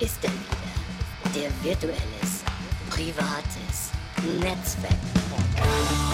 ist 0.00 0.18
er 0.22 0.30
wieder. 0.30 1.34
Der 1.34 1.50
virtuelles, 1.62 2.44
privates 2.90 3.90
Netzwerk. 4.40 6.07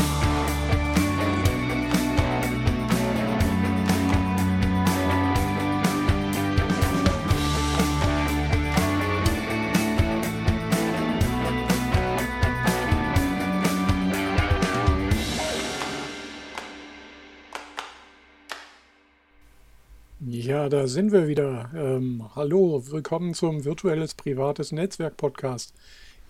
Ja, 20.64 20.70
da 20.70 20.86
sind 20.86 21.12
wir 21.12 21.28
wieder. 21.28 21.68
Ähm, 21.76 22.24
hallo, 22.34 22.82
willkommen 22.86 23.34
zum 23.34 23.66
Virtuelles 23.66 24.14
Privates 24.14 24.72
Netzwerk 24.72 25.18
Podcast. 25.18 25.74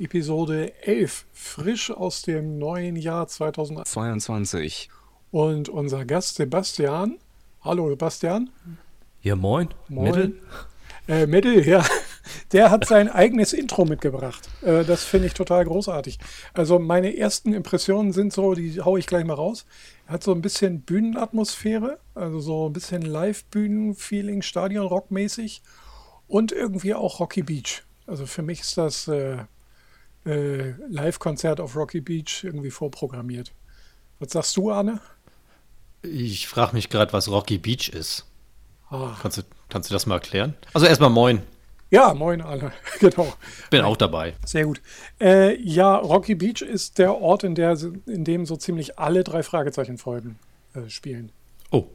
Episode 0.01 0.73
11, 0.83 1.27
frisch 1.33 1.92
aus 1.92 2.23
dem 2.23 2.59
neuen 2.59 2.97
Jahr 2.97 3.28
2022. 3.28 4.91
Und 5.30 5.69
unser 5.69 6.05
Gast 6.05 6.34
Sebastian. 6.34 7.19
Hallo, 7.62 7.89
Sebastian. 7.91 8.51
Ja, 9.23 9.37
moin. 9.37 9.69
Moin. 9.87 10.06
Mittel. 10.06 10.42
Äh, 11.06 11.27
Mittel, 11.28 11.64
ja. 11.64 11.84
Der 12.53 12.73
hat 12.73 12.87
sein 12.87 13.09
eigenes 13.09 13.53
Intro 13.53 13.84
mitgebracht. 13.84 14.48
Äh, 14.62 14.84
das 14.84 15.05
finde 15.05 15.28
ich 15.28 15.34
total 15.34 15.64
großartig. 15.64 16.19
Also 16.55 16.80
meine 16.80 17.16
ersten 17.16 17.53
Impressionen 17.53 18.12
sind 18.12 18.33
so, 18.33 18.55
die 18.55 18.80
haue 18.80 18.98
ich 18.98 19.06
gleich 19.06 19.25
mal 19.25 19.34
raus. 19.34 19.64
Hat 20.07 20.23
so 20.23 20.33
ein 20.33 20.43
bisschen 20.43 20.83
Bühnenatmosphäre, 20.83 21.99
also 22.15 22.41
so 22.41 22.69
ein 22.69 22.73
bisschen 22.73 23.03
Live-Bühnen-Feeling, 23.03 24.43
Stadion-Rock-mäßig 24.43 25.62
und 26.29 26.53
irgendwie 26.53 26.95
auch 26.95 27.21
Rocky 27.21 27.43
Beach. 27.43 27.83
Also 28.07 28.27
für 28.27 28.43
mich 28.43 28.61
ist 28.61 28.77
das 28.77 29.09
äh, 29.09 29.39
äh, 30.27 30.75
Live-Konzert 30.89 31.61
auf 31.61 31.75
Rocky 31.75 32.01
Beach 32.01 32.45
irgendwie 32.45 32.70
vorprogrammiert. 32.70 33.53
Was 34.19 34.33
sagst 34.33 34.56
du, 34.56 34.70
Arne? 34.70 35.01
Ich 36.03 36.48
frage 36.48 36.75
mich 36.75 36.91
gerade, 36.91 37.12
was 37.12 37.28
Rocky 37.28 37.56
Beach 37.59 37.89
ist. 37.89 38.27
Ah. 38.91 39.17
Kannst, 39.21 39.39
du, 39.39 39.43
kannst 39.71 39.91
du 39.91 39.95
das 39.95 40.06
mal 40.06 40.17
erklären? 40.17 40.55
Also 40.75 40.87
erstmal 40.87 41.11
moin. 41.11 41.43
Ja, 41.95 42.12
moin 42.12 42.41
alle. 42.41 42.73
genau. 42.98 43.33
Bin 43.70 43.83
auch 43.83 43.97
dabei. 43.97 44.34
Sehr 44.45 44.64
gut. 44.64 44.83
Äh, 45.20 45.56
ja, 45.62 45.95
Rocky 45.95 46.34
Beach 46.34 46.61
ist 46.61 46.98
der 46.98 47.20
Ort, 47.20 47.45
in, 47.45 47.55
der, 47.55 47.78
in 48.06 48.25
dem 48.25 48.47
so 48.47 48.56
ziemlich 48.56 48.98
alle 48.98 49.23
drei 49.23 49.45
Fragezeichen-Folgen 49.45 50.41
äh, 50.75 50.89
spielen. 50.89 51.31
Oh. 51.70 51.87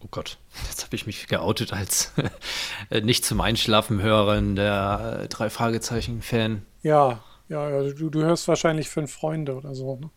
Oh 0.00 0.08
Gott, 0.10 0.38
jetzt 0.68 0.84
habe 0.84 0.96
ich 0.96 1.06
mich 1.06 1.28
geoutet 1.28 1.72
als 1.72 2.12
nicht 3.02 3.24
zum 3.24 3.40
Einschlafen 3.40 4.00
Hörerin 4.00 4.56
der 4.56 5.20
äh, 5.24 5.28
drei 5.28 5.50
Fragezeichen-Fan. 5.50 6.62
Ja, 6.82 7.22
ja, 7.50 7.68
ja 7.68 7.90
du, 7.92 8.08
du 8.08 8.22
hörst 8.22 8.48
wahrscheinlich 8.48 8.88
fünf 8.88 9.12
Freunde 9.12 9.54
oder 9.54 9.74
so, 9.74 9.96
ne? 9.96 10.10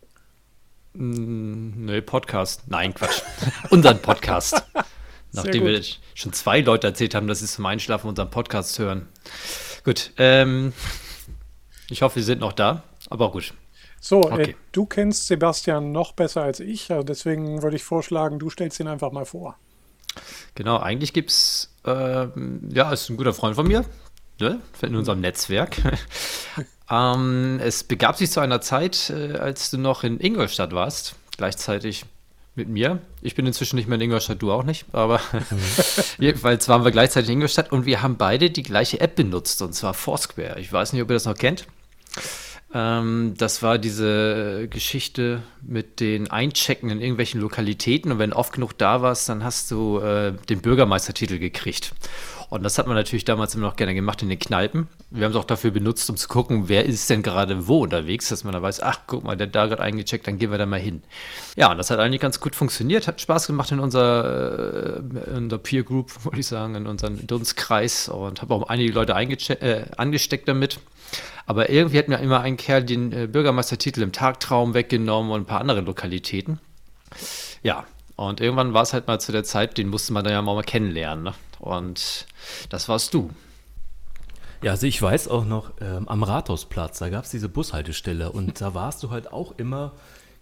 Mm, 0.93 1.85
nee, 1.85 2.01
Podcast. 2.01 2.63
Nein, 2.67 2.93
Quatsch. 2.93 3.21
Unseren 3.69 4.01
Podcast. 4.01 4.63
Nachdem 5.33 5.65
wir 5.65 5.81
schon 6.15 6.33
zwei 6.33 6.61
Leute 6.61 6.87
erzählt 6.87 7.13
haben, 7.15 7.27
dass 7.27 7.39
sie 7.39 7.47
zum 7.47 7.65
Einschlafen 7.65 8.07
unseren 8.07 8.29
Podcast 8.29 8.79
hören. 8.79 9.07
Gut, 9.83 10.11
ähm, 10.17 10.73
ich 11.89 12.01
hoffe, 12.01 12.19
Sie 12.19 12.25
sind 12.25 12.39
noch 12.39 12.53
da, 12.53 12.83
aber 13.09 13.31
gut. 13.31 13.53
So, 13.99 14.21
äh, 14.23 14.33
okay. 14.33 14.51
äh, 14.51 14.55
du 14.71 14.85
kennst 14.85 15.27
Sebastian 15.27 15.91
noch 15.91 16.13
besser 16.13 16.43
als 16.43 16.59
ich, 16.59 16.91
also 16.91 17.03
deswegen 17.03 17.61
würde 17.61 17.75
ich 17.75 17.83
vorschlagen, 17.83 18.39
du 18.39 18.49
stellst 18.49 18.79
ihn 18.79 18.87
einfach 18.87 19.11
mal 19.11 19.25
vor. 19.25 19.57
Genau, 20.55 20.77
eigentlich 20.77 21.13
gibt 21.13 21.29
es, 21.29 21.73
äh, 21.85 22.27
ja, 22.69 22.91
ist 22.91 23.09
ein 23.09 23.17
guter 23.17 23.33
Freund 23.33 23.55
von 23.55 23.67
mir, 23.67 23.85
ne, 24.39 24.59
in 24.81 24.95
unserem 24.95 25.21
Netzwerk. 25.21 25.77
ähm, 26.89 27.59
es 27.61 27.83
begab 27.83 28.17
sich 28.17 28.31
zu 28.31 28.39
einer 28.39 28.61
Zeit, 28.61 29.09
äh, 29.09 29.37
als 29.37 29.69
du 29.69 29.77
noch 29.77 30.03
in 30.03 30.19
Ingolstadt 30.19 30.73
warst, 30.73 31.15
gleichzeitig 31.37 32.05
mit 32.57 32.67
mir. 32.67 32.99
Ich 33.21 33.35
bin 33.35 33.45
inzwischen 33.45 33.75
nicht 33.75 33.87
mehr 33.87 33.95
in 33.95 34.01
Ingolstadt, 34.01 34.41
du 34.41 34.51
auch 34.51 34.63
nicht, 34.63 34.85
aber 34.91 35.21
jedenfalls 36.17 36.67
waren 36.67 36.83
wir 36.83 36.91
gleichzeitig 36.91 37.29
in 37.29 37.35
Ingolstadt 37.35 37.71
und 37.71 37.85
wir 37.85 38.01
haben 38.01 38.17
beide 38.17 38.49
die 38.49 38.63
gleiche 38.63 38.99
App 38.99 39.15
benutzt 39.15 39.61
und 39.61 39.73
zwar 39.73 39.93
Foursquare. 39.93 40.59
Ich 40.59 40.73
weiß 40.73 40.93
nicht, 40.93 41.01
ob 41.01 41.09
ihr 41.09 41.13
das 41.13 41.25
noch 41.25 41.37
kennt. 41.37 41.67
Ähm, 42.73 43.35
das 43.37 43.63
war 43.63 43.77
diese 43.77 44.67
Geschichte 44.69 45.41
mit 45.61 45.99
den 45.99 46.29
Einchecken 46.29 46.89
in 46.89 46.99
irgendwelchen 46.99 47.39
Lokalitäten 47.39 48.11
und 48.11 48.19
wenn 48.19 48.33
oft 48.33 48.53
genug 48.53 48.77
da 48.77 49.01
warst, 49.01 49.29
dann 49.29 49.43
hast 49.43 49.71
du 49.71 49.99
äh, 49.99 50.33
den 50.49 50.61
Bürgermeistertitel 50.61 51.39
gekriegt. 51.39 51.93
Und 52.49 52.63
das 52.63 52.77
hat 52.77 52.87
man 52.87 52.95
natürlich 52.95 53.25
damals 53.25 53.55
immer 53.55 53.67
noch 53.67 53.75
gerne 53.75 53.93
gemacht 53.93 54.21
in 54.21 54.29
den 54.29 54.39
Kneipen. 54.39 54.87
Wir 55.09 55.25
haben 55.25 55.31
es 55.31 55.37
auch 55.37 55.43
dafür 55.43 55.71
benutzt, 55.71 56.09
um 56.09 56.15
zu 56.15 56.29
gucken, 56.29 56.69
wer 56.69 56.85
ist 56.85 57.09
denn 57.09 57.21
gerade 57.21 57.67
wo 57.67 57.83
unterwegs, 57.83 58.29
dass 58.29 58.45
man 58.45 58.53
da 58.53 58.61
weiß, 58.61 58.81
ach, 58.81 59.01
guck 59.05 59.25
mal, 59.25 59.35
der 59.35 59.47
da 59.47 59.65
gerade 59.65 59.81
eingecheckt, 59.81 60.27
dann 60.27 60.37
gehen 60.37 60.51
wir 60.51 60.57
da 60.57 60.65
mal 60.65 60.79
hin. 60.79 61.03
Ja, 61.57 61.71
und 61.71 61.77
das 61.77 61.89
hat 61.89 61.99
eigentlich 61.99 62.21
ganz 62.21 62.39
gut 62.39 62.55
funktioniert, 62.55 63.07
hat 63.07 63.19
Spaß 63.19 63.47
gemacht 63.47 63.71
in 63.71 63.79
unserer, 63.79 64.97
äh, 64.97 65.29
in 65.29 65.43
unserer 65.43 65.59
Peer 65.59 65.83
Group, 65.83 66.11
würde 66.23 66.39
ich 66.39 66.47
sagen, 66.47 66.75
in 66.75 66.87
unserem 66.87 67.27
Dunstkreis 67.27 68.07
und 68.07 68.41
habe 68.41 68.53
auch 68.53 68.69
einige 68.69 68.93
Leute 68.93 69.13
äh, 69.13 69.85
angesteckt 69.97 70.47
damit. 70.47 70.79
Aber 71.45 71.69
irgendwie 71.69 71.97
hat 71.97 72.07
mir 72.07 72.19
immer 72.19 72.41
ein 72.41 72.57
Kerl 72.57 72.83
den 72.83 73.11
äh, 73.11 73.27
Bürgermeistertitel 73.27 74.01
im 74.01 74.11
Tagtraum 74.13 74.73
weggenommen 74.73 75.31
und 75.31 75.41
ein 75.41 75.45
paar 75.45 75.61
andere 75.61 75.81
Lokalitäten. 75.81 76.59
Ja, 77.63 77.85
und 78.17 78.41
irgendwann 78.41 78.73
war 78.73 78.81
es 78.81 78.93
halt 78.93 79.07
mal 79.07 79.21
zu 79.21 79.31
der 79.31 79.43
Zeit, 79.43 79.77
den 79.77 79.89
musste 79.89 80.11
man 80.11 80.23
dann 80.23 80.33
ja 80.33 80.41
mal 80.41 80.61
kennenlernen. 80.63 81.23
Ne? 81.23 81.33
Und 81.59 82.25
das 82.69 82.89
warst 82.89 83.13
du. 83.13 83.29
Ja, 84.63 84.71
also 84.71 84.87
ich 84.87 84.99
weiß 84.99 85.27
auch 85.27 85.45
noch, 85.45 85.71
ähm, 85.79 86.07
am 86.07 86.23
Rathausplatz, 86.23 86.97
da 86.97 87.09
gab 87.09 87.25
es 87.25 87.29
diese 87.29 87.47
Bushaltestelle 87.47 88.31
und 88.31 88.59
da 88.59 88.73
warst 88.73 89.03
du 89.03 89.11
halt 89.11 89.31
auch 89.31 89.53
immer 89.59 89.93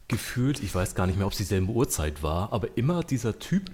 gefühlt, 0.08 0.64
ich 0.64 0.74
weiß 0.74 0.96
gar 0.96 1.06
nicht 1.06 1.18
mehr, 1.18 1.26
ob 1.26 1.34
es 1.34 1.38
dieselbe 1.38 1.70
Uhrzeit 1.70 2.24
war, 2.24 2.54
aber 2.54 2.78
immer 2.78 3.04
dieser 3.04 3.40
Typ 3.40 3.70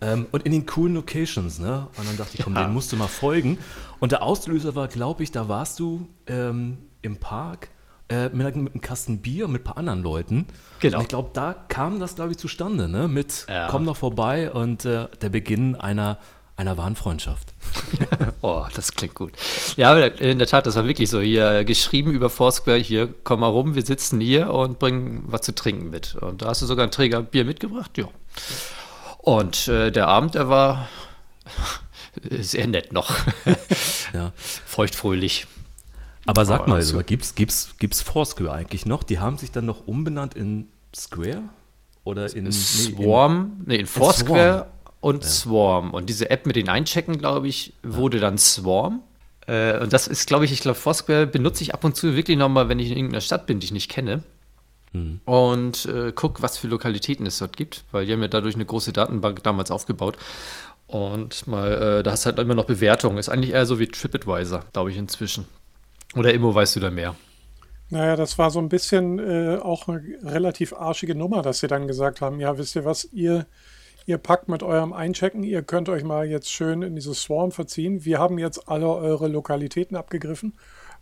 ähm, 0.00 0.26
und 0.32 0.44
in 0.44 0.50
den 0.50 0.66
coolen 0.66 0.94
Locations, 0.94 1.60
ne? 1.60 1.86
Und 1.96 2.08
dann 2.08 2.16
dachte 2.16 2.36
ich, 2.36 2.42
komm, 2.42 2.56
ja. 2.56 2.64
den 2.64 2.72
musst 2.72 2.90
du 2.90 2.96
mal 2.96 3.06
folgen. 3.06 3.58
Und 4.00 4.10
der 4.10 4.24
Auslöser 4.24 4.74
war, 4.74 4.88
glaube 4.88 5.22
ich, 5.22 5.30
da 5.30 5.48
warst 5.48 5.78
du 5.78 6.08
ähm, 6.26 6.78
im 7.02 7.18
Park 7.18 7.68
äh, 8.08 8.28
mit, 8.28 8.56
mit, 8.56 8.72
einem 8.72 8.80
Kasten 8.80 9.18
Bier 9.18 9.48
mit 9.48 9.62
ein 9.62 9.64
paar 9.64 9.78
anderen 9.78 10.02
Leuten. 10.02 10.46
Genau. 10.80 10.98
Und 10.98 11.02
ich 11.02 11.08
glaube, 11.08 11.30
da 11.32 11.54
kam 11.68 12.00
das, 12.00 12.16
glaube 12.16 12.32
ich, 12.32 12.38
zustande, 12.38 12.88
ne? 12.88 13.08
Mit 13.08 13.46
ja. 13.48 13.68
komm 13.70 13.84
noch 13.84 13.96
vorbei 13.96 14.52
und 14.52 14.84
äh, 14.84 15.08
der 15.20 15.28
Beginn 15.30 15.76
einer 15.76 16.18
einer 16.56 16.76
wahren 16.76 16.94
Freundschaft. 16.94 17.52
oh, 18.40 18.64
das 18.74 18.92
klingt 18.92 19.14
gut. 19.14 19.32
Ja, 19.76 19.96
in 19.98 20.38
der 20.38 20.46
Tat, 20.46 20.66
das 20.66 20.76
war 20.76 20.86
wirklich 20.86 21.10
so. 21.10 21.20
Hier 21.20 21.64
geschrieben 21.64 22.12
über 22.12 22.30
Foursquare, 22.30 22.78
hier, 22.78 23.12
komm 23.24 23.40
mal 23.40 23.48
rum, 23.48 23.74
wir 23.74 23.84
sitzen 23.84 24.20
hier 24.20 24.52
und 24.52 24.78
bringen 24.78 25.24
was 25.26 25.42
zu 25.42 25.54
trinken 25.54 25.90
mit. 25.90 26.14
Und 26.14 26.42
da 26.42 26.46
hast 26.46 26.62
du 26.62 26.66
sogar 26.66 26.84
einen 26.84 26.92
Träger 26.92 27.22
Bier 27.22 27.44
mitgebracht, 27.44 27.98
ja. 27.98 28.06
Und 29.18 29.68
äh, 29.68 29.90
der 29.90 30.06
Abend, 30.08 30.34
der 30.34 30.48
war 30.48 30.88
sehr 32.30 32.66
nett 32.66 32.92
noch. 32.92 33.10
ja. 34.12 34.32
Feuchtfröhlich. 34.36 35.46
Aber 36.26 36.44
sag 36.44 36.66
mal, 36.68 36.76
also, 36.76 37.02
gibt's, 37.02 37.34
gibt's, 37.34 37.74
gibt's 37.78 38.00
Foursquare 38.00 38.52
eigentlich 38.52 38.86
noch? 38.86 39.02
Die 39.02 39.18
haben 39.18 39.36
sich 39.36 39.52
dann 39.52 39.66
noch 39.66 39.86
umbenannt 39.86 40.34
in 40.34 40.68
Square? 40.94 41.42
Oder 42.04 42.34
in 42.34 42.50
Swarm? 42.52 43.56
Nee, 43.58 43.62
in, 43.62 43.66
nee, 43.66 43.76
in 43.76 43.86
Foursquare. 43.86 44.66
Und 45.00 45.22
ja. 45.22 45.28
Swarm. 45.28 45.92
Und 45.92 46.08
diese 46.08 46.30
App 46.30 46.46
mit 46.46 46.56
den 46.56 46.68
Einchecken, 46.68 47.18
glaube 47.18 47.48
ich, 47.48 47.74
wurde 47.82 48.20
dann 48.20 48.38
Swarm. 48.38 49.02
Äh, 49.46 49.78
und 49.80 49.92
das 49.92 50.08
ist, 50.08 50.26
glaube 50.26 50.44
ich, 50.46 50.52
ich 50.52 50.60
glaube, 50.60 50.78
Foursquare 50.78 51.26
benutze 51.26 51.62
ich 51.62 51.74
ab 51.74 51.84
und 51.84 51.96
zu 51.96 52.16
wirklich 52.16 52.38
nochmal, 52.38 52.68
wenn 52.68 52.78
ich 52.78 52.90
in 52.90 52.96
irgendeiner 52.96 53.20
Stadt 53.20 53.46
bin, 53.46 53.60
die 53.60 53.66
ich 53.66 53.72
nicht 53.72 53.90
kenne. 53.90 54.22
Mhm. 54.92 55.20
Und 55.26 55.86
äh, 55.86 56.12
guck, 56.14 56.40
was 56.40 56.56
für 56.56 56.68
Lokalitäten 56.68 57.26
es 57.26 57.38
dort 57.38 57.56
gibt, 57.56 57.84
weil 57.92 58.06
die 58.06 58.12
haben 58.12 58.22
ja 58.22 58.28
dadurch 58.28 58.54
eine 58.54 58.64
große 58.64 58.92
Datenbank 58.92 59.42
damals 59.42 59.70
aufgebaut. 59.70 60.16
Und 60.86 61.46
mal, 61.46 61.72
äh, 61.72 62.02
da 62.02 62.12
hast 62.12 62.24
halt 62.26 62.38
immer 62.38 62.54
noch 62.54 62.66
Bewertungen. 62.66 63.18
Ist 63.18 63.28
eigentlich 63.28 63.52
eher 63.52 63.66
so 63.66 63.78
wie 63.78 63.88
TripAdvisor, 63.88 64.64
glaube 64.72 64.90
ich, 64.90 64.96
inzwischen. 64.96 65.46
Oder 66.14 66.32
Immo, 66.32 66.54
weißt 66.54 66.76
du 66.76 66.80
da 66.80 66.90
mehr? 66.90 67.14
Naja, 67.90 68.16
das 68.16 68.38
war 68.38 68.50
so 68.50 68.58
ein 68.58 68.68
bisschen 68.68 69.18
äh, 69.18 69.58
auch 69.58 69.88
eine 69.88 70.02
relativ 70.22 70.72
arschige 70.72 71.14
Nummer, 71.14 71.42
dass 71.42 71.60
sie 71.60 71.68
dann 71.68 71.86
gesagt 71.86 72.20
haben, 72.20 72.40
ja, 72.40 72.56
wisst 72.58 72.76
ihr 72.76 72.84
was, 72.84 73.04
ihr 73.12 73.46
Ihr 74.06 74.18
packt 74.18 74.48
mit 74.48 74.62
eurem 74.62 74.92
Einchecken, 74.92 75.42
ihr 75.42 75.62
könnt 75.62 75.88
euch 75.88 76.04
mal 76.04 76.26
jetzt 76.26 76.50
schön 76.50 76.82
in 76.82 76.94
dieses 76.94 77.22
Swarm 77.22 77.52
verziehen. 77.52 78.04
Wir 78.04 78.18
haben 78.18 78.38
jetzt 78.38 78.68
alle 78.68 78.88
eure 78.88 79.28
Lokalitäten 79.28 79.96
abgegriffen 79.96 80.52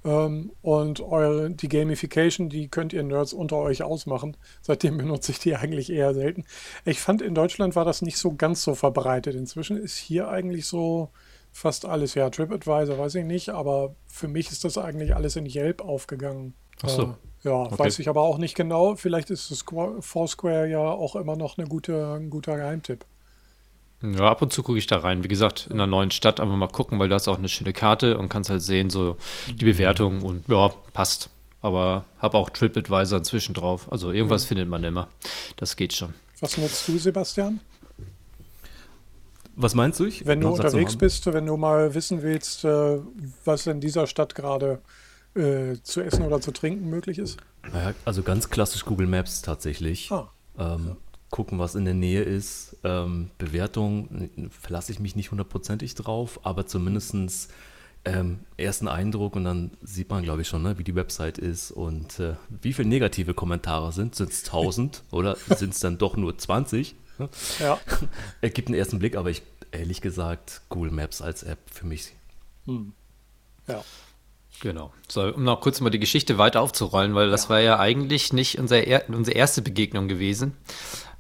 ähm, 0.05 0.53
und 0.63 1.01
eure, 1.01 1.51
die 1.51 1.69
Gamification, 1.69 2.49
die 2.49 2.69
könnt 2.69 2.93
ihr 2.93 3.03
Nerds 3.03 3.33
unter 3.33 3.57
euch 3.57 3.83
ausmachen. 3.83 4.37
Seitdem 4.61 4.99
benutze 4.99 5.33
ich 5.33 5.41
die 5.41 5.57
eigentlich 5.57 5.91
eher 5.91 6.15
selten. 6.15 6.45
Ich 6.85 7.01
fand, 7.01 7.23
in 7.23 7.35
Deutschland 7.35 7.75
war 7.75 7.85
das 7.85 8.03
nicht 8.03 8.19
so 8.19 8.35
ganz 8.37 8.63
so 8.63 8.77
verbreitet. 8.77 9.35
Inzwischen 9.35 9.77
ist 9.77 9.97
hier 9.97 10.29
eigentlich 10.29 10.67
so 10.67 11.11
fast 11.53 11.85
alles, 11.85 12.15
ja, 12.15 12.31
TripAdvisor 12.31 12.99
weiß 12.99 13.15
ich 13.17 13.25
nicht, 13.25 13.51
aber 13.51 13.95
für 14.07 14.29
mich 14.29 14.51
ist 14.51 14.65
das 14.65 14.79
eigentlich 14.79 15.15
alles 15.15 15.37
in 15.37 15.47
Yelp 15.47 15.83
aufgegangen. 15.83 16.55
Ach 16.83 16.89
so. 16.89 17.03
Äh, 17.03 17.15
ja, 17.45 17.53
okay. 17.55 17.79
weiß 17.79 17.99
ich 17.99 18.09
aber 18.09 18.23
auch 18.23 18.39
nicht 18.39 18.55
genau. 18.55 18.95
Vielleicht 18.97 19.31
ist 19.31 19.51
das 19.51 19.65
Foursquare 20.01 20.69
ja 20.69 20.81
auch 20.81 21.17
immer 21.17 21.37
noch 21.37 21.59
eine 21.59 21.67
gute, 21.67 22.15
ein 22.15 22.31
guter 22.31 22.57
Geheimtipp. 22.57 23.05
Ja, 24.03 24.31
ab 24.31 24.43
und 24.43 24.53
zu 24.53 24.63
gucke 24.63 24.79
ich 24.79 24.87
da 24.87 24.99
rein. 24.99 25.23
Wie 25.23 25.29
gesagt, 25.29 25.67
in 25.69 25.75
einer 25.75 25.87
neuen 25.87 26.11
Stadt 26.11 26.41
einfach 26.41 26.57
mal 26.57 26.69
gucken, 26.69 26.99
weil 26.99 27.09
du 27.09 27.15
hast 27.15 27.29
auch 27.29 27.39
eine 27.39 27.49
schöne 27.49 27.73
Karte 27.73 28.19
und 28.19 28.29
kannst 28.29 28.51
halt 28.51 28.63
sehen, 28.63 28.91
so 28.91 29.17
die 29.49 29.65
Bewertung 29.65 30.23
und 30.23 30.49
ja, 30.49 30.71
passt. 30.93 31.31
Aber 31.61 32.05
habe 32.19 32.37
auch 32.39 32.51
TripAdvisor 32.51 33.19
inzwischen 33.19 33.55
drauf. 33.55 33.91
Also 33.93 34.11
irgendwas 34.11 34.45
mhm. 34.45 34.49
findet 34.49 34.69
man 34.69 34.83
immer. 34.83 35.09
Das 35.57 35.77
geht 35.77 35.93
schon. 35.93 36.15
Was 36.41 36.59
nutzt 36.59 36.89
du, 36.89 36.99
Sebastian? 36.99 37.61
Was 39.57 39.75
meinst 39.75 40.01
du? 40.01 40.07
Ich 40.07 40.27
wenn 40.27 40.41
du 40.41 40.49
unterwegs 40.49 40.97
bist, 40.97 41.27
wenn 41.27 41.47
du 41.47 41.57
mal 41.57 41.95
wissen 41.95 42.23
willst, 42.23 42.65
äh, 42.65 42.99
was 43.45 43.67
in 43.67 43.81
dieser 43.81 44.07
Stadt 44.07 44.35
gerade 44.35 44.81
äh, 45.35 45.77
zu 45.83 46.01
essen 46.01 46.25
oder 46.25 46.41
zu 46.41 46.53
trinken 46.53 46.89
möglich 46.89 47.19
ist? 47.19 47.39
Naja, 47.73 47.95
also 48.05 48.23
ganz 48.23 48.51
klassisch 48.51 48.85
Google 48.85 49.07
Maps 49.07 49.43
tatsächlich. 49.43 50.11
Ah. 50.11 50.31
Ähm, 50.59 50.97
gucken, 51.31 51.59
was 51.59 51.75
in 51.75 51.85
der 51.85 51.95
Nähe 51.95 52.23
ist. 52.23 52.77
Ähm, 52.85 53.31
Bewertung 53.39 54.31
verlasse 54.51 54.93
ich 54.93 55.01
mich 55.01 55.17
nicht 55.17 55.31
hundertprozentig 55.31 55.95
drauf, 55.95 56.41
aber 56.45 56.67
zumindest 56.67 57.51
ähm, 58.05 58.41
ersten 58.57 58.89
Eindruck 58.89 59.37
und 59.37 59.45
dann 59.45 59.71
sieht 59.81 60.11
man, 60.11 60.23
glaube 60.23 60.43
ich, 60.43 60.49
schon, 60.49 60.63
ne, 60.63 60.79
wie 60.79 60.85
die 60.85 60.95
Website 60.95 61.39
ist 61.39 61.71
und 61.71 62.19
äh, 62.19 62.35
wie 62.49 62.73
viele 62.73 62.89
negative 62.89 63.33
Kommentare 63.33 63.93
sind. 63.93 64.15
Sind 64.15 64.31
es 64.31 64.45
1000 64.45 65.05
oder 65.11 65.37
sind 65.57 65.73
es 65.73 65.81
dann 65.81 65.99
doch 65.99 66.17
nur 66.17 66.37
20? 66.37 66.97
Ja. 67.59 67.79
Er 68.41 68.51
gibt 68.51 68.69
einen 68.69 68.79
ersten 68.79 68.99
Blick, 68.99 69.17
aber 69.17 69.31
ich 69.31 69.43
ehrlich 69.71 70.01
gesagt, 70.01 70.63
Google 70.69 70.91
Maps 70.91 71.23
als 71.23 71.43
App 71.43 71.59
für 71.71 71.87
mich. 71.87 72.13
Hm. 72.67 72.93
Ja. 73.69 73.85
Genau. 74.61 74.93
So, 75.09 75.23
um 75.35 75.45
noch 75.45 75.61
kurz 75.61 75.81
mal 75.81 75.91
die 75.91 75.99
Geschichte 75.99 76.39
weiter 76.39 76.61
aufzurollen, 76.61 77.15
weil 77.15 77.31
das 77.31 77.45
ja. 77.45 77.49
war 77.51 77.61
ja 77.61 77.79
eigentlich 77.79 78.33
nicht 78.33 78.59
unser 78.59 78.87
er 78.87 79.09
unsere 79.09 79.37
erste 79.37 79.63
Begegnung 79.63 80.09
gewesen 80.09 80.57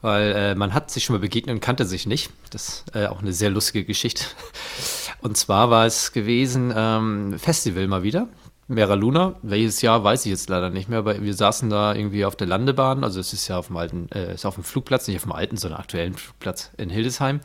weil 0.02 0.32
äh, 0.32 0.54
man 0.54 0.74
hat 0.74 0.90
sich 0.90 1.04
schon 1.04 1.14
mal 1.14 1.20
begegnet 1.20 1.54
und 1.54 1.60
kannte 1.60 1.86
sich 1.86 2.06
nicht. 2.06 2.30
Das 2.50 2.68
ist 2.68 2.96
äh, 2.96 3.06
auch 3.06 3.22
eine 3.22 3.32
sehr 3.32 3.50
lustige 3.50 3.84
Geschichte. 3.84 4.24
Und 5.20 5.36
zwar 5.36 5.70
war 5.70 5.86
es 5.86 6.12
gewesen 6.12 6.74
ähm, 6.76 7.38
Festival 7.38 7.86
mal 7.86 8.02
wieder. 8.02 8.28
Mera 8.72 8.94
Luna, 8.94 9.34
welches 9.42 9.82
Jahr 9.82 10.02
weiß 10.02 10.24
ich 10.26 10.30
jetzt 10.30 10.48
leider 10.48 10.70
nicht 10.70 10.88
mehr, 10.88 11.00
aber 11.00 11.22
wir 11.22 11.34
saßen 11.34 11.68
da 11.70 11.94
irgendwie 11.94 12.24
auf 12.24 12.36
der 12.36 12.46
Landebahn, 12.46 13.04
also 13.04 13.20
es 13.20 13.32
ist 13.32 13.46
ja 13.48 13.58
auf 13.58 13.66
dem 13.68 13.76
alten, 13.76 14.08
äh, 14.12 14.34
ist 14.34 14.46
auf 14.46 14.54
dem 14.54 14.64
Flugplatz, 14.64 15.06
nicht 15.08 15.16
auf 15.16 15.22
dem 15.22 15.32
alten, 15.32 15.56
sondern 15.56 15.80
aktuellen 15.80 16.14
Flugplatz 16.14 16.70
in 16.78 16.90
Hildesheim. 16.90 17.40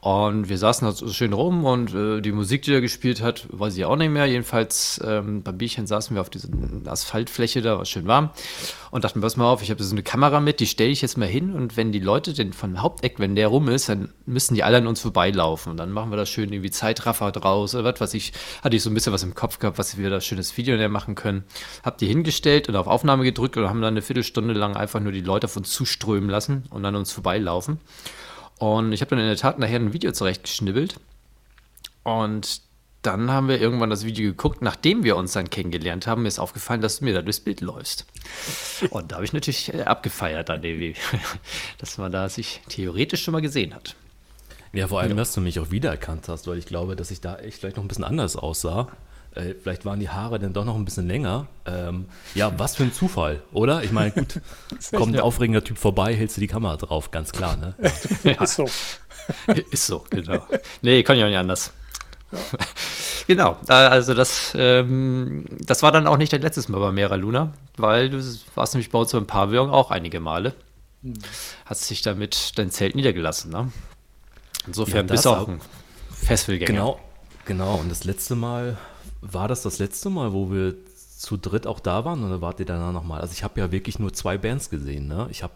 Und 0.00 0.48
wir 0.48 0.58
saßen 0.58 0.86
da 0.86 0.92
so 0.92 1.08
schön 1.08 1.32
rum 1.32 1.64
und 1.64 1.94
äh, 1.94 2.20
die 2.20 2.32
Musik, 2.32 2.62
die 2.62 2.72
er 2.72 2.80
gespielt 2.80 3.20
hat, 3.22 3.46
weiß 3.50 3.76
ich 3.76 3.84
auch 3.84 3.96
nicht 3.96 4.10
mehr. 4.10 4.26
Jedenfalls 4.26 5.00
ähm, 5.04 5.42
beim 5.42 5.58
Bierchen 5.58 5.86
saßen 5.86 6.16
wir 6.16 6.20
auf 6.20 6.30
dieser 6.30 6.48
Asphaltfläche 6.86 7.60
da, 7.60 7.78
war 7.78 7.84
schön 7.84 8.06
warm 8.06 8.30
und 8.90 9.04
dachten, 9.04 9.20
pass 9.20 9.36
mal 9.36 9.50
auf, 9.50 9.62
ich 9.62 9.70
habe 9.70 9.82
so 9.82 9.94
eine 9.94 10.02
Kamera 10.02 10.40
mit, 10.40 10.60
die 10.60 10.66
stelle 10.66 10.90
ich 10.90 11.02
jetzt 11.02 11.16
mal 11.16 11.28
hin 11.28 11.52
und 11.54 11.76
wenn 11.76 11.92
die 11.92 11.98
Leute 11.98 12.32
den 12.34 12.52
von 12.52 12.82
Haupteck, 12.82 13.18
wenn 13.18 13.34
der 13.34 13.48
rum 13.48 13.68
ist, 13.68 13.88
dann 13.88 14.10
müssen 14.26 14.54
die 14.54 14.62
alle 14.62 14.76
an 14.76 14.86
uns 14.86 15.00
vorbeilaufen 15.00 15.70
und 15.70 15.78
dann 15.78 15.92
machen 15.92 16.10
wir 16.10 16.16
da 16.16 16.26
schön 16.26 16.52
irgendwie 16.52 16.70
Zeitraffer 16.70 17.32
draus 17.32 17.74
oder 17.74 17.84
was, 17.84 18.00
was 18.00 18.14
ich, 18.14 18.32
hatte 18.62 18.76
ich 18.76 18.82
so 18.82 18.90
ein 18.90 18.94
bisschen 18.94 19.12
was 19.12 19.22
im 19.22 19.34
Kopf 19.34 19.58
gehabt, 19.58 19.78
was 19.78 19.96
wir 19.96 20.10
da 20.10 20.20
schönes 20.20 20.56
Video 20.56 20.61
machen 20.88 21.14
können. 21.14 21.44
Hab 21.82 21.98
die 21.98 22.06
hingestellt 22.06 22.68
und 22.68 22.76
auf 22.76 22.86
Aufnahme 22.86 23.24
gedrückt 23.24 23.56
und 23.56 23.68
haben 23.68 23.82
dann 23.82 23.94
eine 23.94 24.02
Viertelstunde 24.02 24.54
lang 24.54 24.76
einfach 24.76 25.00
nur 25.00 25.12
die 25.12 25.20
Leute 25.20 25.46
auf 25.46 25.56
uns 25.56 25.72
zuströmen 25.72 26.30
lassen 26.30 26.64
und 26.70 26.84
an 26.84 26.96
uns 26.96 27.12
vorbeilaufen. 27.12 27.78
Und 28.58 28.92
ich 28.92 29.00
habe 29.00 29.10
dann 29.10 29.18
in 29.18 29.26
der 29.26 29.36
Tat 29.36 29.58
nachher 29.58 29.80
ein 29.80 29.92
Video 29.92 30.12
zurechtgeschnibbelt 30.12 31.00
und 32.04 32.62
dann 33.02 33.32
haben 33.32 33.48
wir 33.48 33.60
irgendwann 33.60 33.90
das 33.90 34.04
Video 34.04 34.30
geguckt, 34.30 34.62
nachdem 34.62 35.02
wir 35.02 35.16
uns 35.16 35.32
dann 35.32 35.50
kennengelernt 35.50 36.06
haben, 36.06 36.22
mir 36.22 36.28
ist 36.28 36.38
aufgefallen, 36.38 36.80
dass 36.80 37.00
du 37.00 37.04
mir 37.04 37.14
da 37.14 37.22
durchs 37.22 37.40
Bild 37.40 37.60
läufst. 37.60 38.06
Und 38.90 39.10
da 39.10 39.16
habe 39.16 39.24
ich 39.24 39.32
natürlich 39.32 39.74
äh, 39.74 39.82
abgefeiert 39.82 40.50
an 40.50 40.62
dem, 40.62 40.94
dass 41.78 41.98
man 41.98 42.12
da 42.12 42.28
sich 42.28 42.60
theoretisch 42.68 43.24
schon 43.24 43.32
mal 43.32 43.42
gesehen 43.42 43.74
hat. 43.74 43.96
Ja, 44.72 44.86
vor 44.86 45.00
allem, 45.00 45.10
ja. 45.10 45.16
dass 45.16 45.34
du 45.34 45.40
mich 45.40 45.58
auch 45.58 45.72
wiedererkannt 45.72 46.28
hast, 46.28 46.46
weil 46.46 46.58
ich 46.58 46.66
glaube, 46.66 46.94
dass 46.94 47.10
ich 47.10 47.20
da 47.20 47.36
echt 47.36 47.58
vielleicht 47.58 47.76
noch 47.76 47.84
ein 47.84 47.88
bisschen 47.88 48.04
anders 48.04 48.36
aussah. 48.36 48.88
Äh, 49.34 49.54
vielleicht 49.60 49.84
waren 49.84 49.98
die 49.98 50.10
Haare 50.10 50.38
dann 50.38 50.52
doch 50.52 50.64
noch 50.64 50.74
ein 50.74 50.84
bisschen 50.84 51.06
länger. 51.06 51.46
Ähm, 51.64 52.06
ja, 52.34 52.52
was 52.58 52.76
für 52.76 52.82
ein 52.82 52.92
Zufall, 52.92 53.42
oder? 53.52 53.82
Ich 53.82 53.92
meine, 53.92 54.12
gut, 54.12 54.40
kommt 54.92 55.14
ein 55.14 55.20
aufregender 55.20 55.64
Typ 55.64 55.78
vorbei, 55.78 56.14
hältst 56.14 56.36
du 56.36 56.40
die 56.40 56.48
Kamera 56.48 56.76
drauf, 56.76 57.10
ganz 57.10 57.32
klar, 57.32 57.56
ne? 57.56 57.74
Ja. 58.24 58.32
Ist 58.42 58.56
so. 58.56 58.68
Ist 59.70 59.86
so, 59.86 60.04
genau. 60.10 60.46
Nee, 60.82 61.02
kann 61.02 61.16
ja 61.16 61.24
auch 61.24 61.30
nicht 61.30 61.38
anders. 61.38 61.72
genau, 63.26 63.58
äh, 63.68 63.72
also 63.72 64.14
das, 64.14 64.52
ähm, 64.54 65.44
das 65.60 65.82
war 65.82 65.92
dann 65.92 66.06
auch 66.06 66.16
nicht 66.16 66.32
dein 66.32 66.42
letztes 66.42 66.68
Mal 66.68 66.80
bei 66.80 66.92
Mera 66.92 67.14
Luna, 67.14 67.52
weil 67.76 68.10
du 68.10 68.22
warst 68.54 68.74
nämlich 68.74 68.90
bei 68.90 68.98
uns 68.98 69.12
beim 69.12 69.26
Pavillon 69.26 69.70
auch 69.70 69.90
einige 69.90 70.20
Male. 70.20 70.54
Hm. 71.02 71.14
Hast 71.64 71.88
dich 71.88 72.02
damit 72.02 72.58
dein 72.58 72.70
Zelt 72.70 72.96
niedergelassen, 72.96 73.50
ne? 73.50 73.72
Insofern 74.66 75.06
ja, 75.06 75.12
bist 75.12 75.24
du 75.24 75.30
auch 75.30 75.48
ein 75.48 75.60
Festivalgänger. 76.14 76.72
Genau, 76.72 77.00
genau. 77.44 77.76
Und 77.76 77.90
das 77.90 78.04
letzte 78.04 78.34
Mal 78.34 78.76
war 79.22 79.48
das 79.48 79.62
das 79.62 79.78
letzte 79.78 80.10
Mal, 80.10 80.32
wo 80.32 80.50
wir 80.50 80.74
zu 81.16 81.36
dritt 81.36 81.66
auch 81.66 81.80
da 81.80 82.04
waren 82.04 82.22
oder 82.24 82.40
wart 82.40 82.60
ihr 82.60 82.66
danach 82.66 82.92
nochmal? 82.92 83.20
Also 83.20 83.32
ich 83.32 83.42
habe 83.42 83.60
ja 83.60 83.72
wirklich 83.72 83.98
nur 83.98 84.12
zwei 84.12 84.36
Bands 84.36 84.68
gesehen, 84.68 85.06
ne? 85.06 85.28
Ich 85.30 85.42
habe 85.42 85.54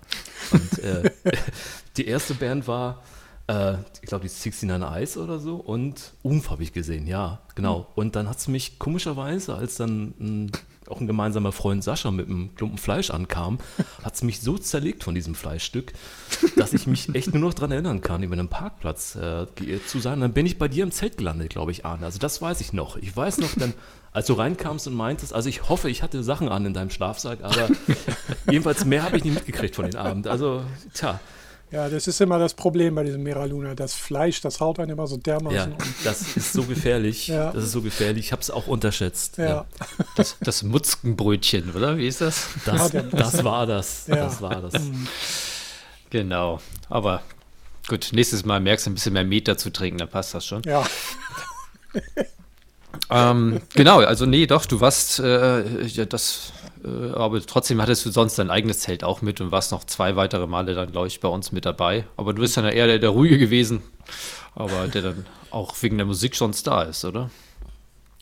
äh, 0.82 1.10
die 1.96 2.06
erste 2.06 2.34
Band 2.34 2.66
war 2.66 3.02
äh, 3.48 3.74
ich 4.00 4.08
glaube, 4.08 4.26
die 4.26 4.50
69 4.50 4.70
Eyes 4.82 5.16
oder 5.16 5.38
so 5.38 5.56
und 5.56 6.12
Umf 6.22 6.50
habe 6.50 6.62
ich 6.62 6.72
gesehen, 6.72 7.06
ja, 7.06 7.40
genau. 7.54 7.80
Mhm. 7.80 7.84
Und 7.94 8.16
dann 8.16 8.28
hat 8.28 8.38
es 8.38 8.48
mich 8.48 8.78
komischerweise, 8.78 9.54
als 9.54 9.76
dann 9.76 10.14
ein, 10.20 10.52
auch 10.88 11.00
ein 11.00 11.06
gemeinsamer 11.06 11.52
Freund 11.52 11.82
Sascha 11.82 12.10
mit 12.10 12.28
einem 12.28 12.54
Klumpen 12.54 12.78
Fleisch 12.78 13.10
ankam, 13.10 13.58
hat 14.02 14.14
es 14.14 14.22
mich 14.22 14.40
so 14.40 14.58
zerlegt 14.58 15.04
von 15.04 15.14
diesem 15.14 15.34
Fleischstück, 15.34 15.92
dass 16.56 16.72
ich 16.72 16.86
mich 16.86 17.14
echt 17.14 17.32
nur 17.32 17.42
noch 17.42 17.54
daran 17.54 17.72
erinnern 17.72 18.00
kann, 18.00 18.22
über 18.22 18.34
einen 18.34 18.48
Parkplatz 18.48 19.16
äh, 19.16 19.46
zu 19.86 19.98
sein. 19.98 20.14
Und 20.14 20.20
dann 20.20 20.32
bin 20.32 20.46
ich 20.46 20.58
bei 20.58 20.68
dir 20.68 20.84
im 20.84 20.90
Zelt 20.90 21.18
gelandet, 21.18 21.50
glaube 21.50 21.70
ich, 21.72 21.84
Arne. 21.84 22.04
Also 22.04 22.18
das 22.18 22.40
weiß 22.40 22.60
ich 22.60 22.72
noch. 22.72 22.96
Ich 22.96 23.16
weiß 23.16 23.38
noch 23.38 23.54
dann, 23.56 23.74
als 24.12 24.26
du 24.26 24.32
reinkamst 24.32 24.86
und 24.86 24.94
meintest, 24.94 25.34
also 25.34 25.48
ich 25.48 25.68
hoffe, 25.68 25.90
ich 25.90 26.02
hatte 26.02 26.22
Sachen 26.22 26.48
an 26.48 26.64
in 26.64 26.74
deinem 26.74 26.90
Schlafsack, 26.90 27.40
aber 27.42 27.68
jedenfalls 28.50 28.84
mehr 28.84 29.02
habe 29.02 29.18
ich 29.18 29.24
nicht 29.24 29.34
mitgekriegt 29.34 29.76
von 29.76 29.84
den 29.84 29.96
Abend. 29.96 30.26
Also, 30.26 30.62
tja. 30.94 31.20
Ja, 31.72 31.88
das 31.88 32.06
ist 32.06 32.20
immer 32.20 32.38
das 32.38 32.54
Problem 32.54 32.94
bei 32.94 33.02
diesem 33.02 33.22
Meraluna. 33.22 33.74
Das 33.74 33.94
Fleisch, 33.94 34.40
das 34.40 34.60
haut 34.60 34.78
einen 34.78 34.90
immer 34.90 35.06
so 35.06 35.16
dermaßen 35.16 35.56
ja, 35.56 35.64
um. 35.64 35.76
Das 36.04 36.36
ist 36.36 36.52
so 36.52 36.62
gefährlich. 36.62 37.26
ja. 37.28 37.52
Das 37.52 37.64
ist 37.64 37.72
so 37.72 37.82
gefährlich. 37.82 38.26
Ich 38.26 38.32
habe 38.32 38.42
es 38.42 38.50
auch 38.50 38.68
unterschätzt. 38.68 39.38
Ja. 39.38 39.44
ja. 39.44 39.66
Das, 40.14 40.36
das 40.40 40.62
Mutzkenbrötchen, 40.62 41.74
oder? 41.74 41.96
Wie 41.98 42.06
ist 42.06 42.20
das? 42.20 42.48
Das, 42.64 42.92
das 43.10 43.44
war 43.44 43.66
das. 43.66 44.06
Ja. 44.06 44.16
Das 44.16 44.40
war 44.40 44.62
das. 44.62 44.74
Mhm. 44.74 45.08
Genau. 46.10 46.60
Aber 46.88 47.22
gut, 47.88 48.10
nächstes 48.12 48.44
Mal 48.44 48.60
merkst 48.60 48.86
du 48.86 48.90
ein 48.90 48.94
bisschen 48.94 49.12
mehr 49.12 49.24
Meter 49.24 49.58
zu 49.58 49.72
trinken, 49.72 49.98
dann 49.98 50.08
passt 50.08 50.34
das 50.34 50.46
schon. 50.46 50.62
Ja. 50.62 50.84
ähm, 53.10 53.60
genau, 53.74 53.98
also 54.00 54.24
nee, 54.24 54.46
doch, 54.46 54.66
du 54.66 54.80
warst, 54.80 55.18
äh, 55.18 55.84
ja, 55.84 56.04
das 56.04 56.52
aber 57.14 57.40
trotzdem 57.40 57.80
hattest 57.82 58.04
du 58.06 58.10
sonst 58.10 58.38
dein 58.38 58.50
eigenes 58.50 58.80
Zelt 58.80 59.04
auch 59.04 59.22
mit 59.22 59.40
und 59.40 59.50
warst 59.50 59.72
noch 59.72 59.84
zwei 59.84 60.16
weitere 60.16 60.46
Male 60.46 60.74
dann, 60.74 60.92
glaube 60.92 61.08
ich, 61.08 61.20
bei 61.20 61.28
uns 61.28 61.52
mit 61.52 61.64
dabei. 61.64 62.04
Aber 62.16 62.32
du 62.32 62.40
bist 62.40 62.56
dann 62.56 62.64
eher 62.64 62.86
der, 62.86 62.98
der 62.98 63.10
Ruhige 63.10 63.38
gewesen, 63.38 63.82
aber 64.54 64.88
der 64.88 65.02
dann 65.02 65.26
auch 65.50 65.74
wegen 65.80 65.96
der 65.96 66.06
Musik 66.06 66.34
sonst 66.36 66.66
da 66.66 66.82
ist, 66.82 67.04
oder? 67.04 67.30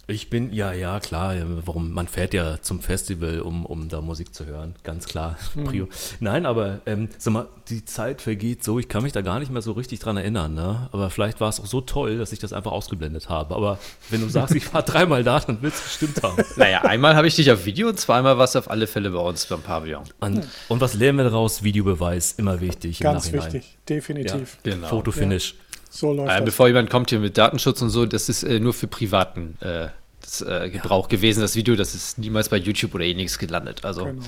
Ich 0.07 0.29
bin, 0.29 0.53
ja, 0.53 0.73
ja, 0.73 1.01
klar. 1.01 1.35
Warum? 1.65 1.93
Man 1.93 2.09
fährt 2.09 2.35
ja 2.35 2.61
zum 2.61 2.81
Festival, 2.81 3.41
um, 3.41 3.65
um 3.65 3.89
da 3.89 4.01
Musik 4.01 4.35
zu 4.35 4.45
hören. 4.47 4.75
Ganz 4.83 5.07
klar. 5.07 5.39
Mhm. 5.55 5.89
Nein, 6.21 6.47
aber 6.47 6.81
ähm, 6.85 7.09
sag 7.17 7.33
mal, 7.33 7.49
die 7.69 7.85
Zeit 7.85 8.21
vergeht 8.21 8.65
so, 8.65 8.79
ich 8.79 8.89
kann 8.89 9.03
mich 9.03 9.13
da 9.13 9.23
gar 9.23 9.39
nicht 9.39 9.53
mehr 9.53 9.63
so 9.63 9.73
richtig 9.73 10.01
dran 10.01 10.17
erinnern. 10.17 10.53
Ne? 10.53 10.89
Aber 10.93 11.11
vielleicht 11.11 11.41
war 11.41 11.49
es 11.49 11.61
auch 11.61 11.67
so 11.67 11.81
toll, 11.81 12.19
dass 12.19 12.33
ich 12.33 12.39
das 12.39 12.53
einfach 12.53 12.73
ausgeblendet 12.73 13.29
habe. 13.29 13.55
Aber 13.55 13.79
wenn 14.11 14.21
du 14.21 14.29
sagst, 14.29 14.55
ich 14.55 14.73
war 14.75 14.83
dreimal 14.85 15.23
da, 15.23 15.41
dann 15.41 15.59
willst 15.61 15.81
du 15.81 15.85
bestimmt 15.85 16.23
haben. 16.23 16.45
Naja, 16.57 16.83
einmal 16.83 17.15
habe 17.15 17.27
ich 17.29 17.37
dich 17.37 17.51
auf 17.51 17.65
Video 17.65 17.89
und 17.89 17.99
zweimal 17.99 18.37
warst 18.37 18.57
du 18.57 18.59
auf 18.59 18.71
alle 18.71 18.87
Fälle 18.87 19.11
bei 19.11 19.21
uns 19.21 19.47
beim 19.47 19.63
Pavillon. 19.63 20.03
Und, 20.21 20.47
und 20.69 20.81
was 20.81 20.95
lernen 20.95 21.19
wir 21.19 21.25
daraus? 21.25 21.63
Videobeweis, 21.63 22.33
immer 22.33 22.61
wichtig. 22.61 22.99
Ganz 23.01 23.33
wichtig, 23.33 23.79
definitiv. 23.89 24.59
Ja, 24.65 24.73
genau. 24.73 24.89
Fotofinish. 24.89 25.53
Ja. 25.53 25.64
So 25.95 26.13
läuft 26.13 26.41
äh, 26.41 26.43
Bevor 26.43 26.67
jemand 26.67 26.91
kommt 26.91 27.11
hier 27.11 27.21
mit 27.21 27.39
Datenschutz 27.39 27.81
und 27.81 27.91
so, 27.91 28.05
das 28.05 28.29
ist 28.29 28.43
äh, 28.43 28.59
nur 28.59 28.75
für 28.75 28.89
privaten 28.89 29.57
äh, 29.61 29.89
das, 30.21 30.41
äh, 30.41 30.69
Gebrauch 30.69 31.05
ja. 31.05 31.17
gewesen, 31.17 31.41
das 31.41 31.55
Video. 31.55 31.77
Das 31.77 31.95
ist 31.95 32.19
niemals 32.19 32.49
bei 32.49 32.57
YouTube 32.57 32.97
oder 32.97 33.05
ähnliches 33.05 33.39
gelandet. 33.39 33.85
Also, 33.85 34.05
genau. 34.05 34.23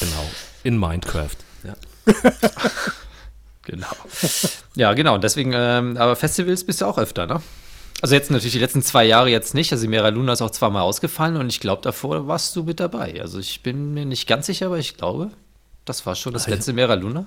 genau. 0.00 0.30
In 0.64 0.76
Minecraft. 0.76 1.36
Ja. 1.62 1.74
genau. 3.62 3.86
Ja, 4.74 4.92
genau. 4.94 5.18
Deswegen, 5.18 5.52
ähm, 5.54 5.96
aber 5.96 6.16
Festivals 6.16 6.64
bist 6.64 6.80
du 6.80 6.86
auch 6.86 6.98
öfter, 6.98 7.26
ne? 7.26 7.40
Also 8.02 8.16
jetzt 8.16 8.32
natürlich 8.32 8.52
die 8.54 8.58
letzten 8.58 8.82
zwei 8.82 9.04
Jahre 9.04 9.30
jetzt 9.30 9.54
nicht. 9.54 9.72
Also 9.72 9.88
Mera 9.88 10.08
Luna 10.08 10.32
ist 10.32 10.42
auch 10.42 10.50
zweimal 10.50 10.82
ausgefallen 10.82 11.36
und 11.36 11.48
ich 11.48 11.60
glaube, 11.60 11.80
davor 11.82 12.26
warst 12.26 12.56
du 12.56 12.64
mit 12.64 12.80
dabei. 12.80 13.20
Also 13.20 13.38
ich 13.38 13.62
bin 13.62 13.94
mir 13.94 14.04
nicht 14.04 14.26
ganz 14.26 14.46
sicher, 14.46 14.66
aber 14.66 14.78
ich 14.78 14.96
glaube, 14.96 15.30
das 15.84 16.04
war 16.06 16.16
schon 16.16 16.32
das 16.32 16.48
letzte 16.48 16.72
Mera 16.72 16.94
Luna. 16.94 17.24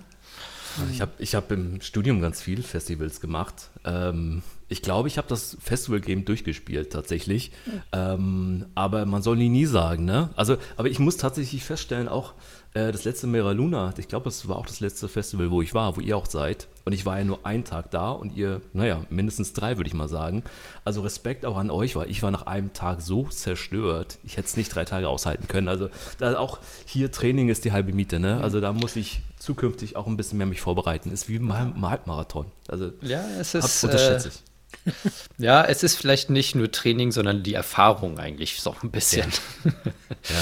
Ich 0.91 1.01
habe 1.01 1.11
ich 1.19 1.35
hab 1.35 1.51
im 1.51 1.81
Studium 1.81 2.21
ganz 2.21 2.41
viel 2.41 2.63
Festivals 2.63 3.21
gemacht. 3.21 3.69
Ähm, 3.85 4.41
ich 4.69 4.81
glaube, 4.81 5.07
ich 5.07 5.17
habe 5.17 5.27
das 5.27 5.57
Festival-Game 5.61 6.25
durchgespielt 6.25 6.91
tatsächlich. 6.91 7.51
Ähm, 7.91 8.65
aber 8.75 9.05
man 9.05 9.21
soll 9.21 9.37
nie 9.37 9.49
nie 9.49 9.65
sagen, 9.65 10.05
ne? 10.05 10.29
Also, 10.35 10.57
aber 10.75 10.89
ich 10.89 10.99
muss 10.99 11.17
tatsächlich 11.17 11.63
feststellen, 11.63 12.07
auch 12.09 12.33
äh, 12.73 12.91
das 12.91 13.05
letzte 13.05 13.27
Mera 13.27 13.51
Luna, 13.51 13.93
ich 13.97 14.07
glaube, 14.07 14.25
das 14.25 14.47
war 14.47 14.57
auch 14.57 14.65
das 14.65 14.81
letzte 14.81 15.07
Festival, 15.07 15.51
wo 15.51 15.61
ich 15.61 15.73
war, 15.73 15.95
wo 15.95 16.01
ihr 16.01 16.17
auch 16.17 16.25
seid. 16.25 16.67
Und 16.85 16.93
ich 16.93 17.05
war 17.05 17.17
ja 17.17 17.23
nur 17.23 17.45
einen 17.45 17.63
Tag 17.63 17.91
da 17.91 18.11
und 18.11 18.35
ihr, 18.35 18.61
naja, 18.73 19.01
mindestens 19.09 19.53
drei, 19.53 19.77
würde 19.77 19.87
ich 19.87 19.93
mal 19.93 20.07
sagen. 20.07 20.43
Also 20.83 21.01
Respekt 21.01 21.45
auch 21.45 21.57
an 21.57 21.71
euch, 21.71 21.95
weil 21.95 22.09
ich 22.09 22.21
war 22.21 22.31
nach 22.31 22.45
einem 22.45 22.73
Tag 22.73 23.01
so 23.01 23.23
zerstört. 23.25 24.19
Ich 24.23 24.37
hätte 24.37 24.47
es 24.47 24.57
nicht 24.57 24.73
drei 24.73 24.85
Tage 24.85 25.09
aushalten 25.09 25.47
können. 25.47 25.69
Also 25.69 25.89
da 26.17 26.37
auch 26.37 26.59
hier 26.85 27.11
Training 27.11 27.49
ist 27.49 27.65
die 27.65 27.71
halbe 27.71 27.93
Miete, 27.93 28.19
ne? 28.19 28.41
Also 28.41 28.61
da 28.61 28.73
muss 28.73 28.95
ich 28.95 29.21
zukünftig 29.47 29.95
auch 29.95 30.07
ein 30.07 30.17
bisschen 30.17 30.37
mehr 30.37 30.45
mich 30.45 30.59
vorbereiten. 30.59 31.09
Ist 31.09 31.29
wie 31.29 31.37
ein 31.37 31.81
Halbmarathon. 31.81 32.51
Also 32.67 32.91
ja, 33.01 33.23
es 33.39 33.55
ist. 33.55 33.83
Unterschätze 33.83 34.29
ich. 34.29 34.43
Ja, 35.37 35.63
es 35.63 35.83
ist 35.83 35.95
vielleicht 35.95 36.29
nicht 36.29 36.55
nur 36.55 36.71
Training, 36.71 37.11
sondern 37.11 37.43
die 37.43 37.53
Erfahrung 37.53 38.19
eigentlich 38.19 38.61
so 38.61 38.75
ein 38.81 38.91
bisschen. 38.91 39.31
Ja. 39.63 39.71
ja. 39.71 40.35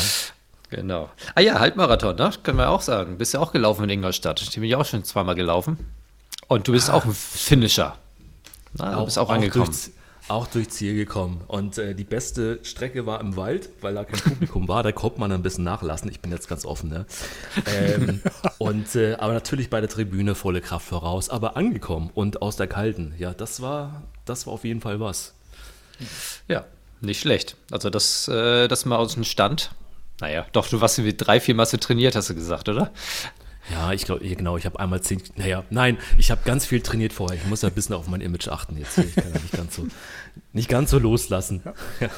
Genau. 0.71 1.09
Ah 1.35 1.41
ja, 1.41 1.59
Halbmarathon, 1.59 2.15
ne? 2.15 2.31
können 2.41 2.57
wir 2.57 2.69
auch 2.69 2.81
sagen. 2.81 3.19
Bist 3.19 3.35
ja 3.35 3.39
auch 3.39 3.51
gelaufen 3.51 3.83
in 3.83 3.91
Ingolstadt. 3.91 4.53
Die 4.53 4.59
bin 4.59 4.67
ich 4.67 4.75
auch 4.75 4.83
schon 4.83 5.03
zweimal 5.03 5.35
gelaufen. 5.35 5.77
Und 6.47 6.67
du 6.67 6.71
bist 6.71 6.89
ah. 6.89 6.95
auch 6.95 7.05
ein 7.05 7.13
Finisher. 7.13 7.95
Na, 8.73 8.95
du 8.95 9.05
bist 9.05 9.19
auch, 9.19 9.29
auch 9.29 9.33
angekommen. 9.33 9.65
Durch, 9.65 9.91
auch 10.27 10.47
durch 10.47 10.69
Ziel 10.69 10.95
gekommen. 10.95 11.41
Und 11.47 11.77
äh, 11.77 11.93
die 11.93 12.03
beste 12.03 12.59
Strecke 12.63 13.05
war 13.05 13.21
im 13.21 13.35
Wald, 13.35 13.69
weil 13.81 13.93
da 13.93 14.03
kein 14.03 14.19
Publikum 14.19 14.67
war. 14.67 14.83
Da 14.83 14.91
konnte 14.91 15.19
man 15.19 15.31
ein 15.31 15.43
bisschen 15.43 15.63
nachlassen. 15.63 16.09
Ich 16.09 16.19
bin 16.19 16.31
jetzt 16.31 16.47
ganz 16.47 16.65
offen. 16.65 16.89
Ne? 16.89 17.05
Ähm, 17.67 18.21
und, 18.57 18.95
äh, 18.95 19.15
aber 19.15 19.33
natürlich 19.33 19.69
bei 19.69 19.79
der 19.79 19.89
Tribüne 19.89 20.35
volle 20.35 20.61
Kraft 20.61 20.87
voraus. 20.87 21.29
Aber 21.29 21.55
angekommen 21.57 22.09
und 22.13 22.41
aus 22.41 22.55
der 22.55 22.67
Kalten. 22.67 23.13
Ja, 23.17 23.33
das 23.33 23.61
war, 23.61 24.03
das 24.25 24.47
war 24.47 24.53
auf 24.53 24.63
jeden 24.63 24.81
Fall 24.81 24.99
was. 24.99 25.33
Ja, 26.47 26.65
nicht 27.01 27.19
schlecht. 27.19 27.55
Also 27.71 27.89
das, 27.89 28.27
äh, 28.27 28.67
das 28.67 28.85
mal 28.85 28.97
aus 28.97 29.13
dem 29.13 29.23
Stand. 29.23 29.71
Naja, 30.21 30.45
doch, 30.53 30.67
du 30.67 30.81
warst 30.81 31.03
wie 31.03 31.13
drei, 31.13 31.39
vier 31.39 31.55
Masse 31.55 31.77
trainiert, 31.77 32.15
hast 32.15 32.29
du 32.29 32.35
gesagt, 32.35 32.69
oder? 32.69 32.91
Ja, 33.71 33.93
ich 33.93 34.05
glaube, 34.05 34.27
genau, 34.27 34.57
ich 34.57 34.65
habe 34.65 34.79
einmal 34.79 35.01
zehn, 35.01 35.21
naja, 35.35 35.63
nein, 35.69 35.97
ich 36.17 36.29
habe 36.31 36.41
ganz 36.45 36.65
viel 36.65 36.81
trainiert 36.81 37.13
vorher. 37.13 37.37
Ich 37.37 37.45
muss 37.45 37.61
ja 37.61 37.69
ein 37.69 37.75
bisschen 37.75 37.95
auf 37.95 38.07
mein 38.07 38.21
Image 38.21 38.47
achten 38.47 38.77
jetzt. 38.77 38.97
Ich 38.97 39.15
kann 39.15 39.33
ja 39.33 39.39
nicht 39.39 39.53
ganz 39.53 39.75
so, 39.75 39.87
nicht 40.53 40.69
ganz 40.69 40.91
so 40.91 40.99
loslassen. 40.99 41.61
Ja. 41.65 41.73
Ja. 41.99 42.09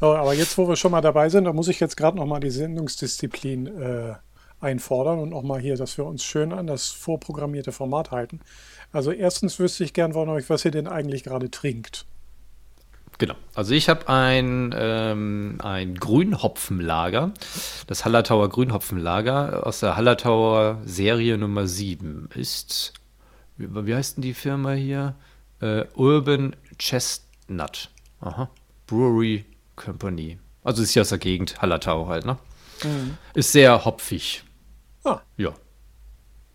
Aber 0.00 0.34
jetzt, 0.34 0.58
wo 0.58 0.66
wir 0.68 0.74
schon 0.74 0.90
mal 0.90 1.00
dabei 1.00 1.28
sind, 1.28 1.44
da 1.44 1.52
muss 1.52 1.68
ich 1.68 1.78
jetzt 1.78 1.96
gerade 1.96 2.16
noch 2.16 2.26
mal 2.26 2.40
die 2.40 2.50
Sendungsdisziplin 2.50 3.66
äh, 3.68 4.14
einfordern 4.60 5.20
und 5.20 5.30
noch 5.30 5.42
mal 5.42 5.60
hier, 5.60 5.76
dass 5.76 5.96
wir 5.96 6.04
uns 6.04 6.24
schön 6.24 6.52
an 6.52 6.66
das 6.66 6.88
vorprogrammierte 6.88 7.70
Format 7.70 8.10
halten. 8.10 8.40
Also 8.92 9.12
erstens 9.12 9.60
wüsste 9.60 9.84
ich 9.84 9.92
gern 9.92 10.12
von 10.12 10.28
euch, 10.28 10.50
was 10.50 10.64
ihr 10.64 10.72
denn 10.72 10.88
eigentlich 10.88 11.22
gerade 11.22 11.52
trinkt. 11.52 12.06
Genau. 13.18 13.34
Also 13.54 13.74
ich 13.74 13.88
habe 13.88 14.08
ein, 14.08 14.74
ähm, 14.76 15.58
ein 15.62 15.94
Grünhopfenlager, 15.94 17.32
das 17.86 18.04
Hallertauer 18.04 18.48
Grünhopfenlager 18.48 19.66
aus 19.66 19.80
der 19.80 19.96
Hallertauer 19.96 20.80
Serie 20.84 21.38
Nummer 21.38 21.66
7. 21.66 22.28
Ist, 22.34 22.94
wie, 23.56 23.94
heißt 23.94 24.16
denn 24.16 24.22
die 24.22 24.34
Firma 24.34 24.72
hier? 24.72 25.14
Äh, 25.60 25.84
Urban 25.94 26.56
Chestnut. 26.78 27.90
Aha. 28.20 28.50
Brewery 28.86 29.44
Company. 29.76 30.38
Also 30.64 30.82
ist 30.82 30.90
hier 30.92 31.02
aus 31.02 31.10
der 31.10 31.18
Gegend, 31.18 31.60
Hallertau 31.60 32.08
halt, 32.08 32.24
ne? 32.24 32.38
Mhm. 32.84 33.16
Ist 33.34 33.52
sehr 33.52 33.84
hopfig. 33.84 34.42
Ah. 35.04 35.20
Ja. 35.36 35.52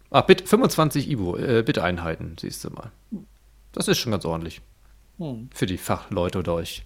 Ah, 0.09 0.21
Bit, 0.21 0.47
25 0.47 1.09
Ibo, 1.09 1.37
äh, 1.37 1.63
Bit-Einheiten, 1.63 2.35
siehst 2.39 2.63
du 2.63 2.69
mal. 2.69 2.91
Das 3.73 3.87
ist 3.87 3.97
schon 3.97 4.11
ganz 4.11 4.25
ordentlich. 4.25 4.61
Hm. 5.17 5.49
Für 5.53 5.65
die 5.65 5.77
Fachleute 5.77 6.39
oder 6.39 6.53
euch. 6.53 6.85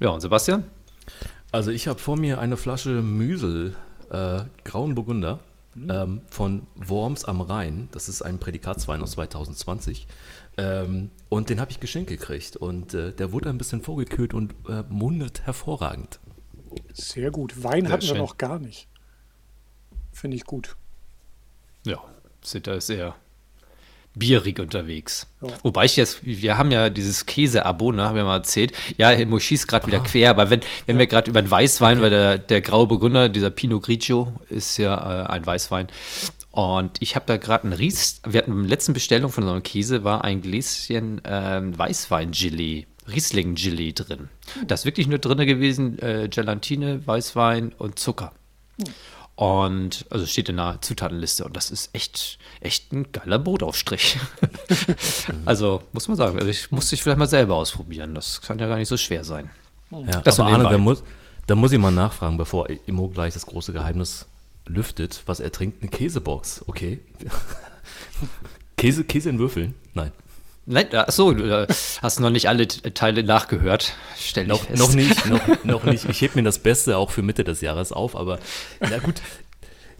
Ja, 0.00 0.10
und 0.10 0.20
Sebastian? 0.20 0.64
Also 1.50 1.70
ich 1.70 1.88
habe 1.88 1.98
vor 1.98 2.16
mir 2.16 2.38
eine 2.38 2.56
Flasche 2.56 3.02
Müsel, 3.02 3.74
äh, 4.10 4.42
Grauen 4.64 4.94
Burgunder, 4.94 5.40
mhm. 5.74 5.90
ähm, 5.90 6.20
von 6.28 6.66
Worms 6.76 7.24
am 7.24 7.40
Rhein. 7.40 7.88
Das 7.92 8.08
ist 8.08 8.22
ein 8.22 8.38
Prädikatswein 8.38 9.02
aus 9.02 9.12
2020. 9.12 10.06
Ähm, 10.56 11.10
und 11.28 11.50
den 11.50 11.60
habe 11.60 11.70
ich 11.70 11.80
geschenkt 11.80 12.10
gekriegt. 12.10 12.56
Und 12.56 12.94
äh, 12.94 13.12
der 13.12 13.32
wurde 13.32 13.48
ein 13.48 13.58
bisschen 13.58 13.82
vorgekühlt 13.82 14.34
und 14.34 14.54
äh, 14.68 14.84
mundet 14.88 15.42
hervorragend. 15.42 16.20
Sehr 16.92 17.30
gut. 17.30 17.62
Wein 17.62 17.84
sehr 17.84 17.92
hatten 17.92 18.02
schön. 18.06 18.16
wir 18.16 18.22
noch 18.22 18.38
gar 18.38 18.58
nicht. 18.58 18.88
Finde 20.12 20.36
ich 20.36 20.44
gut. 20.44 20.76
Ja, 21.86 22.02
sind 22.42 22.66
da 22.66 22.80
sehr 22.80 23.14
bierig 24.18 24.58
unterwegs. 24.60 25.26
Ja. 25.40 25.48
Wobei 25.62 25.84
ich 25.84 25.96
jetzt, 25.96 26.24
wir 26.24 26.58
haben 26.58 26.70
ja 26.70 26.90
dieses 26.90 27.26
Käse-Abo, 27.26 27.92
ne, 27.92 28.04
haben 28.04 28.16
wir 28.16 28.24
mal 28.24 28.36
erzählt. 28.36 28.72
Ja, 28.96 29.14
Mo 29.26 29.38
schießt 29.38 29.68
gerade 29.68 29.86
wieder 29.86 29.98
ah. 29.98 30.04
quer, 30.04 30.30
aber 30.30 30.50
wenn, 30.50 30.60
wenn 30.86 30.96
ja. 30.96 31.00
wir 31.00 31.06
gerade 31.06 31.30
über 31.30 31.42
den 31.42 31.50
Weißwein, 31.50 31.98
okay. 31.98 32.02
weil 32.02 32.10
der, 32.10 32.38
der 32.38 32.60
graue 32.60 32.86
Burgunder, 32.86 33.28
dieser 33.28 33.50
Pinot 33.50 33.84
Grigio, 33.84 34.32
ist 34.48 34.76
ja 34.78 35.24
äh, 35.24 35.26
ein 35.28 35.46
Weißwein. 35.46 35.88
Und 36.50 37.00
ich 37.00 37.14
habe 37.14 37.26
da 37.26 37.36
gerade 37.36 37.64
einen 37.64 37.72
Ries, 37.74 38.20
wir 38.26 38.40
hatten 38.40 38.52
in 38.52 38.62
der 38.62 38.68
letzten 38.68 38.92
Bestellung 38.92 39.30
von 39.30 39.44
so 39.44 39.50
einem 39.50 39.62
Käse, 39.62 40.02
war 40.02 40.24
ein 40.24 40.42
Gläschen 40.42 41.24
äh, 41.24 41.60
Weißwein-Gelee. 41.62 42.86
Riesling-Gelee 43.06 43.92
drin. 43.92 44.28
Das 44.66 44.80
ist 44.80 44.84
wirklich 44.84 45.06
nur 45.06 45.18
drin 45.18 45.38
gewesen, 45.46 45.98
äh, 46.00 46.28
Gelatine, 46.28 47.06
Weißwein 47.06 47.72
und 47.78 47.98
Zucker. 47.98 48.32
Hm. 48.78 48.92
Und 49.38 50.04
also 50.10 50.26
steht 50.26 50.48
in 50.48 50.56
der 50.56 50.78
Zutatenliste 50.80 51.44
und 51.44 51.56
das 51.56 51.70
ist 51.70 51.94
echt, 51.94 52.40
echt 52.60 52.92
ein 52.92 53.12
geiler 53.12 53.38
Brotaufstrich. 53.38 54.18
also 55.44 55.80
muss 55.92 56.08
man 56.08 56.16
sagen, 56.16 56.38
also 56.40 56.50
ich 56.50 56.72
muss 56.72 56.90
dich 56.90 57.00
vielleicht 57.00 57.20
mal 57.20 57.28
selber 57.28 57.54
ausprobieren. 57.54 58.16
Das 58.16 58.40
kann 58.40 58.58
ja 58.58 58.66
gar 58.66 58.78
nicht 58.78 58.88
so 58.88 58.96
schwer 58.96 59.22
sein. 59.22 59.48
Ja, 59.92 60.22
das 60.22 60.40
aber 60.40 60.50
Arne, 60.50 60.64
da 60.64 60.76
muss, 60.76 61.04
da 61.46 61.54
muss 61.54 61.70
ich 61.70 61.78
mal 61.78 61.92
nachfragen, 61.92 62.36
bevor 62.36 62.68
Immo 62.86 63.06
gleich 63.06 63.32
das 63.32 63.46
große 63.46 63.72
Geheimnis 63.72 64.26
lüftet, 64.66 65.22
was 65.26 65.38
er 65.38 65.52
trinkt. 65.52 65.82
Eine 65.82 65.90
Käsebox, 65.92 66.64
okay. 66.66 66.98
Käse, 68.76 69.04
Käse 69.04 69.30
in 69.30 69.38
Würfeln? 69.38 69.74
Nein. 69.94 70.10
Nein, 70.70 70.94
achso, 70.94 71.32
du 71.32 71.66
hast 72.02 72.20
noch 72.20 72.28
nicht 72.28 72.46
alle 72.46 72.68
Teile 72.68 73.22
nachgehört. 73.22 73.94
Stell 74.18 74.46
noch, 74.46 74.64
fest. 74.64 74.78
noch 74.78 74.92
nicht, 74.92 75.26
noch, 75.30 75.64
noch 75.64 75.84
nicht. 75.84 76.06
Ich 76.10 76.20
hebe 76.20 76.34
mir 76.36 76.42
das 76.42 76.58
Beste 76.58 76.98
auch 76.98 77.10
für 77.10 77.22
Mitte 77.22 77.42
des 77.42 77.62
Jahres 77.62 77.90
auf, 77.90 78.14
aber 78.14 78.38
na 78.80 78.98
gut. 78.98 79.22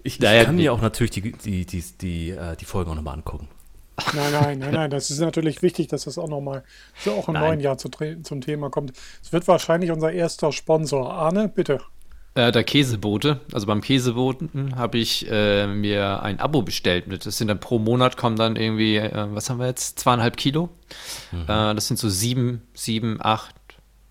Ich, 0.02 0.20
naja, 0.20 0.44
kann 0.44 0.56
mir 0.56 0.74
auch 0.74 0.82
natürlich 0.82 1.10
die, 1.10 1.32
die, 1.32 1.64
die, 1.64 1.84
die, 2.00 2.30
äh, 2.30 2.54
die 2.56 2.66
Folge 2.66 2.90
auch 2.90 2.94
nochmal 2.94 3.14
angucken. 3.14 3.48
Nein, 4.12 4.30
nein, 4.30 4.58
nein, 4.58 4.74
nein. 4.74 4.90
Das 4.90 5.10
ist 5.10 5.20
natürlich 5.20 5.62
wichtig, 5.62 5.88
dass 5.88 6.04
das 6.04 6.18
auch 6.18 6.28
nochmal 6.28 6.62
so 7.02 7.12
auch 7.12 7.28
im 7.28 7.34
nein. 7.34 7.44
neuen 7.44 7.60
Jahr 7.60 7.78
zu, 7.78 7.88
zum 8.22 8.40
Thema 8.42 8.68
kommt. 8.68 8.92
Es 9.22 9.32
wird 9.32 9.48
wahrscheinlich 9.48 9.90
unser 9.90 10.12
erster 10.12 10.52
Sponsor. 10.52 11.10
Arne, 11.10 11.48
bitte. 11.48 11.80
Äh, 12.38 12.52
der 12.52 12.62
Käsebote. 12.62 13.40
Also 13.52 13.66
beim 13.66 13.80
Käseboten 13.80 14.76
habe 14.76 14.98
ich 14.98 15.28
äh, 15.28 15.66
mir 15.66 16.22
ein 16.22 16.38
Abo 16.38 16.62
bestellt. 16.62 17.06
Das 17.26 17.36
sind 17.36 17.48
dann 17.48 17.58
pro 17.58 17.80
Monat 17.80 18.16
kommen 18.16 18.36
dann 18.36 18.54
irgendwie, 18.54 18.94
äh, 18.94 19.26
was 19.30 19.50
haben 19.50 19.58
wir 19.58 19.66
jetzt? 19.66 19.98
Zweieinhalb 19.98 20.36
Kilo. 20.36 20.68
Mhm. 21.32 21.42
Äh, 21.42 21.74
das 21.74 21.88
sind 21.88 21.96
so 21.96 22.08
sieben, 22.08 22.62
sieben, 22.74 23.18
acht 23.20 23.56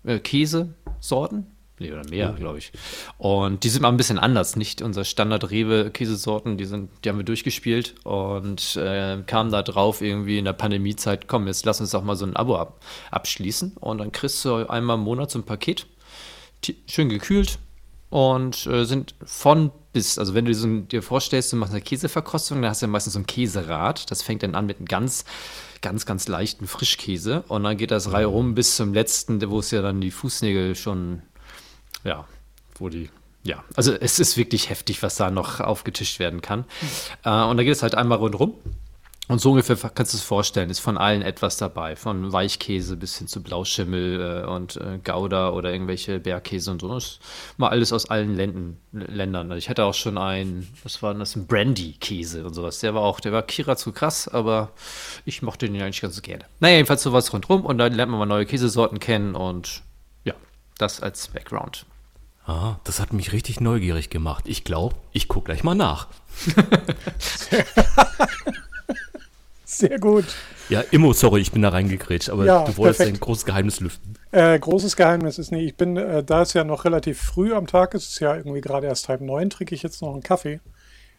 äh, 0.04 0.18
Käsesorten. 0.18 1.46
Nee, 1.78 1.90
oder 1.90 2.06
mehr, 2.10 2.32
mhm. 2.32 2.36
glaube 2.36 2.58
ich. 2.58 2.70
Und 3.16 3.64
die 3.64 3.70
sind 3.70 3.80
mal 3.80 3.88
ein 3.88 3.96
bisschen 3.96 4.18
anders. 4.18 4.56
Nicht 4.56 4.82
unser 4.82 5.04
Standard-Rewe-Käsesorten, 5.06 6.58
die, 6.58 6.66
die 6.66 7.08
haben 7.08 7.16
wir 7.16 7.24
durchgespielt 7.24 7.94
und 8.04 8.76
äh, 8.76 9.22
kamen 9.26 9.50
da 9.50 9.62
drauf 9.62 10.02
irgendwie 10.02 10.36
in 10.38 10.44
der 10.44 10.52
Pandemiezeit, 10.52 11.28
komm, 11.28 11.46
jetzt 11.46 11.64
lass 11.64 11.80
uns 11.80 11.92
doch 11.92 12.04
mal 12.04 12.16
so 12.16 12.26
ein 12.26 12.36
Abo 12.36 12.58
ab, 12.58 12.84
abschließen. 13.10 13.78
Und 13.80 13.98
dann 13.98 14.12
kriegst 14.12 14.44
du 14.44 14.68
einmal 14.68 14.98
im 14.98 15.04
Monat 15.04 15.30
so 15.30 15.38
ein 15.38 15.44
Paket, 15.44 15.86
schön 16.86 17.08
gekühlt, 17.08 17.58
und 18.10 18.66
äh, 18.66 18.84
sind 18.84 19.14
von 19.24 19.70
bis, 19.92 20.18
also 20.18 20.34
wenn 20.34 20.44
du 20.44 20.54
so, 20.54 20.66
dir 20.80 21.02
vorstellst, 21.02 21.52
du 21.52 21.56
machst 21.56 21.72
eine 21.72 21.82
Käseverkostung, 21.82 22.62
dann 22.62 22.70
hast 22.70 22.82
du 22.82 22.86
ja 22.86 22.90
meistens 22.90 23.14
so 23.14 23.18
ein 23.18 23.26
Käserad. 23.26 24.10
Das 24.10 24.22
fängt 24.22 24.42
dann 24.42 24.54
an 24.54 24.66
mit 24.66 24.78
einem 24.78 24.86
ganz, 24.86 25.24
ganz, 25.80 26.06
ganz 26.06 26.28
leichten 26.28 26.66
Frischkäse 26.66 27.44
und 27.48 27.64
dann 27.64 27.76
geht 27.76 27.90
das 27.90 28.12
Reihe 28.12 28.26
rum 28.26 28.54
bis 28.54 28.76
zum 28.76 28.94
letzten, 28.94 29.48
wo 29.50 29.58
es 29.58 29.70
ja 29.70 29.82
dann 29.82 30.00
die 30.00 30.10
Fußnägel 30.10 30.74
schon, 30.74 31.22
ja, 32.04 32.26
wo 32.78 32.88
die 32.88 33.10
ja, 33.44 33.64
also 33.76 33.94
es 33.94 34.18
ist 34.18 34.36
wirklich 34.36 34.68
heftig, 34.68 35.02
was 35.02 35.16
da 35.16 35.30
noch 35.30 35.60
aufgetischt 35.60 36.18
werden 36.18 36.42
kann. 36.42 36.60
Mhm. 36.60 36.88
Äh, 37.24 37.44
und 37.44 37.56
da 37.56 37.62
geht 37.62 37.72
es 37.72 37.82
halt 37.82 37.94
einmal 37.94 38.18
rundherum. 38.18 38.54
Und 39.28 39.42
so 39.42 39.50
ungefähr 39.50 39.76
kannst 39.76 40.14
du 40.14 40.16
es 40.16 40.22
vorstellen, 40.22 40.70
ist 40.70 40.78
von 40.78 40.96
allen 40.96 41.20
etwas 41.20 41.58
dabei. 41.58 41.96
Von 41.96 42.32
Weichkäse 42.32 42.96
bis 42.96 43.18
hin 43.18 43.28
zu 43.28 43.42
Blauschimmel 43.42 44.44
äh, 44.44 44.48
und 44.48 44.76
äh, 44.76 44.98
Gouda 45.04 45.50
oder 45.50 45.70
irgendwelche 45.70 46.18
Bergkäse 46.18 46.70
und 46.70 46.80
so. 46.80 46.94
Das 46.94 47.04
ist 47.04 47.20
mal 47.58 47.68
alles 47.68 47.92
aus 47.92 48.08
allen 48.08 48.34
Länden, 48.34 48.78
Ländern. 48.92 49.52
Ich 49.52 49.68
hatte 49.68 49.84
auch 49.84 49.92
schon 49.92 50.16
einen, 50.16 50.66
was 50.82 51.02
war 51.02 51.12
das, 51.12 51.36
ein 51.36 51.46
Brandy-Käse 51.46 52.46
und 52.46 52.54
sowas. 52.54 52.80
Der 52.80 52.94
war 52.94 53.02
auch, 53.02 53.20
der 53.20 53.32
war 53.32 53.42
Kira 53.42 53.76
zu 53.76 53.92
krass, 53.92 54.28
aber 54.28 54.70
ich 55.26 55.42
mochte 55.42 55.68
den 55.68 55.80
eigentlich 55.82 56.00
ganz 56.00 56.22
gerne. 56.22 56.46
Naja, 56.60 56.76
jedenfalls 56.76 57.02
sowas 57.02 57.30
rundherum 57.30 57.66
und 57.66 57.76
dann 57.76 57.92
lernt 57.92 58.10
man 58.10 58.18
mal 58.18 58.26
neue 58.26 58.46
Käsesorten 58.46 58.98
kennen 58.98 59.34
und 59.34 59.82
ja, 60.24 60.32
das 60.78 61.02
als 61.02 61.28
Background. 61.28 61.84
Ah, 62.46 62.76
das 62.84 62.98
hat 62.98 63.12
mich 63.12 63.32
richtig 63.32 63.60
neugierig 63.60 64.08
gemacht. 64.08 64.44
Ich 64.48 64.64
glaube, 64.64 64.96
ich 65.12 65.28
gucke 65.28 65.46
gleich 65.46 65.64
mal 65.64 65.74
nach. 65.74 66.06
Sehr 69.70 69.98
gut. 69.98 70.24
Ja, 70.70 70.80
Immo, 70.92 71.12
sorry, 71.12 71.42
ich 71.42 71.52
bin 71.52 71.60
da 71.60 71.68
reingekrätscht, 71.68 72.30
aber 72.30 72.46
Ja, 72.46 72.64
du 72.64 72.74
wolltest 72.78 73.00
perfekt. 73.00 73.18
ein 73.18 73.20
großes 73.20 73.44
Geheimnis 73.44 73.80
lüften. 73.80 74.14
Äh, 74.30 74.58
großes 74.58 74.96
Geheimnis 74.96 75.38
ist 75.38 75.50
nicht, 75.52 75.66
ich 75.66 75.76
bin, 75.76 75.98
äh, 75.98 76.24
da 76.24 76.40
es 76.40 76.54
ja 76.54 76.64
noch 76.64 76.86
relativ 76.86 77.20
früh 77.20 77.52
am 77.54 77.66
Tag 77.66 77.92
ist, 77.92 78.04
es 78.04 78.08
ist 78.14 78.20
ja 78.20 78.34
irgendwie 78.34 78.62
gerade 78.62 78.86
erst 78.86 79.10
halb 79.10 79.20
neun, 79.20 79.50
trinke 79.50 79.74
ich 79.74 79.82
jetzt 79.82 80.00
noch 80.00 80.14
einen 80.14 80.22
Kaffee. 80.22 80.60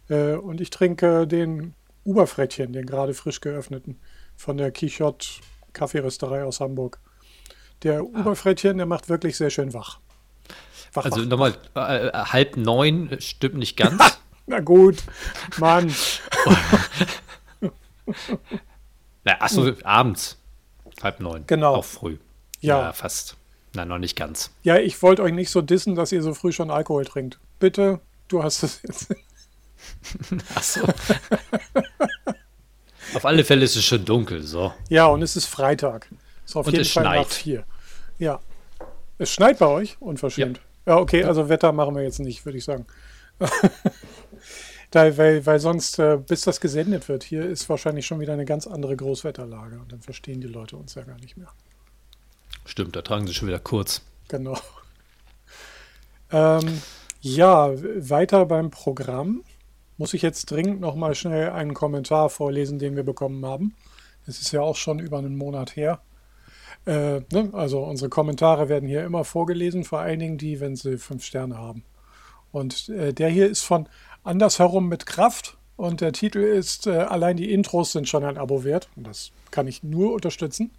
Äh, 0.10 0.34
und 0.34 0.62
ich 0.62 0.72
trinke 0.72 1.28
den 1.28 1.76
Uberfrettchen, 2.06 2.74
den 2.74 2.88
gerade 2.88 3.14
frisch 3.14 3.40
geöffneten, 3.40 4.00
von 4.36 4.58
der 4.58 4.72
Quichotte 4.72 5.28
Kaffeerösterei 5.74 6.44
aus 6.44 6.60
Hamburg. 6.60 7.00
Der 7.84 8.04
Uberfrettchen, 8.04 8.78
der 8.78 8.88
macht 8.88 9.10
wirklich 9.10 9.38
sehr 9.38 9.52
schön 9.52 9.76
wach. 9.76 10.00
Wach, 10.94 11.06
Also 11.06 11.22
nochmal, 11.22 11.54
äh, 11.76 12.10
halb 12.14 12.58
neun 12.58 13.12
äh, 13.12 13.22
stimmt 13.22 13.58
nicht 13.60 13.78
ganz. 13.78 14.20
Na 14.48 14.60
gut, 14.60 15.04
Mann. 15.60 15.94
Na, 19.24 19.42
achso, 19.42 19.72
abends. 19.84 20.38
Halb 21.04 21.20
neun. 21.20 21.44
Genau. 21.48 21.76
Auch 21.76 21.86
früh. 21.86 22.18
Ja. 22.62 22.92
fast. 22.94 23.38
Nein, 23.74 23.88
noch 23.88 24.00
nicht 24.00 24.16
ganz. 24.16 24.52
Ja, 24.64 24.78
ich 24.78 25.02
wollte 25.02 25.22
euch 25.22 25.34
nicht 25.34 25.52
so 25.52 25.62
dissen, 25.62 25.96
dass 25.96 26.12
ihr 26.12 26.22
so 26.24 26.34
früh 26.34 26.52
schon 26.52 26.72
Alkohol 26.72 27.06
trinkt. 27.06 27.40
Bitte, 27.60 28.00
du 28.28 28.44
hast 28.44 28.64
es 28.64 28.82
jetzt. 28.82 29.16
Achso. 30.56 30.82
Auf 33.14 33.26
alle 33.26 33.44
Fälle 33.44 33.66
ist 33.66 33.76
es 33.76 33.86
schon 33.86 34.04
dunkel, 34.06 34.44
so. 34.44 34.74
Ja, 34.90 35.06
und 35.08 35.22
es 35.22 35.36
ist 35.36 35.46
Freitag. 35.46 36.08
Ist 36.46 36.56
auf 36.56 36.66
Und 36.66 36.74
jeden 36.74 36.82
es 36.84 36.92
Fall 36.92 37.04
nach 37.04 37.14
schneit. 37.14 37.28
vier. 37.28 37.64
Ja. 38.18 38.40
Es 39.18 39.32
schneit 39.32 39.60
bei 39.60 39.68
euch? 39.68 39.98
Unverschämt. 40.00 40.60
Ja, 40.86 40.98
okay, 40.98 41.24
also 41.24 41.50
Wetter 41.50 41.72
machen 41.72 41.96
wir 41.96 42.04
jetzt 42.04 42.20
nicht, 42.20 42.46
würde 42.46 42.58
ich 42.58 42.64
sagen. 42.64 42.86
da, 44.92 45.18
weil, 45.18 45.46
weil 45.46 45.60
sonst, 45.60 46.00
äh, 46.00 46.18
bis 46.18 46.42
das 46.42 46.60
gesendet 46.60 47.08
wird, 47.10 47.24
hier 47.24 47.46
ist 47.46 47.70
wahrscheinlich 47.70 48.06
schon 48.06 48.20
wieder 48.20 48.34
eine 48.34 48.46
ganz 48.46 48.66
andere 48.66 48.96
Großwetterlage. 48.96 49.80
Und 49.80 49.92
dann 49.92 50.02
verstehen 50.02 50.42
die 50.42 50.48
Leute 50.48 50.78
uns 50.78 50.96
ja 50.96 51.04
gar 51.04 51.20
nicht 51.20 51.38
mehr. 51.38 51.50
Stimmt, 52.66 52.96
da 52.96 53.02
tragen 53.02 53.28
sie 53.28 53.34
schon 53.34 53.48
wieder 53.48 53.60
kurz. 53.60 54.02
Genau. 54.28 54.58
Ähm, 56.32 56.82
ja, 57.22 57.72
weiter 57.74 58.46
beim 58.46 58.72
Programm. 58.72 59.44
Muss 59.98 60.14
ich 60.14 60.22
jetzt 60.22 60.50
dringend 60.52 60.80
noch 60.80 60.96
mal 60.96 61.14
schnell 61.16 61.50
einen 61.50 61.74
Kommentar 61.74 62.30
vorlesen, 62.30 62.80
den 62.80 62.96
wir 62.96 63.04
bekommen 63.04 63.46
haben. 63.46 63.76
Es 64.26 64.40
ist 64.40 64.52
ja 64.52 64.62
auch 64.62 64.76
schon 64.76 65.00
über 65.00 65.18
einen 65.18 65.36
Monat 65.36 65.76
her. 65.76 66.02
Äh, 66.86 67.22
ne? 67.32 67.50
Also 67.52 67.84
unsere 67.84 68.10
Kommentare 68.10 68.70
werden 68.70 68.88
hier 68.88 69.04
immer 69.04 69.24
vorgelesen, 69.26 69.84
vor 69.84 70.00
allen 70.00 70.20
Dingen 70.20 70.38
die, 70.38 70.60
wenn 70.60 70.76
sie 70.76 70.98
fünf 70.98 71.26
Sterne 71.26 71.58
haben. 71.58 71.84
Und 72.52 72.90
äh, 72.90 73.14
der 73.14 73.30
hier 73.30 73.50
ist 73.50 73.64
von 73.64 73.90
Andersherum 74.30 74.88
mit 74.88 75.08
Kraft 75.08 75.58
und 75.76 76.02
der 76.02 76.14
Titel 76.14 76.38
ist 76.38 76.86
äh, 76.86 76.92
Allein 76.92 77.36
die 77.36 77.52
Intros 77.52 77.94
sind 77.94 78.08
schon 78.08 78.24
ein 78.24 78.38
Abo 78.38 78.64
wert. 78.64 78.88
Und 78.96 79.08
das 79.08 79.32
kann 79.50 79.66
ich 79.66 79.82
nur 79.82 80.14
unterstützen. 80.14 80.70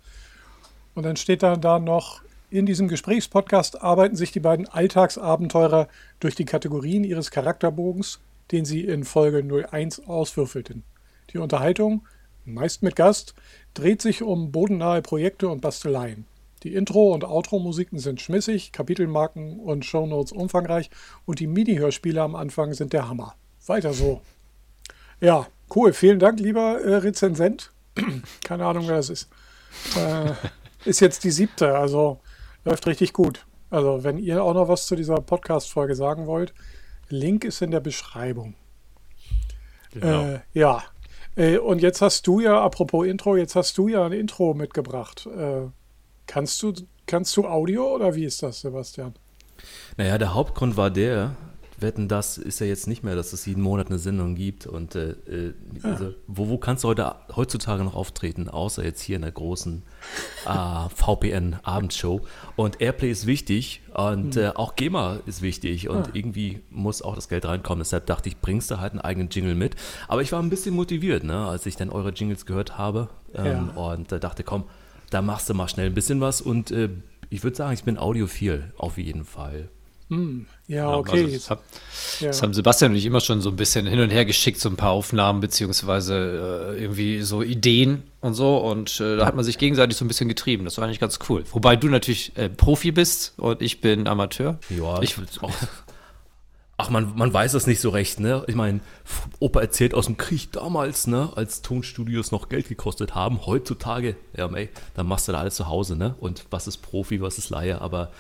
Und 0.95 1.03
dann 1.03 1.17
steht 1.17 1.43
da, 1.43 1.57
da 1.57 1.81
noch, 1.81 2.23
in 2.51 2.65
diesem 2.65 2.87
Gesprächspodcast 2.87 3.83
arbeiten 3.83 4.15
sich 4.15 4.31
die 4.31 4.39
beiden 4.39 4.69
Alltagsabenteurer 4.69 5.89
durch 6.21 6.37
die 6.37 6.45
Kategorien 6.45 7.03
ihres 7.03 7.33
Charakterbogens, 7.33 8.21
den 8.53 8.65
sie 8.65 8.85
in 8.85 9.03
Folge 9.03 9.43
01 9.43 10.07
auswürfelten. 10.07 10.85
Die 11.33 11.39
Unterhaltung, 11.39 12.07
meist 12.45 12.85
mit 12.85 12.95
Gast, 12.95 13.35
dreht 13.75 14.01
sich 14.01 14.23
um 14.23 14.53
bodennahe 14.53 15.03
Projekte 15.03 15.49
und 15.49 15.61
Basteleien. 15.61 16.25
Die 16.63 16.75
Intro- 16.75 17.13
und 17.13 17.25
Outro-Musiken 17.25 17.99
sind 17.99 18.21
schmissig, 18.21 18.71
Kapitelmarken 18.71 19.59
und 19.59 19.85
Shownotes 19.85 20.31
umfangreich 20.31 20.89
und 21.25 21.41
die 21.41 21.49
MIDI-Hörspiele 21.49 22.23
am 22.23 22.37
Anfang 22.37 22.75
sind 22.75 22.93
der 22.93 23.09
Hammer. 23.09 23.35
Weiter 23.71 23.93
so. 23.93 24.21
Ja, 25.21 25.47
cool. 25.77 25.93
Vielen 25.93 26.19
Dank, 26.19 26.41
lieber 26.41 26.81
äh, 26.81 26.97
Rezensent. 26.97 27.71
Keine 28.45 28.67
Ahnung, 28.67 28.89
wer 28.89 28.97
das 28.97 29.11
ist. 29.11 29.29
Äh, 29.97 30.33
ist 30.85 30.99
jetzt 30.99 31.23
die 31.23 31.31
siebte, 31.31 31.79
also 31.79 32.19
läuft 32.65 32.89
richtig 32.89 33.13
gut. 33.13 33.47
Also, 33.71 34.03
wenn 34.03 34.19
ihr 34.19 34.43
auch 34.43 34.55
noch 34.55 34.67
was 34.67 34.87
zu 34.87 34.97
dieser 34.97 35.21
Podcast-Folge 35.21 35.95
sagen 35.95 36.27
wollt, 36.27 36.53
Link 37.11 37.45
ist 37.45 37.63
in 37.63 37.71
der 37.71 37.79
Beschreibung. 37.79 38.55
Genau. 39.93 40.25
Äh, 40.25 40.41
ja. 40.53 40.83
Äh, 41.37 41.59
und 41.59 41.81
jetzt 41.81 42.03
hast 42.03 42.27
du 42.27 42.41
ja, 42.41 42.61
apropos 42.61 43.07
Intro, 43.07 43.37
jetzt 43.37 43.55
hast 43.55 43.79
du 43.79 43.87
ja 43.87 44.05
ein 44.05 44.13
Intro 44.13 44.53
mitgebracht. 44.53 45.27
Äh, 45.27 45.69
kannst, 46.27 46.61
du, 46.65 46.75
kannst 47.07 47.37
du 47.37 47.47
Audio 47.47 47.95
oder 47.95 48.17
wie 48.17 48.25
ist 48.25 48.43
das, 48.43 48.63
Sebastian? 48.63 49.15
Naja, 49.97 50.19
der 50.19 50.35
Hauptgrund 50.35 50.77
war 50.77 50.91
der, 50.91 51.37
wetten, 51.83 52.09
das 52.09 52.39
ist 52.39 52.61
ja 52.61 52.67
jetzt 52.67 52.87
nicht 52.87 53.03
mehr, 53.03 53.15
dass 53.15 53.33
es 53.33 53.47
jeden 53.47 53.63
Monat 53.63 53.89
eine 53.89 53.99
Sendung 53.99 54.35
gibt. 54.35 54.67
Und 54.67 54.95
äh, 54.95 55.11
äh, 55.11 55.55
also, 55.83 56.15
wo, 56.27 56.49
wo 56.49 56.59
kannst 56.59 56.85
du 56.85 56.89
heute, 56.89 57.15
heutzutage 57.35 57.85
noch 57.85 57.95
auftreten, 57.95 58.49
außer 58.49 58.85
jetzt 58.85 59.01
hier 59.01 59.17
in 59.17 59.23
der 59.23 59.33
großen 59.33 59.83
äh, 60.47 60.89
VPN-Abendshow? 60.95 62.21
Und 62.57 62.81
Airplay 62.81 63.11
ist 63.11 63.27
wichtig 63.27 63.83
und 63.95 64.37
äh, 64.37 64.53
auch 64.55 64.77
GEMA 64.77 65.19
ist 65.27 65.43
wichtig 65.43 65.89
und 65.89 66.15
irgendwie 66.15 66.61
muss 66.71 67.03
auch 67.03 67.15
das 67.15 67.29
Geld 67.29 67.45
reinkommen. 67.45 67.81
Deshalb 67.81 68.07
dachte 68.07 68.29
ich, 68.29 68.39
bringst 68.39 68.71
du 68.71 68.81
halt 68.81 68.93
einen 68.93 69.01
eigenen 69.01 69.29
Jingle 69.31 69.55
mit. 69.55 69.77
Aber 70.09 70.23
ich 70.23 70.33
war 70.33 70.43
ein 70.43 70.51
bisschen 70.51 70.75
motiviert, 70.75 71.25
ne, 71.25 71.47
als 71.47 71.67
ich 71.67 71.77
dann 71.77 71.91
eure 71.91 72.11
Jingles 72.11 72.47
gehört 72.47 72.79
habe 72.79 73.09
ähm, 73.35 73.71
und 73.71 74.13
äh, 74.13 74.21
dachte, 74.21 74.45
komm, 74.45 74.65
da 75.11 75.23
machst 75.23 75.49
du 75.49 75.55
mal 75.55 75.69
schnell 75.69 75.87
ein 75.87 75.95
bisschen 75.95 76.21
was 76.21 76.41
und 76.41 76.71
äh, 76.71 76.89
ich 77.31 77.45
würde 77.45 77.57
sagen, 77.57 77.73
ich 77.73 77.85
bin 77.85 77.97
audiophil, 77.97 78.73
auf 78.77 78.99
jeden 78.99 79.25
Fall. 79.25 79.69
Ja, 80.11 80.47
Ja, 80.67 80.97
okay. 80.97 81.23
also 81.23 81.35
das, 81.35 81.51
hab, 81.51 81.63
ja. 82.21 82.27
das 82.29 82.43
haben 82.43 82.53
Sebastian 82.53 82.93
und 82.93 82.99
ich 82.99 83.07
immer 83.07 83.21
schon 83.21 83.41
so 83.41 83.49
ein 83.49 83.57
bisschen 83.57 83.87
hin 83.87 84.01
und 84.01 84.11
her 84.11 84.25
geschickt, 84.25 84.61
so 84.61 84.69
ein 84.69 84.77
paar 84.77 84.91
Aufnahmen, 84.91 85.41
beziehungsweise 85.41 86.75
äh, 86.77 86.83
irgendwie 86.83 87.23
so 87.23 87.43
Ideen 87.43 88.03
und 88.21 88.35
so. 88.35 88.59
Und 88.59 89.01
äh, 89.01 89.17
da 89.17 89.27
hat 89.27 89.37
man 89.37 89.45
sich 89.45 89.57
gegenseitig 89.57 89.97
so 89.97 90.05
ein 90.05 90.09
bisschen 90.09 90.29
getrieben. 90.29 90.65
Das 90.65 90.79
war 90.79 90.85
eigentlich 90.85 91.01
ganz 91.01 91.19
cool. 91.29 91.45
Wobei 91.53 91.77
du 91.77 91.89
natürlich 91.89 92.37
äh, 92.37 92.49
Profi 92.49 92.91
bist 92.93 93.35
und 93.37 93.63
ich 93.63 93.81
bin 93.81 94.07
Amateur. 94.09 94.59
Ja, 94.69 95.01
ich, 95.01 95.17
auch, 95.41 95.53
ach, 96.77 96.91
man, 96.91 97.15
man 97.15 97.33
weiß 97.33 97.55
es 97.55 97.67
nicht 97.67 97.81
so 97.81 97.91
recht, 97.91 98.21
ne? 98.21 98.43
Ich 98.47 98.55
meine, 98.55 98.81
Opa 99.39 99.61
erzählt 99.61 99.95
aus 99.95 100.07
dem 100.07 100.17
Krieg 100.17 100.51
damals, 100.53 101.07
ne? 101.07 101.31
Als 101.37 101.63
Tonstudios 101.63 102.33
noch 102.33 102.49
Geld 102.49 102.69
gekostet 102.69 103.15
haben. 103.15 103.47
Heutzutage, 103.47 104.17
ja, 104.37 104.49
ey, 104.53 104.71
dann 104.95 105.07
machst 105.07 105.29
du 105.29 105.33
da 105.33 105.39
alles 105.39 105.55
zu 105.55 105.69
Hause, 105.69 105.95
ne? 105.97 106.17
Und 106.19 106.47
was 106.51 106.67
ist 106.67 106.79
Profi, 106.79 107.21
was 107.21 107.39
ist 107.39 107.51
Laie, 107.51 107.81
aber 107.81 108.11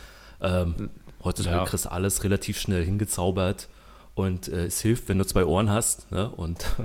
ähm, 0.41 0.91
heutzutage 1.25 1.57
Ja. 1.57 1.65
kriegst 1.65 1.85
du 1.87 1.93
alles 1.93 2.25
relativ 2.25 2.59
schnell 2.61 2.85
hingezaubert. 2.85 3.69
Und 4.17 4.49
äh, 4.49 4.67
es 4.67 4.81
hilft, 4.81 5.09
wenn 5.09 5.19
du 5.19 5.25
zwei 5.25 5.45
Ohren 5.45 5.71
hast 5.71 6.11
ne? 6.11 6.29
und 6.31 6.59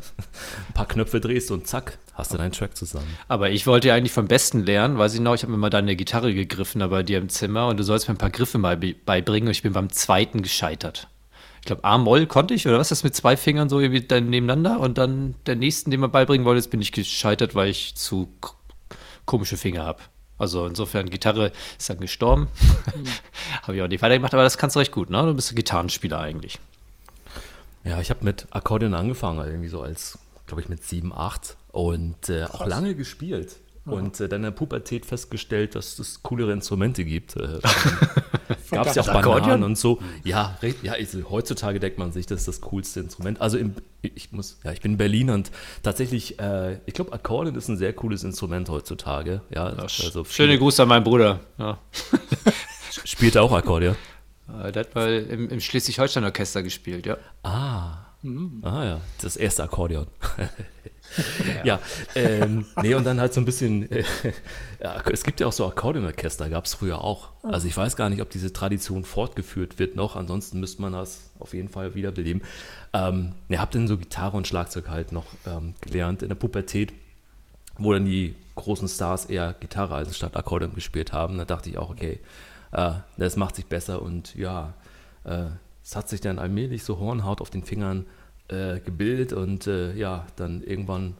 ein 0.69 0.73
paar 0.73 0.85
Knöpfe 0.87 1.19
drehst 1.19 1.49
und 1.51 1.67
zack, 1.67 1.97
hast 2.13 2.31
du 2.31 2.37
deinen 2.37 2.51
Track 2.51 2.77
zusammen. 2.77 3.07
aber 3.27 3.49
ich 3.49 3.65
wollte 3.67 3.87
ja 3.89 3.95
eigentlich 3.95 4.13
vom 4.13 4.27
Besten 4.27 4.63
lernen, 4.63 4.97
weiß 4.99 5.15
ich 5.15 5.19
noch, 5.19 5.33
ich 5.33 5.41
habe 5.41 5.51
mir 5.51 5.57
mal 5.57 5.71
deine 5.71 5.95
Gitarre 5.95 6.33
gegriffen 6.33 6.79
da 6.79 6.87
bei 6.87 7.01
dir 7.03 7.17
im 7.17 7.27
Zimmer 7.27 7.67
und 7.67 7.77
du 7.77 7.83
sollst 7.83 8.07
mir 8.07 8.13
ein 8.13 8.19
paar 8.19 8.29
Griffe 8.29 8.57
mal 8.59 8.77
be- 8.77 8.93
beibringen 9.05 9.47
und 9.47 9.51
ich 9.51 9.63
bin 9.63 9.73
beim 9.73 9.89
zweiten 9.89 10.43
gescheitert. 10.43 11.07
Ich 11.59 11.65
glaube, 11.65 11.83
A-Moll 11.83 12.27
konnte 12.27 12.53
ich, 12.53 12.67
oder 12.67 12.77
was 12.77 12.91
ist 12.91 12.99
das 12.99 13.03
mit 13.03 13.15
zwei 13.15 13.35
Fingern 13.35 13.69
so 13.69 13.79
irgendwie 13.79 14.01
dann 14.01 14.29
nebeneinander 14.29 14.79
und 14.79 14.97
dann 14.99 15.33
der 15.47 15.55
nächsten, 15.55 15.89
den 15.89 15.99
man 16.01 16.11
beibringen 16.11 16.45
wollte, 16.45 16.59
jetzt 16.59 16.69
bin 16.69 16.79
ich 16.79 16.91
gescheitert, 16.91 17.55
weil 17.55 17.69
ich 17.69 17.95
zu 17.95 18.31
komische 19.25 19.57
Finger 19.57 19.83
habe. 19.83 19.99
Also 20.37 20.65
insofern, 20.65 21.09
Gitarre 21.09 21.51
ist 21.77 21.89
dann 21.89 21.99
gestorben. 21.99 22.47
habe 23.63 23.75
ich 23.75 23.81
auch 23.81 23.87
nicht 23.87 24.01
weitergemacht, 24.01 24.33
aber 24.33 24.43
das 24.43 24.57
kannst 24.57 24.75
du 24.75 24.79
recht 24.79 24.91
gut, 24.91 25.09
ne? 25.09 25.21
Du 25.23 25.33
bist 25.33 25.51
ein 25.51 25.55
Gitarrenspieler 25.55 26.19
eigentlich. 26.19 26.59
Ja, 27.83 28.01
ich 28.01 28.09
habe 28.09 28.25
mit 28.25 28.47
Akkordeon 28.49 28.95
angefangen, 28.95 29.39
also 29.39 29.51
irgendwie 29.51 29.69
so 29.69 29.81
als, 29.81 30.17
glaube 30.47 30.61
ich, 30.61 30.69
mit 30.69 30.83
7, 30.83 31.13
8 31.13 31.55
und 31.71 32.29
äh, 32.29 32.45
auch 32.45 32.65
lange 32.65 32.95
gespielt. 32.95 33.57
Und 33.85 34.19
äh, 34.19 34.27
dann 34.27 34.37
in 34.37 34.43
der 34.43 34.51
Pubertät 34.51 35.05
festgestellt, 35.05 35.75
dass 35.75 35.99
es 35.99 36.23
coolere 36.23 36.51
Instrumente 36.51 37.05
gibt. 37.05 37.35
Äh, 37.35 37.59
Gab 38.71 38.88
es 38.88 38.95
ja 38.95 39.01
auch 39.04 39.08
Akkordeon? 39.08 39.41
Bananen 39.41 39.63
und 39.63 39.78
so. 39.78 39.99
Ja, 40.23 40.58
recht, 40.62 40.84
ja 40.84 40.93
also, 40.93 41.30
heutzutage 41.30 41.80
denkt 41.80 41.97
man 41.97 42.12
sich, 42.12 42.25
das 42.25 42.41
ist 42.41 42.47
das 42.47 42.62
coolste 42.62 42.99
Instrument. 42.99 43.41
Also 43.41 43.58
im, 43.58 43.75
ich 44.01 44.32
muss, 44.32 44.60
ja, 44.63 44.71
ich 44.71 44.82
bin 44.82 44.93
in 44.93 44.97
Berlin 44.97 45.30
und 45.30 45.51
tatsächlich, 45.84 46.39
äh, 46.39 46.80
ich 46.86 46.93
glaube, 46.93 47.13
Akkordeon 47.13 47.56
ist 47.56 47.67
ein 47.67 47.78
sehr 47.78 47.93
cooles 47.93 48.23
Instrument 48.23 48.69
heutzutage. 48.69 49.41
Ja, 49.54 49.65
also 49.65 50.23
Schöne 50.25 50.58
Grüße 50.58 50.84
an 50.84 50.89
meinen 50.89 51.04
Bruder. 51.04 51.39
Ja. 51.58 51.78
Spielt 53.04 53.36
er 53.36 53.43
auch 53.43 53.51
Akkordeon? 53.51 53.95
Äh, 54.63 54.71
Der 54.71 54.82
hat 54.82 54.95
mal 54.95 55.13
im, 55.13 55.49
im 55.49 55.60
Schleswig-Holstein-Orchester 55.60 56.63
gespielt, 56.63 57.06
ja. 57.06 57.17
Ah. 57.43 58.04
Ah 58.63 58.83
ja, 58.83 59.01
das 59.21 59.38
erste 59.38 59.63
Akkordeon. 59.63 60.07
ja, 61.63 61.79
ähm, 62.15 62.65
nee, 62.81 62.93
und 62.95 63.03
dann 63.05 63.19
halt 63.19 63.33
so 63.33 63.41
ein 63.41 63.45
bisschen, 63.45 63.89
äh, 63.91 64.03
ja, 64.81 65.01
es 65.11 65.23
gibt 65.23 65.39
ja 65.39 65.47
auch 65.47 65.53
so 65.53 65.65
Akkordeonorchester, 65.67 66.49
gab 66.49 66.65
es 66.65 66.73
früher 66.73 67.01
auch. 67.01 67.29
Also 67.43 67.67
ich 67.67 67.77
weiß 67.77 67.95
gar 67.95 68.09
nicht, 68.09 68.21
ob 68.21 68.29
diese 68.29 68.51
Tradition 68.51 69.03
fortgeführt 69.03 69.79
wird 69.79 69.95
noch, 69.95 70.15
ansonsten 70.15 70.59
müsste 70.59 70.81
man 70.81 70.93
das 70.93 71.29
auf 71.39 71.53
jeden 71.53 71.69
Fall 71.69 71.95
wiederbeleben. 71.95 72.41
Ähm, 72.93 73.33
ihr 73.49 73.61
habt 73.61 73.75
dann 73.75 73.88
so 73.88 73.97
Gitarre 73.97 74.38
und 74.38 74.47
Schlagzeug 74.47 74.89
halt 74.89 75.11
noch 75.11 75.25
ähm, 75.45 75.75
gelernt 75.81 76.23
in 76.23 76.29
der 76.29 76.35
Pubertät, 76.35 76.93
wo 77.77 77.93
dann 77.93 78.05
die 78.05 78.35
großen 78.55 78.88
Stars 78.88 79.25
eher 79.25 79.53
Gitarre 79.59 79.95
als 79.95 80.15
statt 80.15 80.35
Akkordeon 80.35 80.73
gespielt 80.73 81.13
haben. 81.13 81.38
Da 81.38 81.45
dachte 81.45 81.69
ich 81.69 81.77
auch, 81.77 81.89
okay, 81.91 82.19
äh, 82.71 82.93
das 83.17 83.35
macht 83.35 83.55
sich 83.55 83.67
besser 83.67 84.01
und 84.01 84.35
ja, 84.35 84.73
äh, 85.23 85.45
es 85.83 85.95
hat 85.95 86.09
sich 86.09 86.19
dann 86.19 86.39
allmählich 86.39 86.83
so 86.83 86.99
Hornhaut 86.99 87.41
auf 87.41 87.51
den 87.51 87.63
Fingern 87.63 88.05
äh, 88.47 88.79
gebildet 88.79 89.34
und 89.34 89.67
äh, 89.67 89.93
ja, 89.93 90.25
dann 90.36 90.62
irgendwann, 90.63 91.15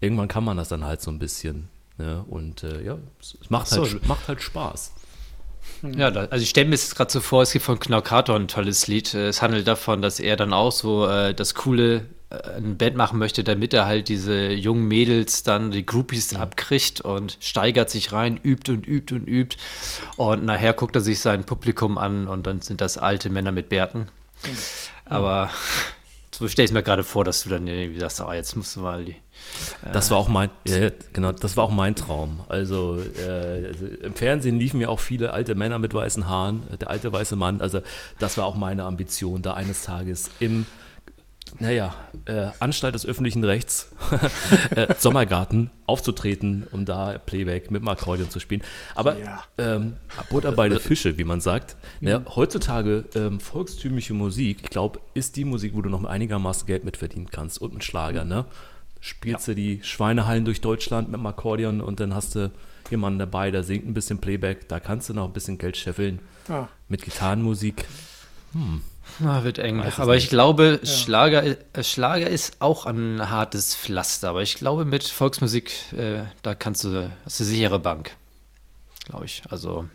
irgendwann 0.00 0.28
kann 0.28 0.44
man 0.44 0.56
das 0.56 0.68
dann 0.68 0.84
halt 0.84 1.00
so 1.00 1.10
ein 1.10 1.18
bisschen. 1.18 1.68
Ne? 1.98 2.24
Und 2.28 2.62
äh, 2.64 2.82
ja, 2.82 2.98
es 3.20 3.36
macht, 3.50 3.68
so. 3.68 3.82
halt, 3.82 4.06
macht 4.06 4.28
halt 4.28 4.42
Spaß. 4.42 4.92
Ja, 5.82 6.10
da, 6.10 6.24
also 6.24 6.42
ich 6.42 6.50
stelle 6.50 6.68
mir 6.68 6.74
es 6.74 6.94
gerade 6.94 7.10
so 7.10 7.20
vor, 7.20 7.42
es 7.42 7.52
gibt 7.52 7.64
von 7.64 7.78
Knockator 7.78 8.36
ein 8.36 8.48
tolles 8.48 8.86
Lied. 8.86 9.12
Es 9.14 9.42
handelt 9.42 9.66
davon, 9.66 10.02
dass 10.02 10.20
er 10.20 10.36
dann 10.36 10.52
auch 10.52 10.72
so 10.72 11.06
äh, 11.06 11.34
das 11.34 11.54
coole 11.54 12.06
äh, 12.30 12.36
eine 12.56 12.74
Band 12.74 12.96
machen 12.96 13.18
möchte, 13.18 13.44
damit 13.44 13.72
er 13.74 13.86
halt 13.86 14.08
diese 14.08 14.50
jungen 14.52 14.88
Mädels 14.88 15.42
dann, 15.42 15.70
die 15.70 15.84
Groupies 15.84 16.32
Mhm. 16.32 16.40
abkriegt 16.40 17.00
und 17.02 17.36
steigert 17.40 17.90
sich 17.90 18.12
rein, 18.12 18.38
übt 18.42 18.70
und 18.72 18.86
übt 18.86 19.14
und 19.14 19.26
übt. 19.26 19.56
Und 20.16 20.44
nachher 20.44 20.72
guckt 20.72 20.96
er 20.96 21.02
sich 21.02 21.20
sein 21.20 21.44
Publikum 21.44 21.98
an 21.98 22.26
und 22.26 22.46
dann 22.46 22.60
sind 22.62 22.80
das 22.80 22.98
alte 22.98 23.30
Männer 23.30 23.52
mit 23.52 23.68
Bärten. 23.68 24.08
Aber 25.04 25.50
so 26.40 26.48
stelle 26.48 26.64
ich 26.64 26.72
mir 26.72 26.82
gerade 26.82 27.04
vor, 27.04 27.22
dass 27.22 27.42
du 27.42 27.50
dann 27.50 27.66
irgendwie 27.66 28.00
sagst, 28.00 28.22
oh, 28.22 28.32
jetzt 28.32 28.56
musst 28.56 28.74
du 28.74 28.80
mal 28.80 29.04
die. 29.04 29.14
Das 29.92 30.10
war 30.10 30.16
auch 30.16 30.28
mein, 30.28 30.48
ja, 30.66 30.88
genau, 31.12 31.32
das 31.32 31.54
war 31.58 31.64
auch 31.64 31.70
mein 31.70 31.94
Traum. 31.94 32.40
Also, 32.48 32.98
äh, 32.98 33.66
also 33.66 33.86
im 33.86 34.14
Fernsehen 34.14 34.58
liefen 34.58 34.80
ja 34.80 34.88
auch 34.88 35.00
viele 35.00 35.34
alte 35.34 35.54
Männer 35.54 35.78
mit 35.78 35.92
weißen 35.92 36.26
Haaren, 36.28 36.62
äh, 36.72 36.78
der 36.78 36.88
alte 36.88 37.12
weiße 37.12 37.36
Mann. 37.36 37.60
Also 37.60 37.82
das 38.18 38.38
war 38.38 38.46
auch 38.46 38.56
meine 38.56 38.84
Ambition, 38.84 39.42
da 39.42 39.52
eines 39.52 39.82
Tages 39.82 40.30
im, 40.40 40.64
naja, 41.58 41.94
äh, 42.26 42.48
Anstalt 42.60 42.94
des 42.94 43.04
öffentlichen 43.06 43.42
Rechts, 43.44 43.90
äh, 44.76 44.94
Sommergarten 44.98 45.70
aufzutreten, 45.86 46.66
um 46.72 46.84
da 46.84 47.18
Playback 47.18 47.70
mit 47.70 47.82
dem 47.82 47.88
Akkordeon 47.88 48.30
zu 48.30 48.40
spielen. 48.40 48.62
Aber 48.94 49.18
Ja. 49.18 49.42
ähm, 49.58 49.96
Butter 50.30 50.52
bei 50.52 50.68
der 50.68 50.80
Fische, 50.80 51.18
wie 51.18 51.24
man 51.24 51.40
sagt. 51.40 51.76
Ja, 52.00 52.22
heutzutage 52.36 53.04
ähm, 53.14 53.40
volkstümliche 53.40 54.14
Musik, 54.14 54.60
ich 54.62 54.70
glaube, 54.70 55.00
ist 55.14 55.36
die 55.36 55.44
Musik, 55.44 55.74
wo 55.74 55.82
du 55.82 55.90
noch 55.90 56.04
einigermaßen 56.04 56.66
Geld 56.66 56.84
mit 56.84 56.96
verdienen 56.96 57.30
kannst 57.30 57.60
und 57.60 57.74
mit 57.74 57.84
Schlager, 57.84 58.24
ne? 58.24 58.44
Spielst 59.02 59.48
du 59.48 59.54
die 59.54 59.80
Schweinehallen 59.82 60.44
durch 60.44 60.60
Deutschland 60.60 61.08
mit 61.10 61.18
dem 61.18 61.26
Akkordeon 61.26 61.80
und 61.80 62.00
dann 62.00 62.14
hast 62.14 62.34
du 62.34 62.50
jemanden 62.90 63.18
dabei, 63.18 63.50
der 63.50 63.62
singt 63.62 63.86
ein 63.86 63.94
bisschen 63.94 64.18
Playback, 64.18 64.68
da 64.68 64.78
kannst 64.78 65.08
du 65.08 65.14
noch 65.14 65.24
ein 65.26 65.32
bisschen 65.32 65.56
Geld 65.58 65.76
scheffeln. 65.78 66.18
Ah, 66.48 66.68
Mit 66.88 67.02
Gitarrenmusik. 67.02 67.86
Na, 69.18 69.44
wird 69.44 69.58
eng. 69.58 69.82
Aber 69.96 70.16
ich 70.16 70.28
glaube, 70.28 70.80
Schlager, 70.84 71.44
äh, 71.44 71.82
Schlager 71.82 72.28
ist 72.28 72.56
auch 72.60 72.86
ein 72.86 73.30
hartes 73.30 73.74
Pflaster. 73.74 74.30
Aber 74.30 74.42
ich 74.42 74.54
glaube, 74.54 74.84
mit 74.84 75.04
Volksmusik, 75.04 75.72
äh, 75.92 76.22
da 76.42 76.54
kannst 76.54 76.84
du, 76.84 77.10
hast 77.24 77.40
du 77.40 77.44
eine 77.44 77.52
sichere 77.52 77.78
Bank. 77.78 78.12
Glaube 79.06 79.24
ich. 79.24 79.42
Also. 79.50 79.86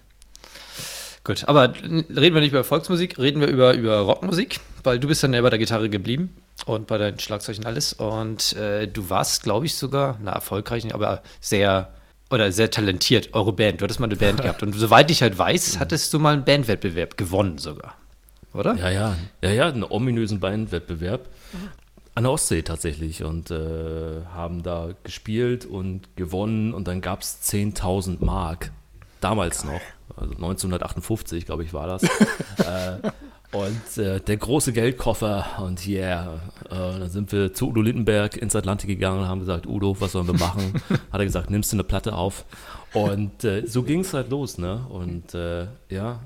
Gut, 1.23 1.47
aber 1.47 1.73
reden 1.83 2.35
wir 2.35 2.41
nicht 2.41 2.51
über 2.51 2.63
Volksmusik, 2.63 3.17
reden 3.17 3.41
wir 3.41 3.47
über, 3.47 3.73
über 3.73 3.97
Rockmusik, 3.99 4.59
weil 4.83 4.99
du 4.99 5.07
bist 5.07 5.23
dann 5.23 5.33
ja 5.33 5.41
bei 5.41 5.49
der 5.49 5.57
Gitarre 5.57 5.89
geblieben 5.89 6.35
und 6.67 6.85
bei 6.85 6.99
deinen 6.99 7.17
Schlagzeugen 7.17 7.65
alles. 7.65 7.93
Und 7.93 8.53
äh, 8.53 8.87
du 8.87 9.09
warst, 9.09 9.41
glaube 9.41 9.65
ich, 9.65 9.75
sogar, 9.75 10.19
na, 10.21 10.33
erfolgreich, 10.33 10.83
nicht, 10.83 10.93
aber 10.93 11.23
sehr 11.41 11.91
oder 12.29 12.51
sehr 12.51 12.71
talentiert, 12.71 13.33
eure 13.33 13.53
Band. 13.53 13.81
Du 13.81 13.83
hattest 13.83 13.99
mal 13.99 14.05
eine 14.05 14.15
Band 14.15 14.41
gehabt. 14.43 14.61
Und 14.61 14.73
soweit 14.73 15.09
ich 15.09 15.21
halt 15.21 15.37
weiß, 15.37 15.79
hattest 15.79 16.13
du 16.13 16.19
mal 16.19 16.33
einen 16.33 16.45
Bandwettbewerb 16.45 17.17
gewonnen 17.17 17.57
sogar. 17.57 17.95
Oder? 18.55 18.75
Ja, 18.75 18.89
ja, 18.89 19.15
ja, 19.41 19.49
ja, 19.51 19.67
einen 19.67 19.83
ominösen 19.83 20.39
Bandwettbewerb. 20.39 21.27
An 22.15 22.23
der 22.23 22.31
Ostsee 22.31 22.61
tatsächlich 22.61 23.23
und 23.23 23.51
äh, 23.51 24.21
haben 24.33 24.63
da 24.63 24.91
gespielt 25.03 25.65
und 25.65 26.15
gewonnen 26.15 26.73
und 26.73 26.87
dann 26.87 27.01
gab 27.01 27.21
es 27.21 27.41
10.000 27.43 28.23
Mark. 28.23 28.71
Damals 29.19 29.65
noch, 29.65 29.81
also 30.15 30.33
1958, 30.35 31.45
glaube 31.45 31.63
ich, 31.63 31.73
war 31.73 31.87
das. 31.87 32.03
äh, 32.57 33.11
und 33.51 33.97
äh, 33.97 34.21
der 34.21 34.37
große 34.37 34.71
Geldkoffer 34.71 35.45
und 35.61 35.85
yeah, 35.87 36.41
äh, 36.69 36.99
dann 36.99 37.09
sind 37.09 37.31
wir 37.31 37.53
zu 37.53 37.69
Udo 37.69 37.81
Lindenberg 37.81 38.37
ins 38.37 38.55
Atlantik 38.55 38.89
gegangen 38.89 39.21
und 39.21 39.27
haben 39.27 39.39
gesagt, 39.39 39.65
Udo, 39.67 39.99
was 39.99 40.13
sollen 40.13 40.27
wir 40.27 40.33
machen? 40.33 40.73
Hat 41.11 41.19
er 41.19 41.25
gesagt, 41.25 41.49
nimmst 41.49 41.71
du 41.71 41.75
eine 41.75 41.83
Platte 41.83 42.13
auf? 42.13 42.45
Und 42.93 43.43
äh, 43.43 43.65
so 43.65 43.83
ging 43.83 44.01
es 44.01 44.13
halt 44.13 44.29
los, 44.29 44.57
ne? 44.57 44.85
Und 44.89 45.33
äh, 45.33 45.67
ja, 45.89 46.19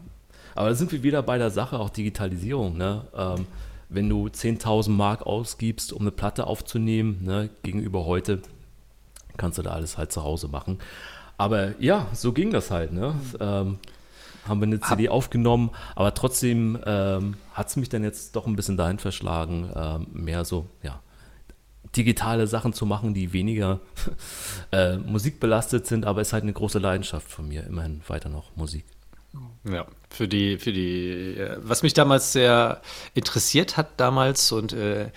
aber 0.55 0.69
da 0.69 0.75
sind 0.75 0.91
wir 0.91 1.03
wieder 1.03 1.21
bei 1.23 1.38
der 1.38 1.49
Sache, 1.49 1.79
auch 1.79 1.89
Digitalisierung. 1.89 2.77
Ne? 2.77 3.05
Ähm, 3.15 3.45
wenn 3.89 4.07
du 4.07 4.27
10.000 4.27 4.89
Mark 4.91 5.23
ausgibst, 5.23 5.93
um 5.93 6.01
eine 6.01 6.12
Platte 6.12 6.47
aufzunehmen, 6.47 7.23
ne, 7.23 7.49
gegenüber 7.63 8.05
heute, 8.05 8.41
kannst 9.38 9.57
du 9.57 9.63
da 9.63 9.71
alles 9.71 9.97
halt 9.97 10.12
zu 10.12 10.23
Hause 10.23 10.47
machen. 10.47 10.77
Aber 11.38 11.79
ja, 11.81 12.07
so 12.13 12.31
ging 12.33 12.51
das 12.51 12.69
halt. 12.69 12.93
Ne? 12.93 13.15
Ähm, 13.39 13.79
haben 14.47 14.62
wir 14.62 14.67
eine 14.67 14.79
CD 14.79 15.09
aufgenommen, 15.09 15.71
aber 15.95 16.13
trotzdem 16.13 16.77
ähm, 16.85 17.35
hat 17.53 17.67
es 17.67 17.75
mich 17.75 17.89
dann 17.89 18.03
jetzt 18.03 18.35
doch 18.35 18.47
ein 18.47 18.55
bisschen 18.55 18.77
dahin 18.77 18.99
verschlagen, 18.99 19.69
ähm, 19.75 20.07
mehr 20.12 20.45
so, 20.45 20.67
ja, 20.81 21.01
digitale 21.95 22.47
Sachen 22.47 22.73
zu 22.73 22.85
machen, 22.85 23.13
die 23.13 23.33
weniger 23.33 23.79
äh, 24.71 24.97
musikbelastet 24.97 25.88
sind, 25.88 26.05
aber 26.05 26.21
es 26.21 26.29
ist 26.29 26.33
halt 26.33 26.43
eine 26.43 26.53
große 26.53 26.79
Leidenschaft 26.79 27.29
von 27.29 27.47
mir, 27.47 27.65
immerhin 27.65 28.01
weiter 28.07 28.29
noch 28.29 28.55
Musik. 28.55 28.85
Ja, 29.69 29.85
für 30.09 30.27
die, 30.27 30.57
für 30.57 30.71
die, 30.71 31.37
äh, 31.37 31.57
was 31.61 31.83
mich 31.83 31.93
damals 31.93 32.33
sehr 32.33 32.81
interessiert 33.13 33.77
hat 33.77 33.99
damals 33.99 34.51
und 34.51 34.73
äh, 34.73 35.11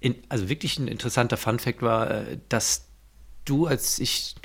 in, 0.00 0.14
also 0.28 0.48
wirklich 0.48 0.78
ein 0.78 0.88
interessanter 0.88 1.36
Funfact 1.36 1.82
war, 1.82 2.10
äh, 2.10 2.38
dass 2.48 2.86
du, 3.44 3.66
als 3.66 3.98
ich 3.98 4.36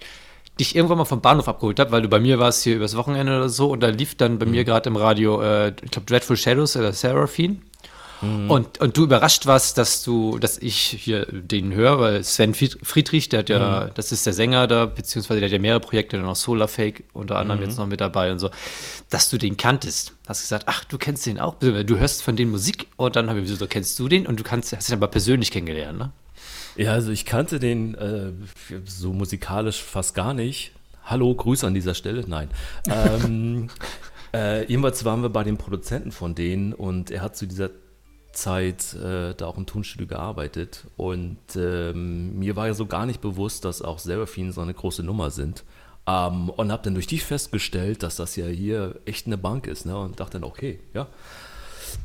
dich 0.60 0.76
irgendwann 0.76 0.98
mal 0.98 1.06
vom 1.06 1.22
Bahnhof 1.22 1.48
abgeholt 1.48 1.80
habe, 1.80 1.92
weil 1.92 2.02
du 2.02 2.10
bei 2.10 2.20
mir 2.20 2.40
warst 2.40 2.64
hier 2.64 2.76
übers 2.76 2.96
Wochenende 2.96 3.36
oder 3.36 3.50
so 3.50 3.70
und 3.72 3.82
da 3.82 3.90
lief 3.90 4.16
dann 4.16 4.40
bei 4.40 4.46
mir 4.46 4.64
gerade 4.64 4.90
im 4.90 4.96
Radio, 4.96 5.42
äh, 5.42 5.74
ich 5.82 5.92
glaube 5.92 6.06
Dreadful 6.06 6.38
Shadows 6.38 6.76
oder 6.76 6.94
Seraphine. 6.94 7.58
Und, 8.24 8.80
und 8.80 8.98
du 8.98 9.04
überrascht 9.04 9.46
warst, 9.46 9.78
dass 9.78 10.04
du, 10.04 10.40
dass 10.40 10.58
ich 10.58 10.78
hier 10.78 11.26
den 11.26 11.74
höre, 11.74 12.00
weil 12.00 12.24
Sven 12.24 12.54
Fried- 12.54 12.78
Friedrich, 12.82 13.30
der 13.30 13.40
hat 13.40 13.50
ja, 13.50 13.90
das 13.94 14.12
ist 14.12 14.26
der 14.26 14.34
Sänger 14.34 14.68
da, 14.68 14.86
beziehungsweise 14.86 15.40
der 15.40 15.50
hat 15.50 15.54
ja 15.54 15.60
mehrere 15.60 15.80
Projekte, 15.80 16.18
dann 16.18 16.26
auch 16.26 16.36
Solar 16.36 16.68
Fake 16.68 17.04
unter 17.14 17.38
anderem 17.38 17.62
jetzt 17.62 17.78
noch 17.78 17.88
mit 17.88 18.02
dabei 18.02 18.32
und 18.32 18.40
so, 18.40 18.50
dass 19.10 19.30
du 19.30 19.38
den 19.38 19.58
kanntest. 19.58 20.14
Hast 20.28 20.42
gesagt, 20.42 20.66
ach, 20.68 20.86
du 20.86 20.98
kennst 20.98 21.26
den 21.26 21.40
auch, 21.40 21.56
du 21.60 21.98
hörst 21.98 22.24
von 22.24 22.36
denen 22.36 22.52
Musik 22.52 22.88
und 22.96 23.16
dann 23.16 23.30
habe 23.30 23.40
ich 23.40 23.46
gesagt, 23.46 23.60
so 23.60 23.68
kennst 23.68 24.00
du 24.00 24.08
den 24.08 24.26
und 24.26 24.40
du 24.40 24.44
kannst, 24.44 24.76
hast 24.76 24.90
ihn 24.90 24.96
aber 24.96 25.08
persönlich 25.08 25.52
kennengelernt, 25.52 26.00
ne? 26.00 26.12
Ja, 26.76 26.94
also 26.94 27.12
ich 27.12 27.26
kannte 27.26 27.60
den 27.60 27.96
äh, 27.96 28.32
so 28.86 29.14
musikalisch 29.14 29.82
fast 29.82 30.16
gar 30.16 30.34
nicht. 30.34 30.72
Hallo, 31.04 31.34
Grüße 31.36 31.68
an 31.68 31.74
dieser 31.74 31.94
Stelle. 31.94 32.24
Nein. 32.28 32.50
ähm, 32.90 33.70
äh, 34.34 34.66
jedenfalls 34.66 35.06
waren 35.06 35.22
wir 35.22 35.30
bei 35.30 35.44
den 35.44 35.58
Produzenten 35.58 36.12
von 36.12 36.34
denen 36.34 36.74
und 36.74 37.12
er 37.12 37.22
hat 37.22 37.38
zu 37.38 37.46
dieser 37.46 37.70
Zeit 38.34 38.94
äh, 38.96 39.34
da 39.36 39.46
auch 39.46 39.58
im 39.58 39.66
Tonstudio 39.66 40.08
gearbeitet 40.08 40.86
und 40.98 41.38
ähm, 41.56 42.38
mir 42.40 42.56
war 42.56 42.68
ja 42.68 42.74
so 42.74 42.86
gar 42.86 43.06
nicht 43.06 43.22
bewusst, 43.22 43.64
dass 43.64 43.82
auch 43.82 44.00
Seraphine 44.00 44.52
so 44.52 44.62
eine 44.62 44.74
große 44.74 45.04
Nummer 45.04 45.32
sind. 45.32 45.64
Ähm, 46.06 46.50
und 46.50 46.72
habe 46.72 46.84
dann 46.84 46.96
durch 46.96 47.08
dich 47.08 47.24
festgestellt, 47.24 48.04
dass 48.04 48.18
das 48.18 48.36
ja 48.36 48.46
hier 48.48 49.00
echt 49.06 49.26
eine 49.26 49.38
Bank 49.38 49.68
ist 49.68 49.86
ne? 49.86 49.98
und 49.98 50.20
dachte 50.20 50.34
dann, 50.34 50.44
okay, 50.44 50.82
ja, 50.94 51.08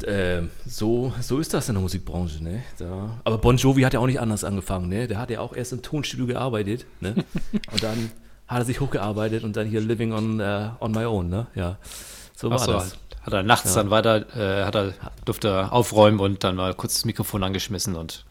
äh, 0.05 0.43
so, 0.67 1.13
so 1.21 1.39
ist 1.39 1.55
das 1.55 1.69
in 1.69 1.75
der 1.75 1.83
Musikbranche, 1.83 2.43
ne? 2.45 2.63
Da. 2.79 3.19
Aber 3.25 3.39
Bon 3.39 3.57
Jovi 3.57 3.83
hat 3.83 3.95
ja 3.95 4.01
auch 4.01 4.07
nicht 4.07 4.21
anders 4.21 4.45
angefangen, 4.45 4.89
ne? 4.89 5.09
Der 5.09 5.19
hat 5.19 5.31
ja 5.31 5.41
auch 5.41 5.57
erst 5.57 5.73
im 5.73 5.83
Tonstudio 5.83 6.27
gearbeitet, 6.27 6.87
ne? 7.01 7.15
Und 7.73 7.83
dann 7.83 8.11
hat 8.47 8.61
er 8.61 8.65
sich 8.65 8.81
hochgearbeitet 8.81 9.45
und 9.45 9.57
dann 9.57 9.67
hier 9.67 9.83
Living 9.83 10.13
on, 10.13 10.41
äh, 10.41 10.71
on 10.81 10.93
My 10.93 11.05
Own, 11.05 11.29
ne? 11.29 11.49
Ja, 11.55 11.77
so 12.35 12.51
war 12.51 12.59
so, 12.59 12.73
das. 12.73 12.97
Hat 13.23 13.33
er 13.33 13.43
nachts 13.43 13.75
dann 13.75 13.91
weiter, 13.91 14.27
äh, 14.37 14.65
hat 14.65 14.75
er, 14.75 14.95
durfte 15.25 15.49
er 15.49 15.73
aufräumen 15.73 16.19
und 16.21 16.45
dann 16.45 16.57
mal 16.57 16.75
kurz 16.75 16.95
das 16.95 17.05
Mikrofon 17.05 17.43
angeschmissen 17.45 17.95
und 17.97 18.25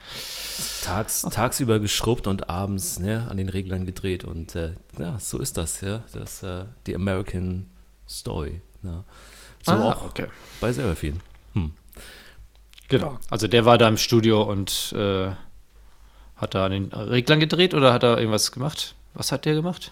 Tags, 0.83 1.21
tagsüber 1.21 1.79
geschrubbt 1.79 2.25
und 2.27 2.49
abends 2.49 2.97
ne, 2.99 3.27
an 3.29 3.37
den 3.37 3.49
Reglern 3.49 3.85
gedreht 3.85 4.23
und 4.23 4.55
äh, 4.55 4.73
ja, 4.97 5.19
so 5.19 5.37
ist 5.39 5.57
das, 5.57 5.81
ja. 5.81 6.03
Das 6.13 6.41
äh, 6.43 6.65
die 6.87 6.95
American 6.95 7.69
Story. 8.09 8.61
Ne? 8.81 9.03
So 9.63 9.71
Ah, 9.73 9.91
auch 9.93 10.05
okay. 10.05 10.27
bei 10.61 10.71
Seraphine. 10.71 11.17
Hm. 11.53 11.73
Genau. 12.87 13.19
Also 13.29 13.47
der 13.47 13.65
war 13.65 13.77
da 13.77 13.87
im 13.87 13.97
Studio 13.97 14.41
und 14.43 14.93
äh, 14.95 15.31
hat 16.37 16.55
da 16.55 16.65
an 16.65 16.71
den 16.71 16.85
Reglern 16.93 17.39
gedreht 17.39 17.73
oder 17.73 17.91
hat 17.93 18.03
er 18.03 18.17
irgendwas 18.17 18.51
gemacht? 18.51 18.95
Was 19.13 19.31
hat 19.31 19.45
der 19.45 19.55
gemacht? 19.55 19.91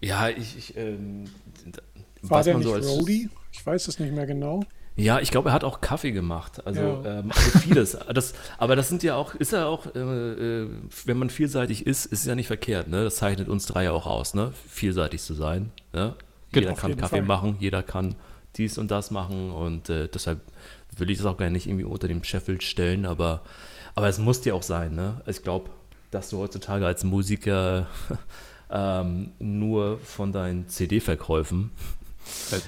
Ja, 0.00 0.28
ich, 0.28 0.56
ich 0.58 0.76
ähm, 0.76 1.24
war 2.22 2.38
was 2.40 2.44
der 2.44 2.54
man 2.54 2.62
nicht 2.62 2.68
so 2.68 2.74
als- 2.74 2.86
Roadie? 2.86 3.30
Ich 3.56 3.64
weiß 3.64 3.86
es 3.88 4.00
nicht 4.00 4.12
mehr 4.12 4.26
genau. 4.26 4.60
Ja, 4.96 5.20
ich 5.20 5.30
glaube, 5.30 5.50
er 5.50 5.52
hat 5.52 5.62
auch 5.64 5.80
Kaffee 5.80 6.10
gemacht. 6.12 6.64
Also, 6.66 6.80
Ja. 6.80 7.18
ähm, 7.20 7.30
also 7.34 7.58
vieles. 7.60 7.96
Das, 8.14 8.34
aber 8.58 8.74
das 8.76 8.88
sind 8.88 9.02
ja 9.04 9.14
auch, 9.16 9.34
ist 9.34 9.52
ja 9.52 9.66
auch, 9.66 9.86
äh, 9.94 9.98
äh, 9.98 10.68
wenn 11.04 11.16
man 11.18 11.30
vielseitig 11.30 11.86
ist, 11.86 12.06
ist 12.06 12.20
es 12.20 12.26
ja 12.26 12.34
nicht 12.34 12.48
verkehrt. 12.48 12.88
Ne? 12.88 13.04
Das 13.04 13.16
zeichnet 13.16 13.48
uns 13.48 13.66
drei 13.66 13.84
ja 13.84 13.92
auch 13.92 14.06
aus, 14.06 14.34
ne? 14.34 14.52
vielseitig 14.68 15.22
zu 15.22 15.34
sein. 15.34 15.70
Ne? 15.92 16.14
Jeder 16.52 16.72
Auf 16.72 16.78
kann 16.80 16.90
jeden 16.90 17.00
Kaffee 17.00 17.16
Fall. 17.18 17.24
machen, 17.26 17.56
jeder 17.60 17.82
kann 17.82 18.14
dies 18.56 18.76
und 18.78 18.90
das 18.90 19.10
machen 19.10 19.50
und 19.50 19.88
äh, 19.88 20.08
deshalb 20.08 20.40
will 20.96 21.10
ich 21.10 21.18
das 21.18 21.26
auch 21.26 21.36
gar 21.36 21.50
nicht 21.50 21.66
irgendwie 21.66 21.84
unter 21.84 22.06
dem 22.06 22.22
Scheffel 22.22 22.60
stellen, 22.60 23.04
aber, 23.06 23.42
aber 23.96 24.08
es 24.08 24.18
muss 24.18 24.44
ja 24.44 24.54
auch 24.54 24.62
sein. 24.62 24.94
Ne? 24.94 25.20
Ich 25.26 25.42
glaube, 25.42 25.70
dass 26.12 26.30
du 26.30 26.38
heutzutage 26.38 26.86
als 26.86 27.02
Musiker 27.02 27.88
ähm, 28.70 29.32
nur 29.40 29.98
von 29.98 30.30
deinen 30.30 30.68
CD-Verkäufen 30.68 31.70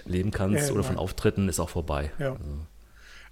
leben 0.05 0.31
kannst 0.31 0.69
Ja, 0.69 0.75
oder 0.75 0.85
von 0.85 0.97
Auftritten, 0.97 1.49
ist 1.49 1.61
auch 1.61 1.71
vorbei. 1.71 2.11
Ja. 2.19 2.37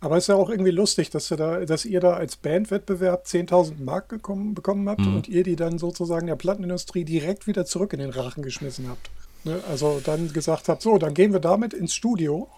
Aber 0.01 0.19
es 0.19 0.25
ist 0.25 0.29
ja 0.29 0.35
auch 0.35 0.51
irgendwie 0.51 0.71
lustig, 0.71 1.09
dass, 1.11 1.31
ihr 1.31 1.39
da, 1.39 1.65
dass 1.65 1.85
ihr 1.85 2.01
da 2.01 2.13
als 2.13 2.37
Bandwettbewerb 2.37 3.25
10.000 3.25 3.83
Mark 3.83 4.11
gekommen, 4.11 4.55
bekommen 4.55 4.89
habt 4.89 5.01
und 5.01 5.29
ihr 5.29 5.45
die 5.45 5.57
dann 5.57 5.79
sozusagen 5.79 6.27
der 6.27 6.37
Plattenindustrie 6.37 7.05
direkt 7.05 7.47
wieder 7.47 7.65
zurück 7.65 7.95
in 7.95 8.01
den 8.01 8.11
Rachen 8.11 8.43
geschmissen 8.43 8.89
habt. 8.89 9.11
Ne? 9.45 9.63
Also 9.69 10.01
dann 10.05 10.33
gesagt 10.33 10.69
habt, 10.69 10.83
so, 10.83 10.99
dann 10.99 11.15
gehen 11.15 11.33
wir 11.33 11.41
damit 11.41 11.73
ins 11.73 11.95
Studio, 11.95 12.49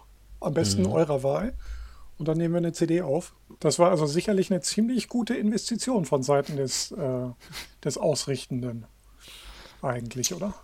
am 0.41 0.55
besten 0.55 0.87
eurer 0.87 1.23
Wahl, 1.23 1.55
und 2.19 2.29
dann 2.29 2.39
nehmen 2.39 2.55
wir 2.55 2.59
eine 2.59 2.73
CD 2.73 3.03
auf. 3.03 3.35
Das 3.61 3.79
war 3.79 3.91
also 3.91 4.07
sicherlich 4.07 4.51
eine 4.51 4.61
ziemlich 4.61 5.09
gute 5.09 5.35
Investition 5.35 6.05
von 6.05 6.23
Seiten 6.23 6.57
des, 6.57 6.93
äh, 6.93 7.29
des 7.85 7.99
Ausrichtenden. 7.99 8.87
Eigentlich, 9.83 10.35
oder? 10.35 10.55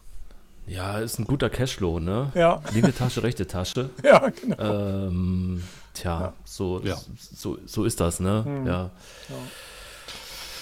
Ja, 0.67 0.99
ist 0.99 1.19
ein 1.19 1.25
guter 1.25 1.51
Cashflow, 1.51 1.99
ne? 1.99 2.31
Ja. 2.35 2.63
Linke 2.73 2.95
Tasche, 2.95 3.23
rechte 3.23 3.47
Tasche. 3.47 3.91
Ja, 4.05 4.29
genau. 4.29 4.63
Ähm, 5.09 5.63
tja, 5.93 6.33
So, 6.45 6.81
Ja. 6.81 6.97
so, 7.17 7.59
so 7.67 7.85
ist 7.85 8.01
das, 8.01 8.21
ne? 8.21 8.45
Hm. 8.45 8.67
Ja. 8.67 8.91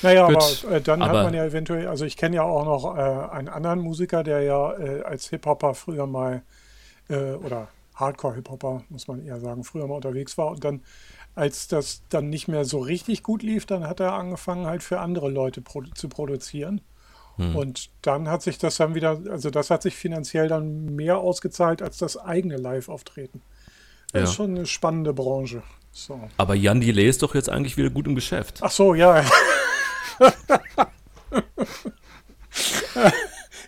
Naja, 0.03 0.27
Gut, 0.29 0.37
aber 0.65 0.77
äh, 0.77 0.81
dann 0.81 1.03
hat 1.03 1.11
aber- 1.11 1.25
man 1.25 1.35
ja 1.35 1.45
eventuell, 1.45 1.87
also 1.87 2.07
ich 2.07 2.17
kenne 2.17 2.37
ja 2.37 2.43
auch 2.43 2.65
noch 2.65 2.97
äh, 2.97 3.01
einen 3.35 3.49
anderen 3.49 3.81
Musiker, 3.81 4.23
der 4.25 4.41
ja 4.43 4.73
äh, 4.79 5.03
als 5.03 5.29
Hip-Hopper 5.29 5.75
früher 5.75 6.07
mal, 6.07 6.43
äh, 7.11 7.33
oder 7.35 7.69
Hardcore-Hip-Hopper, 7.97 8.83
muss 8.89 9.09
man 9.09 9.23
eher 9.25 9.39
sagen, 9.41 9.63
früher 9.63 9.87
mal 9.87 9.97
unterwegs 9.97 10.39
war 10.39 10.47
und 10.49 10.65
dann, 10.65 10.83
als 11.35 11.69
das 11.69 12.03
dann 12.09 12.31
nicht 12.31 12.49
mehr 12.49 12.65
so 12.65 12.79
richtig 12.79 13.23
gut 13.23 13.43
lief, 13.43 13.67
dann 13.67 13.87
hat 13.87 14.01
er 14.01 14.15
angefangen 14.15 14.65
halt 14.67 14.83
für 14.83 15.01
andere 15.01 15.29
Leute 15.29 15.61
produ 15.61 15.91
zu 15.95 16.09
produzieren. 16.09 16.81
Und 17.37 17.88
dann 18.03 18.29
hat 18.29 18.43
sich 18.43 18.59
das 18.59 18.77
dann 18.77 18.95
wieder, 18.95 19.19
also 19.31 19.49
das 19.51 19.71
hat 19.71 19.83
sich 19.83 19.95
finanziell 19.97 20.49
dann 20.49 20.87
mehr 20.95 21.16
ausgezahlt 21.19 21.81
als 21.81 21.97
das 21.97 22.19
eigene 22.19 22.57
Live-Auftreten. 22.59 23.40
Das 24.12 24.25
ist 24.25 24.29
Ja. 24.31 24.35
schon 24.35 24.57
eine 24.57 24.66
spannende 24.66 25.14
Branche. 25.14 25.62
So. 25.93 26.21
Aber 26.37 26.55
Jan 26.55 26.81
Delay 26.81 27.09
ist 27.09 27.23
doch 27.23 27.35
jetzt 27.35 27.49
eigentlich 27.49 27.77
wieder 27.79 27.88
gut 27.90 28.07
im 28.07 28.14
Geschäft. 28.14 28.59
Ach 28.61 28.71
so, 28.71 28.95
ja. 28.95 29.25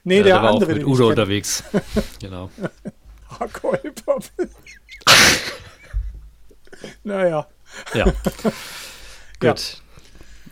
nee, 0.05 0.19
Ja, 0.19 0.23
der, 0.23 0.35
war 0.37 0.51
auch 0.51 0.55
andere, 0.55 0.75
mit 0.75 0.85
Udo 0.87 1.09
unterwegs. 1.09 1.65
genau. 2.21 2.51
Naja, 7.05 7.47
Ja. 7.95 8.05
Gut. 9.41 9.83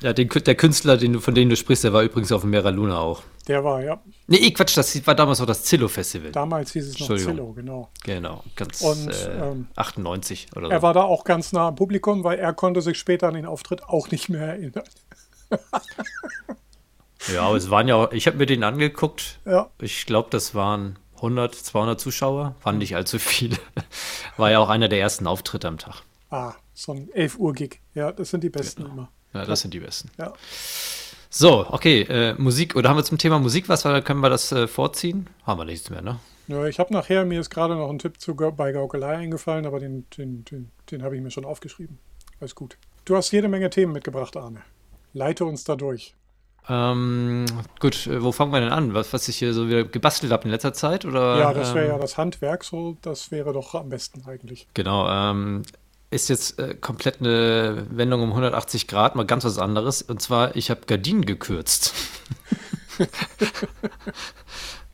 Ja, 0.03 0.13
den, 0.13 0.29
der 0.29 0.55
Künstler, 0.55 0.97
den 0.97 1.21
von 1.21 1.35
dem 1.35 1.51
du 1.51 1.57
sprichst, 1.57 1.85
der 1.85 1.93
war 1.93 2.03
übrigens 2.03 2.33
auf 2.33 2.41
dem 2.41 2.51
Mera 2.51 2.71
Luna 2.71 2.99
auch. 2.99 3.23
der 3.49 3.63
war, 3.65 3.83
ja. 3.83 4.01
Nee, 4.27 4.51
Quatsch, 4.53 4.77
das 4.77 5.07
war 5.07 5.15
damals 5.15 5.41
noch 5.41 5.47
das 5.47 5.65
Zillow-Festival. 5.65 6.33
Damals 6.33 6.73
hieß 6.73 6.89
es 6.89 7.01
noch. 7.01 7.17
Zillow, 7.17 7.53
genau. 7.53 7.91
Genau, 8.05 8.43
ganz 8.57 8.81
Und, 8.81 9.09
äh, 9.11 9.51
ähm, 9.51 9.69
98 9.77 10.49
oder 10.57 10.67
so. 10.69 10.73
Er 10.73 10.83
war 10.83 10.95
da 10.95 11.03
auch 11.03 11.25
ganz 11.25 11.53
nah 11.53 11.69
am 11.69 11.75
Publikum, 11.75 12.25
weil 12.25 12.39
er 12.39 12.53
konnte 12.55 12.81
sich 12.81 12.99
später 12.99 13.29
an 13.29 13.35
den 13.35 13.45
Auftritt 13.47 13.83
auch 13.85 14.11
nicht 14.11 14.29
mehr 14.29 14.47
erinnern. 14.49 14.85
Ja, 17.33 17.43
aber 17.43 17.57
es 17.57 17.69
waren 17.71 17.87
ja 17.87 17.97
auch, 17.97 18.13
ich 18.13 18.27
habe 18.27 18.39
mir 18.39 18.47
den 18.47 18.65
angeguckt. 18.65 19.41
Ja. 19.45 19.69
Ich 19.81 20.07
glaube, 20.07 20.29
das 20.31 20.55
waren 20.55 20.99
100, 21.17 21.55
200 21.55 22.01
Zuschauer, 22.01 22.55
waren 22.63 22.79
nicht 22.79 22.97
allzu 22.97 23.19
viele. 23.19 23.59
War 24.39 24.51
ja 24.51 24.59
auch 24.59 24.71
einer 24.71 24.89
der 24.89 25.01
ersten 25.01 25.27
Auftritte 25.27 25.69
am 25.69 25.77
Tag. 25.77 26.03
Ah, 26.31 26.55
so 26.73 26.93
ein 26.93 27.11
11 27.13 27.39
Uhr 27.39 27.53
Gig. 27.53 27.81
Ja, 27.95 28.11
das 28.11 28.31
sind 28.31 28.43
die 28.43 28.49
besten 28.49 28.85
Genau. 28.85 28.95
immer. 28.95 29.09
Ja, 29.33 29.45
das 29.45 29.61
sind 29.61 29.75
die 29.75 29.81
besten. 29.81 30.11
Ja. 30.19 30.33
So, 31.29 31.67
okay, 31.69 32.03
äh, 32.03 32.35
Musik, 32.39 32.75
oder 32.75 32.89
haben 32.89 32.97
wir 32.97 33.05
zum 33.05 33.19
Thema 33.19 33.39
Musik 33.39 33.69
was, 33.69 33.85
weil 33.85 33.93
dann 33.93 34.05
können 34.05 34.21
wir 34.21 34.31
das 34.31 34.51
äh, 34.51 34.67
vorziehen? 34.67 35.29
Haben 35.47 35.61
wir 35.61 35.65
nichts 35.65 35.89
mehr, 35.89 36.03
ne? 36.03 36.19
Ja, 36.49 36.67
ich 36.67 36.81
habe 36.81 36.93
nachher, 36.93 37.25
mir 37.25 37.41
ist 37.41 37.51
gerade 37.51 37.77
noch 37.77 37.89
ein 37.89 38.01
Tipp 38.01 38.21
zu, 38.21 38.35
bei 38.35 38.73
Gaukelei 38.73 39.17
eingefallen, 39.17 39.67
aber 39.67 39.79
den, 39.79 40.07
den, 40.17 40.45
den, 40.47 40.71
den 40.91 41.03
habe 41.05 41.15
ich 41.15 41.23
mir 41.23 41.31
schon 41.31 41.45
aufgeschrieben. 41.45 41.99
Alles 42.41 42.57
gut. 42.57 42.77
Du 43.05 43.15
hast 43.17 43.31
jede 43.31 43.49
Menge 43.49 43.71
Themen 43.71 43.93
mitgebracht, 43.93 44.37
Arne. 44.37 44.63
Leite 45.13 45.45
uns 45.45 45.63
da 45.63 45.77
durch. 45.77 46.15
Ähm, 46.69 47.47
gut, 47.79 48.07
äh, 48.07 48.23
wo 48.23 48.33
fangen 48.33 48.53
wir 48.53 48.61
denn 48.61 48.73
an? 48.73 48.95
Was, 48.95 49.13
was 49.13 49.29
ich 49.29 49.37
hier 49.37 49.55
so 49.55 49.69
wieder 49.69 49.85
gebastelt 49.85 50.33
habe 50.33 50.45
in 50.45 50.51
letzter 50.51 50.73
Zeit? 50.73 51.05
Oder, 51.05 51.39
Ja, 51.39 51.55
das 51.55 51.75
wäre 51.75 51.87
ähm, 51.87 51.93
ja 51.93 51.99
das 51.99 52.19
Handwerk, 52.19 52.65
so 52.65 52.97
das 53.03 53.31
wäre 53.31 53.53
doch 53.53 53.75
am 53.75 53.89
besten 53.89 54.23
eigentlich. 54.29 54.67
Genau, 54.75 55.09
ähm, 55.09 55.63
ist 56.11 56.29
jetzt 56.29 56.59
äh, 56.59 56.75
komplett 56.75 57.21
eine 57.21 57.87
Wendung 57.91 58.23
um 58.23 58.31
180 58.31 58.89
Grad, 58.89 59.15
mal 59.15 59.27
ganz 59.27 59.45
was 59.45 59.59
anderes. 59.59 60.03
Und 60.03 60.21
zwar, 60.21 60.57
ich 60.57 60.71
habe 60.71 60.81
Gardinen 60.87 61.25
gekürzt. 61.25 61.95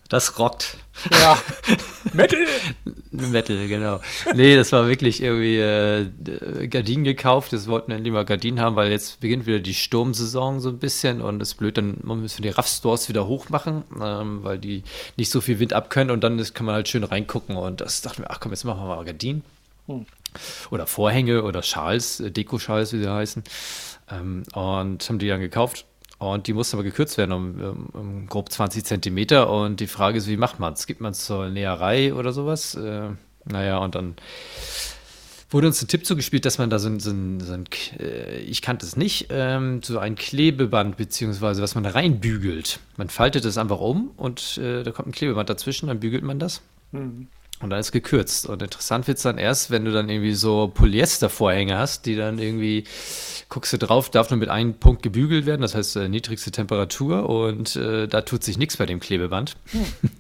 das 0.08 0.38
rockt. 0.38 0.76
Ja, 1.10 1.38
Metal! 2.12 2.46
Metal, 3.10 3.68
genau. 3.68 4.00
Nee, 4.34 4.56
das 4.56 4.72
war 4.72 4.88
wirklich 4.88 5.22
irgendwie 5.22 5.58
äh, 5.58 6.68
Gardinen 6.68 7.04
gekauft. 7.04 7.52
Das 7.52 7.66
wollten 7.66 7.88
wir 7.88 7.96
endlich 7.96 8.12
mal 8.12 8.24
Gardinen 8.24 8.60
haben, 8.60 8.76
weil 8.76 8.90
jetzt 8.90 9.20
beginnt 9.20 9.46
wieder 9.46 9.60
die 9.60 9.74
Sturmsaison 9.74 10.60
so 10.60 10.68
ein 10.68 10.78
bisschen 10.78 11.20
und 11.20 11.40
es 11.42 11.52
ist 11.52 11.54
blöd, 11.54 11.78
dann 11.78 11.98
müssen 12.02 12.42
wir 12.42 12.50
die 12.50 12.56
Raff-Stores 12.56 13.08
wieder 13.08 13.26
hochmachen, 13.26 13.84
ähm, 14.00 14.42
weil 14.42 14.58
die 14.58 14.84
nicht 15.16 15.30
so 15.30 15.40
viel 15.40 15.58
Wind 15.58 15.72
abkönnen 15.72 16.10
und 16.10 16.22
dann 16.24 16.38
ist, 16.38 16.54
kann 16.54 16.66
man 16.66 16.74
halt 16.74 16.88
schön 16.88 17.04
reingucken 17.04 17.56
und 17.56 17.80
das 17.80 18.02
dachten 18.02 18.22
wir, 18.22 18.30
ach 18.30 18.40
komm, 18.40 18.52
jetzt 18.52 18.64
machen 18.64 18.80
wir 18.80 18.96
mal 18.96 19.04
Gardinen. 19.04 19.42
Oder 20.70 20.86
Vorhänge 20.86 21.42
oder 21.42 21.62
Schals, 21.62 22.20
äh, 22.20 22.30
Dekoschals, 22.30 22.92
wie 22.92 22.98
sie 22.98 23.12
heißen. 23.12 23.44
Ähm, 24.10 24.42
und 24.54 25.08
haben 25.08 25.18
die 25.18 25.28
dann 25.28 25.40
gekauft. 25.40 25.86
Und 26.18 26.46
die 26.46 26.54
mussten 26.54 26.76
aber 26.76 26.84
gekürzt 26.84 27.18
werden 27.18 27.32
um, 27.32 27.60
um, 27.60 27.86
um 27.92 28.26
grob 28.26 28.50
20 28.50 28.84
Zentimeter. 28.84 29.50
Und 29.50 29.80
die 29.80 29.86
Frage 29.86 30.18
ist, 30.18 30.28
wie 30.28 30.36
macht 30.36 30.58
man 30.58 30.72
es? 30.72 30.86
Gibt 30.86 31.00
man 31.00 31.12
es 31.12 31.24
zur 31.24 31.50
Näherei 31.50 32.14
oder 32.14 32.32
sowas? 32.32 32.74
Äh, 32.74 33.10
naja, 33.44 33.78
und 33.78 33.94
dann 33.94 34.16
wurde 35.50 35.68
uns 35.68 35.82
ein 35.82 35.88
Tipp 35.88 36.06
zugespielt, 36.06 36.44
dass 36.44 36.58
man 36.58 36.70
da 36.70 36.78
so 36.78 36.88
ein, 36.88 37.00
so 37.00 37.10
ein, 37.10 37.40
so 37.40 37.52
ein 37.52 37.64
äh, 38.00 38.38
ich 38.38 38.62
kannte 38.62 38.84
es 38.86 38.96
nicht, 38.96 39.28
ähm, 39.30 39.82
so 39.82 39.98
ein 39.98 40.16
Klebeband, 40.16 40.96
beziehungsweise 40.96 41.62
was 41.62 41.74
man 41.74 41.84
da 41.84 41.90
reinbügelt. 41.90 42.80
Man 42.96 43.08
faltet 43.08 43.44
es 43.44 43.58
einfach 43.58 43.80
um 43.80 44.10
und 44.16 44.58
äh, 44.58 44.82
da 44.82 44.90
kommt 44.90 45.08
ein 45.08 45.12
Klebeband 45.12 45.48
dazwischen, 45.48 45.86
dann 45.86 46.00
bügelt 46.00 46.24
man 46.24 46.38
das. 46.38 46.62
Und 47.60 47.70
dann 47.70 47.80
ist 47.80 47.90
gekürzt. 47.90 48.46
Und 48.46 48.62
interessant 48.62 49.06
wird 49.06 49.16
es 49.16 49.22
dann 49.22 49.38
erst, 49.38 49.70
wenn 49.70 49.84
du 49.86 49.92
dann 49.92 50.10
irgendwie 50.10 50.34
so 50.34 50.68
Polyestervorhänge 50.68 51.78
hast, 51.78 52.04
die 52.04 52.14
dann 52.14 52.38
irgendwie, 52.38 52.84
guckst 53.48 53.72
du 53.72 53.78
drauf, 53.78 54.10
darf 54.10 54.30
nur 54.30 54.38
mit 54.38 54.50
einem 54.50 54.74
Punkt 54.74 55.02
gebügelt 55.02 55.46
werden, 55.46 55.62
das 55.62 55.74
heißt 55.74 55.96
äh, 55.96 56.08
niedrigste 56.08 56.50
Temperatur 56.50 57.28
und 57.28 57.74
äh, 57.76 58.08
da 58.08 58.20
tut 58.20 58.44
sich 58.44 58.58
nichts 58.58 58.76
bei 58.76 58.84
dem 58.84 59.00
Klebeband. 59.00 59.56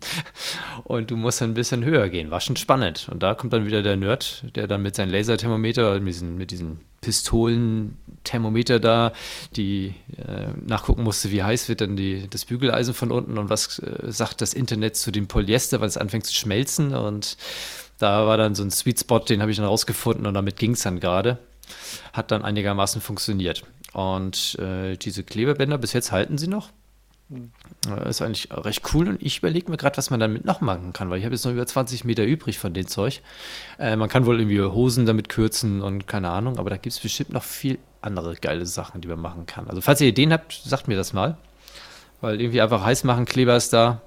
und 0.84 1.10
du 1.10 1.16
musst 1.16 1.42
dann 1.42 1.50
ein 1.50 1.54
bisschen 1.54 1.84
höher 1.84 2.08
gehen. 2.08 2.30
War 2.30 2.40
schon 2.40 2.56
spannend. 2.56 3.08
Und 3.10 3.22
da 3.22 3.34
kommt 3.34 3.52
dann 3.52 3.66
wieder 3.66 3.82
der 3.82 3.96
Nerd, 3.96 4.44
der 4.54 4.66
dann 4.66 4.80
mit 4.80 4.96
seinem 4.96 5.10
Laserthermometer, 5.12 6.00
mit 6.00 6.14
diesen, 6.14 6.38
mit 6.38 6.50
diesen 6.50 6.80
Pistolenthermometer 7.06 8.80
da, 8.80 9.12
die 9.54 9.94
äh, 10.16 10.48
nachgucken 10.66 11.04
musste, 11.04 11.30
wie 11.30 11.44
heiß 11.44 11.68
wird 11.68 11.80
dann 11.80 11.94
die, 11.94 12.26
das 12.28 12.44
Bügeleisen 12.44 12.94
von 12.94 13.12
unten 13.12 13.38
und 13.38 13.48
was 13.48 13.78
äh, 13.78 14.10
sagt 14.10 14.40
das 14.40 14.54
Internet 14.54 14.96
zu 14.96 15.12
dem 15.12 15.28
Polyester, 15.28 15.80
weil 15.80 15.86
es 15.86 15.96
anfängt 15.96 16.26
zu 16.26 16.34
schmelzen. 16.34 16.96
Und 16.96 17.36
da 17.98 18.26
war 18.26 18.36
dann 18.36 18.56
so 18.56 18.64
ein 18.64 18.72
Sweet 18.72 18.98
Spot, 18.98 19.20
den 19.20 19.40
habe 19.40 19.52
ich 19.52 19.56
dann 19.56 19.66
rausgefunden 19.66 20.26
und 20.26 20.34
damit 20.34 20.56
ging 20.56 20.72
es 20.72 20.82
dann 20.82 20.98
gerade. 20.98 21.38
Hat 22.12 22.32
dann 22.32 22.42
einigermaßen 22.44 23.00
funktioniert. 23.00 23.62
Und 23.92 24.58
äh, 24.58 24.96
diese 24.96 25.22
Klebebänder, 25.22 25.78
bis 25.78 25.92
jetzt 25.92 26.10
halten 26.10 26.38
sie 26.38 26.48
noch. 26.48 26.70
Äh, 27.30 28.08
Ist 28.08 28.22
eigentlich 28.22 28.48
recht 28.52 28.82
cool 28.94 29.08
und 29.08 29.22
ich 29.22 29.38
überlege 29.38 29.70
mir 29.70 29.76
gerade, 29.76 29.96
was 29.96 30.10
man 30.10 30.20
damit 30.20 30.44
noch 30.44 30.60
machen 30.60 30.92
kann, 30.92 31.10
weil 31.10 31.18
ich 31.18 31.24
habe 31.24 31.34
jetzt 31.34 31.44
noch 31.44 31.52
über 31.52 31.66
20 31.66 32.04
Meter 32.04 32.24
übrig 32.24 32.58
von 32.58 32.72
dem 32.72 32.86
Zeug. 32.86 33.20
Äh, 33.78 33.96
man 33.96 34.08
kann 34.08 34.26
wohl 34.26 34.38
irgendwie 34.38 34.60
Hosen 34.60 35.06
damit 35.06 35.28
kürzen 35.28 35.82
und 35.82 36.06
keine 36.06 36.30
Ahnung, 36.30 36.58
aber 36.58 36.70
da 36.70 36.76
gibt 36.76 36.94
es 36.94 37.00
bestimmt 37.00 37.32
noch 37.32 37.42
viel 37.42 37.78
andere 38.00 38.36
geile 38.36 38.66
Sachen, 38.66 39.00
die 39.00 39.08
man 39.08 39.20
machen 39.20 39.46
kann. 39.46 39.68
Also 39.68 39.80
falls 39.80 40.00
ihr 40.00 40.08
Ideen 40.08 40.32
habt, 40.32 40.52
sagt 40.52 40.88
mir 40.88 40.96
das 40.96 41.12
mal. 41.12 41.36
Weil 42.20 42.40
irgendwie 42.40 42.62
einfach 42.62 42.82
heiß 42.82 43.04
machen, 43.04 43.26
Kleber 43.26 43.56
ist 43.56 43.72
da. 43.72 44.00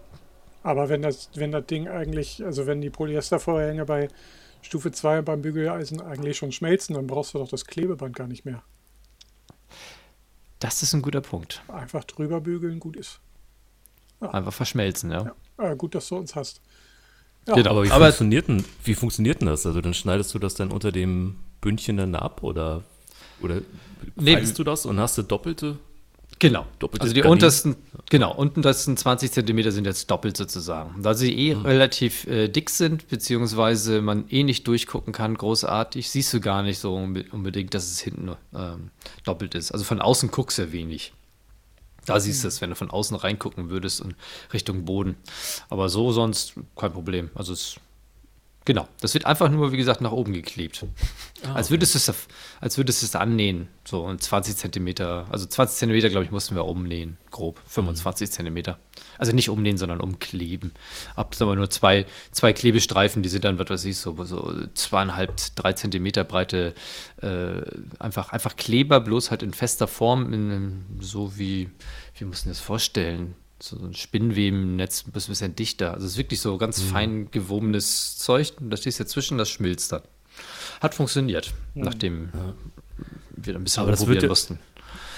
Aber 0.64 0.90
wenn 0.90 1.02
das, 1.02 1.30
wenn 1.36 1.52
das 1.52 1.66
Ding 1.68 1.88
eigentlich, 1.88 2.44
also 2.44 2.66
wenn 2.66 2.82
die 2.82 2.90
Polyestervorhänge 2.90 3.86
bei 3.86 4.10
Stufe 4.62 4.92
2 4.92 5.22
beim 5.22 5.42
Bügeleisen 5.42 6.02
eigentlich 6.02 6.38
schon 6.38 6.52
schmelzen, 6.52 6.96
dann 6.96 7.08
brauchst 7.08 7.34
du 7.34 7.38
doch 7.38 7.48
das 7.48 7.66
Klebeband 7.66 8.16
gar 8.16 8.28
nicht 8.28 8.46
mehr. 8.46 8.64
Das 10.60 10.84
ist 10.84 10.94
ein 10.94 11.02
guter 11.02 11.22
Punkt. 11.22 11.62
Einfach 11.68 12.04
drüber 12.04 12.42
bügeln, 12.42 12.80
gut 12.80 12.96
ist. 12.98 13.20
Einfach 14.20 14.52
verschmelzen, 14.54 15.12
ja. 15.12 15.32
Ja, 15.58 15.72
äh, 15.72 15.76
gut, 15.76 15.96
dass 15.96 16.10
du 16.10 16.18
uns 16.18 16.36
hast. 16.36 16.62
Ja, 17.48 17.56
Genau. 17.56 17.70
Aber 17.72 17.84
wie, 17.86 17.92
Aber- 17.92 18.06
funktioniert 18.08 18.48
denn, 18.50 18.66
wie 18.84 18.94
funktioniert 18.96 19.40
denn 19.42 19.48
das? 19.48 19.66
Also 19.66 19.80
dann 19.82 19.94
schneidest 19.94 20.34
du 20.34 20.40
das 20.40 20.56
dann 20.56 20.72
unter 20.72 20.92
dem 20.92 21.38
Bündchen 21.62 21.98
dann 21.98 22.14
ab 22.16 22.44
oder, 22.44 22.84
oder 23.42 23.62
Nee. 24.16 24.42
du 24.42 24.64
das 24.64 24.86
und 24.86 25.00
hast 25.00 25.18
du 25.18 25.24
doppelte? 25.24 25.78
Genau. 26.40 26.66
Doppelte 26.80 27.04
also 27.04 27.14
die 27.14 27.22
Gardinen. 27.22 27.32
untersten, 27.34 27.76
genau, 28.10 28.34
unten 28.34 28.62
das 28.62 28.84
sind 28.86 29.00
20 29.00 29.32
Zentimeter 29.32 29.72
sind 29.72 29.86
jetzt 29.86 30.10
doppelt 30.12 30.38
sozusagen. 30.38 31.02
Da 31.02 31.14
sie 31.14 31.34
eh 31.34 31.54
relativ 31.54 32.28
äh, 32.28 32.48
dick 32.48 32.70
sind, 32.70 33.08
beziehungsweise 33.08 34.02
man 34.02 34.26
eh 34.30 34.44
nicht 34.44 34.68
durchgucken 34.68 35.14
kann, 35.14 35.36
großartig, 35.36 36.10
siehst 36.10 36.34
du 36.34 36.40
gar 36.40 36.64
nicht 36.64 36.80
so 36.80 36.96
unbe- 36.96 37.30
unbedingt, 37.32 37.74
dass 37.74 37.90
es 37.92 38.00
hinten 38.00 38.32
ähm, 38.56 38.92
doppelt 39.24 39.56
ist. 39.56 39.72
Also 39.72 39.86
von 39.86 40.02
außen 40.02 40.32
guckst 40.32 40.58
du 40.58 40.64
ja 40.64 40.72
wenig. 40.72 41.14
Da 42.06 42.20
siehst 42.20 42.44
du 42.44 42.48
es, 42.48 42.62
wenn 42.62 42.72
du 42.72 42.76
von 42.76 42.90
außen 42.90 43.16
reingucken 43.16 43.70
würdest 43.70 44.02
und 44.02 44.16
Richtung 44.54 44.86
Boden. 44.86 45.16
Aber 45.70 45.90
so 45.90 46.12
sonst 46.12 46.54
kein 46.76 46.92
Problem. 46.92 47.30
Also 47.36 47.54
es 47.54 47.76
Genau. 48.70 48.88
Das 49.02 49.16
wird 49.16 49.26
einfach 49.26 49.50
nur, 49.50 49.72
wie 49.72 49.78
gesagt, 49.78 50.00
nach 50.00 50.12
oben 50.12 50.32
geklebt. 50.32 50.86
Ah, 51.44 51.54
als, 51.54 51.72
würdest 51.72 51.96
du 51.96 51.98
es, 51.98 52.28
als 52.62 52.78
würdest 52.78 53.02
du 53.02 53.08
es 53.08 53.16
annähen. 53.16 53.68
So 53.84 54.04
und 54.06 54.22
20 54.22 54.56
Zentimeter, 54.56 55.26
also 55.32 55.48
20 55.48 55.76
Zentimeter, 55.76 56.10
glaube 56.12 56.26
ich, 56.26 56.30
mussten 56.30 56.54
wir 56.54 56.66
umnähen. 56.66 57.18
Grob. 57.32 57.60
25 57.66 58.30
Zentimeter. 58.30 58.78
Also 59.18 59.32
nicht 59.32 59.50
umnähen, 59.50 59.80
sondern 59.80 60.02
umkleben. 60.02 60.72
Ab 61.16 61.34
sagen 61.34 61.50
wir 61.50 61.56
nur 61.56 61.72
zwei, 61.72 62.06
zwei 62.30 62.54
Klebestreifen, 62.54 63.24
die 63.24 63.30
sind 63.30 63.44
dann, 63.44 63.58
was 63.58 63.72
weiß 63.72 63.86
ich, 63.86 63.98
so, 63.98 64.24
so 64.24 64.54
zweieinhalb, 64.76 65.34
drei 65.56 65.74
Zentimeter 65.74 66.24
breite, 66.24 66.76
äh, 67.24 67.62
einfach, 67.98 68.34
einfach 68.34 68.56
Kleber, 68.56 69.00
bloß 69.00 69.32
halt 69.32 69.42
in 69.42 69.52
fester 69.52 69.88
Form, 69.88 70.32
in, 70.32 70.86
so 71.00 71.40
wie, 71.40 71.72
wie 72.20 72.26
muss 72.26 72.46
man 72.46 72.52
das 72.52 72.60
vorstellen? 72.60 73.34
So 73.62 73.78
ein 73.78 73.94
Spinnwebennetz, 73.94 75.06
ein 75.08 75.12
bisschen 75.12 75.56
dichter. 75.56 75.94
Also 75.94 76.06
es 76.06 76.14
ist 76.14 76.18
wirklich 76.18 76.42
so 76.42 76.58
ganz 76.58 76.82
fein 76.82 77.30
gewobenes 77.32 78.18
Zeug. 78.18 78.54
Und 78.60 78.70
da 78.70 78.78
stehst 78.78 79.00
du 79.00 79.04
dazwischen, 79.04 79.38
das 79.38 79.50
schmilzt 79.50 79.92
dann. 79.92 80.02
Hat 80.82 80.96
funktioniert, 80.96 81.54
nachdem 81.76 82.30
wir 83.36 83.56
ein 83.56 83.64
bisschen 83.64 83.82
Aber 83.84 83.92
das 83.92 84.00
probieren 84.00 84.16
wird 84.16 84.24
ja- 84.24 84.30
mussten. 84.30 84.60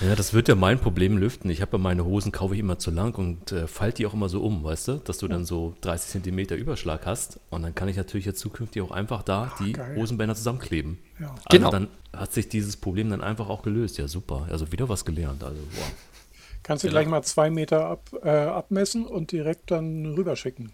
Ja, 0.04 0.16
das 0.16 0.34
wird 0.34 0.48
ja 0.48 0.56
mein 0.56 0.80
Problem 0.80 1.16
lüften. 1.20 1.52
Ich 1.52 1.62
habe 1.62 1.74
ja 1.74 1.78
meine 1.78 2.04
Hosen, 2.04 2.32
kaufe 2.32 2.56
ich 2.56 2.60
immer 2.60 2.80
zu 2.80 2.90
lang 2.90 3.14
und 3.20 3.52
äh, 3.52 3.68
falte 3.68 3.98
die 3.98 4.08
auch 4.08 4.16
immer 4.16 4.30
so 4.30 4.42
um, 4.42 4.64
weißt 4.64 4.88
du? 4.88 4.94
Dass 4.96 5.20
du 5.20 5.28
dann 5.28 5.46
so 5.46 5.76
30 5.82 6.10
Zentimeter 6.10 6.56
Überschlag 6.56 7.06
hast. 7.06 7.40
Und 7.52 7.62
dann 7.62 7.76
kann 7.76 7.88
ich 7.88 7.98
natürlich 7.98 8.26
jetzt 8.26 8.40
zukünftig 8.40 8.82
auch 8.82 8.90
einfach 8.90 9.22
da 9.22 9.54
die 9.60 9.74
geil. 9.74 9.96
Hosenbänder 9.96 10.34
zusammenkleben. 10.34 10.98
Ja. 11.20 11.30
Also 11.30 11.42
Genau. 11.52 11.70
dann 11.70 11.88
hat 12.14 12.34
sich 12.34 12.50
dieses 12.50 12.78
Problem 12.78 13.12
dann 13.12 13.22
einfach 13.22 13.48
auch 13.48 13.62
gelöst. 13.62 14.00
Ja, 14.00 14.08
super. 14.08 14.48
Also 14.50 14.72
wieder 14.72 14.90
was 14.90 15.06
gelernt. 15.06 15.44
Also, 15.44 15.60
wow. 15.76 15.92
Kannst 16.64 16.84
du 16.84 16.88
Genau. 16.88 17.00
gleich 17.00 17.08
mal 17.10 17.22
zwei 17.24 17.50
Meter 17.50 17.86
ab, 17.88 18.10
äh, 18.24 18.30
abmessen 18.30 19.06
und 19.06 19.32
direkt 19.32 19.72
dann 19.72 20.06
rüberschicken, 20.06 20.72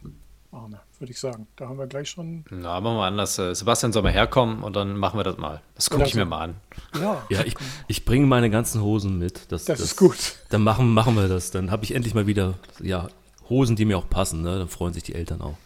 Arne, 0.51 0.79
würde 0.99 1.11
ich 1.11 1.19
sagen. 1.19 1.47
Da 1.55 1.67
haben 1.69 1.77
wir 1.77 1.87
gleich 1.87 2.09
schon. 2.09 2.43
Na, 2.49 2.79
machen 2.81 2.97
wir 2.97 3.03
anders. 3.05 3.37
Äh, 3.39 3.53
Sebastian 3.55 3.93
soll 3.93 4.03
mal 4.03 4.11
herkommen 4.11 4.63
und 4.63 4.75
dann 4.75 4.97
machen 4.97 5.17
wir 5.19 5.23
das 5.23 5.37
mal. 5.37 5.61
Das 5.75 5.89
gucke 5.89 6.03
ich 6.05 6.15
mir 6.15 6.25
mal 6.25 6.41
an. 6.41 6.55
Ja, 6.99 7.23
Ja, 7.29 7.43
ich, 7.43 7.55
ich 7.87 8.05
bringe 8.05 8.25
meine 8.25 8.49
ganzen 8.49 8.81
Hosen 8.81 9.17
mit. 9.19 9.51
Das, 9.51 9.65
das 9.65 9.79
ist 9.79 9.95
gut. 9.97 10.35
Dann 10.49 10.63
machen, 10.63 10.93
machen 10.93 11.15
wir 11.15 11.27
das. 11.27 11.51
Dann 11.51 11.71
habe 11.71 11.83
ich 11.85 11.93
endlich 11.95 12.13
mal 12.13 12.27
wieder 12.27 12.55
ja, 12.81 13.07
Hosen, 13.49 13.75
die 13.75 13.85
mir 13.85 13.97
auch 13.97 14.09
passen. 14.09 14.41
Ne? 14.41 14.57
Dann 14.57 14.67
freuen 14.67 14.93
sich 14.93 15.03
die 15.03 15.15
Eltern 15.15 15.41
auch. 15.41 15.57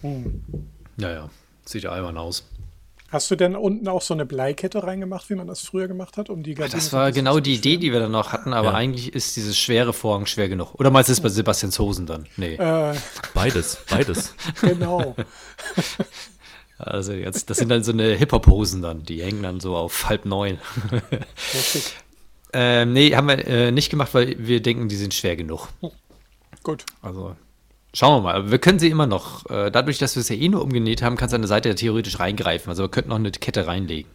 Ja, 0.97 1.09
ja. 1.11 1.29
Sieht 1.65 1.83
ja 1.83 1.91
albern 1.91 2.17
aus. 2.17 2.47
Hast 3.11 3.29
du 3.29 3.35
denn 3.35 3.55
unten 3.57 3.87
auch 3.89 4.01
so 4.01 4.13
eine 4.13 4.25
Bleikette 4.25 4.83
reingemacht, 4.83 5.29
wie 5.29 5.35
man 5.35 5.45
das 5.47 5.61
früher 5.61 5.87
gemacht 5.87 6.15
hat, 6.17 6.29
um 6.29 6.43
die 6.43 6.53
Gardine 6.53 6.77
Das 6.77 6.89
so 6.89 6.95
ein 6.97 7.01
war 7.03 7.11
genau 7.11 7.39
die 7.41 7.55
Idee, 7.55 7.75
die 7.77 7.91
wir 7.91 7.99
dann 7.99 8.11
noch 8.11 8.31
hatten, 8.31 8.53
aber 8.53 8.69
Ja. 8.69 8.73
eigentlich 8.75 9.13
ist 9.13 9.35
dieses 9.35 9.57
schwere 9.57 9.91
Vorhang 9.91 10.25
schwer 10.25 10.47
genug. 10.47 10.73
Oder 10.75 10.91
meinst 10.91 11.09
du 11.09 11.13
es 11.13 11.19
bei 11.21 11.27
Sebastians 11.29 11.77
Hosen 11.77 12.05
dann? 12.05 12.25
Nee. 12.37 12.55
Äh, 12.55 12.95
Beides, 13.33 13.77
beides. 13.89 14.33
genau. 14.61 15.15
Also 16.83 17.13
jetzt, 17.13 17.47
das 17.51 17.57
sind 17.57 17.69
dann 17.69 17.83
so 17.83 17.91
eine 17.91 18.15
Hip-Hop-Hosen 18.15 18.81
dann, 18.81 19.03
die 19.03 19.21
hängen 19.21 19.43
dann 19.43 19.59
so 19.59 19.75
auf 19.75 20.09
halb 20.09 20.25
neun. 20.25 20.57
Richtig. 21.53 21.93
ähm, 22.53 22.93
nee, 22.93 23.15
haben 23.15 23.27
wir 23.27 23.45
äh, 23.47 23.71
nicht 23.71 23.91
gemacht, 23.91 24.15
weil 24.15 24.35
wir 24.39 24.63
denken, 24.63 24.87
die 24.89 24.95
sind 24.95 25.13
schwer 25.13 25.35
genug. 25.35 25.67
Gut. 26.63 26.85
Also 27.03 27.35
schauen 27.93 28.17
wir 28.17 28.21
mal. 28.21 28.35
Aber 28.35 28.51
wir 28.51 28.59
können 28.59 28.79
sie 28.79 28.89
immer 28.89 29.07
noch, 29.07 29.49
äh, 29.49 29.69
dadurch, 29.71 29.97
dass 29.97 30.15
wir 30.15 30.21
es 30.21 30.29
ja 30.29 30.35
eh 30.35 30.49
nur 30.49 30.61
umgenäht 30.61 31.01
haben, 31.01 31.15
kannst 31.17 31.33
du 31.33 31.35
an 31.35 31.41
der 31.41 31.47
Seite 31.49 31.69
ja 31.69 31.75
theoretisch 31.75 32.19
reingreifen. 32.19 32.69
Also 32.69 32.83
wir 32.83 32.89
könnten 32.89 33.09
noch 33.09 33.17
eine 33.17 33.31
Kette 33.31 33.67
reinlegen. 33.67 34.09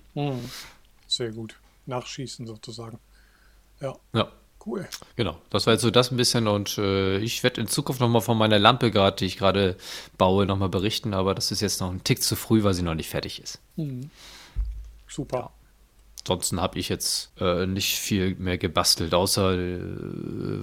Sehr 1.07 1.31
gut. 1.33 1.57
Nachschießen 1.87 2.47
sozusagen. 2.47 2.99
Ja, 3.81 3.95
Ja, 4.15 4.29
cool. 4.65 4.89
genau. 5.15 5.37
Das 5.51 5.67
war 5.67 5.75
jetzt 5.75 5.83
so 5.83 5.91
das 5.91 6.11
ein 6.11 6.17
bisschen 6.17 6.49
und 6.49 6.79
äh, 6.79 7.19
ich 7.19 7.43
werde 7.43 7.61
in 7.61 7.69
Zukunft 7.69 8.01
nochmal 8.01 8.23
von 8.23 8.39
meiner 8.39 8.59
Lampe 8.59 8.91
gerade, 8.91 9.17
die 9.17 9.27
ich 9.27 9.37
gerade 9.37 9.77
baue, 10.19 10.47
nochmal 10.47 10.71
berichten, 10.71 11.13
aber 11.15 11.35
das 11.35 11.51
ist 11.53 11.61
jetzt 11.61 11.81
noch 11.81 11.91
ein 11.91 12.03
Tick 12.03 12.23
zu 12.23 12.35
früh, 12.37 12.65
weil 12.65 12.75
sie 12.75 12.83
noch 12.83 12.95
nicht 12.95 13.11
fertig 13.11 13.41
ist. 13.43 13.61
Super. 15.07 15.51
Ansonsten 16.29 16.61
habe 16.61 16.77
ich 16.79 16.89
jetzt 16.89 17.31
äh, 17.41 17.67
nicht 17.67 18.01
viel 18.01 18.35
mehr 18.35 18.59
gebastelt, 18.59 19.15
außer, 19.15 19.53
äh, 19.57 19.79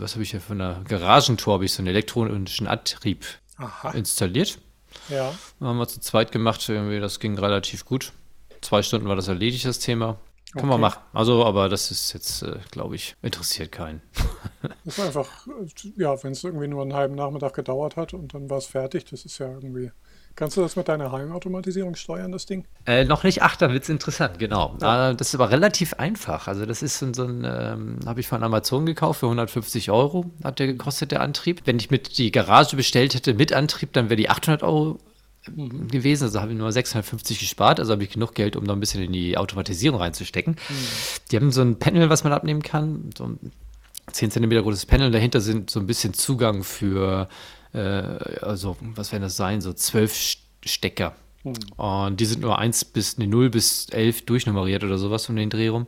was 0.01 0.13
habe 0.13 0.23
ich 0.23 0.31
hier 0.31 0.41
von 0.41 0.59
der 0.59 0.81
Garagentor, 0.85 1.53
habe 1.53 1.63
ich 1.63 1.71
so 1.71 1.79
einen 1.79 1.87
elektronischen 1.87 2.67
Antrieb 2.67 3.23
Aha. 3.57 3.91
installiert. 3.91 4.59
Ja. 5.07 5.33
Haben 5.61 5.77
wir 5.77 5.87
zu 5.87 6.01
zweit 6.01 6.33
gemacht, 6.33 6.67
irgendwie, 6.67 6.99
das 6.99 7.21
ging 7.21 7.37
relativ 7.39 7.85
gut. 7.85 8.11
Zwei 8.59 8.81
Stunden 8.81 9.07
war 9.07 9.15
das 9.15 9.29
erledigt, 9.29 9.63
das 9.65 9.79
Thema. 9.79 10.17
Kann 10.53 10.67
man 10.67 10.73
Okay. 10.73 10.81
machen. 10.81 10.99
Also, 11.13 11.45
aber 11.45 11.69
das 11.69 11.91
ist 11.91 12.13
jetzt, 12.13 12.43
äh, 12.43 12.59
glaube 12.69 12.95
ich, 12.95 13.15
interessiert 13.21 13.71
keinen. 13.71 14.01
Das 14.85 14.97
war 14.97 15.05
einfach, 15.05 15.47
äh, 15.47 15.91
ja, 15.97 16.21
wenn 16.23 16.33
es 16.33 16.43
irgendwie 16.43 16.67
nur 16.67 16.81
einen 16.81 16.93
halben 16.93 17.15
Nachmittag 17.15 17.53
gedauert 17.53 17.95
hat 17.95 18.13
und 18.13 18.33
dann 18.33 18.49
war 18.49 18.57
es 18.57 18.65
fertig, 18.65 19.05
das 19.05 19.23
ist 19.25 19.37
ja 19.39 19.47
irgendwie. 19.47 19.91
Kannst 20.35 20.57
du 20.57 20.61
das 20.61 20.75
mit 20.75 20.87
deiner 20.87 21.11
Heimautomatisierung 21.11 21.95
steuern, 21.95 22.31
das 22.31 22.47
Ding? 22.47 22.65
Äh, 22.87 23.05
noch 23.05 23.23
nicht, 23.23 23.43
ach, 23.43 23.55
da 23.55 23.71
wird 23.71 23.83
es 23.83 23.89
interessant, 23.89 24.39
genau. 24.39 24.75
Äh, 24.77 25.15
das 25.15 25.27
ist 25.27 25.35
aber 25.35 25.51
relativ 25.51 25.93
einfach. 25.95 26.47
Also, 26.47 26.65
das 26.65 26.81
ist 26.81 26.99
so 26.99 27.05
ein, 27.05 27.45
ähm, 27.45 27.99
habe 28.05 28.19
ich 28.19 28.27
von 28.27 28.41
Amazon 28.41 28.85
gekauft 28.85 29.19
für 29.19 29.27
150 29.27 29.91
Euro, 29.91 30.25
hat 30.43 30.57
der 30.57 30.67
gekostet, 30.67 31.11
der 31.11 31.21
Antrieb. 31.21 31.61
Wenn 31.65 31.77
ich 31.77 31.91
mit 31.91 32.17
die 32.17 32.31
Garage 32.31 32.75
bestellt 32.75 33.13
hätte 33.13 33.35
mit 33.35 33.53
Antrieb, 33.53 33.93
dann 33.93 34.09
wäre 34.09 34.15
die 34.15 34.29
800 34.29 34.63
Euro 34.63 34.97
gewesen. 35.45 36.23
Also 36.23 36.41
habe 36.41 36.51
ich 36.51 36.57
nur 36.57 36.71
650 36.71 37.39
gespart. 37.39 37.79
Also 37.79 37.93
habe 37.93 38.03
ich 38.03 38.09
genug 38.09 38.33
Geld, 38.33 38.55
um 38.55 38.63
noch 38.63 38.73
ein 38.73 38.79
bisschen 38.79 39.03
in 39.03 39.11
die 39.11 39.37
Automatisierung 39.37 39.99
reinzustecken. 39.99 40.55
Die 41.31 41.35
haben 41.35 41.51
so 41.51 41.61
ein 41.61 41.79
Panel, 41.79 42.09
was 42.09 42.23
man 42.23 42.33
abnehmen 42.33 42.61
kann. 42.61 43.09
So 43.17 43.25
ein 43.25 43.51
10 44.11 44.31
cm 44.31 44.49
großes 44.49 44.85
Panel. 44.85 45.11
Dahinter 45.11 45.41
sind 45.41 45.69
so 45.69 45.79
ein 45.79 45.87
bisschen 45.87 46.13
Zugang 46.13 46.63
für, 46.63 47.27
äh, 47.73 47.79
also 48.41 48.77
was 48.95 49.11
werden 49.11 49.23
das 49.23 49.35
sein? 49.35 49.61
So 49.61 49.73
zwölf 49.73 50.13
St- 50.13 50.37
Stecker. 50.65 51.15
Und 51.75 52.21
die 52.21 52.25
sind 52.25 52.39
nur 52.41 52.57
1 52.57 52.85
bis, 52.85 53.17
ne, 53.17 53.27
0 53.27 53.49
bis 53.49 53.89
11 53.89 54.23
durchnummeriert 54.25 54.81
oder 54.85 54.97
sowas 54.97 55.27
um 55.27 55.35
den 55.35 55.49
Dreh 55.49 55.67
rum. 55.67 55.87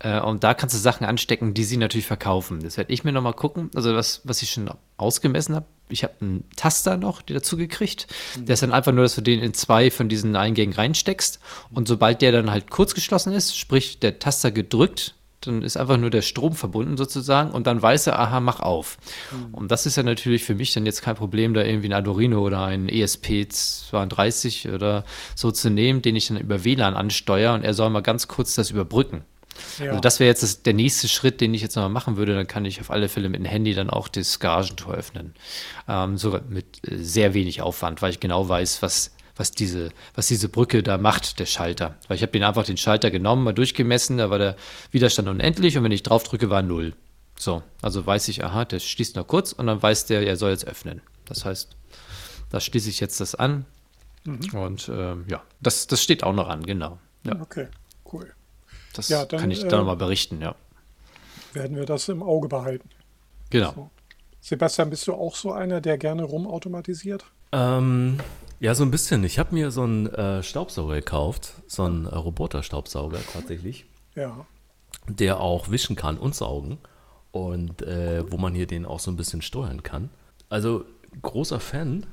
Äh, 0.00 0.18
und 0.20 0.42
da 0.42 0.54
kannst 0.54 0.74
du 0.74 0.80
Sachen 0.80 1.06
anstecken, 1.06 1.54
die 1.54 1.62
sie 1.62 1.76
natürlich 1.76 2.06
verkaufen. 2.06 2.60
Das 2.64 2.76
werde 2.76 2.92
ich 2.92 3.04
mir 3.04 3.12
nochmal 3.12 3.34
gucken. 3.34 3.70
Also 3.76 3.94
was, 3.94 4.22
was 4.24 4.42
ich 4.42 4.50
schon 4.50 4.68
ausgemessen 4.96 5.54
habe. 5.54 5.66
Ich 5.88 6.02
habe 6.02 6.14
einen 6.20 6.44
Taster 6.56 6.96
noch, 6.96 7.22
die 7.22 7.32
dazu 7.32 7.56
gekriegt. 7.56 8.08
Der 8.36 8.54
ist 8.54 8.62
dann 8.64 8.72
einfach 8.72 8.90
nur, 8.90 9.04
dass 9.04 9.14
du 9.14 9.20
den 9.20 9.38
in 9.40 9.54
zwei 9.54 9.92
von 9.92 10.08
diesen 10.08 10.34
Eingängen 10.34 10.74
reinsteckst. 10.74 11.38
Und 11.72 11.86
sobald 11.86 12.20
der 12.20 12.32
dann 12.32 12.50
halt 12.50 12.68
kurz 12.68 12.92
geschlossen 12.92 13.32
ist, 13.32 13.56
sprich 13.56 14.00
der 14.00 14.18
Taster 14.18 14.50
gedrückt, 14.50 15.14
dann 15.40 15.62
ist 15.62 15.76
einfach 15.76 15.96
nur 15.96 16.10
der 16.10 16.22
Strom 16.22 16.54
verbunden 16.54 16.96
sozusagen 16.96 17.50
und 17.50 17.66
dann 17.66 17.80
weiß 17.80 18.08
er, 18.08 18.18
aha, 18.18 18.40
mach 18.40 18.60
auf. 18.60 18.98
Und 19.52 19.70
das 19.70 19.86
ist 19.86 19.96
ja 19.96 20.02
natürlich 20.02 20.44
für 20.44 20.54
mich 20.54 20.72
dann 20.72 20.84
jetzt 20.84 21.02
kein 21.02 21.14
Problem, 21.14 21.54
da 21.54 21.62
irgendwie 21.62 21.88
ein 21.88 21.92
Arduino 21.92 22.40
oder 22.40 22.64
ein 22.64 22.88
E 22.88 23.04
ESP32 23.04 24.74
oder 24.74 25.04
so 25.34 25.50
zu 25.50 25.70
nehmen, 25.70 26.02
den 26.02 26.16
ich 26.16 26.28
dann 26.28 26.38
über 26.38 26.64
WLAN 26.64 26.94
ansteuere 26.94 27.54
und 27.54 27.64
er 27.64 27.74
soll 27.74 27.90
mal 27.90 28.02
ganz 28.02 28.28
kurz 28.28 28.54
das 28.54 28.70
überbrücken. 28.70 29.24
Ja. 29.78 29.90
Also 29.90 30.00
das 30.00 30.20
wäre 30.20 30.28
jetzt 30.28 30.42
das, 30.42 30.62
der 30.62 30.74
nächste 30.74 31.08
Schritt, 31.08 31.40
den 31.40 31.54
ich 31.54 31.62
jetzt 31.62 31.76
nochmal 31.76 31.90
machen 31.90 32.16
würde. 32.16 32.34
Dann 32.34 32.46
kann 32.46 32.64
ich 32.64 32.80
auf 32.80 32.90
alle 32.90 33.08
Fälle 33.08 33.28
mit 33.28 33.40
dem 33.40 33.46
Handy 33.46 33.74
dann 33.74 33.90
auch 33.90 34.08
das 34.08 34.38
Garagentor 34.38 34.94
öffnen. 34.94 35.34
Ähm, 35.88 36.16
sogar 36.16 36.42
mit 36.48 36.66
äh, 36.88 36.96
sehr 36.98 37.34
wenig 37.34 37.62
Aufwand, 37.62 38.02
weil 38.02 38.10
ich 38.10 38.20
genau 38.20 38.48
weiß, 38.48 38.82
was, 38.82 39.12
was, 39.38 39.52
diese, 39.52 39.90
was 40.14 40.26
diese 40.26 40.48
Brücke 40.48 40.82
da 40.82 40.98
macht, 40.98 41.38
der 41.38 41.46
Schalter. 41.46 41.96
Weil 42.08 42.16
ich 42.16 42.22
habe 42.22 42.32
den 42.32 42.42
einfach 42.42 42.64
den 42.64 42.76
Schalter 42.76 43.10
genommen, 43.10 43.44
mal 43.44 43.54
durchgemessen, 43.54 44.18
da 44.18 44.28
war 44.28 44.38
der 44.38 44.56
Widerstand 44.90 45.28
unendlich 45.28 45.78
und 45.78 45.84
wenn 45.84 45.92
ich 45.92 46.02
drauf 46.02 46.24
drücke, 46.24 46.50
war 46.50 46.60
null. 46.60 46.94
So, 47.38 47.62
also 47.80 48.04
weiß 48.04 48.28
ich, 48.28 48.44
aha, 48.44 48.64
der 48.64 48.80
schließt 48.80 49.14
nur 49.14 49.26
kurz 49.26 49.52
und 49.52 49.68
dann 49.68 49.80
weiß 49.80 50.06
der, 50.06 50.26
er 50.26 50.36
soll 50.36 50.50
jetzt 50.50 50.66
öffnen. 50.66 51.00
Das 51.24 51.44
heißt, 51.44 51.76
da 52.50 52.60
schließe 52.60 52.90
ich 52.90 53.00
jetzt 53.00 53.20
das 53.20 53.34
an. 53.34 53.64
Und 54.52 54.90
ähm, 54.92 55.24
ja, 55.30 55.42
das, 55.60 55.86
das 55.86 56.02
steht 56.02 56.24
auch 56.24 56.34
noch 56.34 56.48
an, 56.48 56.64
genau. 56.64 56.98
Ja, 57.24 57.40
Okay, 57.40 57.68
cool. 58.12 58.34
das 58.92 59.08
Ja, 59.08 59.24
dann, 59.24 59.40
kann 59.40 59.50
ich 59.50 59.64
äh, 59.64 59.68
dann 59.68 59.80
nochmal 59.80 59.96
berichten, 59.96 60.42
ja. 60.42 60.54
Werden 61.52 61.76
wir 61.76 61.86
das 61.86 62.08
im 62.08 62.22
Auge 62.22 62.48
behalten. 62.48 62.90
Genau. 63.50 63.90
Sebastian, 64.40 64.90
bist 64.90 65.06
du 65.06 65.14
auch 65.14 65.36
so 65.36 65.52
einer, 65.52 65.80
der 65.80 65.96
gerne 65.96 66.24
rumautomatisiert? 66.24 67.24
Ähm, 67.52 68.18
ja, 68.60 68.74
so 68.74 68.84
ein 68.84 68.90
bisschen. 68.90 69.24
Ich 69.24 69.38
habe 69.38 69.54
mir 69.54 69.70
so 69.70 69.82
einen 69.82 70.06
äh, 70.06 70.42
Staubsauger 70.42 70.94
gekauft, 70.96 71.52
so 71.66 71.84
einen 71.84 72.06
äh, 72.06 72.14
Roboter-Staubsauger 72.14 73.18
tatsächlich, 73.32 73.86
Ja. 74.14 74.46
der 75.08 75.40
auch 75.40 75.70
wischen 75.70 75.96
kann 75.96 76.18
und 76.18 76.34
saugen 76.34 76.78
und 77.30 77.82
äh, 77.82 78.30
wo 78.30 78.36
man 78.36 78.54
hier 78.54 78.66
den 78.66 78.84
auch 78.86 79.00
so 79.00 79.10
ein 79.10 79.16
bisschen 79.16 79.42
steuern 79.42 79.82
kann. 79.82 80.10
Also 80.48 80.84
großer 81.22 81.60
Fan 81.60 82.06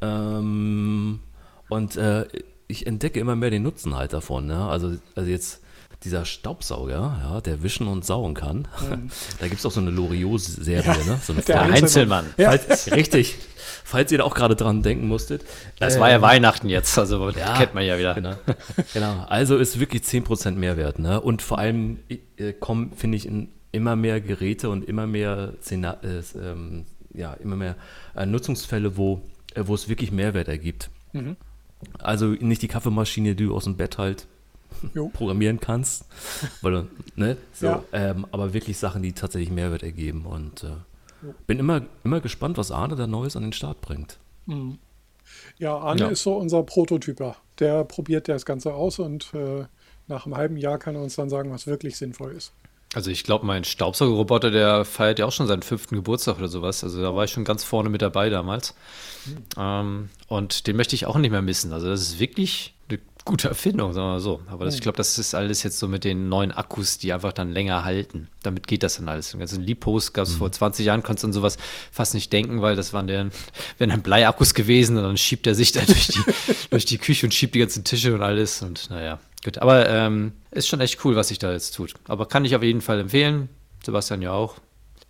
ähm, 0.00 1.20
und 1.68 1.96
äh, 1.96 2.26
ich 2.68 2.86
entdecke 2.86 3.20
immer 3.20 3.36
mehr 3.36 3.50
den 3.50 3.62
Nutzen 3.62 3.94
halt 3.94 4.12
davon. 4.12 4.46
Ne? 4.46 4.66
Also, 4.68 4.96
also 5.14 5.30
jetzt 5.30 5.62
dieser 6.06 6.24
Staubsauger, 6.24 7.20
ja, 7.22 7.40
der 7.40 7.62
wischen 7.62 7.86
und 7.88 8.04
saugen 8.04 8.34
kann. 8.34 8.68
da 9.38 9.48
gibt 9.48 9.58
es 9.58 9.66
auch 9.66 9.70
so 9.70 9.80
eine 9.80 9.90
Loriot-Serie, 9.90 11.04
ne? 11.04 11.20
so 11.22 11.32
eine 11.32 11.42
Der. 11.46 11.62
Einzelmann. 11.62 12.26
Ja. 12.36 12.50
Falls, 12.50 12.90
richtig. 12.92 13.36
Falls 13.84 14.10
ihr 14.10 14.18
da 14.18 14.24
auch 14.24 14.34
gerade 14.34 14.56
dran 14.56 14.82
denken 14.82 15.06
musstet. 15.08 15.44
Das 15.78 15.96
Äh, 15.96 16.00
war 16.00 16.10
ja 16.10 16.22
Weihnachten 16.22 16.68
jetzt, 16.68 16.98
also 16.98 17.30
kennt 17.32 17.74
man 17.74 17.84
ja 17.84 17.98
wieder. 17.98 18.14
Genau. 18.14 18.34
genau. 18.94 19.24
Also 19.28 19.56
ist 19.56 19.78
wirklich 19.78 20.02
10% 20.02 20.52
Mehrwert. 20.52 20.98
Ne? 20.98 21.20
Und 21.20 21.42
vor 21.42 21.58
allem 21.58 21.98
äh, 22.08 22.52
kommen, 22.52 22.92
finde 22.96 23.16
ich, 23.16 23.26
in 23.26 23.48
immer 23.72 23.94
mehr 23.94 24.20
Geräte 24.20 24.70
und 24.70 24.84
immer 24.88 25.06
mehr, 25.06 25.52
Szena 25.60 25.98
äh, 26.02 26.22
ähm, 26.40 26.86
ja, 27.12 27.34
immer 27.34 27.56
mehr 27.56 27.76
äh, 28.16 28.26
Nutzungsfälle, 28.26 28.96
wo, 28.96 29.22
äh, 29.54 29.62
wo 29.66 29.74
es 29.74 29.88
wirklich 29.88 30.10
Mehrwert 30.12 30.48
ergibt. 30.48 30.90
Also 31.98 32.26
nicht 32.26 32.62
die 32.62 32.68
Kaffeemaschine, 32.68 33.34
die 33.34 33.44
du 33.44 33.54
aus 33.54 33.64
dem 33.64 33.76
Bett 33.76 33.98
halt 33.98 34.26
Jo. 34.94 35.08
programmieren 35.12 35.60
kannst. 35.60 36.04
Weil, 36.62 36.86
ne? 37.16 37.36
so, 37.52 37.66
Ja. 37.66 37.84
ähm, 37.92 38.26
aber 38.32 38.52
wirklich 38.54 38.78
Sachen, 38.78 39.02
die 39.02 39.12
tatsächlich 39.12 39.50
Mehrwert 39.50 39.82
ergeben. 39.82 40.26
Und 40.26 40.64
äh, 40.64 40.68
bin 41.46 41.58
immer, 41.58 41.82
immer 42.04 42.20
gespannt, 42.20 42.56
was 42.58 42.70
Arne 42.70 42.96
da 42.96 43.06
Neues 43.06 43.36
an 43.36 43.42
den 43.42 43.52
Start 43.52 43.80
bringt. 43.80 44.18
Ja, 45.58 45.76
Arne 45.76 46.00
Ja. 46.02 46.08
ist 46.08 46.22
so 46.22 46.34
unser 46.36 46.62
Prototyper. 46.62 47.36
Der 47.58 47.84
probiert 47.84 48.28
das 48.28 48.44
Ganze 48.44 48.74
aus 48.74 48.98
und 48.98 49.32
äh, 49.34 49.64
nach 50.06 50.26
einem 50.26 50.36
halben 50.36 50.56
Jahr 50.56 50.78
kann 50.78 50.94
er 50.94 51.02
uns 51.02 51.16
dann 51.16 51.30
sagen, 51.30 51.50
was 51.50 51.66
wirklich 51.66 51.96
sinnvoll 51.96 52.32
ist. 52.32 52.52
Also 52.94 53.10
ich 53.10 53.24
glaube, 53.24 53.44
mein 53.44 53.64
Staubsaugerroboter, 53.64 54.50
der 54.52 54.84
feiert 54.84 55.18
ja 55.18 55.26
auch 55.26 55.32
schon 55.32 55.48
seinen 55.48 55.62
fünften 55.62 55.96
Geburtstag 55.96 56.38
oder 56.38 56.48
sowas. 56.48 56.84
Also 56.84 57.02
da 57.02 57.14
war 57.14 57.24
ich 57.24 57.32
schon 57.32 57.44
ganz 57.44 57.64
vorne 57.64 57.88
mit 57.90 58.00
dabei 58.00 58.30
damals. 58.30 58.74
Ähm, 59.58 60.08
und 60.28 60.66
den 60.68 60.76
möchte 60.76 60.94
ich 60.94 61.06
auch 61.06 61.16
nicht 61.18 61.32
mehr 61.32 61.42
missen. 61.42 61.72
Also 61.72 61.88
das 61.88 62.00
ist 62.02 62.20
wirklich 62.20 62.74
gute 63.26 63.48
Erfindung, 63.48 63.92
sagen 63.92 64.06
wir 64.06 64.12
mal 64.12 64.20
so. 64.20 64.40
Aber 64.46 64.64
das, 64.64 64.76
ich 64.76 64.80
glaube, 64.80 64.96
das 64.96 65.18
ist 65.18 65.34
alles 65.34 65.62
jetzt 65.62 65.78
so 65.78 65.88
mit 65.88 66.04
den 66.04 66.30
neuen 66.30 66.52
Akkus, 66.52 66.96
die 66.96 67.12
einfach 67.12 67.34
dann 67.34 67.50
länger 67.52 67.84
halten. 67.84 68.28
Damit 68.42 68.66
geht 68.66 68.82
das 68.82 68.96
dann 68.96 69.08
alles. 69.08 69.32
Den 69.32 69.40
ganzen 69.40 69.62
Lipos 69.62 70.14
gab 70.14 70.26
es 70.26 70.34
vor 70.34 70.50
20 70.50 70.86
Jahren, 70.86 71.02
konntest 71.02 71.24
du 71.24 71.26
an 71.28 71.32
sowas 71.34 71.58
fast 71.92 72.14
nicht 72.14 72.32
denken, 72.32 72.62
weil 72.62 72.76
das 72.76 72.94
waren 72.94 73.06
deren, 73.06 73.32
wären 73.78 73.90
dann 73.90 74.02
Bleiakkus 74.02 74.54
gewesen 74.54 74.96
und 74.96 75.02
dann 75.02 75.18
schiebt 75.18 75.46
er 75.46 75.54
sich 75.54 75.72
da 75.72 75.80
durch 75.86 76.06
die, 76.06 76.20
durch 76.70 76.86
die 76.86 76.98
Küche 76.98 77.26
und 77.26 77.34
schiebt 77.34 77.54
die 77.54 77.58
ganzen 77.58 77.84
Tische 77.84 78.14
und 78.14 78.22
alles. 78.22 78.62
Und 78.62 78.88
naja, 78.88 79.18
gut. 79.44 79.58
Aber 79.58 79.86
ähm, 79.88 80.32
ist 80.52 80.68
schon 80.68 80.80
echt 80.80 81.04
cool, 81.04 81.16
was 81.16 81.28
sich 81.28 81.38
da 81.38 81.52
jetzt 81.52 81.74
tut. 81.74 81.94
Aber 82.08 82.26
kann 82.26 82.44
ich 82.46 82.56
auf 82.56 82.62
jeden 82.62 82.80
Fall 82.80 83.00
empfehlen. 83.00 83.50
Sebastian 83.84 84.22
ja 84.22 84.32
auch. 84.32 84.56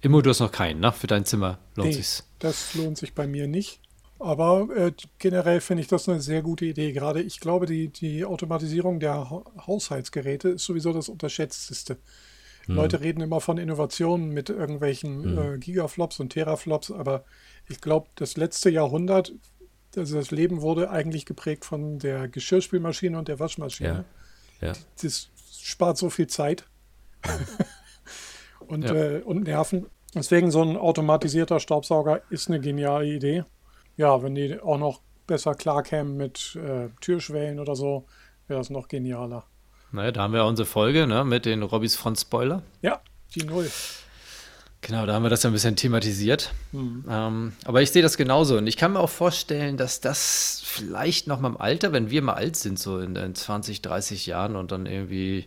Immo, 0.01 0.21
du 0.23 0.31
hast 0.31 0.41
noch 0.41 0.53
keinen, 0.53 0.81
ne? 0.81 0.93
Für 0.93 1.07
dein 1.07 1.25
Zimmer 1.25 1.59
lohnt 1.75 1.91
Nee, 1.91 1.95
sich's. 1.97 2.25
das 2.39 2.75
lohnt 2.75 2.99
sich 2.99 3.15
bei 3.15 3.27
mir 3.27 3.47
nicht. 3.47 3.81
Aber 4.19 4.69
äh, 4.75 4.93
generell 5.19 5.61
finde 5.61 5.83
ich 5.83 5.89
das 5.89 6.09
eine 6.09 6.21
sehr 6.21 6.43
gute 6.43 6.65
Idee. 6.65 6.93
Gerade 6.93 7.21
ich 7.23 7.39
glaube, 7.41 7.67
die, 7.67 7.89
die 7.89 8.25
Automatisierung 8.25 8.99
der 9.01 9.31
Ha- 9.31 9.45
Haushaltsgeräte 9.67 10.49
ist 10.51 10.65
sowieso 10.65 10.93
das 10.93 11.09
Unterschätzteste. 11.09 11.99
Leute 12.69 13.01
reden 13.01 13.21
immer 13.21 13.41
von 13.41 13.59
Innovationen 13.59 14.31
mit 14.31 14.49
irgendwelchen 14.51 15.39
äh, 15.39 15.59
Gigaflops 15.59 16.19
und 16.19 16.31
Teraflops, 16.31 16.91
aber 16.91 17.25
ich 17.69 17.81
glaube, 17.81 18.09
das 18.17 18.37
letzte 18.37 18.71
Jahrhundert, 18.71 19.33
also 19.97 20.17
das 20.17 20.33
Leben 20.33 20.63
wurde 20.63 20.91
eigentlich 20.91 21.27
geprägt 21.27 21.65
von 21.65 22.01
der 22.01 22.27
Geschirrspülmaschine 22.27 23.17
und 23.17 23.29
der 23.29 23.39
Waschmaschine. 23.39 24.05
Ja. 24.61 24.69
Ja. 24.69 24.73
das 25.01 25.29
spart 25.61 25.97
so 25.97 26.11
viel 26.11 26.27
Zeit 26.27 26.65
und, 28.67 28.85
Ja. 28.85 28.95
äh, 28.95 29.23
und 29.23 29.45
Nerven. 29.45 29.87
Deswegen 30.15 30.51
so 30.51 30.63
ein 30.63 30.77
automatisierter 30.77 31.61
Staubsauger 31.61 32.23
ist 32.31 32.49
eine 32.49 32.59
geniale 32.59 33.07
Idee. 33.07 33.45
Ja, 33.97 34.23
wenn 34.23 34.35
die 34.35 34.61
auch 34.61 34.79
noch 34.79 35.01
besser 35.27 35.55
klarkämen 35.55 36.17
mit 36.17 36.57
äh, 36.57 36.89
Türschwellen 37.01 37.59
oder 37.59 37.75
so, 37.75 38.07
wäre 38.47 38.61
das 38.61 38.71
noch 38.71 38.89
genialer. 38.89 39.45
Naja, 39.93 40.13
da 40.13 40.23
haben 40.23 40.35
wir 40.35 40.45
unsere 40.45 40.67
Folge, 40.67 41.07
ne? 41.07 41.25
Mit 41.25 41.47
den 41.47 41.63
Robbys 41.63 41.97
Front 41.97 42.21
Spoiler. 42.21 42.63
Ja, 42.83 43.01
die 43.35 43.45
Null. 43.45 43.71
Genau, 44.83 45.05
da 45.07 45.15
haben 45.15 45.23
wir 45.25 45.31
das 45.31 45.43
ja 45.43 45.51
ein 45.51 45.53
bisschen 45.53 45.75
thematisiert. 45.75 46.53
Ähm, 46.73 47.53
aber 47.65 47.83
ich 47.83 47.91
sehe 47.91 48.03
das 48.03 48.17
genauso. 48.17 48.59
Und 48.59 48.67
ich 48.67 48.77
kann 48.77 48.93
mir 48.93 49.01
auch 49.01 49.11
vorstellen, 49.11 49.77
dass 49.77 50.01
das 50.01 50.63
vielleicht 50.65 51.27
noch 51.27 51.41
mal 51.41 51.49
im 51.49 51.57
Alter, 51.57 51.93
wenn 51.93 52.11
wir 52.11 52.23
mal 52.23 52.35
alt 52.35 52.57
sind, 52.57 52.79
so 52.79 53.01
in, 53.01 53.17
in 53.17 53.35
20, 53.35 53.83
30 53.83 54.27
Jahren 54.27 54.55
und 54.55 54.71
dann 54.71 54.87
irgendwie 54.87 55.47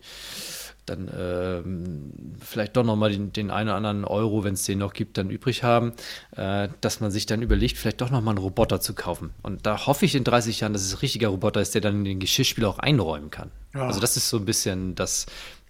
dann 0.90 1.10
ähm, 1.18 2.12
vielleicht 2.40 2.76
doch 2.78 2.84
noch 2.84 2.96
mal 2.96 3.12
den, 3.12 3.32
den 3.32 3.52
einen 3.52 3.70
oder 3.70 3.78
anderen 3.78 4.06
Euro, 4.06 4.44
wenn 4.44 4.54
es 4.54 4.64
den 4.64 4.80
noch 4.80 4.94
gibt, 4.94 5.18
dann 5.18 5.30
übrig 5.30 5.64
haben, 5.64 5.94
äh, 6.36 6.70
dass 6.82 7.00
man 7.00 7.12
sich 7.12 7.26
dann 7.26 7.42
überlegt, 7.42 7.78
vielleicht 7.78 8.02
doch 8.02 8.10
noch 8.10 8.22
mal 8.22 8.32
einen 8.32 8.40
Roboter 8.40 8.82
zu 8.82 8.94
kaufen. 8.94 9.34
Und 9.42 9.66
da 9.66 9.86
hoffe 9.86 10.06
ich 10.06 10.16
in 10.16 10.24
30 10.24 10.60
Jahren, 10.62 10.74
dass 10.74 10.84
es 10.84 10.94
ein 10.94 11.00
richtiger 11.00 11.30
Roboter 11.30 11.62
ist, 11.62 11.74
der 11.76 11.82
dann 11.82 12.04
den 12.04 12.20
Geschirrspüler 12.20 12.70
auch 12.70 12.80
einräumen 12.80 13.30
kann. 13.30 13.52
Ja. 13.74 13.88
Also 13.88 14.00
das 14.00 14.18
ist 14.18 14.30
so 14.30 14.38
ein 14.38 14.46
bisschen 14.46 14.96
das 14.96 15.26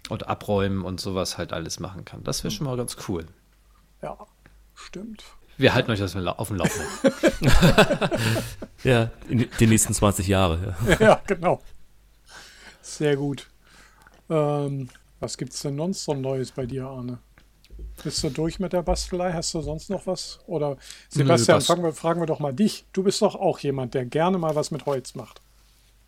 und 0.09 0.27
abräumen 0.27 0.83
und 0.83 0.99
sowas 0.99 1.37
halt 1.37 1.53
alles 1.53 1.79
machen 1.79 2.05
kann. 2.05 2.23
Das 2.23 2.43
wäre 2.43 2.51
schon 2.51 2.65
mal 2.65 2.77
ganz 2.77 2.95
cool. 3.07 3.25
Ja, 4.01 4.17
stimmt. 4.73 5.23
Wir 5.57 5.73
halten 5.73 5.91
euch 5.91 5.99
das 5.99 6.15
mal 6.15 6.25
auf 6.29 6.47
dem 6.47 6.55
Laufenden. 6.55 6.89
ja, 8.83 9.11
in 9.27 9.49
den 9.59 9.69
nächsten 9.69 9.93
20 9.93 10.25
Jahre. 10.25 10.75
Ja. 10.87 10.97
ja, 10.99 11.21
genau. 11.27 11.61
Sehr 12.81 13.17
gut. 13.17 13.47
Ähm, 14.29 14.89
was 15.19 15.37
gibt 15.37 15.53
es 15.53 15.61
denn 15.61 15.77
sonst 15.77 16.03
so 16.03 16.13
Neues 16.13 16.51
bei 16.51 16.65
dir, 16.65 16.85
Arne? 16.85 17.19
Bist 18.03 18.23
du 18.23 18.29
durch 18.29 18.59
mit 18.59 18.73
der 18.73 18.81
Bastelei? 18.81 19.33
Hast 19.33 19.53
du 19.53 19.61
sonst 19.61 19.89
noch 19.89 20.07
was? 20.07 20.39
Oder 20.47 20.77
Sebastian, 21.09 21.57
Bast- 21.57 21.67
fragen 21.67 21.83
wir, 21.83 21.93
fragen 21.93 22.21
wir 22.21 22.27
doch 22.27 22.39
mal 22.39 22.53
dich. 22.53 22.85
Du 22.93 23.03
bist 23.03 23.21
doch 23.21 23.35
auch 23.35 23.59
jemand, 23.59 23.93
der 23.93 24.05
gerne 24.05 24.37
mal 24.37 24.55
was 24.55 24.71
mit 24.71 24.85
Holz 24.85 25.15
macht. 25.15 25.41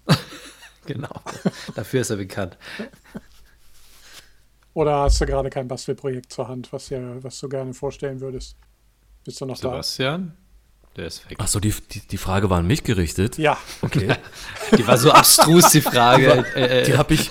genau. 0.86 1.22
Dafür 1.76 2.02
ist 2.02 2.10
er 2.10 2.18
bekannt. 2.18 2.58
Oder 4.74 5.00
hast 5.02 5.20
du 5.20 5.26
gerade 5.26 5.50
kein 5.50 5.68
Bastelprojekt 5.68 6.32
zur 6.32 6.48
Hand, 6.48 6.72
was, 6.72 6.90
ja, 6.90 7.22
was 7.24 7.40
du 7.40 7.50
gerne 7.50 7.74
vorstellen 7.74 8.22
würdest? 8.22 8.56
Bist 9.26 9.42
du 9.42 9.46
noch 9.46 9.58
Sebastian, 9.58 10.38
der 10.98 11.08
ist 11.08 11.30
weg. 11.30 11.38
Achso, 11.40 11.60
die, 11.60 11.74
die, 11.92 12.00
die 12.02 12.18
Frage 12.18 12.50
war 12.50 12.60
an 12.60 12.68
mich 12.68 12.84
gerichtet. 12.84 13.38
Ja, 13.38 13.58
Okay. 13.82 14.16
Die 14.78 14.88
war 14.88 14.98
so 14.98 15.12
abstrus, 15.12 15.72
die 15.72 15.82
Frage. 15.82 16.46
Äh, 16.56 16.86
Die 16.86 16.92
äh, 16.92 16.98
habe 16.98 17.14
ich. 17.14 17.30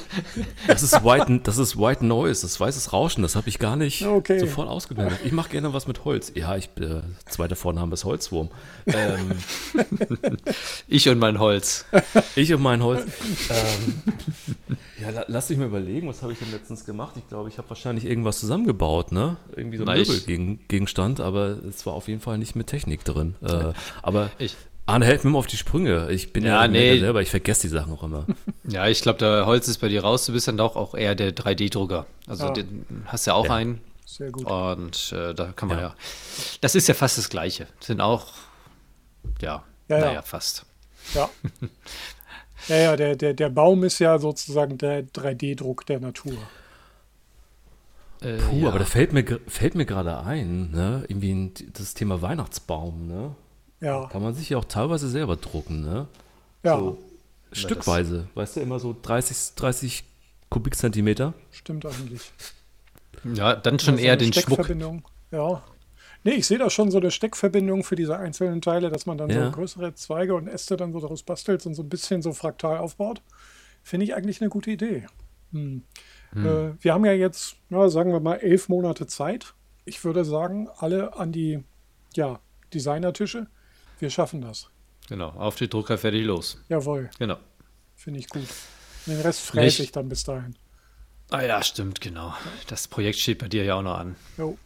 Das 0.66 0.82
ist 0.82 1.02
White, 1.04 1.40
das 1.42 1.56
ist 1.56 1.78
White 1.78 2.04
Noise, 2.04 2.42
das 2.42 2.60
weißes 2.60 2.92
Rauschen, 2.92 3.22
das 3.22 3.34
habe 3.34 3.48
ich 3.48 3.58
gar 3.58 3.76
nicht 3.76 4.04
Okay. 4.04 4.38
sofort 4.40 4.68
ausgeblendet. 4.68 5.20
Ich 5.24 5.32
mache 5.32 5.48
gerne 5.48 5.72
was 5.72 5.86
mit 5.86 6.04
Holz. 6.04 6.32
Ja, 6.34 6.56
ich 6.56 6.66
äh, 6.80 7.00
zweiter 7.26 7.56
Vorname 7.56 7.94
ist 7.94 8.04
Holzwurm. 8.04 8.50
Ähm, 8.86 9.30
ich 10.88 11.08
und 11.08 11.18
mein 11.18 11.38
Holz. 11.38 11.86
ich 12.36 12.52
und 12.52 12.60
mein 12.62 12.82
Holz. 12.82 13.06
Ähm, 13.48 14.02
ja, 15.00 15.10
la, 15.10 15.24
lass 15.28 15.46
dich 15.48 15.56
mal 15.56 15.66
überlegen, 15.66 16.06
was 16.08 16.22
habe 16.22 16.32
ich 16.32 16.38
denn 16.38 16.50
letztens 16.50 16.84
gemacht? 16.84 17.14
Ich 17.16 17.26
glaube, 17.28 17.48
ich 17.48 17.56
habe 17.58 17.68
wahrscheinlich 17.70 18.04
irgendwas 18.04 18.38
zusammengebaut, 18.40 19.12
ne? 19.12 19.36
Irgendwie 19.56 19.78
so 19.78 19.84
ein 19.86 19.96
Möbelgegenstand, 19.98 21.20
aber 21.20 21.56
es 21.68 21.86
war 21.86 21.94
auf 21.94 22.08
jeden 22.08 22.20
Fall 22.20 22.36
nicht 22.38 22.54
mit 22.56 22.66
Technik 22.66 23.04
drin. 23.04 23.34
Äh, 23.42 23.49
aber 24.02 24.30
Ich- 24.38 24.56
Arne 24.86 25.06
hält 25.06 25.22
mir 25.22 25.30
immer 25.30 25.38
auf 25.38 25.46
die 25.46 25.56
Sprünge. 25.56 26.10
Ich 26.10 26.32
bin 26.32 26.44
ja, 26.44 26.62
Ja, 26.62 26.68
nee. 26.68 26.98
selber, 26.98 27.22
ich 27.22 27.30
vergesse 27.30 27.62
die 27.62 27.68
Sachen 27.68 27.92
auch 27.92 28.02
immer. 28.02 28.26
Ja, 28.64 28.88
ich 28.88 29.02
glaube, 29.02 29.18
der 29.20 29.46
Holz 29.46 29.68
ist 29.68 29.78
bei 29.78 29.88
dir 29.88 30.02
raus. 30.02 30.26
Du 30.26 30.32
bist 30.32 30.48
dann 30.48 30.56
doch 30.56 30.74
auch 30.76 30.94
eher 30.94 31.14
der 31.14 31.32
3D-Drucker. 31.34 32.06
Also 32.26 32.46
Ja. 32.46 32.50
den 32.52 32.84
hast 33.06 33.26
ja 33.26 33.34
auch 33.34 33.46
Ja. 33.46 33.54
einen. 33.54 33.80
sehr 34.06 34.30
gut. 34.30 34.44
Und 34.46 35.12
äh, 35.12 35.32
da 35.34 35.52
kann 35.54 35.68
man 35.68 35.78
ja. 35.78 35.84
Ja. 35.88 35.94
Das 36.60 36.74
ist 36.74 36.88
ja 36.88 36.94
fast 36.94 37.18
das 37.18 37.28
Gleiche. 37.28 37.66
Sind 37.80 38.00
auch, 38.00 38.26
ja, 39.40 39.62
Ja, 39.88 39.98
ja. 39.98 40.04
naja, 40.06 40.22
fast. 40.22 40.64
Ja. 41.14 41.28
Ja, 42.68 42.76
ja, 42.76 42.96
der, 42.96 43.16
der, 43.16 43.32
der 43.32 43.48
Baum 43.48 43.84
ist 43.84 43.98
ja 44.00 44.18
sozusagen 44.18 44.76
der 44.76 45.02
3D-Druck 45.04 45.86
der 45.86 45.98
Natur. 45.98 46.34
Äh, 48.22 48.36
Puh, 48.38 48.60
ja. 48.62 48.68
aber 48.68 48.78
da 48.78 48.84
fällt 48.84 49.12
mir, 49.12 49.24
fällt 49.46 49.74
mir 49.74 49.86
gerade 49.86 50.20
ein, 50.20 50.70
ne? 50.70 51.04
Irgendwie 51.08 51.32
ein, 51.32 51.52
das 51.72 51.94
Thema 51.94 52.20
Weihnachtsbaum, 52.22 53.06
ne? 53.06 53.34
Ja, 53.80 54.06
Kann 54.08 54.22
man 54.22 54.34
sich 54.34 54.50
ja 54.50 54.58
auch 54.58 54.64
teilweise 54.66 55.08
selber 55.08 55.36
drucken, 55.36 55.80
ne? 55.82 56.06
ja, 56.62 56.78
So 56.78 56.98
stückweise, 57.52 58.28
weißt 58.34 58.56
du, 58.56 58.60
immer 58.60 58.78
so 58.78 58.94
30, 59.00 59.54
30 59.56 60.04
Kubikzentimeter. 60.50 61.32
stimmt 61.50 61.86
eigentlich. 61.86 62.30
ja, 63.34 63.56
dann 63.56 63.78
schon 63.78 63.94
Also 63.94 64.04
eher 64.04 64.16
den 64.16 64.32
Schmuck. 64.32 64.44
Steckverbindung. 64.44 65.02
Ja. 65.30 65.62
Nee, 66.24 66.32
ich 66.32 66.46
sehe 66.46 66.58
da 66.58 66.68
schon 66.68 66.90
so 66.90 66.98
eine 66.98 67.10
Steckverbindung 67.10 67.82
für 67.82 67.96
diese 67.96 68.18
einzelnen 68.18 68.60
Teile, 68.60 68.90
dass 68.90 69.06
man 69.06 69.16
dann 69.16 69.30
Ja. 69.30 69.46
so 69.46 69.52
größere 69.52 69.94
Zweige 69.94 70.34
und 70.34 70.48
Äste 70.48 70.76
dann 70.76 70.92
so 70.92 71.00
daraus 71.00 71.22
bastelt 71.22 71.64
und 71.64 71.74
so 71.74 71.82
ein 71.82 71.88
bisschen 71.88 72.20
so 72.20 72.34
fraktal 72.34 72.76
aufbaut. 72.76 73.22
Finde 73.82 74.04
ich 74.04 74.14
eigentlich 74.14 74.42
eine 74.42 74.50
gute 74.50 74.70
Idee. 74.70 75.06
Hm. 75.52 75.82
Äh, 76.34 76.74
wir 76.80 76.94
haben 76.94 77.04
ja 77.04 77.12
jetzt, 77.12 77.56
na, 77.68 77.88
sagen 77.88 78.12
wir 78.12 78.20
mal, 78.20 78.36
elf 78.36 78.68
Monate 78.68 79.06
Zeit. 79.06 79.54
Ich 79.84 80.04
würde 80.04 80.24
sagen, 80.24 80.68
alle 80.76 81.16
an 81.16 81.32
die 81.32 81.62
ja, 82.14 82.40
Designertische. 82.72 83.46
Wir 83.98 84.10
schaffen 84.10 84.40
das. 84.40 84.68
Genau, 85.08 85.30
auf 85.30 85.56
die 85.56 85.68
Drucker 85.68 85.98
fertig 85.98 86.24
los. 86.24 86.62
Jawohl, 86.68 87.10
Genau. 87.18 87.36
finde 87.96 88.20
ich 88.20 88.28
gut. 88.28 88.46
Den 89.06 89.20
Rest 89.20 89.40
fräse 89.40 89.82
ich 89.82 89.92
dann 89.92 90.08
bis 90.08 90.24
dahin. 90.24 90.54
Ah 91.30 91.42
ja, 91.42 91.62
stimmt, 91.62 92.00
genau. 92.00 92.34
Das 92.68 92.86
Projekt 92.88 93.18
steht 93.18 93.38
bei 93.38 93.48
dir 93.48 93.64
ja 93.64 93.76
auch 93.76 93.82
noch 93.82 93.98
an. 93.98 94.16
Jo. 94.36 94.56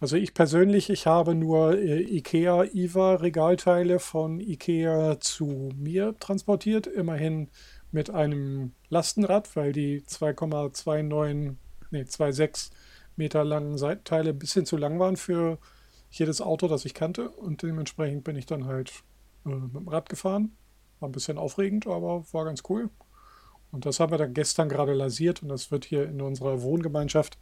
Also 0.00 0.16
ich 0.16 0.34
persönlich, 0.34 0.90
ich 0.90 1.06
habe 1.06 1.34
nur 1.34 1.78
äh, 1.78 2.02
IKEA 2.02 2.64
IVA 2.64 3.14
Regalteile 3.16 3.98
von 3.98 4.40
IKEA 4.40 5.18
zu 5.20 5.70
mir 5.76 6.14
transportiert, 6.20 6.86
immerhin 6.86 7.48
mit 7.92 8.10
einem 8.10 8.72
Lastenrad, 8.94 9.54
weil 9.56 9.72
die 9.72 10.02
2,29, 10.02 11.56
nee, 11.90 12.02
2,6 12.02 12.70
Meter 13.16 13.44
langen 13.44 13.76
Seitenteile 13.76 14.30
ein 14.30 14.38
bisschen 14.38 14.66
zu 14.66 14.76
lang 14.76 14.98
waren 14.98 15.16
für 15.16 15.58
jedes 16.10 16.40
Auto, 16.40 16.68
das 16.68 16.84
ich 16.84 16.94
kannte 16.94 17.28
und 17.28 17.62
dementsprechend 17.62 18.24
bin 18.24 18.36
ich 18.36 18.46
dann 18.46 18.66
halt 18.66 18.92
äh, 19.44 19.50
mit 19.50 19.74
dem 19.74 19.88
Rad 19.88 20.08
gefahren. 20.08 20.56
War 21.00 21.08
ein 21.08 21.12
bisschen 21.12 21.38
aufregend, 21.38 21.86
aber 21.86 22.24
war 22.32 22.44
ganz 22.44 22.62
cool. 22.68 22.88
Und 23.72 23.84
das 23.84 23.98
haben 23.98 24.12
wir 24.12 24.18
dann 24.18 24.34
gestern 24.34 24.68
gerade 24.68 24.94
lasiert 24.94 25.42
und 25.42 25.48
das 25.48 25.72
wird 25.72 25.84
hier 25.84 26.04
in 26.04 26.20
unserer 26.22 26.62
Wohngemeinschaft 26.62 27.36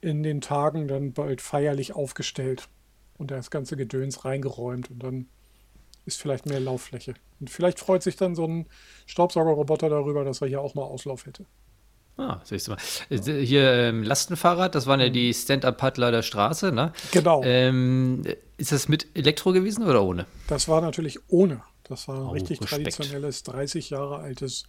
in 0.00 0.22
den 0.22 0.40
Tagen 0.40 0.86
dann 0.86 1.12
bald 1.12 1.40
feierlich 1.40 1.92
aufgestellt 1.92 2.68
und 3.16 3.32
das 3.32 3.50
ganze 3.50 3.76
Gedöns 3.76 4.24
reingeräumt 4.24 4.90
und 4.90 5.02
dann 5.02 5.26
ist 6.08 6.20
vielleicht 6.20 6.46
mehr 6.46 6.58
Lauffläche. 6.60 7.14
Und 7.38 7.50
vielleicht 7.50 7.78
freut 7.78 8.02
sich 8.02 8.16
dann 8.16 8.34
so 8.34 8.44
ein 8.46 8.66
Staubsaugerroboter 9.06 9.88
darüber, 9.88 10.24
dass 10.24 10.40
er 10.40 10.48
hier 10.48 10.60
auch 10.60 10.74
mal 10.74 10.82
Auslauf 10.82 11.26
hätte. 11.26 11.46
Ah, 12.16 12.40
siehst 12.42 12.66
du 12.66 12.72
mal. 12.72 12.78
Äh, 13.10 13.44
Hier 13.44 13.70
ähm, 13.72 14.02
Lastenfahrrad, 14.02 14.74
das 14.74 14.86
waren 14.88 14.98
ja 14.98 15.08
die 15.08 15.32
Stand-Up-Paddler 15.32 16.10
der 16.10 16.22
Straße, 16.22 16.72
ne? 16.72 16.92
Genau. 17.12 17.44
Ähm, 17.44 18.24
ist 18.56 18.72
das 18.72 18.88
mit 18.88 19.06
Elektro 19.14 19.52
gewesen 19.52 19.86
oder 19.86 20.02
ohne? 20.02 20.26
Das 20.48 20.66
war 20.66 20.80
natürlich 20.80 21.20
ohne. 21.28 21.62
Das 21.84 22.08
war 22.08 22.16
ein 22.16 22.22
Oh, 22.26 22.30
richtig 22.30 22.60
Respekt. 22.60 22.70
traditionelles, 22.96 23.44
30 23.44 23.90
Jahre 23.90 24.18
altes 24.18 24.64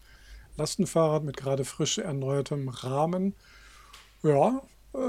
Lastenfahrrad 0.57 1.23
mit 1.23 1.37
gerade 1.37 1.65
frisch 1.65 1.97
erneuertem 1.97 2.69
Rahmen. 2.69 3.33
Ja, 4.21 4.61
äh, 4.93 4.99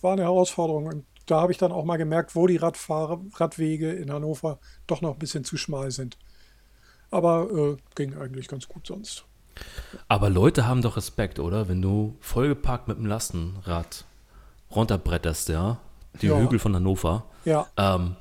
war 0.00 0.12
eine 0.14 0.22
Herausforderung. 0.22 0.86
Und 0.86 1.04
da 1.26 1.40
habe 1.40 1.52
ich 1.52 1.58
dann 1.58 1.72
auch 1.72 1.84
mal 1.84 1.96
gemerkt, 1.96 2.34
wo 2.34 2.46
die 2.46 2.56
Radfahrer, 2.56 3.20
Radwege 3.34 3.90
in 3.92 4.12
Hannover 4.12 4.58
doch 4.86 5.00
noch 5.00 5.12
ein 5.14 5.18
bisschen 5.18 5.44
zu 5.44 5.56
schmal 5.56 5.90
sind. 5.90 6.16
Aber 7.10 7.48
äh, 7.50 7.76
ging 7.94 8.16
eigentlich 8.16 8.48
ganz 8.48 8.68
gut 8.68 8.86
sonst. 8.86 9.24
Aber 10.08 10.30
Leute 10.30 10.66
haben 10.66 10.80
doch 10.82 10.96
Respekt, 10.96 11.38
oder? 11.38 11.68
Wenn 11.68 11.82
du 11.82 12.16
vollgepackt 12.20 12.88
mit 12.88 12.96
dem 12.96 13.06
Lastenrad 13.06 14.04
runterbretterst, 14.74 15.50
ja, 15.50 15.78
die 16.20 16.26
Ja. 16.28 16.38
Hügel 16.38 16.58
von 16.58 16.74
Hannover, 16.74 17.24
Ja, 17.44 17.66
ähm, 17.76 18.16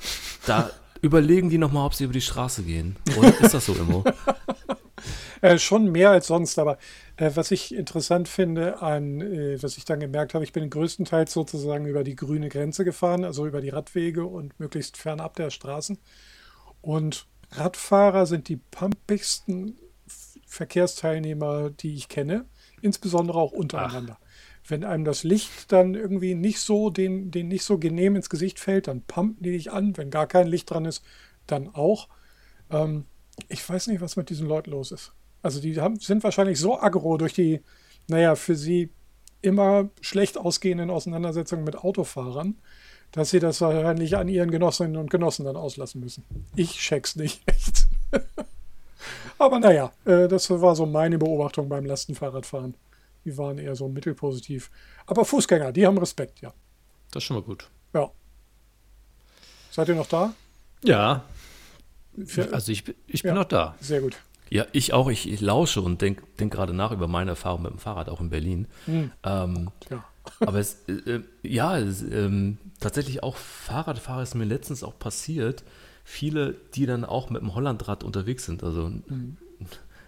da 0.45 0.70
überlegen 1.02 1.49
die 1.49 1.58
nochmal, 1.58 1.86
ob 1.86 1.93
sie 1.93 2.04
über 2.04 2.14
die 2.14 2.22
Straße 2.22 2.64
gehen. 2.64 2.97
Oder 3.18 3.39
ist 3.39 3.54
das 3.54 3.66
so 3.66 3.74
immer? 3.74 4.04
Äh, 5.41 5.58
schon 5.58 5.91
mehr 5.91 6.12
als 6.12 6.28
sonst, 6.28 6.60
aber 6.60 6.78
äh, 7.18 7.32
was 7.34 7.49
ich 7.49 7.74
interessant 7.74 8.28
finde, 8.28 8.80
an, 8.84 9.22
äh, 9.22 9.62
was 9.64 9.76
ich 9.78 9.86
dann 9.86 9.99
gemerkt 9.99 10.36
habe, 10.36 10.43
ich 10.43 10.54
bin 10.54 10.70
größtenteils 10.70 11.34
sozusagen 11.34 11.88
über 11.88 12.04
die 12.04 12.16
grüne 12.16 12.47
Grenze 12.47 12.86
gefahren, 12.86 13.24
also 13.24 13.47
über 13.47 13.60
die 13.60 13.70
Radwege 13.70 14.24
und 14.24 14.60
möglichst 14.60 14.97
fernab 14.97 15.36
der 15.36 15.49
Straßen. 15.49 15.97
Und 16.82 17.26
Radfahrer 17.52 18.28
sind 18.28 18.49
die 18.49 18.58
pumpigsten 18.58 19.80
Verkehrsteilnehmer, 20.45 21.70
die 21.70 21.95
ich 21.95 22.10
kenne, 22.10 22.45
insbesondere 22.82 23.39
auch 23.39 23.52
untereinander. 23.52 24.20
Wenn 24.68 24.84
einem 24.84 25.06
das 25.06 25.24
Licht 25.24 25.72
dann 25.72 25.95
irgendwie 25.95 26.36
nicht 26.36 26.60
so, 26.60 26.89
den, 26.89 27.32
den 27.32 27.47
nicht 27.47 27.64
so 27.64 27.78
genehm 27.80 28.16
ins 28.16 28.30
Gesicht 28.30 28.60
fällt, 28.60 28.88
dann 28.88 29.02
pumpen 29.02 29.41
die 29.43 29.52
dich 29.52 29.72
an. 29.72 29.97
Wenn 29.97 30.12
gar 30.12 30.28
kein 30.28 30.47
Licht 30.47 30.70
dran 30.70 30.86
ist, 30.86 31.04
dann 31.47 31.68
auch. 31.74 32.10
Ähm, 32.70 33.06
ich 33.48 33.68
weiß 33.68 33.88
nicht, 33.88 34.02
was 34.02 34.16
mit 34.16 34.30
diesen 34.30 34.48
Leuten 34.48 34.72
los 34.72 34.92
ist. 34.92 35.12
Also 35.42 35.60
die 35.60 35.80
haben, 35.80 36.00
sind 36.00 36.24
wahrscheinlich 36.24 36.60
so 36.60 36.80
aggro 36.80 37.18
durch 37.18 37.34
die, 37.34 37.62
naja, 38.08 38.36
für 38.36 38.56
sie 38.56 38.90
immer 39.42 39.90
schlecht 40.02 40.38
ausgehenden 40.38 40.90
Auseinandersetzungen 40.90 41.64
mit 41.64 41.76
Autofahrern, 41.76 42.60
dass 43.12 43.32
sie 43.32 43.40
das 43.40 43.60
wahrscheinlich 43.62 44.16
an 44.16 44.28
ihren 44.28 44.52
Genossinnen 44.52 44.98
und 44.98 45.10
Genossen 45.10 45.46
dann 45.46 45.58
auslassen 45.58 46.00
müssen. 46.02 46.24
Ich 46.56 46.78
check's 46.78 47.16
nicht 47.16 47.42
echt. 47.48 47.88
Aber 49.38 49.60
naja, 49.60 49.92
äh, 50.06 50.28
das 50.28 50.50
war 50.50 50.76
so 50.76 50.86
meine 50.86 51.18
Beobachtung 51.18 51.68
beim 51.68 51.86
Lastenfahrradfahren. 51.86 52.76
Die 53.26 53.38
waren 53.38 53.58
eher 53.58 53.76
so 53.76 53.88
mittelpositiv. 53.88 54.70
Aber 55.08 55.26
Fußgänger, 55.26 55.72
die 55.72 55.86
haben 55.86 55.98
Respekt, 55.98 56.42
ja. 56.42 56.54
Das 57.12 57.24
ist 57.24 57.28
schon 57.28 57.38
mal 57.38 57.44
gut. 57.44 57.68
Ja. 57.94 58.12
Seid 59.72 59.90
ihr 59.90 59.96
noch 59.96 60.08
da? 60.08 60.34
Ja, 60.84 61.24
Für, 62.26 62.53
also 62.53 62.72
ich, 62.72 62.84
bin- 62.84 62.95
ich 63.07 63.24
bin 63.24 63.30
Ja. 63.30 63.36
noch 63.36 63.45
da. 63.45 63.76
sehr 63.80 64.01
gut. 64.01 64.16
Ja, 64.49 64.66
ich 64.74 64.93
auch. 64.93 65.09
Ich, 65.09 65.32
ich 65.32 65.39
lausche 65.39 65.82
und 65.82 66.01
denke 66.01 66.24
denk 66.39 66.51
gerade 66.51 66.74
nach 66.74 66.91
über 66.91 67.07
meine 67.07 67.32
Erfahrung 67.32 67.62
mit 67.64 67.72
dem 67.72 67.80
Fahrrad, 67.80 68.09
auch 68.09 68.20
in 68.20 68.30
Berlin. 68.30 68.68
Ähm, 69.24 69.70
Ja. 69.89 70.03
aber 70.41 70.59
es, 70.59 70.84
äh, 70.88 70.91
äh, 71.16 71.24
ja, 71.41 71.78
es, 71.80 72.01
ähm, 72.03 72.57
tatsächlich 72.80 73.24
auch 73.24 73.38
Fahrradfahrer 73.38 74.22
ist 74.24 74.36
mir 74.36 74.43
letztens 74.45 74.84
auch 74.84 74.99
passiert. 74.99 75.64
Viele, 76.03 76.55
die 76.76 76.86
dann 76.86 77.05
auch 77.05 77.30
mit 77.30 77.41
dem 77.41 77.55
Hollandrad 77.55 78.03
unterwegs 78.03 78.45
sind. 78.45 78.62
Also, 78.64 78.91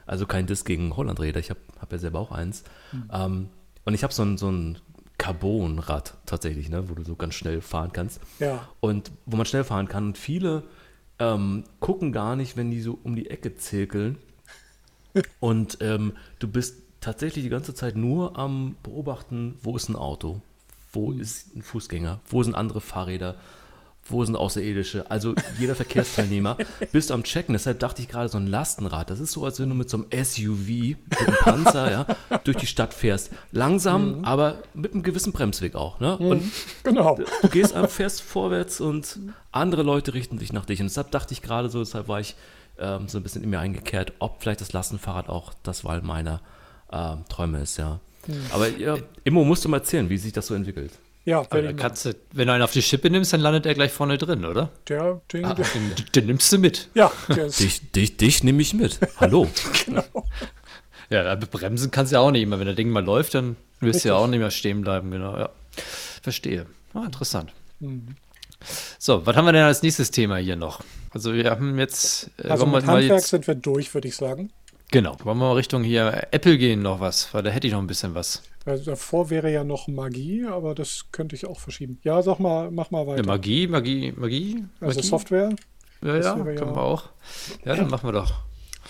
also 0.05 0.25
kein 0.25 0.45
Diss 0.45 0.65
gegen 0.65 0.95
Hollandräder. 0.97 1.39
Ich 1.39 1.49
habe 1.49 1.59
hab 1.79 1.91
ja 1.91 1.97
selber 1.97 2.19
auch 2.19 2.31
eins. 2.31 2.63
Ähm, 3.11 3.47
und 3.85 3.93
ich 3.93 4.03
habe 4.03 4.13
so 4.13 4.23
ein, 4.23 4.37
so 4.37 4.49
ein 4.51 4.77
Carbonrad 5.17 6.15
tatsächlich, 6.25 6.69
ne, 6.69 6.89
wo 6.89 6.95
du 6.95 7.03
so 7.03 7.15
ganz 7.15 7.33
schnell 7.35 7.61
fahren 7.61 7.91
kannst. 7.93 8.19
Ja. 8.39 8.67
Und 8.81 9.11
wo 9.25 9.37
man 9.37 9.45
schnell 9.45 9.63
fahren 9.63 9.87
kann. 9.87 10.07
Und 10.07 10.17
viele 10.17 10.63
ähm, 11.23 11.63
gucken 11.79 12.11
gar 12.11 12.35
nicht, 12.35 12.57
wenn 12.57 12.69
die 12.71 12.81
so 12.81 12.99
um 13.03 13.15
die 13.15 13.29
Ecke 13.29 13.55
zirkeln. 13.55 14.17
Und 15.39 15.77
ähm, 15.81 16.13
du 16.39 16.47
bist 16.47 16.81
tatsächlich 16.99 17.43
die 17.43 17.49
ganze 17.49 17.73
Zeit 17.73 17.95
nur 17.95 18.37
am 18.37 18.75
Beobachten, 18.83 19.57
wo 19.61 19.75
ist 19.75 19.89
ein 19.89 19.95
Auto, 19.95 20.41
wo 20.91 21.11
ist 21.11 21.55
ein 21.55 21.61
Fußgänger, 21.61 22.19
wo 22.27 22.43
sind 22.43 22.55
andere 22.55 22.81
Fahrräder, 22.81 23.35
wo 24.07 24.23
sind 24.25 24.35
Außerirdische. 24.35 25.09
Also 25.09 25.33
jeder 25.57 25.75
Verkehrsteilnehmer 25.75 26.57
bist 26.91 27.11
am 27.11 27.23
Checken. 27.23 27.53
Deshalb 27.53 27.79
dachte 27.79 28.01
ich 28.01 28.07
gerade, 28.09 28.27
so 28.29 28.37
ein 28.37 28.47
Lastenrad, 28.47 29.09
das 29.09 29.19
ist 29.19 29.31
so, 29.31 29.45
als 29.45 29.59
wenn 29.59 29.69
du 29.69 29.75
mit 29.75 29.89
so 29.89 29.97
einem 29.97 30.25
SUV, 30.25 30.67
mit 30.67 31.17
einem 31.19 31.35
Panzer, 31.37 31.91
ja, 31.91 32.05
durch 32.43 32.57
die 32.57 32.67
Stadt 32.67 32.93
fährst. 32.93 33.31
Langsam, 33.51 34.25
aber 34.25 34.59
mit 34.73 34.93
einem 34.93 35.03
gewissen 35.03 35.31
Bremsweg 35.31 35.75
auch. 35.75 35.99
Ne? 35.99 36.17
Und 36.17 36.43
Genau. 36.83 37.17
du 37.41 37.49
gehst 37.49 37.73
einfach 37.73 37.89
fest 37.89 38.21
vorwärts 38.21 38.81
und 38.81 39.19
andere 39.51 39.83
Leute 39.83 40.13
richten 40.13 40.37
sich 40.37 40.51
nach 40.51 40.65
dich. 40.65 40.79
Und 40.81 40.87
deshalb 40.87 41.11
dachte 41.11 41.33
ich 41.33 41.41
gerade 41.41 41.69
so, 41.69 41.79
deshalb 41.79 42.07
war 42.07 42.19
ich 42.19 42.35
ähm, 42.79 43.07
so 43.07 43.17
ein 43.19 43.23
bisschen 43.23 43.43
in 43.43 43.49
mir 43.49 43.59
eingekehrt, 43.59 44.13
ob 44.19 44.41
vielleicht 44.41 44.61
das 44.61 44.73
Lastenfahrrad 44.73 45.29
auch 45.29 45.53
das 45.63 45.85
Wahl 45.85 46.01
meiner 46.01 46.41
ähm, 46.91 47.23
Träume 47.29 47.61
ist, 47.61 47.77
ja. 47.77 47.99
Aber 48.51 48.69
ja, 48.69 48.97
Immo 49.25 49.43
musst 49.43 49.65
du 49.65 49.69
mal 49.69 49.77
erzählen, 49.77 50.09
wie 50.09 50.17
sich 50.17 50.31
das 50.33 50.47
so 50.47 50.53
entwickelt. 50.55 50.91
Ja, 51.25 51.45
wenn 51.51 51.75
kannst 51.77 52.05
du, 52.05 52.13
wenn 52.33 52.47
du 52.47 52.53
einen 52.53 52.63
auf 52.63 52.73
die 52.73 52.81
Schippe 52.81 53.09
nimmst, 53.09 53.31
dann 53.31 53.39
landet 53.39 53.65
er 53.65 53.73
gleich 53.73 53.91
vorne 53.93 54.17
drin, 54.17 54.43
oder? 54.43 54.69
der, 54.89 55.21
den, 55.31 55.45
Ah, 55.45 55.53
der, 55.53 55.65
den, 55.65 55.93
den 56.13 56.25
nimmst 56.25 56.51
du 56.51 56.57
mit. 56.57 56.89
ja, 56.95 57.11
der 57.29 57.45
ist, 57.45 57.59
Dich, 57.61 57.91
dich, 57.91 58.17
dich 58.17 58.43
nehme 58.43 58.61
ich 58.61 58.73
mit. 58.73 58.99
Hallo. 59.19 59.47
Ja, 61.09 61.31
aber 61.31 61.45
bremsen 61.45 61.91
kannst 61.91 62.11
du 62.11 62.15
ja 62.15 62.21
auch 62.21 62.31
nicht 62.31 62.41
immer. 62.41 62.57
Wenn 62.59 62.65
das 62.65 62.75
Ding 62.75 62.89
mal 62.89 63.03
läuft, 63.03 63.35
dann 63.35 63.55
wirst 63.81 64.03
du 64.03 64.09
ja 64.09 64.15
auch 64.15 64.25
nicht 64.27 64.39
mehr 64.39 64.49
stehen 64.49 64.81
bleiben, 64.81 65.11
genau. 65.11 65.37
Ja. 65.37 65.49
Verstehe. 66.23 66.65
Ah, 66.93 67.03
interessant. 67.05 67.51
Mhm. 67.79 68.15
So, 68.97 69.25
was 69.25 69.35
haben 69.35 69.45
wir 69.45 69.51
denn 69.51 69.63
als 69.63 69.83
nächstes 69.83 70.09
Thema 70.09 70.37
hier 70.37 70.55
noch? 70.55 70.81
Also 71.11 71.33
wir 71.33 71.51
haben 71.51 71.77
jetzt, 71.77 72.31
äh, 72.37 72.47
also 72.47 72.65
mit 72.65 72.85
mal 72.85 72.93
Handwerk 72.95 73.19
jetzt, 73.19 73.27
sind 73.27 73.45
wir 73.45 73.55
durch, 73.55 73.93
würde 73.93 74.07
ich 74.07 74.15
sagen. 74.15 74.51
genau, 74.89 75.11
wollen 75.23 75.37
wir 75.37 75.45
mal 75.49 75.53
Richtung 75.53 75.83
hier 75.83 76.27
Apple 76.31 76.57
gehen 76.57 76.81
noch 76.81 76.99
was, 76.99 77.31
weil 77.33 77.43
da 77.43 77.51
hätte 77.51 77.67
ich 77.67 77.73
noch 77.73 77.79
ein 77.81 77.87
bisschen 77.87 78.15
was. 78.15 78.41
Also 78.65 78.85
davor 78.91 79.29
wäre 79.29 79.51
ja 79.51 79.63
noch 79.63 79.87
Magie, 79.87 80.45
aber 80.45 80.73
das 80.73 81.05
könnte 81.11 81.35
ich 81.35 81.45
auch 81.45 81.59
verschieben. 81.59 81.99
Ja, 82.03 82.21
sag 82.21 82.39
mal, 82.39 82.71
mach 82.71 82.91
mal 82.91 83.05
weiter. 83.05 83.17
Ja, 83.21 83.25
Magie, 83.27 83.67
Magie, 83.67 84.13
Magie? 84.15 84.63
also 84.79 84.97
Magie? 84.99 85.07
Software. 85.07 85.49
Ja, 86.01 86.13
das 86.17 86.25
ja, 86.25 86.33
können 86.35 86.57
wir 86.75 86.77
auch. 86.81 87.09
Ja, 87.65 87.75
dann 87.75 87.89
machen 87.89 88.07
wir 88.07 88.13
doch. 88.13 88.33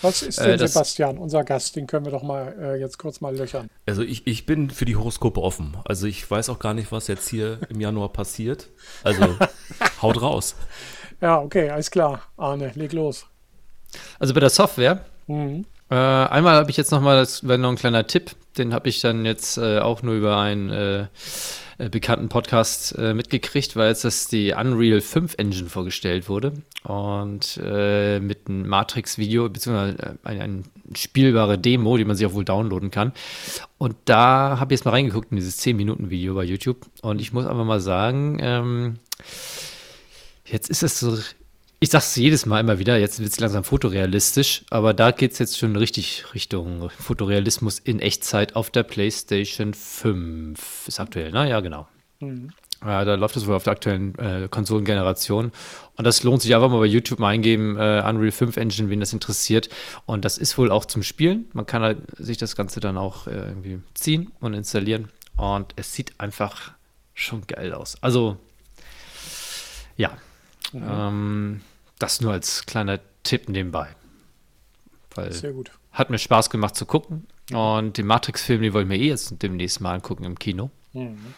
Was 0.02 0.22
ist 0.22 0.38
Äh, 0.38 0.50
denn 0.50 0.58
das- 0.58 0.72
Sebastian, 0.72 1.18
unser 1.18 1.44
Gast? 1.44 1.76
Den 1.76 1.86
können 1.86 2.04
wir 2.04 2.12
doch 2.12 2.22
mal 2.24 2.54
äh, 2.60 2.80
jetzt 2.80 2.98
kurz 2.98 3.20
mal 3.20 3.34
löchern. 3.36 3.68
Also 3.86 4.02
ich, 4.02 4.26
ich 4.26 4.44
bin 4.46 4.70
für 4.70 4.84
die 4.84 4.96
Horoskope 4.96 5.40
offen. 5.40 5.76
Also 5.84 6.06
ich 6.06 6.28
weiß 6.28 6.48
auch 6.50 6.58
gar 6.58 6.74
nicht, 6.74 6.90
was 6.92 7.06
jetzt 7.08 7.28
hier 7.28 7.58
im 7.68 7.80
Januar 7.80 8.12
passiert. 8.12 8.70
Also 9.04 9.22
haut 10.02 10.20
raus. 10.20 10.56
Ja, 11.20 11.40
okay, 11.40 11.70
alles 11.70 11.90
klar. 11.90 12.22
Arne, 12.36 12.72
leg 12.74 12.92
los. 12.92 13.26
Also 14.18 14.34
bei 14.34 14.40
der 14.40 14.50
Software, 14.50 15.04
Mhm. 15.26 15.64
Äh, 15.94 15.96
einmal 15.96 16.56
habe 16.56 16.72
ich 16.72 16.76
jetzt 16.76 16.90
nochmal, 16.90 17.16
das 17.16 17.46
wäre 17.46 17.56
noch 17.56 17.68
ein 17.68 17.76
kleiner 17.76 18.04
Tipp, 18.04 18.32
den 18.58 18.74
habe 18.74 18.88
ich 18.88 19.00
dann 19.00 19.24
jetzt 19.24 19.58
äh, 19.58 19.78
auch 19.78 20.02
nur 20.02 20.14
über 20.14 20.38
einen 20.38 20.68
äh, 20.68 21.06
äh, 21.78 21.88
bekannten 21.88 22.28
Podcast 22.28 22.98
äh, 22.98 23.14
mitgekriegt, 23.14 23.76
weil 23.76 23.90
jetzt 23.90 24.02
das 24.02 24.26
die 24.26 24.52
Unreal 24.58 25.00
5 25.00 25.36
Engine 25.38 25.68
vorgestellt 25.68 26.28
wurde 26.28 26.54
und 26.82 27.58
mit 27.58 28.48
einem 28.48 28.68
Matrix-Video, 28.68 29.48
beziehungsweise 29.48 30.18
eine, 30.24 30.40
eine 30.42 30.62
spielbare 30.96 31.58
Demo, 31.58 31.96
die 31.96 32.04
man 32.04 32.16
sich 32.16 32.26
auch 32.26 32.34
wohl 32.34 32.44
downloaden 32.44 32.90
kann. 32.90 33.12
Und 33.78 33.94
da 34.04 34.58
habe 34.58 34.74
ich 34.74 34.80
jetzt 34.80 34.84
mal 34.84 34.90
reingeguckt 34.90 35.30
in 35.30 35.36
dieses 35.36 35.62
10-Minuten-Video 35.62 36.34
bei 36.34 36.42
YouTube 36.42 36.86
und 37.02 37.20
ich 37.20 37.32
muss 37.32 37.46
einfach 37.46 37.64
mal 37.64 37.80
sagen, 37.80 38.38
ähm, 38.40 38.98
jetzt 40.44 40.68
ist 40.68 40.82
es 40.82 40.98
so 40.98 41.16
ich 41.80 41.90
sag's 41.90 42.16
jedes 42.16 42.46
Mal 42.46 42.60
immer 42.60 42.78
wieder, 42.78 42.98
jetzt 42.98 43.20
wird 43.20 43.30
es 43.30 43.40
langsam 43.40 43.64
fotorealistisch, 43.64 44.64
aber 44.70 44.94
da 44.94 45.10
geht 45.10 45.32
es 45.32 45.38
jetzt 45.38 45.58
schon 45.58 45.76
richtig 45.76 46.34
Richtung 46.34 46.90
Fotorealismus 46.90 47.78
in 47.78 48.00
Echtzeit 48.00 48.56
auf 48.56 48.70
der 48.70 48.84
PlayStation 48.84 49.74
5. 49.74 50.88
Ist 50.88 51.00
aktuell, 51.00 51.30
ne? 51.30 51.48
Ja, 51.48 51.60
genau. 51.60 51.86
Ja, 52.84 53.04
da 53.04 53.14
läuft 53.14 53.36
es 53.36 53.46
wohl 53.46 53.54
auf 53.54 53.64
der 53.64 53.72
aktuellen 53.72 54.14
äh, 54.18 54.48
Konsolengeneration. 54.50 55.52
Und 55.96 56.04
das 56.04 56.22
lohnt 56.22 56.42
sich 56.42 56.54
einfach 56.54 56.68
mal 56.68 56.80
bei 56.80 56.86
YouTube 56.86 57.18
mal 57.18 57.28
eingeben, 57.28 57.76
äh, 57.76 58.02
Unreal 58.06 58.30
5 58.30 58.56
Engine, 58.56 58.90
wen 58.90 59.00
das 59.00 59.12
interessiert. 59.12 59.70
Und 60.04 60.24
das 60.24 60.36
ist 60.36 60.58
wohl 60.58 60.70
auch 60.70 60.84
zum 60.84 61.02
Spielen. 61.02 61.46
Man 61.54 61.66
kann 61.66 61.82
halt 61.82 61.98
sich 62.18 62.36
das 62.36 62.56
Ganze 62.56 62.80
dann 62.80 62.98
auch 62.98 63.26
äh, 63.26 63.30
irgendwie 63.30 63.80
ziehen 63.94 64.32
und 64.40 64.52
installieren. 64.52 65.08
Und 65.36 65.72
es 65.76 65.94
sieht 65.94 66.12
einfach 66.18 66.72
schon 67.14 67.46
geil 67.46 67.72
aus. 67.72 67.96
Also, 68.02 68.36
ja. 69.96 70.16
Ähm, 70.82 71.60
das 71.98 72.20
nur 72.20 72.32
als 72.32 72.66
kleiner 72.66 73.00
Tipp 73.22 73.48
nebenbei. 73.48 73.94
Weil 75.14 75.32
Sehr 75.32 75.52
gut. 75.52 75.70
hat 75.92 76.10
mir 76.10 76.18
Spaß 76.18 76.50
gemacht 76.50 76.74
zu 76.74 76.86
gucken. 76.86 77.26
Und 77.52 77.98
den 77.98 78.06
Matrix-Film, 78.06 78.62
den 78.62 78.72
wollen 78.72 78.88
wir 78.88 78.98
eh 78.98 79.08
jetzt 79.08 79.42
demnächst 79.42 79.80
mal 79.80 79.94
angucken 79.94 80.24
im 80.24 80.38
Kino. 80.38 80.70
Mhm. 80.92 81.34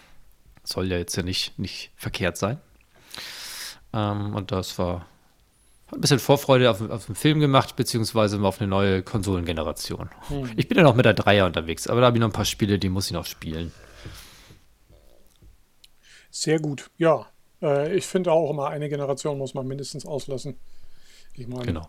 Soll 0.64 0.90
ja 0.90 0.98
jetzt 0.98 1.16
ja 1.16 1.22
nicht, 1.22 1.58
nicht 1.58 1.90
verkehrt 1.96 2.36
sein. 2.36 2.58
Ähm, 3.92 4.34
und 4.34 4.52
das 4.52 4.78
war, 4.78 5.06
ein 5.92 6.00
bisschen 6.00 6.18
Vorfreude 6.18 6.70
auf, 6.70 6.80
auf 6.80 7.06
den 7.06 7.14
Film 7.14 7.40
gemacht, 7.40 7.76
beziehungsweise 7.76 8.40
auf 8.40 8.60
eine 8.60 8.68
neue 8.68 9.02
Konsolengeneration. 9.02 10.10
Ich 10.56 10.68
bin 10.68 10.76
ja 10.78 10.82
noch 10.84 10.94
mit 10.94 11.04
der 11.04 11.14
Dreier 11.14 11.46
unterwegs, 11.46 11.86
aber 11.86 12.00
da 12.00 12.08
habe 12.08 12.16
ich 12.16 12.20
noch 12.20 12.28
ein 12.28 12.32
paar 12.32 12.44
Spiele, 12.44 12.78
die 12.78 12.88
muss 12.88 13.06
ich 13.06 13.12
noch 13.12 13.26
spielen. 13.26 13.72
Sehr 16.30 16.58
gut, 16.58 16.90
ja. 16.98 17.26
Äh, 17.62 17.94
ich 17.96 18.06
finde 18.06 18.32
auch 18.32 18.50
immer, 18.50 18.68
eine 18.68 18.88
Generation 18.88 19.38
muss 19.38 19.54
man 19.54 19.66
mindestens 19.66 20.06
auslassen. 20.06 20.56
Ich 21.34 21.48
meine, 21.48 21.64
Genau. 21.66 21.88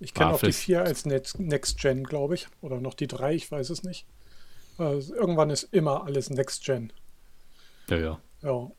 ich 0.00 0.14
kenne 0.14 0.34
auch 0.34 0.40
die 0.40 0.52
4 0.52 0.82
als 0.82 1.04
Next, 1.04 1.80
Gen, 1.80 2.04
glaube 2.04 2.34
ich. 2.34 2.48
Oder 2.60 2.80
noch 2.80 2.94
die 2.94 3.06
3, 3.06 3.34
ich 3.34 3.50
weiß 3.50 3.70
es 3.70 3.82
nicht. 3.82 4.06
Äh, 4.78 4.98
irgendwann 4.98 5.50
ist 5.50 5.64
immer 5.72 6.04
alles 6.04 6.30
Next 6.30 6.64
Gen. 6.64 6.92
Ja, 7.88 7.96
ja. 7.96 8.18
Ja. 8.42 8.70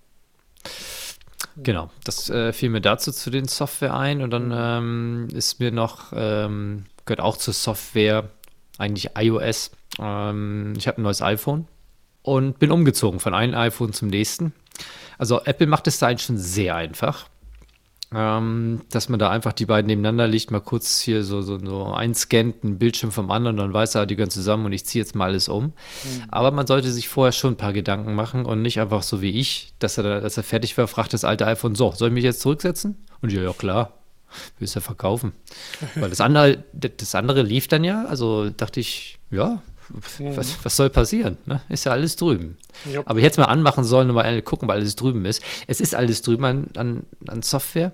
Genau, 1.58 1.90
das 2.04 2.30
äh, 2.30 2.54
fiel 2.54 2.70
mir 2.70 2.80
dazu 2.82 3.12
zu 3.12 3.30
den 3.30 3.48
Software 3.48 3.96
ein 3.96 4.22
und 4.22 4.30
dann 4.32 4.52
ähm, 4.54 5.28
ist 5.34 5.60
mir 5.60 5.72
noch, 5.72 6.14
ähm, 6.16 6.86
gehört 7.06 7.20
auch 7.20 7.38
zur 7.38 7.54
Software, 7.54 8.30
eigentlich 8.78 9.10
iOS. 9.18 9.72
Ähm, 10.00 10.74
ich 10.78 10.88
habe 10.88 11.02
ein 11.02 11.04
neues 11.04 11.22
iPhone 11.22 11.68
und 12.22 12.60
bin 12.60 12.72
umgezogen 12.72 13.20
von 13.20 13.34
einem 13.34 13.56
iPhone 13.56 13.92
zum 13.92 14.08
nächsten. 14.08 14.54
Also 15.20 15.42
Apple 15.46 15.68
macht 15.68 15.86
es 15.86 16.00
da 16.00 16.08
eigentlich 16.08 16.26
schon 16.26 16.38
sehr 16.40 16.76
einfach. 16.76 17.28
Ähm, 18.12 18.82
dass 18.90 19.08
man 19.08 19.20
da 19.20 19.30
einfach 19.30 19.54
die 19.54 19.68
beiden 19.68 19.86
nebeneinander 19.86 20.28
legt, 20.28 20.50
mal 20.50 20.62
kurz 20.62 21.00
hier 21.00 21.24
so, 21.24 21.44
so, 21.44 21.60
so 21.64 21.94
einscannt, 21.94 22.64
einen 22.64 22.80
Bildschirm 22.80 23.12
vom 23.12 23.30
anderen, 23.30 23.58
dann 23.58 23.72
weiß 23.72 23.94
er, 23.94 24.08
die 24.08 24.16
gehören 24.16 24.32
zusammen 24.32 24.66
und 24.66 24.74
ich 24.74 24.84
ziehe 24.84 25.04
jetzt 25.04 25.14
mal 25.14 25.26
alles 25.26 25.48
um. 25.48 25.74
Aber 26.30 26.50
man 26.50 26.66
sollte 26.66 26.92
sich 26.92 27.08
vorher 27.08 27.34
schon 27.34 27.54
ein 27.54 27.58
paar 27.58 27.72
Gedanken 27.72 28.16
machen 28.16 28.48
und 28.48 28.64
nicht 28.64 28.80
einfach 28.82 29.04
so 29.04 29.22
wie 29.22 29.30
ich, 29.40 29.76
dass 29.78 30.00
er, 30.00 30.04
da- 30.06 30.20
als 30.22 30.38
er 30.38 30.42
fertig 30.44 30.76
war, 30.80 30.88
fragt 30.88 31.14
das 31.14 31.24
alte 31.24 31.46
iPhone, 31.46 31.76
so, 31.76 31.92
soll 31.92 32.08
ich 32.08 32.14
mich 32.16 32.24
jetzt 32.24 32.42
zurücksetzen? 32.42 32.98
Und 33.22 33.32
ja, 33.32 33.44
ja 33.44 33.54
klar, 33.54 33.94
willst 34.58 34.74
du 34.74 34.80
ja 34.80 34.84
verkaufen. 34.84 35.34
Weil 35.94 36.10
das 36.10 36.20
andere, 36.20 36.64
das 36.74 37.14
andere 37.14 37.44
lief 37.44 37.68
dann 37.68 37.84
ja, 37.84 38.06
also 38.06 38.50
dachte 38.50 38.80
ich, 38.80 39.20
ja, 39.30 39.62
was, 40.20 40.58
was 40.64 40.76
soll 40.76 40.90
passieren? 40.90 41.38
Ne? 41.46 41.62
Ist 41.70 41.86
ja 41.86 41.92
alles 41.92 42.16
drüben. 42.16 42.58
Ja. 42.92 43.02
Aber 43.06 43.20
ich 43.20 43.26
hätte 43.26 43.42
es 43.42 43.46
mal 43.46 43.52
anmachen 43.52 43.84
sollen 43.84 44.10
und 44.10 44.16
mal 44.16 44.42
gucken, 44.42 44.68
weil 44.68 44.78
alles 44.78 44.96
drüben 44.96 45.26
ist. 45.26 45.42
Es 45.68 45.82
ist 45.82 45.96
alles 45.96 46.22
drüben 46.22 46.46
an, 46.46 46.68
an, 46.76 47.04
an 47.28 47.42
Software, 47.42 47.92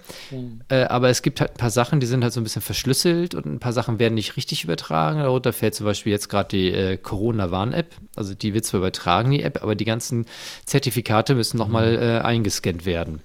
äh, 0.69 0.83
aber 0.83 1.09
es 1.09 1.21
gibt 1.21 1.41
halt 1.41 1.51
ein 1.51 1.57
paar 1.57 1.69
Sachen, 1.69 1.99
die 1.99 2.05
sind 2.05 2.23
halt 2.23 2.33
so 2.33 2.39
ein 2.39 2.43
bisschen 2.43 2.61
verschlüsselt 2.61 3.35
und 3.35 3.45
ein 3.45 3.59
paar 3.59 3.73
Sachen 3.73 3.99
werden 3.99 4.13
nicht 4.13 4.37
richtig 4.37 4.63
übertragen. 4.63 5.19
Darunter 5.19 5.53
fällt 5.53 5.75
zum 5.75 5.85
Beispiel 5.85 6.11
jetzt 6.11 6.29
gerade 6.29 6.49
die 6.49 6.71
äh, 6.71 6.97
Corona-Warn-App. 6.97 7.95
Also 8.15 8.33
die 8.33 8.53
wird 8.53 8.65
zwar 8.65 8.79
übertragen, 8.79 9.31
die 9.31 9.43
App, 9.43 9.61
aber 9.63 9.75
die 9.75 9.85
ganzen 9.85 10.25
Zertifikate 10.65 11.35
müssen 11.35 11.57
nochmal 11.57 11.95
äh, 11.95 12.25
eingescannt 12.25 12.85
werden. 12.85 13.21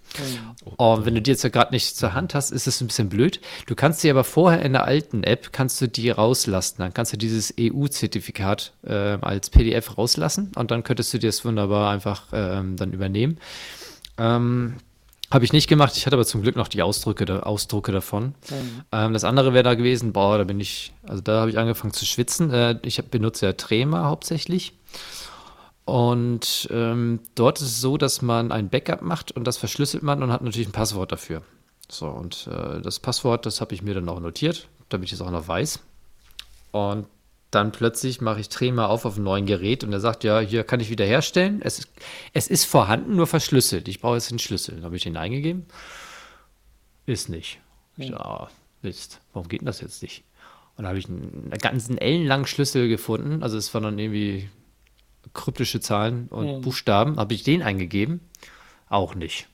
Und 0.76 1.06
wenn 1.06 1.14
du 1.14 1.22
die 1.22 1.30
jetzt 1.30 1.42
ja 1.42 1.50
gerade 1.50 1.72
nicht 1.72 1.96
zur 1.96 2.14
Hand 2.14 2.34
hast, 2.34 2.50
ist 2.50 2.66
es 2.66 2.80
ein 2.80 2.86
bisschen 2.86 3.08
blöd. 3.08 3.40
Du 3.66 3.74
kannst 3.74 4.02
die 4.02 4.10
aber 4.10 4.24
vorher 4.24 4.62
in 4.62 4.72
der 4.72 4.84
alten 4.84 5.24
App, 5.24 5.52
kannst 5.52 5.80
du 5.80 5.88
die 5.88 6.10
rauslassen. 6.10 6.76
Dann 6.78 6.94
kannst 6.94 7.12
du 7.12 7.16
dieses 7.16 7.54
EU-Zertifikat 7.58 8.59
äh, 8.82 9.18
als 9.20 9.50
PDF 9.50 9.98
rauslassen 9.98 10.52
und 10.56 10.70
dann 10.70 10.82
könntest 10.82 11.12
du 11.12 11.18
dir 11.18 11.28
das 11.28 11.44
wunderbar 11.44 11.90
einfach 11.90 12.24
ähm, 12.32 12.76
dann 12.76 12.92
übernehmen. 12.92 13.38
Ähm, 14.18 14.76
habe 15.30 15.44
ich 15.44 15.52
nicht 15.52 15.68
gemacht. 15.68 15.96
Ich 15.96 16.06
hatte 16.06 16.16
aber 16.16 16.24
zum 16.24 16.42
Glück 16.42 16.56
noch 16.56 16.66
die 16.66 16.82
Ausdrücke, 16.82 17.46
Ausdrucke 17.46 17.92
davon. 17.92 18.34
Ähm, 18.90 19.12
das 19.12 19.22
andere 19.22 19.54
wäre 19.54 19.62
da 19.62 19.74
gewesen, 19.74 20.12
boah, 20.12 20.38
da 20.38 20.44
bin 20.44 20.58
ich, 20.58 20.92
also 21.06 21.22
da 21.22 21.40
habe 21.40 21.50
ich 21.50 21.58
angefangen 21.58 21.92
zu 21.92 22.04
schwitzen. 22.04 22.52
Äh, 22.52 22.78
ich 22.82 22.98
hab, 22.98 23.10
benutze 23.10 23.46
ja 23.46 23.52
Trema 23.52 24.06
hauptsächlich. 24.06 24.72
Und 25.84 26.68
ähm, 26.72 27.20
dort 27.36 27.60
ist 27.60 27.66
es 27.66 27.80
so, 27.80 27.96
dass 27.96 28.22
man 28.22 28.52
ein 28.52 28.68
Backup 28.68 29.02
macht 29.02 29.32
und 29.32 29.46
das 29.46 29.56
verschlüsselt 29.56 30.02
man 30.02 30.22
und 30.22 30.32
hat 30.32 30.42
natürlich 30.42 30.68
ein 30.68 30.72
Passwort 30.72 31.12
dafür. 31.12 31.42
So, 31.88 32.06
und 32.06 32.48
äh, 32.48 32.80
das 32.80 32.98
Passwort, 32.98 33.46
das 33.46 33.60
habe 33.60 33.74
ich 33.74 33.82
mir 33.82 33.94
dann 33.94 34.08
auch 34.08 34.20
notiert, 34.20 34.68
damit 34.88 35.08
ich 35.08 35.14
es 35.14 35.20
auch 35.20 35.30
noch 35.30 35.48
weiß. 35.48 35.80
Und 36.72 37.06
dann 37.50 37.72
plötzlich 37.72 38.20
mache 38.20 38.40
ich 38.40 38.48
Trema 38.48 38.86
auf 38.86 39.04
auf 39.04 39.16
einem 39.16 39.24
neuen 39.24 39.46
Gerät 39.46 39.82
und 39.84 39.92
er 39.92 40.00
sagt, 40.00 40.22
ja, 40.24 40.38
hier 40.40 40.62
kann 40.64 40.80
ich 40.80 40.90
wieder 40.90 41.04
herstellen. 41.04 41.60
Es, 41.62 41.78
ist- 41.80 41.88
es 42.32 42.46
ist 42.48 42.64
vorhanden, 42.64 43.16
nur 43.16 43.26
verschlüsselt. 43.26 43.88
Ich 43.88 44.00
brauche 44.00 44.14
jetzt 44.14 44.30
den 44.30 44.38
Schlüssel. 44.38 44.76
Dann 44.76 44.84
habe 44.84 44.96
ich 44.96 45.02
den 45.02 45.16
eingegeben. 45.16 45.66
Ist 47.06 47.28
nicht. 47.28 47.60
Ich 47.96 48.08
so, 48.08 48.16
ah, 48.16 48.48
Mist, 48.82 49.20
warum 49.32 49.48
geht 49.48 49.60
denn 49.62 49.66
das 49.66 49.80
jetzt 49.80 50.02
nicht? 50.02 50.22
Und 50.76 50.84
dann 50.84 50.88
habe 50.88 50.98
ich 50.98 51.08
einen, 51.08 51.50
ganzen 51.60 51.98
ellenlangen 51.98 52.46
Schlüssel 52.46 52.88
gefunden. 52.88 53.42
Also 53.42 53.56
es 53.58 53.74
waren 53.74 53.82
dann 53.82 53.98
irgendwie 53.98 54.48
kryptische 55.34 55.80
Zahlen 55.80 56.28
und 56.28 56.46
Buchstaben. 56.62 57.16
Habe 57.18 57.34
ich 57.34 57.42
den 57.42 57.62
eingegeben? 57.62 58.20
Auch 58.88 59.14
nicht. 59.14 59.48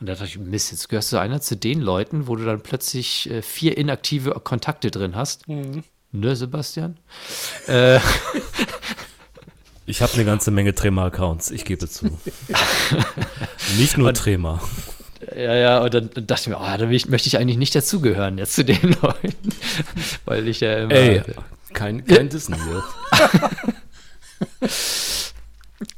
Und 0.00 0.08
da 0.08 0.14
dachte 0.14 0.26
ich, 0.26 0.38
Mist, 0.38 0.72
jetzt 0.72 0.88
gehörst 0.88 1.12
du 1.12 1.18
einer 1.18 1.40
zu 1.40 1.56
den 1.56 1.80
Leuten, 1.80 2.26
wo 2.26 2.34
du 2.34 2.44
dann 2.44 2.62
plötzlich 2.62 3.30
äh, 3.30 3.40
vier 3.42 3.76
inaktive 3.78 4.32
Kontakte 4.42 4.90
drin 4.90 5.14
hast. 5.14 5.46
Ne, 6.12 6.36
Sebastian? 6.36 6.96
Äh, 7.66 7.98
Ich 9.84 10.00
habe 10.00 10.12
eine 10.14 10.24
ganze 10.24 10.50
Menge 10.52 10.74
Trema-Accounts, 10.74 11.50
ich 11.50 11.64
gebe 11.64 11.88
zu. 11.88 12.06
Nicht 13.78 13.98
nur 13.98 14.14
Trema. 14.14 14.60
ja, 15.36 15.54
ja, 15.54 15.78
und 15.80 15.92
dann, 15.92 16.08
dachte 16.14 16.42
ich 16.42 16.48
mir, 16.48 16.58
oh, 16.58 16.76
da 16.78 16.88
ich, 16.88 17.08
möchte 17.08 17.26
ich 17.26 17.36
eigentlich 17.36 17.58
nicht 17.58 17.74
dazugehören, 17.74 18.38
jetzt 18.38 18.54
zu 18.54 18.64
den 18.64 18.80
Leuten. 19.02 19.48
Weil 20.24 20.46
ich 20.46 20.60
ja 20.60 20.84
immer. 20.84 20.92
Ey, 20.92 21.22
kein, 21.72 22.04
kein 22.06 22.28
Dissen 22.28 22.54
hier. 22.62 22.82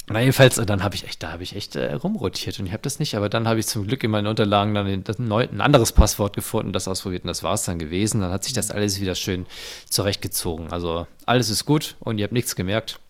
Na, 0.08 0.20
jedenfalls, 0.20 0.58
und 0.58 0.68
dann 0.68 0.82
habe 0.82 0.94
ich 0.94 1.04
echt, 1.04 1.22
da 1.22 1.32
habe 1.32 1.42
ich 1.42 1.56
echt 1.56 1.76
äh, 1.76 1.94
rumrotiert 1.94 2.58
und 2.60 2.66
ich 2.66 2.72
habe 2.72 2.82
das 2.82 2.98
nicht, 2.98 3.14
aber 3.14 3.28
dann 3.28 3.48
habe 3.48 3.60
ich 3.60 3.66
zum 3.66 3.86
Glück 3.86 4.04
in 4.04 4.10
meinen 4.10 4.26
Unterlagen 4.26 4.74
dann 4.74 5.04
das 5.04 5.18
neu, 5.18 5.46
ein 5.50 5.60
anderes 5.60 5.92
Passwort 5.92 6.34
gefunden, 6.34 6.72
das 6.72 6.88
ausprobiert 6.88 7.24
und 7.24 7.28
das 7.28 7.42
war 7.42 7.54
es 7.54 7.64
dann 7.64 7.78
gewesen. 7.78 8.20
Dann 8.20 8.30
hat 8.30 8.44
sich 8.44 8.52
das 8.52 8.70
alles 8.70 9.00
wieder 9.00 9.14
schön 9.14 9.46
zurechtgezogen. 9.88 10.72
Also 10.72 11.06
alles 11.26 11.50
ist 11.50 11.64
gut 11.64 11.96
und 12.00 12.18
ihr 12.18 12.24
habt 12.24 12.32
nichts 12.32 12.56
gemerkt. 12.56 13.00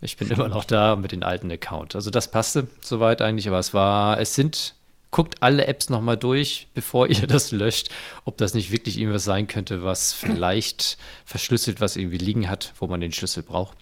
Ich 0.00 0.16
bin 0.16 0.28
immer 0.30 0.48
noch 0.48 0.64
da 0.64 0.96
mit 0.96 1.12
dem 1.12 1.22
alten 1.22 1.50
Account. 1.50 1.94
Also 1.94 2.10
das 2.10 2.30
passte 2.30 2.68
soweit 2.80 3.22
eigentlich, 3.22 3.48
aber 3.48 3.58
es 3.58 3.74
war, 3.74 4.20
es 4.20 4.34
sind, 4.34 4.74
guckt 5.10 5.42
alle 5.42 5.66
Apps 5.66 5.90
nochmal 5.90 6.16
durch, 6.16 6.68
bevor 6.74 7.06
ihr 7.10 7.26
das 7.26 7.50
löscht, 7.50 7.90
ob 8.24 8.36
das 8.36 8.54
nicht 8.54 8.70
wirklich 8.70 8.98
irgendwas 8.98 9.24
sein 9.24 9.46
könnte, 9.46 9.84
was 9.84 10.12
vielleicht 10.14 10.98
verschlüsselt, 11.24 11.80
was 11.80 11.96
irgendwie 11.96 12.18
liegen 12.18 12.48
hat, 12.48 12.74
wo 12.78 12.86
man 12.86 13.00
den 13.00 13.12
Schlüssel 13.12 13.42
braucht. 13.42 13.76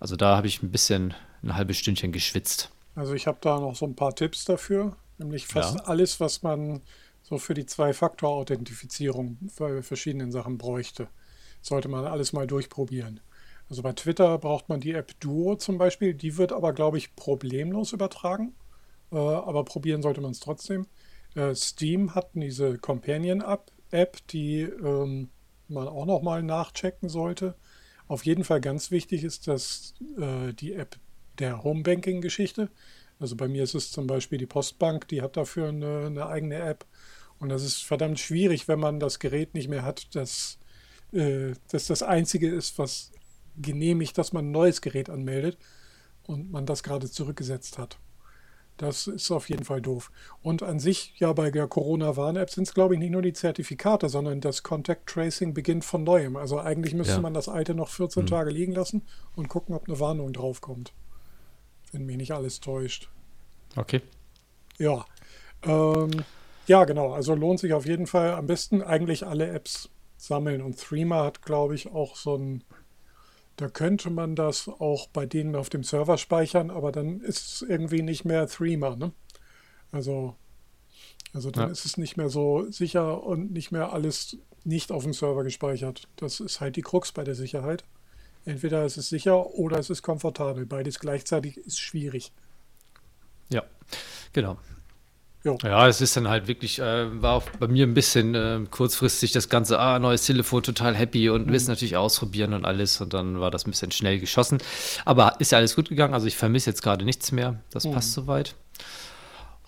Also 0.00 0.16
da 0.16 0.36
habe 0.36 0.48
ich 0.48 0.62
ein 0.62 0.70
bisschen 0.70 1.14
ein 1.42 1.54
halbes 1.54 1.78
Stündchen 1.78 2.12
geschwitzt. 2.12 2.70
Also 2.94 3.14
ich 3.14 3.26
habe 3.26 3.38
da 3.40 3.58
noch 3.58 3.74
so 3.76 3.86
ein 3.86 3.96
paar 3.96 4.14
Tipps 4.14 4.44
dafür, 4.44 4.96
nämlich 5.18 5.46
fast 5.46 5.76
Ja. 5.76 5.84
alles, 5.84 6.20
was 6.20 6.42
man 6.42 6.82
so 7.22 7.38
für 7.38 7.54
die 7.54 7.66
Zwei-Faktor-Authentifizierung 7.66 9.38
bei 9.58 9.82
verschiedenen 9.82 10.32
Sachen 10.32 10.58
bräuchte, 10.58 11.08
sollte 11.60 11.88
man 11.88 12.04
alles 12.04 12.32
mal 12.32 12.46
durchprobieren. 12.46 13.20
Also 13.70 13.82
bei 13.82 13.92
Twitter 13.92 14.36
braucht 14.38 14.68
man 14.68 14.80
die 14.80 14.92
App 14.92 15.18
Duo 15.20 15.56
zum 15.56 15.78
Beispiel, 15.78 16.14
die 16.14 16.36
wird 16.36 16.52
aber, 16.52 16.72
glaube 16.72 16.98
ich, 16.98 17.14
problemlos 17.16 17.92
übertragen, 17.92 18.54
äh, 19.10 19.16
aber 19.16 19.64
probieren 19.64 20.02
sollte 20.02 20.20
man 20.20 20.32
es 20.32 20.40
trotzdem. 20.40 20.86
Äh, 21.34 21.54
Steam 21.54 22.14
hat 22.14 22.30
diese 22.34 22.76
Companion-App, 22.78 24.26
die 24.28 24.62
ähm, 24.62 25.30
man 25.68 25.88
auch 25.88 26.04
noch 26.04 26.22
mal 26.22 26.42
nachchecken 26.42 27.08
sollte. 27.08 27.54
Auf 28.08 28.26
jeden 28.26 28.44
Fall 28.44 28.60
ganz 28.60 28.90
wichtig 28.90 29.24
ist, 29.24 29.48
dass 29.48 29.94
äh, 30.18 30.52
die 30.52 30.74
App 30.74 30.96
der 31.38 31.62
Homebanking-Geschichte, 31.64 32.70
also 33.20 33.36
bei 33.36 33.48
mir 33.48 33.62
ist 33.62 33.74
es 33.74 33.90
zum 33.92 34.06
Beispiel 34.06 34.38
die 34.38 34.46
Postbank, 34.46 35.06
die 35.08 35.22
hat 35.22 35.36
dafür 35.36 35.68
eine, 35.68 36.06
eine 36.06 36.26
eigene 36.26 36.56
App. 36.56 36.84
Und 37.38 37.48
das 37.50 37.62
ist 37.64 37.84
verdammt 37.84 38.18
schwierig, 38.18 38.68
wenn 38.68 38.80
man 38.80 39.00
das 39.00 39.18
Gerät 39.18 39.54
nicht 39.54 39.68
mehr 39.68 39.84
hat, 39.84 40.14
das, 40.14 40.58
äh, 41.12 41.52
das 41.70 41.86
das 41.86 42.02
Einzige 42.02 42.48
ist, 42.48 42.78
was 42.78 43.12
genehmigt, 43.56 44.18
dass 44.18 44.32
man 44.32 44.46
ein 44.48 44.50
neues 44.50 44.80
Gerät 44.80 45.08
anmeldet 45.10 45.58
und 46.24 46.50
man 46.50 46.66
das 46.66 46.82
gerade 46.82 47.10
zurückgesetzt 47.10 47.78
hat. 47.78 47.98
Das 48.76 49.06
ist 49.06 49.30
auf 49.30 49.48
jeden 49.50 49.64
Fall 49.64 49.82
doof. 49.82 50.10
Und 50.42 50.62
an 50.62 50.80
sich, 50.80 51.14
ja, 51.18 51.32
bei 51.32 51.50
der 51.50 51.68
Corona-Warn-App 51.68 52.50
sind 52.50 52.66
es, 52.66 52.74
glaube 52.74 52.94
ich, 52.94 53.00
nicht 53.00 53.10
nur 53.10 53.22
die 53.22 53.34
Zertifikate, 53.34 54.08
sondern 54.08 54.40
das 54.40 54.62
Contact 54.62 55.06
Tracing 55.08 55.52
beginnt 55.54 55.84
von 55.84 56.02
neuem. 56.02 56.36
Also 56.36 56.58
eigentlich 56.58 56.94
müsste 56.94 57.14
Ja. 57.14 57.20
man 57.20 57.34
das 57.34 57.48
alte 57.48 57.74
noch 57.74 57.88
14 57.90 58.26
Tage 58.26 58.50
liegen 58.50 58.72
lassen 58.72 59.02
und 59.36 59.48
gucken, 59.48 59.74
ob 59.74 59.86
eine 59.88 60.00
Warnung 60.00 60.32
draufkommt. 60.32 60.92
Wenn 61.92 62.06
mich 62.06 62.16
nicht 62.16 62.32
alles 62.32 62.60
täuscht. 62.60 63.08
Okay. 63.76 64.00
Ja. 64.78 65.04
Ähm, 65.62 66.10
ja, 66.66 66.84
genau. 66.84 67.12
Also 67.12 67.34
lohnt 67.34 67.60
sich 67.60 67.72
auf 67.74 67.86
jeden 67.86 68.06
Fall 68.06 68.32
am 68.32 68.46
besten 68.46 68.82
eigentlich 68.82 69.26
alle 69.26 69.48
Apps 69.48 69.90
sammeln. 70.16 70.62
Und 70.62 70.78
Threema 70.78 71.24
hat, 71.24 71.42
glaube 71.42 71.74
ich, 71.74 71.88
auch 71.92 72.16
so 72.16 72.36
ein. 72.36 72.64
Da 73.56 73.68
könnte 73.68 74.08
man 74.10 74.34
das 74.34 74.66
auch 74.68 75.08
bei 75.08 75.26
denen 75.26 75.54
auf 75.56 75.68
dem 75.68 75.84
Server 75.84 76.16
speichern, 76.16 76.70
aber 76.70 76.90
dann 76.90 77.20
ist 77.20 77.54
es 77.56 77.62
irgendwie 77.62 78.02
nicht 78.02 78.24
mehr 78.24 78.46
Threema, 78.48 78.96
ne? 78.96 79.12
Also, 79.92 80.36
also 81.34 81.50
dann 81.50 81.66
Ja. 81.66 81.70
ist 81.70 81.84
es 81.84 81.98
nicht 81.98 82.16
mehr 82.16 82.30
so 82.30 82.70
sicher 82.70 83.22
und 83.22 83.52
nicht 83.52 83.70
mehr 83.70 83.92
alles 83.92 84.38
nicht 84.64 84.90
auf 84.90 85.02
dem 85.04 85.12
Server 85.12 85.44
gespeichert. 85.44 86.08
Das 86.16 86.40
ist 86.40 86.60
halt 86.60 86.76
die 86.76 86.82
Krux 86.82 87.12
bei 87.12 87.24
der 87.24 87.34
Sicherheit. 87.34 87.84
Entweder 88.44 88.84
ist 88.84 88.96
es 88.96 89.08
sicher 89.08 89.54
oder 89.54 89.78
es 89.78 89.90
ist 89.90 90.02
komfortabel. 90.02 90.66
Beides 90.66 90.98
gleichzeitig 90.98 91.56
ist 91.58 91.78
schwierig. 91.78 92.32
Ja, 93.50 93.62
genau. 94.32 94.58
Jo. 95.44 95.58
Ja, 95.64 95.88
es 95.88 96.00
ist 96.00 96.16
dann 96.16 96.28
halt 96.28 96.46
wirklich, 96.46 96.78
äh, 96.78 97.20
war 97.20 97.34
auch 97.34 97.42
bei 97.58 97.66
mir 97.66 97.84
ein 97.84 97.94
bisschen 97.94 98.34
äh, 98.34 98.60
kurzfristig 98.70 99.32
das 99.32 99.48
Ganze, 99.48 99.78
ah, 99.78 99.98
neues 99.98 100.24
Telefon, 100.24 100.62
total 100.62 100.94
happy 100.94 101.30
und 101.30 101.50
willst 101.50 101.66
natürlich 101.66 101.96
ausprobieren 101.96 102.52
und 102.52 102.64
alles 102.64 103.00
und 103.00 103.12
dann 103.12 103.40
war 103.40 103.50
das 103.50 103.66
ein 103.66 103.70
bisschen 103.70 103.90
schnell 103.90 104.20
geschossen. 104.20 104.58
Aber 105.04 105.34
ist 105.40 105.50
ja 105.50 105.58
alles 105.58 105.74
gut 105.74 105.88
gegangen, 105.88 106.14
also 106.14 106.28
ich 106.28 106.36
vermisse 106.36 106.70
jetzt 106.70 106.82
gerade 106.82 107.04
nichts 107.04 107.32
mehr, 107.32 107.60
das 107.70 107.90
passt 107.90 108.12
soweit. 108.12 108.54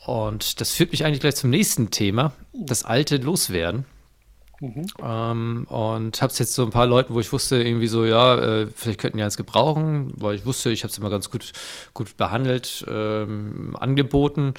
Und 0.07 0.61
das 0.61 0.71
führt 0.71 0.93
mich 0.93 1.05
eigentlich 1.05 1.21
gleich 1.21 1.35
zum 1.35 1.51
nächsten 1.51 1.91
Thema, 1.91 2.33
das 2.53 2.85
alte 2.85 3.17
Loswerden. 3.17 3.85
Ähm, 5.03 5.67
und 5.69 6.23
habe 6.23 6.33
es 6.33 6.39
jetzt 6.39 6.55
so 6.55 6.65
ein 6.65 6.71
paar 6.71 6.87
Leuten, 6.87 7.15
wo 7.15 7.21
ich 7.21 7.33
wusste, 7.33 7.63
irgendwie 7.63 7.87
so, 7.87 8.05
ja, 8.05 8.37
äh, 8.37 8.67
vielleicht 8.75 9.01
könnten 9.01 9.19
die 9.19 9.23
eins 9.23 9.37
gebrauchen, 9.37 10.13
weil 10.17 10.37
ich 10.37 10.47
wusste, 10.47 10.71
ich 10.71 10.83
habe 10.83 10.91
es 10.91 10.99
immer 10.99 11.11
ganz 11.11 11.31
gut, 11.31 11.53
gut 11.93 12.17
behandelt, 12.17 12.85
ähm, 12.89 13.77
angeboten 13.79 14.55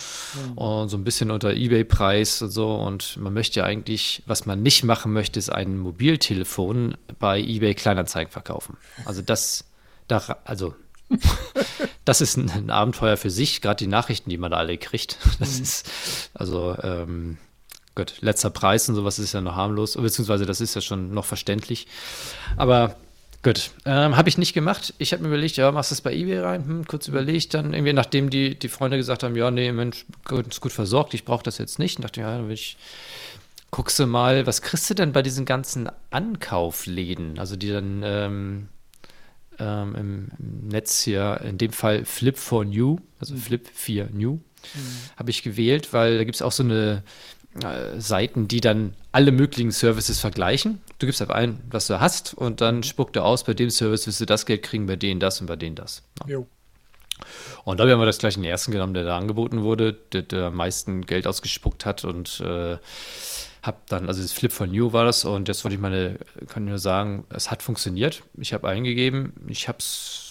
und 0.56 0.90
so 0.90 0.98
ein 0.98 1.04
bisschen 1.04 1.32
unter 1.32 1.54
Ebay-Preis 1.54 2.42
und 2.42 2.52
so. 2.52 2.76
Und 2.76 3.18
man 3.18 3.34
möchte 3.34 3.60
ja 3.60 3.66
eigentlich, 3.66 4.24
was 4.26 4.46
man 4.46 4.62
nicht 4.62 4.84
machen 4.84 5.14
möchte, 5.14 5.40
ist 5.40 5.50
ein 5.50 5.78
Mobiltelefon 5.78 6.98
bei 7.20 7.40
Ebay 7.40 7.74
Kleinanzeigen 7.76 8.32
verkaufen. 8.32 8.78
Also 9.06 9.22
das, 9.22 9.66
da, 10.08 10.38
also 10.46 10.76
das 12.06 12.22
ist 12.22 12.38
ein, 12.38 12.50
ein 12.50 12.70
Abenteuer 12.70 13.18
für 13.18 13.30
sich, 13.30 13.62
gerade 13.62 13.78
die 13.78 13.88
Nachrichten, 13.88 14.30
die 14.30 14.38
man 14.38 14.52
da 14.52 14.58
alle 14.58 14.78
kriegt. 14.78 15.18
Das 15.40 15.60
ist, 15.60 15.90
also, 16.34 16.76
ähm, 16.82 17.38
Gott, 17.96 18.16
letzter 18.20 18.50
Preis 18.50 18.90
und 18.90 18.96
sowas 18.96 19.20
ist 19.20 19.34
ja 19.34 19.40
noch 19.40 19.56
harmlos, 19.56 19.96
beziehungsweise 19.96 20.46
das 20.46 20.60
ist 20.60 20.76
ja 20.76 20.82
schon 20.82 21.14
noch 21.14 21.24
verständlich. 21.24 21.88
Aber 22.58 22.98
gut, 23.42 23.72
ähm, 23.86 24.18
habe 24.18 24.28
ich 24.28 24.38
nicht 24.38 24.54
gemacht. 24.54 24.94
Ich 24.98 25.14
habe 25.14 25.24
mir 25.24 25.30
überlegt, 25.30 25.56
ja, 25.56 25.72
machst 25.72 25.92
du 25.92 25.96
es 25.96 26.02
bei 26.02 26.14
eBay 26.14 26.40
rein? 26.40 26.66
Hm, 26.66 26.88
kurz 26.88 27.08
überlegt, 27.08 27.54
dann 27.54 27.74
irgendwie, 27.74 27.94
nachdem 27.94 28.30
die, 28.30 28.60
die 28.60 28.68
Freunde 28.68 28.98
gesagt 28.98 29.24
haben, 29.24 29.36
ja, 29.38 29.50
nee, 29.50 29.72
Mensch, 29.72 30.06
gut, 30.26 30.46
ist 30.48 30.60
gut 30.60 30.74
versorgt, 30.74 31.14
ich 31.14 31.24
brauche 31.24 31.44
das 31.44 31.58
jetzt 31.58 31.80
nicht. 31.80 32.04
Dachte, 32.04 32.20
ja, 32.20 32.38
dann 32.38 32.48
will 32.48 32.54
ich, 32.54 32.76
guckst 33.72 33.98
du 33.98 34.08
mal, 34.08 34.46
was 34.46 34.62
kriegst 34.62 34.90
du 34.90 34.94
denn 34.94 35.14
bei 35.14 35.22
diesen 35.22 35.46
ganzen 35.46 35.90
Ankaufläden? 36.12 37.40
Also 37.40 37.56
die 37.56 37.70
dann 37.70 38.02
ähm, 38.04 38.68
ähm, 39.58 39.96
im, 39.96 40.28
im 40.38 40.68
Netz 40.68 41.02
hier, 41.02 41.40
in 41.46 41.58
dem 41.58 41.72
Fall 41.72 42.04
Flip 42.04 42.38
for 42.38 42.66
New, 42.66 42.98
also 43.22 43.38
Flip 43.38 43.66
4 43.74 44.10
New, 44.12 44.40
habe 45.18 45.30
ich 45.30 45.44
gewählt, 45.44 45.94
weil 45.94 46.18
da 46.18 46.24
gibt 46.24 46.36
es 46.36 46.42
auch 46.42 46.52
so 46.52 46.64
eine 46.64 47.04
äh, 47.64 48.00
Seiten, 48.00 48.48
die 48.48 48.62
dann 48.62 48.96
alle 49.12 49.32
möglichen 49.32 49.72
Services 49.72 50.20
vergleichen. 50.20 50.82
Du 51.00 51.06
gibst 51.06 51.22
einfach 51.22 51.36
ein, 51.36 51.62
was 51.70 51.88
du 51.88 52.00
hast 52.00 52.34
und 52.34 52.62
dann 52.62 52.84
spuckt 52.84 53.16
er 53.16 53.24
aus, 53.24 53.44
bei 53.44 53.54
dem 53.54 53.70
Service 53.70 54.08
wirst 54.08 54.22
du 54.22 54.26
das 54.26 54.46
Geld 54.46 54.64
kriegen, 54.64 54.88
bei 54.88 54.96
denen 54.96 55.20
das 55.20 55.40
und 55.42 55.48
bei 55.48 55.56
denen 55.56 55.76
das. 55.76 56.04
Ja. 56.22 56.34
Jo. 56.34 56.48
Und 57.64 57.80
da 57.80 57.88
haben 57.88 58.00
wir 58.00 58.06
das 58.06 58.18
gleich 58.18 58.34
den 58.34 58.44
ersten 58.44 58.72
genommen, 58.72 58.94
der 58.94 59.06
da 59.06 59.18
angeboten 59.18 59.64
wurde, 59.64 59.94
der, 59.94 60.24
der 60.24 60.46
am 60.48 60.56
meisten 60.56 61.06
Geld 61.06 61.28
ausgespuckt 61.28 61.86
hat 61.86 62.04
und 62.04 62.42
äh, 62.42 62.78
hab 63.64 63.88
dann, 63.88 64.08
also 64.08 64.22
das 64.22 64.34
Flip 64.34 64.52
von 64.52 64.70
New 64.70 64.94
war 64.94 65.06
das 65.06 65.26
und 65.26 65.48
jetzt 65.48 65.64
wollte 65.64 65.76
ich 65.76 65.82
meine, 65.82 66.20
kann 66.48 66.64
ich 66.64 66.70
nur 66.70 66.80
sagen, 66.80 67.26
es 67.30 67.50
hat 67.50 67.64
funktioniert. 67.64 68.22
Ich 68.38 68.54
habe 68.54 68.68
eingegeben, 68.68 69.34
ich 69.48 69.68
habe 69.68 69.80
es 69.80 70.25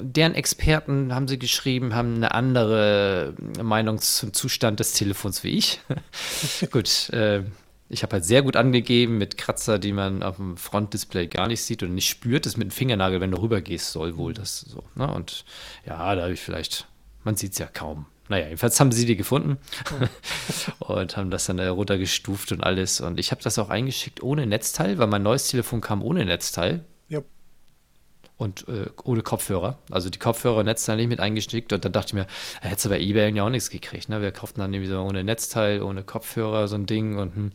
deren 0.00 0.34
Experten 0.34 1.14
haben 1.14 1.28
sie 1.28 1.38
geschrieben, 1.38 1.94
haben 1.94 2.16
eine 2.16 2.32
andere 2.32 3.34
Meinung 3.62 4.00
zum 4.00 4.32
Zustand 4.32 4.80
des 4.80 4.92
Telefons 4.92 5.44
wie 5.44 5.56
ich. 5.58 5.80
gut, 6.70 7.10
äh, 7.10 7.42
ich 7.88 8.02
habe 8.02 8.14
halt 8.14 8.24
sehr 8.24 8.42
gut 8.42 8.56
angegeben 8.56 9.18
mit 9.18 9.38
Kratzer, 9.38 9.78
die 9.78 9.92
man 9.92 10.22
auf 10.22 10.36
dem 10.36 10.56
Frontdisplay 10.56 11.28
gar 11.28 11.46
nicht 11.46 11.62
sieht 11.62 11.82
und 11.82 11.94
nicht 11.94 12.08
spürt. 12.08 12.46
Das 12.46 12.56
mit 12.56 12.68
dem 12.68 12.72
Fingernagel, 12.72 13.20
wenn 13.20 13.30
du 13.30 13.40
rübergehst, 13.40 13.92
soll 13.92 14.16
wohl 14.16 14.34
das 14.34 14.60
so. 14.60 14.82
Ne? 14.96 15.12
Und 15.12 15.44
ja, 15.86 16.14
da 16.14 16.22
habe 16.22 16.32
ich 16.32 16.40
vielleicht, 16.40 16.88
man 17.22 17.36
sieht 17.36 17.52
es 17.52 17.58
ja 17.58 17.66
kaum. 17.66 18.06
Naja, 18.28 18.46
jedenfalls 18.46 18.80
haben 18.80 18.90
sie 18.90 19.06
die 19.06 19.14
gefunden 19.14 19.58
und 20.80 21.16
haben 21.16 21.30
das 21.30 21.46
dann 21.46 21.60
äh, 21.60 21.68
runtergestuft 21.68 22.50
und 22.50 22.64
alles. 22.64 23.00
Und 23.00 23.20
ich 23.20 23.30
habe 23.30 23.42
das 23.42 23.56
auch 23.58 23.68
eingeschickt 23.68 24.20
ohne 24.20 24.46
Netzteil, 24.46 24.98
weil 24.98 25.06
mein 25.06 25.22
neues 25.22 25.46
Telefon 25.46 25.80
kam 25.80 26.02
ohne 26.02 26.24
Netzteil. 26.24 26.84
Und 28.38 28.68
äh, 28.68 28.86
ohne 29.04 29.22
Kopfhörer. 29.22 29.78
Also 29.90 30.10
die 30.10 30.18
Kopfhörer 30.18 30.58
und 30.58 30.66
Netzteil 30.66 30.96
nicht 30.96 31.08
mit 31.08 31.20
eingestickt 31.20 31.72
und 31.72 31.84
dann 31.84 31.92
dachte 31.92 32.08
ich 32.08 32.14
mir, 32.14 32.26
äh, 32.62 32.68
hättest 32.68 32.86
du 32.86 32.88
bei 32.90 33.00
eBay 33.00 33.34
ja 33.34 33.44
auch 33.44 33.50
nichts 33.50 33.70
gekriegt. 33.70 34.08
Ne? 34.08 34.20
Wir 34.20 34.30
kauften 34.30 34.60
dann 34.60 34.72
irgendwie 34.72 34.90
so 34.90 35.00
ohne 35.00 35.24
Netzteil, 35.24 35.82
ohne 35.82 36.02
Kopfhörer 36.02 36.68
so 36.68 36.76
ein 36.76 36.86
Ding 36.86 37.18
und 37.18 37.34
hm. 37.34 37.50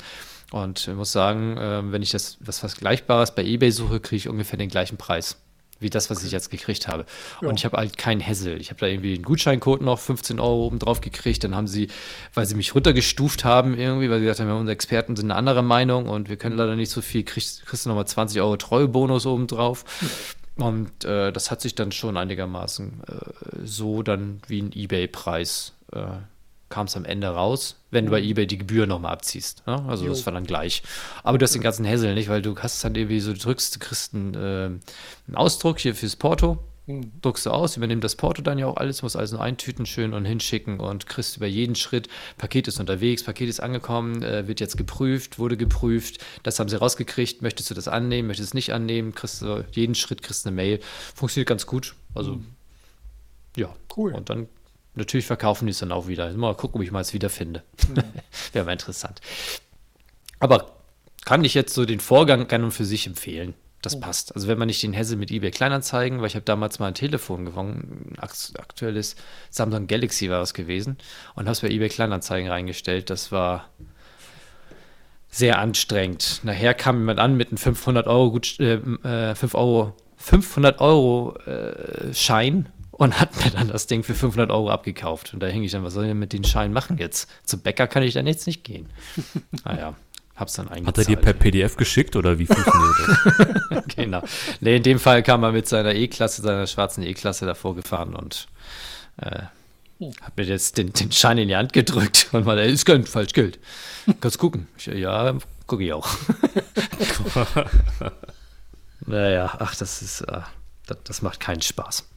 und 0.51 0.87
ich 0.87 0.95
muss 0.95 1.11
sagen, 1.11 1.57
äh, 1.57 1.91
wenn 1.91 2.01
ich 2.01 2.11
das 2.11 2.37
was 2.39 2.59
Vergleichbares 2.59 3.35
bei 3.35 3.43
eBay 3.43 3.71
suche, 3.71 3.99
kriege 3.99 4.17
ich 4.17 4.29
ungefähr 4.29 4.57
den 4.57 4.69
gleichen 4.69 4.97
Preis 4.97 5.37
wie 5.81 5.89
das, 5.89 6.09
was 6.09 6.23
ich 6.23 6.31
jetzt 6.31 6.49
gekriegt 6.49 6.87
habe. 6.87 7.05
Ja. 7.41 7.49
Und 7.49 7.59
ich 7.59 7.65
habe 7.65 7.77
halt 7.77 7.97
keinen 7.97 8.25
Hassel. 8.25 8.61
Ich 8.61 8.69
habe 8.69 8.79
da 8.79 8.85
irgendwie 8.85 9.15
einen 9.15 9.23
Gutscheincode 9.23 9.81
noch, 9.81 9.99
15 9.99 10.39
Euro 10.39 10.65
oben 10.65 10.79
drauf 10.79 11.01
gekriegt. 11.01 11.43
Dann 11.43 11.55
haben 11.55 11.67
sie, 11.67 11.87
weil 12.33 12.45
sie 12.45 12.55
mich 12.55 12.75
runtergestuft 12.75 13.43
haben 13.43 13.77
irgendwie, 13.77 14.09
weil 14.09 14.19
sie 14.19 14.25
gesagt 14.25 14.47
haben, 14.47 14.51
unsere 14.51 14.73
Experten 14.73 15.15
sind 15.15 15.31
eine 15.31 15.37
andere 15.37 15.63
Meinung 15.63 16.07
und 16.07 16.29
wir 16.29 16.37
können 16.37 16.55
leider 16.55 16.75
nicht 16.75 16.91
so 16.91 17.01
viel, 17.01 17.23
kriegst, 17.23 17.65
kriegst 17.65 17.85
du 17.85 17.89
nochmal 17.89 18.07
20 18.07 18.39
Euro 18.41 18.57
Treuebonus 18.57 19.25
oben 19.25 19.47
drauf. 19.47 19.83
Und 20.57 21.05
äh, 21.05 21.31
das 21.31 21.49
hat 21.49 21.61
sich 21.61 21.75
dann 21.75 21.91
schon 21.91 22.17
einigermaßen 22.17 23.01
äh, 23.07 23.65
so 23.65 24.03
dann 24.03 24.41
wie 24.47 24.61
ein 24.61 24.71
Ebay-Preis 24.73 25.73
äh, 25.93 26.05
kam 26.71 26.87
es 26.87 26.95
am 26.95 27.05
Ende 27.05 27.27
raus, 27.27 27.75
wenn 27.91 28.05
du 28.05 28.11
bei 28.11 28.21
eBay 28.21 28.47
die 28.47 28.57
Gebühr 28.57 28.87
nochmal 28.87 29.11
abziehst. 29.11 29.67
Ne? 29.67 29.83
Also 29.87 30.07
das 30.07 30.21
Jo. 30.21 30.25
war 30.25 30.33
dann 30.33 30.45
gleich. 30.45 30.81
Aber 31.21 31.37
du 31.37 31.43
hast 31.43 31.53
den 31.53 31.61
ganzen 31.61 31.85
Hassel 31.85 32.15
nicht, 32.15 32.29
weil 32.29 32.41
du 32.41 32.57
hast 32.57 32.83
dann 32.83 32.95
irgendwie 32.95 33.19
so, 33.19 33.33
du 33.33 33.39
drückst, 33.39 33.75
du 33.75 33.79
kriegst 33.79 34.15
einen, 34.15 34.33
äh, 34.33 34.37
einen 35.27 35.35
Ausdruck 35.35 35.79
hier 35.79 35.93
fürs 35.93 36.15
Porto, 36.15 36.57
druckst 37.21 37.45
du 37.45 37.51
aus, 37.51 37.77
übernimmt 37.77 38.03
das 38.03 38.15
Porto 38.15 38.41
dann 38.41 38.57
ja 38.59 38.67
auch 38.67 38.77
alles, 38.77 39.01
muss 39.03 39.15
also 39.15 39.37
eintüten 39.37 39.85
schön 39.85 40.13
und 40.13 40.25
hinschicken 40.25 40.79
und 40.79 41.07
kriegst 41.07 41.37
über 41.37 41.47
jeden 41.47 41.75
Schritt, 41.75 42.07
Paket 42.37 42.67
ist 42.67 42.79
unterwegs, 42.79 43.23
Paket 43.23 43.49
ist 43.49 43.59
angekommen, 43.59 44.23
äh, 44.23 44.47
wird 44.47 44.59
jetzt 44.59 44.77
geprüft, 44.77 45.39
wurde 45.39 45.57
geprüft, 45.57 46.23
das 46.43 46.59
haben 46.59 46.69
sie 46.69 46.77
rausgekriegt, 46.77 47.41
möchtest 47.41 47.69
du 47.69 47.73
das 47.73 47.87
annehmen, 47.87 48.27
möchtest 48.27 48.49
du 48.49 48.51
es 48.51 48.53
nicht 48.55 48.73
annehmen, 48.73 49.15
kriegst 49.15 49.41
du 49.41 49.63
jeden 49.71 49.95
Schritt, 49.95 50.21
kriegst 50.21 50.45
eine 50.45 50.55
Mail, 50.55 50.79
funktioniert 51.15 51.47
ganz 51.47 51.65
gut, 51.65 51.95
also 52.13 52.39
ja. 53.55 53.73
Cool. 53.95 54.13
Und 54.13 54.29
dann 54.29 54.47
natürlich 54.95 55.25
verkaufen 55.25 55.65
die 55.65 55.71
es 55.71 55.79
dann 55.79 55.91
auch 55.91 56.07
wieder. 56.07 56.31
Mal 56.33 56.55
gucken, 56.55 56.79
ob 56.79 56.85
ich 56.85 56.91
mal 56.91 57.01
es 57.01 57.13
wiederfinde. 57.13 57.63
Wäre 58.53 58.65
mal 58.65 58.73
interessant. 58.73 59.21
Aber 60.39 60.75
kann 61.25 61.43
ich 61.43 61.53
jetzt 61.53 61.73
so 61.73 61.85
den 61.85 61.99
Vorgang 61.99 62.47
gerne 62.47 62.65
und 62.65 62.71
für 62.71 62.85
sich 62.85 63.07
empfehlen. 63.07 63.53
Das 63.81 63.99
passt. 63.99 64.35
Also 64.35 64.47
wenn 64.47 64.59
man 64.59 64.67
nicht 64.67 64.83
den 64.83 64.95
Hassel 64.95 65.17
mit 65.17 65.31
eBay 65.31 65.49
Kleinanzeigen, 65.51 66.19
weil 66.19 66.27
ich 66.27 66.35
habe 66.35 66.45
damals 66.45 66.77
mal 66.77 66.87
ein 66.87 66.93
Telefon 66.93 67.45
gewonnen, 67.45 68.11
ein 68.11 68.19
akt- 68.19 68.53
aktuelles 68.59 69.15
Samsung 69.49 69.87
Galaxy 69.87 70.29
war 70.29 70.41
es 70.41 70.53
gewesen 70.53 70.97
und 71.35 71.45
habe 71.45 71.51
es 71.53 71.61
bei 71.61 71.69
eBay 71.69 71.89
Kleinanzeigen 71.89 72.49
reingestellt. 72.49 73.09
Das 73.09 73.31
war 73.31 73.69
sehr 75.29 75.59
anstrengend. 75.59 76.41
Nachher 76.43 76.73
kam 76.73 76.99
jemand 76.99 77.19
an 77.19 77.35
mit 77.37 77.49
einem 77.49 77.57
500 77.57 78.07
Euro, 78.07 78.31
Gut, 78.31 78.59
äh, 78.59 78.73
äh, 78.75 79.35
5 79.35 79.55
Euro, 79.55 79.93
500 80.17 80.79
Euro 80.81 81.35
äh, 81.47 82.13
Schein 82.13 82.67
und 82.91 83.19
hat 83.19 83.35
mir 83.43 83.49
dann 83.51 83.69
das 83.69 83.87
Ding 83.87 84.03
für 84.03 84.13
500 84.13 84.51
Euro 84.51 84.69
abgekauft. 84.69 85.33
Und 85.33 85.39
da 85.41 85.47
hing 85.47 85.63
ich 85.63 85.71
dann, 85.71 85.83
was 85.83 85.93
soll 85.93 86.03
ich 86.03 86.09
denn 86.11 86.19
mit 86.19 86.33
den 86.33 86.43
Scheinen 86.43 86.73
machen 86.73 86.97
jetzt? 86.97 87.29
Zum 87.45 87.61
Bäcker 87.61 87.87
kann 87.87 88.03
ich 88.03 88.13
dann 88.13 88.27
jetzt 88.27 88.45
nicht 88.45 88.63
gehen. 88.63 88.89
Naja, 89.65 89.95
hab's 90.41 90.53
dann 90.53 90.67
eingezahlt. 90.67 90.97
Hat 90.97 90.97
er 90.97 91.15
dir 91.15 91.21
per 91.21 91.33
PDF 91.33 91.77
geschickt 91.77 92.17
oder 92.17 92.37
wie 92.37 92.45
funktioniert 92.45 92.95
das? 93.69 93.83
genau. 93.95 94.21
Nee, 94.59 94.77
in 94.77 94.83
dem 94.83 94.99
Fall 94.99 95.23
kam 95.23 95.43
er 95.43 95.53
mit 95.53 95.67
seiner 95.67 95.95
E-Klasse, 95.95 96.41
seiner 96.41 96.67
schwarzen 96.67 97.03
E-Klasse 97.03 97.45
davor 97.45 97.75
gefahren 97.75 98.13
und 98.13 98.47
äh, 99.17 99.43
hat 100.21 100.35
mir 100.35 100.43
jetzt 100.43 100.77
den, 100.77 100.91
den 100.91 101.11
Schein 101.11 101.37
in 101.37 101.47
die 101.47 101.55
Hand 101.55 101.73
gedrückt 101.73 102.27
und 102.33 102.45
mal, 102.45 102.57
ist 102.59 102.85
kein 102.85 103.05
Falschgeld. 103.05 103.59
Kannst 104.19 104.39
gucken. 104.39 104.67
Ich, 104.77 104.87
ja, 104.87 105.35
gucke 105.67 105.83
ich 105.83 105.93
auch. 105.93 106.09
naja, 109.05 109.55
ach, 109.59 109.75
das 109.75 110.01
ist, 110.01 110.21
äh, 110.21 110.41
das, 110.87 110.97
das 111.03 111.21
macht 111.21 111.39
keinen 111.39 111.61
Spaß. 111.61 112.07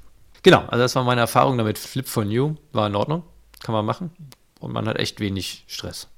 Genau, 0.43 0.61
also 0.67 0.79
das 0.79 0.95
war 0.97 1.05
meine 1.05 1.21
Erfahrung 1.21 1.57
damit. 1.57 1.79
Flip 1.79 2.09
for 2.09 2.25
New 2.25 2.57
war 2.73 2.87
in 2.87 2.97
Ordnung, 2.97 3.23
kann 3.63 3.75
man 3.75 3.85
machen 3.85 4.11
und 4.61 4.73
man 4.73 4.89
hat 4.89 4.99
echt 4.99 5.21
wenig 5.21 5.65
Stress. 5.67 6.09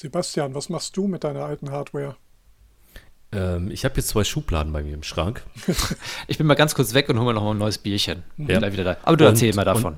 Sebastian, 0.00 0.54
was 0.54 0.68
machst 0.68 0.94
du 0.96 1.06
mit 1.06 1.24
deiner 1.24 1.44
alten 1.46 1.70
Hardware? 1.70 2.16
ähm, 3.32 3.70
ich 3.70 3.84
habe 3.86 3.96
jetzt 3.96 4.08
zwei 4.08 4.24
Schubladen 4.24 4.70
bei 4.72 4.82
mir 4.82 4.92
im 4.94 5.02
Schrank. 5.02 5.42
Ich 6.28 6.36
bin 6.38 6.46
mal 6.46 6.54
ganz 6.54 6.74
kurz 6.74 6.92
weg 6.92 7.08
und 7.08 7.16
hole 7.18 7.26
mir 7.28 7.34
noch 7.34 7.42
mal 7.44 7.52
ein 7.52 7.58
neues 7.58 7.78
Bierchen. 7.78 8.22
Bin 8.36 8.60
Ja. 8.60 8.72
wieder 8.72 8.84
da. 8.84 8.96
Aber 9.04 9.16
du 9.16 9.24
Und- 9.24 9.30
erzähl 9.32 9.54
mal 9.54 9.64
davon. 9.64 9.96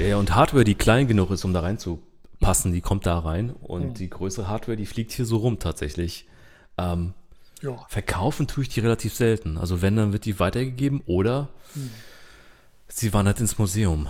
Ja, 0.00 0.16
und 0.16 0.34
Hardware, 0.34 0.64
die 0.64 0.74
klein 0.74 1.06
genug 1.06 1.30
ist, 1.30 1.44
um 1.44 1.52
da 1.52 1.60
reinzupassen, 1.60 2.72
die 2.72 2.80
kommt 2.80 3.06
da 3.06 3.18
rein. 3.20 3.50
Und 3.50 3.98
die 4.00 4.10
größere 4.10 4.48
Hardware, 4.48 4.76
die 4.76 4.86
fliegt 4.86 5.12
hier 5.12 5.24
so 5.26 5.36
rum 5.38 5.58
tatsächlich. 5.58 6.26
Ähm, 6.76 7.14
Ja, 7.62 7.84
verkaufen 7.88 8.46
tue 8.48 8.64
ich 8.64 8.68
die 8.70 8.80
relativ 8.80 9.14
selten. 9.14 9.58
Also 9.58 9.80
wenn, 9.80 9.94
dann 9.96 10.12
wird 10.12 10.24
die 10.24 10.40
weitergegeben 10.40 11.02
oder 11.06 11.48
sie 12.88 13.12
wandert 13.12 13.38
ins 13.40 13.58
Museum. 13.58 14.08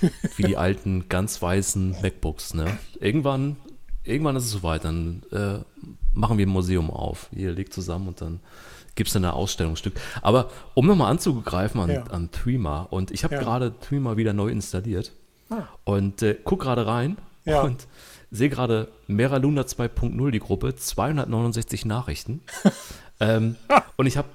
Wie 0.36 0.42
die 0.42 0.56
alten, 0.56 1.08
ganz 1.08 1.40
weißen 1.40 1.96
MacBooks. 2.02 2.54
Ne? 2.54 2.78
Irgendwann, 3.00 3.56
irgendwann 4.08 4.36
ist 4.36 4.44
es 4.44 4.50
soweit, 4.50 4.84
dann 4.84 5.22
äh, 5.32 5.58
machen 6.14 6.38
wir 6.38 6.46
ein 6.46 6.50
Museum 6.50 6.90
auf. 6.90 7.28
Ihr 7.32 7.52
legt 7.52 7.72
zusammen 7.72 8.08
und 8.08 8.20
dann 8.20 8.40
gibt 8.94 9.10
es 9.10 9.16
eine 9.16 9.32
Ausstellungsstück. 9.34 9.94
Aber 10.22 10.50
um 10.74 10.86
nochmal 10.86 11.10
anzugreifen 11.10 11.80
an, 11.80 11.90
Ja. 11.90 12.02
an 12.04 12.30
Threema, 12.32 12.82
und 12.90 13.10
ich 13.10 13.22
habe 13.24 13.34
Ja. 13.34 13.40
gerade 13.40 13.72
Threema 13.80 14.16
wieder 14.16 14.32
neu 14.32 14.48
installiert 14.48 15.12
Ah. 15.50 15.62
und 15.84 16.22
äh, 16.22 16.36
guck 16.42 16.60
gerade 16.62 16.86
rein 16.86 17.16
Ja. 17.44 17.62
und 17.62 17.86
sehe 18.30 18.48
gerade 18.50 18.88
Mera 19.06 19.36
Luna 19.38 19.62
2.0, 19.62 20.30
die 20.32 20.40
Gruppe, 20.40 20.74
269 20.74 21.84
Nachrichten. 21.86 22.40
ähm, 23.20 23.56
und 23.96 24.06
ich 24.06 24.16
habe 24.16 24.28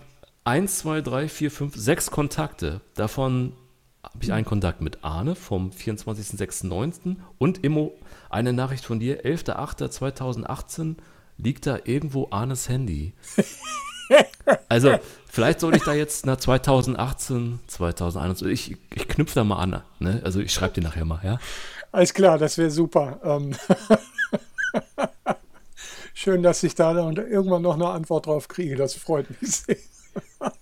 1, 0.45 0.79
2, 0.79 1.01
3, 1.01 1.27
4, 1.29 1.51
5, 1.51 1.75
6 1.75 2.09
Kontakte. 2.11 2.81
Davon 2.95 3.53
habe 4.03 4.21
ich 4.21 4.31
einen 4.33 4.45
Kontakt 4.45 4.81
mit 4.81 5.03
Arne 5.03 5.35
vom 5.35 5.71
24.06.19 5.71 7.15
und 7.37 7.63
Immo, 7.63 7.93
eine 8.29 8.53
Nachricht 8.53 8.85
von 8.85 8.99
dir, 8.99 9.23
11.08.2018 9.25 10.95
liegt 11.37 11.65
da 11.65 11.79
irgendwo 11.83 12.27
Arnes 12.31 12.69
Handy. 12.69 13.13
Also, 14.67 14.97
vielleicht 15.27 15.61
soll 15.61 15.75
ich 15.75 15.83
da 15.83 15.93
jetzt 15.93 16.25
nach 16.25 16.37
2018, 16.37 17.59
2021, 17.67 18.71
ich, 18.71 18.77
ich 18.93 19.07
knüpfe 19.07 19.35
da 19.35 19.43
mal 19.43 19.57
an. 19.57 19.81
Ne? 19.99 20.21
Also, 20.23 20.41
ich 20.41 20.53
schreibe 20.53 20.73
dir 20.73 20.81
nachher 20.81 21.05
mal, 21.05 21.21
ja? 21.23 21.39
Alles 21.91 22.13
klar, 22.13 22.37
das 22.37 22.57
wäre 22.57 22.69
super. 22.69 23.19
Ähm 23.23 23.55
Schön, 26.13 26.43
dass 26.43 26.63
ich 26.63 26.75
da 26.75 26.93
irgendwann 26.93 27.61
noch 27.61 27.75
eine 27.75 27.87
Antwort 27.87 28.25
drauf 28.25 28.47
kriege. 28.47 28.75
Das 28.75 28.93
freut 28.93 29.29
mich 29.41 29.51
sehr. 29.51 29.77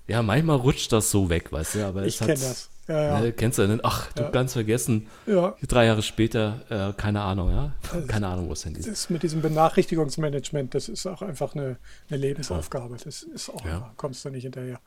Ja, 0.07 0.21
manchmal 0.21 0.57
rutscht 0.57 0.91
das 0.91 1.09
so 1.09 1.29
weg, 1.29 1.51
weißt 1.51 1.75
du, 1.75 1.85
aber 1.85 2.05
Ich 2.05 2.19
kenne 2.19 2.33
das. 2.33 2.69
Ja, 2.91 3.03
ja. 3.03 3.19
Ne, 3.21 3.31
kennst 3.31 3.57
du 3.59 3.67
denn? 3.67 3.79
Ach, 3.83 4.11
du 4.13 4.29
ganz 4.31 4.53
vergessen. 4.53 5.07
ja. 5.25 5.55
Drei 5.67 5.85
Jahre 5.85 6.01
später, 6.01 6.61
äh, 6.69 6.93
keine 6.99 7.21
Ahnung, 7.21 7.49
ja? 7.51 7.73
Keine 8.07 8.27
Ahnung, 8.27 8.45
wo 8.47 8.49
das 8.49 8.65
Handy 8.65 8.79
ist. 8.79 8.89
Das 8.89 9.09
mit 9.09 9.23
diesem 9.23 9.41
Benachrichtigungsmanagement, 9.41 10.73
das 10.75 10.89
ist 10.89 11.05
auch 11.07 11.21
einfach 11.21 11.55
eine, 11.55 11.77
eine 12.09 12.17
Lebensaufgabe. 12.19 12.97
Das 13.03 13.23
ist 13.23 13.49
auch, 13.49 13.65
Ja. 13.65 13.91
kommst 13.97 14.25
du 14.25 14.29
nicht 14.29 14.43
hinterher. 14.43 14.79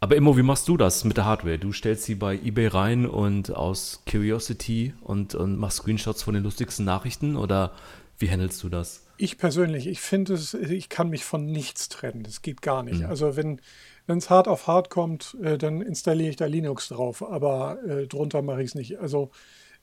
Aber 0.00 0.16
Immo, 0.16 0.36
wie 0.36 0.42
machst 0.42 0.68
du 0.68 0.76
das 0.76 1.04
mit 1.04 1.16
der 1.16 1.24
Hardware? 1.24 1.58
Du 1.58 1.72
stellst 1.72 2.04
sie 2.04 2.14
bei 2.14 2.34
eBay 2.34 2.66
rein 2.66 3.06
und 3.06 3.50
aus 3.54 4.02
Curiosity 4.10 4.92
und, 5.00 5.34
und 5.34 5.56
machst 5.56 5.78
Screenshots 5.78 6.22
von 6.22 6.34
den 6.34 6.42
lustigsten 6.42 6.84
Nachrichten 6.84 7.36
oder 7.36 7.72
wie 8.18 8.30
handelst 8.30 8.62
du 8.62 8.68
das? 8.68 9.02
Ich 9.16 9.38
persönlich, 9.38 9.86
ich 9.86 10.00
finde 10.00 10.34
es, 10.34 10.54
ich 10.54 10.88
kann 10.88 11.08
mich 11.08 11.24
von 11.24 11.46
nichts 11.46 11.88
trennen. 11.88 12.22
Das 12.24 12.42
geht 12.42 12.62
gar 12.62 12.82
nicht. 12.82 13.00
Mhm. 13.00 13.06
Also 13.06 13.36
wenn 13.36 13.60
wenn 14.06 14.18
es 14.18 14.30
hart 14.30 14.48
auf 14.48 14.66
hart 14.66 14.90
kommt, 14.90 15.36
äh, 15.42 15.56
dann 15.58 15.80
installiere 15.80 16.30
ich 16.30 16.36
da 16.36 16.46
Linux 16.46 16.88
drauf, 16.88 17.22
aber 17.22 17.82
äh, 17.84 18.06
drunter 18.06 18.42
mache 18.42 18.62
ich 18.62 18.68
es 18.68 18.74
nicht. 18.74 18.98
Also 18.98 19.30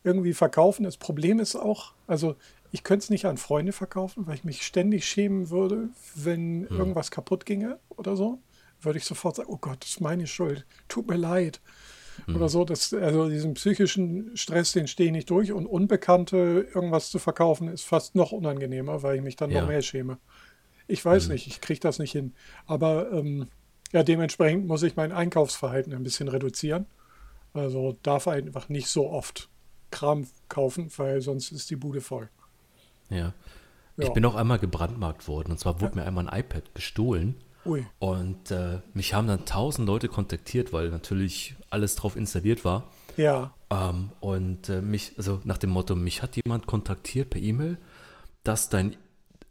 irgendwie 0.04 0.34
verkaufen. 0.34 0.84
Das 0.84 0.98
Problem 0.98 1.40
ist 1.40 1.56
auch, 1.56 1.94
also 2.08 2.36
ich 2.72 2.84
könnte 2.84 3.04
es 3.04 3.10
nicht 3.10 3.26
an 3.26 3.38
Freunde 3.38 3.72
verkaufen, 3.72 4.26
weil 4.28 4.36
ich 4.36 4.44
mich 4.44 4.64
ständig 4.64 5.06
schämen 5.06 5.50
würde, 5.50 5.90
wenn 6.16 6.66
irgendwas 6.66 7.12
kaputt 7.12 7.46
ginge 7.46 7.80
oder 7.90 8.16
so. 8.16 8.40
Würde 8.82 8.98
ich 8.98 9.06
sofort 9.06 9.36
sagen, 9.36 9.50
oh 9.52 9.58
Gott, 9.58 9.78
das 9.82 9.92
ist 9.92 10.02
meine 10.02 10.26
Schuld, 10.26 10.66
tut 10.88 11.08
mir 11.08 11.18
leid. 11.18 11.62
Oder 12.28 12.50
so, 12.50 12.66
das, 12.66 12.94
also 12.94 13.30
diesen 13.30 13.56
psychischen 13.56 14.36
Stress, 14.38 14.74
den 14.74 14.88
stehe 14.88 15.08
ich 15.08 15.14
nicht 15.14 15.30
durch 15.30 15.52
und 15.52 15.66
Unbekannte 15.66 16.68
irgendwas 16.74 17.10
zu 17.10 17.20
verkaufen, 17.20 17.68
ist 17.68 17.84
fast 17.84 18.16
noch 18.16 18.32
unangenehmer, 18.32 19.02
weil 19.04 19.18
ich 19.18 19.22
mich 19.22 19.36
dann 19.36 19.50
Ja. 19.52 19.62
noch 19.62 19.68
mehr 19.68 19.82
schäme. 19.82 20.18
Ich 20.88 21.04
weiß 21.04 21.30
nicht, 21.30 21.48
ich 21.48 21.62
kriege 21.62 21.80
das 21.80 22.00
nicht 22.00 22.12
hin. 22.12 22.34
Aber 22.66 23.12
ähm, 23.12 23.48
ja, 23.92 24.04
dementsprechend 24.04 24.68
muss 24.68 24.84
ich 24.84 24.96
mein 24.96 25.12
Einkaufsverhalten 25.12 25.94
ein 25.94 26.04
bisschen 26.04 26.28
reduzieren. 26.28 26.86
Also 27.54 27.98
darf 28.04 28.28
einfach 28.28 28.70
nicht 28.70 28.88
so 28.88 29.10
oft 29.10 29.50
Kram 29.90 30.28
kaufen, 30.48 30.90
weil 30.98 31.22
sonst 31.22 31.52
ist 31.52 31.70
die 31.70 31.76
Bude 31.76 32.02
voll. 32.02 32.30
Ja. 33.10 33.34
Ja. 33.98 34.08
Ich 34.08 34.14
bin 34.14 34.24
auch 34.26 34.36
einmal 34.36 34.58
gebrandmarkt 34.60 35.28
worden 35.28 35.52
und 35.52 35.60
zwar 35.60 35.82
wurde 35.82 35.96
mir 35.96 36.06
einmal 36.06 36.28
ein 36.28 36.40
iPad 36.40 36.74
gestohlen. 36.74 37.36
Ui. 37.66 37.86
Und 38.00 38.50
äh, 38.50 38.80
mich 38.94 39.14
haben 39.14 39.28
dann 39.28 39.46
tausend 39.46 39.88
Leute 39.88 40.08
kontaktiert, 40.08 40.74
weil 40.74 40.90
natürlich 40.90 41.56
alles 41.70 41.96
drauf 41.96 42.16
installiert 42.16 42.66
war. 42.66 42.90
Ja, 43.18 43.54
Ähm, 43.72 44.12
und 44.20 44.70
äh, 44.70 44.82
mich, 44.82 45.14
also 45.18 45.40
nach 45.46 45.58
dem 45.58 45.70
Motto, 45.70 45.96
mich 45.96 46.22
hat 46.22 46.36
jemand 46.36 46.68
kontaktiert 46.68 47.30
per 47.30 47.42
E-Mail, 47.42 47.78
dass 48.44 48.70
dein 48.70 48.98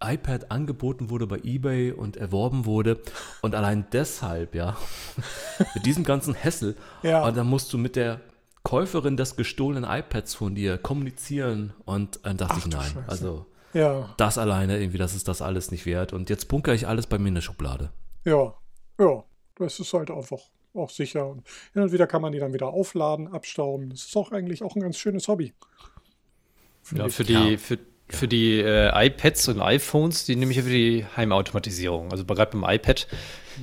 iPad 0.02 0.50
angeboten 0.50 1.10
wurde 1.10 1.26
bei 1.26 1.38
eBay 1.38 1.92
und 1.92 2.16
erworben 2.16 2.64
wurde. 2.64 3.00
Und 3.42 3.54
allein 3.54 3.86
deshalb, 3.92 4.54
ja, 4.54 4.76
mit 5.74 5.86
diesem 5.86 6.04
ganzen 6.04 6.34
Hessel, 6.34 6.76
Ja. 7.02 7.26
und 7.26 7.36
dann 7.36 7.46
musst 7.46 7.72
du 7.72 7.78
mit 7.78 7.96
der 7.96 8.20
Käuferin 8.62 9.16
des 9.16 9.36
gestohlenen 9.36 9.88
iPads 9.90 10.34
von 10.34 10.54
dir 10.54 10.78
kommunizieren. 10.78 11.72
Und 11.84 12.20
dann 12.24 12.36
dachte 12.36 12.54
Ach 12.56 12.58
ich, 12.58 12.66
nein, 12.72 12.82
Scheiße. 12.92 13.04
also 13.08 13.46
ja, 13.72 14.12
das 14.16 14.36
alleine, 14.36 14.78
irgendwie, 14.80 14.98
das 14.98 15.14
ist 15.14 15.28
das 15.28 15.42
alles 15.42 15.70
nicht 15.70 15.86
wert. 15.86 16.12
Und 16.12 16.28
jetzt 16.28 16.48
bunkere 16.48 16.74
ich 16.74 16.88
alles 16.88 17.06
bei 17.06 17.18
mir 17.18 17.28
in 17.28 17.34
der 17.36 17.42
Schublade. 17.42 17.90
ja, 18.24 18.54
ja. 18.98 19.24
Das 19.56 19.78
ist 19.78 19.92
halt 19.92 20.10
einfach 20.10 20.38
auch 20.72 20.88
sicher. 20.88 21.26
Und 21.26 21.46
hin 21.74 21.82
und 21.82 21.92
wieder 21.92 22.06
kann 22.06 22.22
man 22.22 22.32
die 22.32 22.38
dann 22.38 22.54
wieder 22.54 22.68
aufladen, 22.68 23.28
abstauben. 23.28 23.90
Das 23.90 24.04
ist 24.06 24.16
auch 24.16 24.32
eigentlich 24.32 24.62
auch 24.62 24.74
ein 24.74 24.80
ganz 24.80 24.96
schönes 24.96 25.28
Hobby. 25.28 25.52
Ja, 26.94 27.08
für 27.10 27.24
die, 27.24 27.58
für, 27.58 27.78
für 28.12 28.28
die 28.28 28.60
äh, 28.60 29.06
iPads 29.06 29.48
und 29.48 29.60
iPhones, 29.60 30.24
die 30.24 30.36
nehme 30.36 30.50
ich 30.50 30.58
ja 30.58 30.62
für 30.62 30.70
die 30.70 31.06
Heimautomatisierung. 31.16 32.10
Also 32.10 32.24
gerade 32.24 32.56
beim 32.56 32.68
iPad 32.68 33.06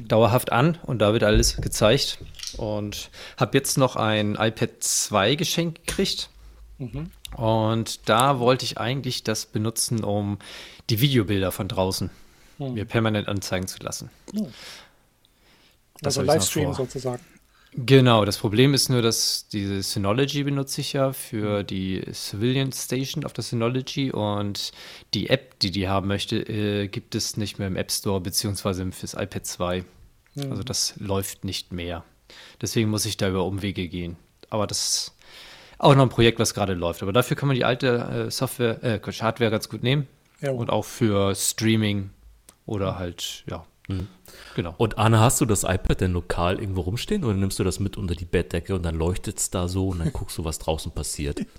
dauerhaft 0.07 0.51
an 0.51 0.77
und 0.83 0.99
da 0.99 1.13
wird 1.13 1.23
alles 1.23 1.57
gezeigt. 1.57 2.19
Und 2.57 3.09
habe 3.37 3.57
jetzt 3.57 3.77
noch 3.77 3.95
ein 3.95 4.35
iPad 4.35 4.69
2 4.79 5.35
geschenkt 5.35 5.85
gekriegt. 5.85 6.29
Und 7.35 8.07
da 8.07 8.39
wollte 8.39 8.65
ich 8.65 8.77
eigentlich 8.77 9.23
das 9.23 9.45
benutzen, 9.45 10.03
um 10.03 10.37
die 10.89 11.01
Videobilder 11.01 11.51
von 11.51 11.67
draußen 11.67 12.09
mir 12.59 12.85
permanent 12.85 13.27
anzeigen 13.27 13.67
zu 13.67 13.79
lassen. 13.83 14.09
Das 16.01 16.17
also 16.17 16.21
Livestream 16.21 16.73
sozusagen. 16.73 17.23
Genau, 17.79 18.25
das 18.25 18.39
Problem 18.39 18.73
ist 18.73 18.89
nur, 18.89 19.03
dass 19.03 19.47
diese 19.49 19.83
Synology 19.83 20.43
benutze 20.43 20.81
ich 20.81 20.93
ja 20.93 21.13
für 21.13 21.63
die 21.63 22.01
Civilian 22.11 22.71
Station 22.71 23.23
auf 23.23 23.33
der 23.33 23.43
Synology 23.43 24.11
und 24.11 24.71
die 25.13 25.29
App, 25.29 25.59
die 25.59 25.69
die 25.69 25.87
haben 25.87 26.07
möchte, 26.07 26.37
äh, 26.37 26.87
gibt 26.87 27.13
es 27.13 27.37
nicht 27.37 27.59
mehr 27.59 27.67
im 27.67 27.75
App 27.75 27.91
Store 27.91 28.19
beziehungsweise 28.19 28.91
fürs 28.91 29.13
iPad 29.13 29.45
2. 29.45 29.85
Also 30.49 30.63
das 30.63 30.93
läuft 30.97 31.45
nicht 31.45 31.71
mehr. 31.71 32.03
Deswegen 32.61 32.89
muss 32.89 33.05
ich 33.05 33.17
da 33.17 33.29
über 33.29 33.45
Umwege 33.45 33.87
gehen. 33.87 34.17
Aber 34.49 34.65
das 34.67 34.87
ist 34.87 35.15
auch 35.77 35.95
noch 35.95 36.03
ein 36.03 36.09
Projekt, 36.09 36.39
was 36.39 36.53
gerade 36.55 36.73
läuft. 36.73 37.03
Aber 37.03 37.13
dafür 37.13 37.37
kann 37.37 37.47
man 37.47 37.55
die 37.55 37.65
alte 37.65 38.27
äh, 38.27 38.31
Software, 38.31 38.83
äh, 38.83 38.99
Hardware 38.99 39.51
ganz 39.51 39.69
gut 39.69 39.83
nehmen 39.83 40.07
Ja. 40.41 40.51
und 40.51 40.69
auch 40.71 40.85
für 40.85 41.35
Streaming 41.35 42.09
oder 42.65 42.97
halt, 42.97 43.43
ja, 43.49 43.65
genau. 44.55 44.75
Und 44.77 44.97
Anne, 44.97 45.19
hast 45.19 45.41
du 45.41 45.45
das 45.45 45.63
iPad 45.63 46.01
denn 46.01 46.13
lokal 46.13 46.59
irgendwo 46.59 46.81
rumstehen 46.81 47.23
oder 47.23 47.33
nimmst 47.33 47.59
du 47.59 47.63
das 47.63 47.79
mit 47.79 47.97
unter 47.97 48.15
die 48.15 48.25
Bettdecke 48.25 48.75
und 48.75 48.83
dann 48.83 48.95
leuchtet 48.95 49.39
es 49.39 49.49
da 49.49 49.67
so 49.67 49.89
und 49.89 49.99
dann 49.99 50.13
guckst 50.13 50.37
du, 50.37 50.45
was 50.45 50.59
draußen 50.59 50.91
passiert? 50.91 51.45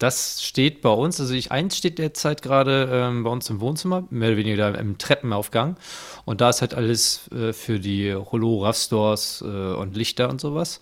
Das 0.00 0.42
steht 0.42 0.80
bei 0.80 0.88
uns, 0.88 1.20
also 1.20 1.34
ich, 1.34 1.52
eins 1.52 1.76
steht 1.76 1.98
derzeit 1.98 2.40
gerade 2.40 2.88
ähm, 2.90 3.22
bei 3.22 3.28
uns 3.28 3.50
im 3.50 3.60
Wohnzimmer, 3.60 4.06
mehr 4.08 4.30
oder 4.30 4.38
weniger 4.38 4.72
da 4.72 4.78
im 4.78 4.96
Treppenaufgang. 4.96 5.76
Und 6.24 6.40
da 6.40 6.48
ist 6.48 6.62
halt 6.62 6.72
alles 6.72 7.28
äh, 7.32 7.52
für 7.52 7.78
die 7.78 8.10
Rollo 8.10 8.64
Rastors 8.64 9.42
äh, 9.42 9.44
und 9.44 9.98
Lichter 9.98 10.30
und 10.30 10.40
sowas. 10.40 10.80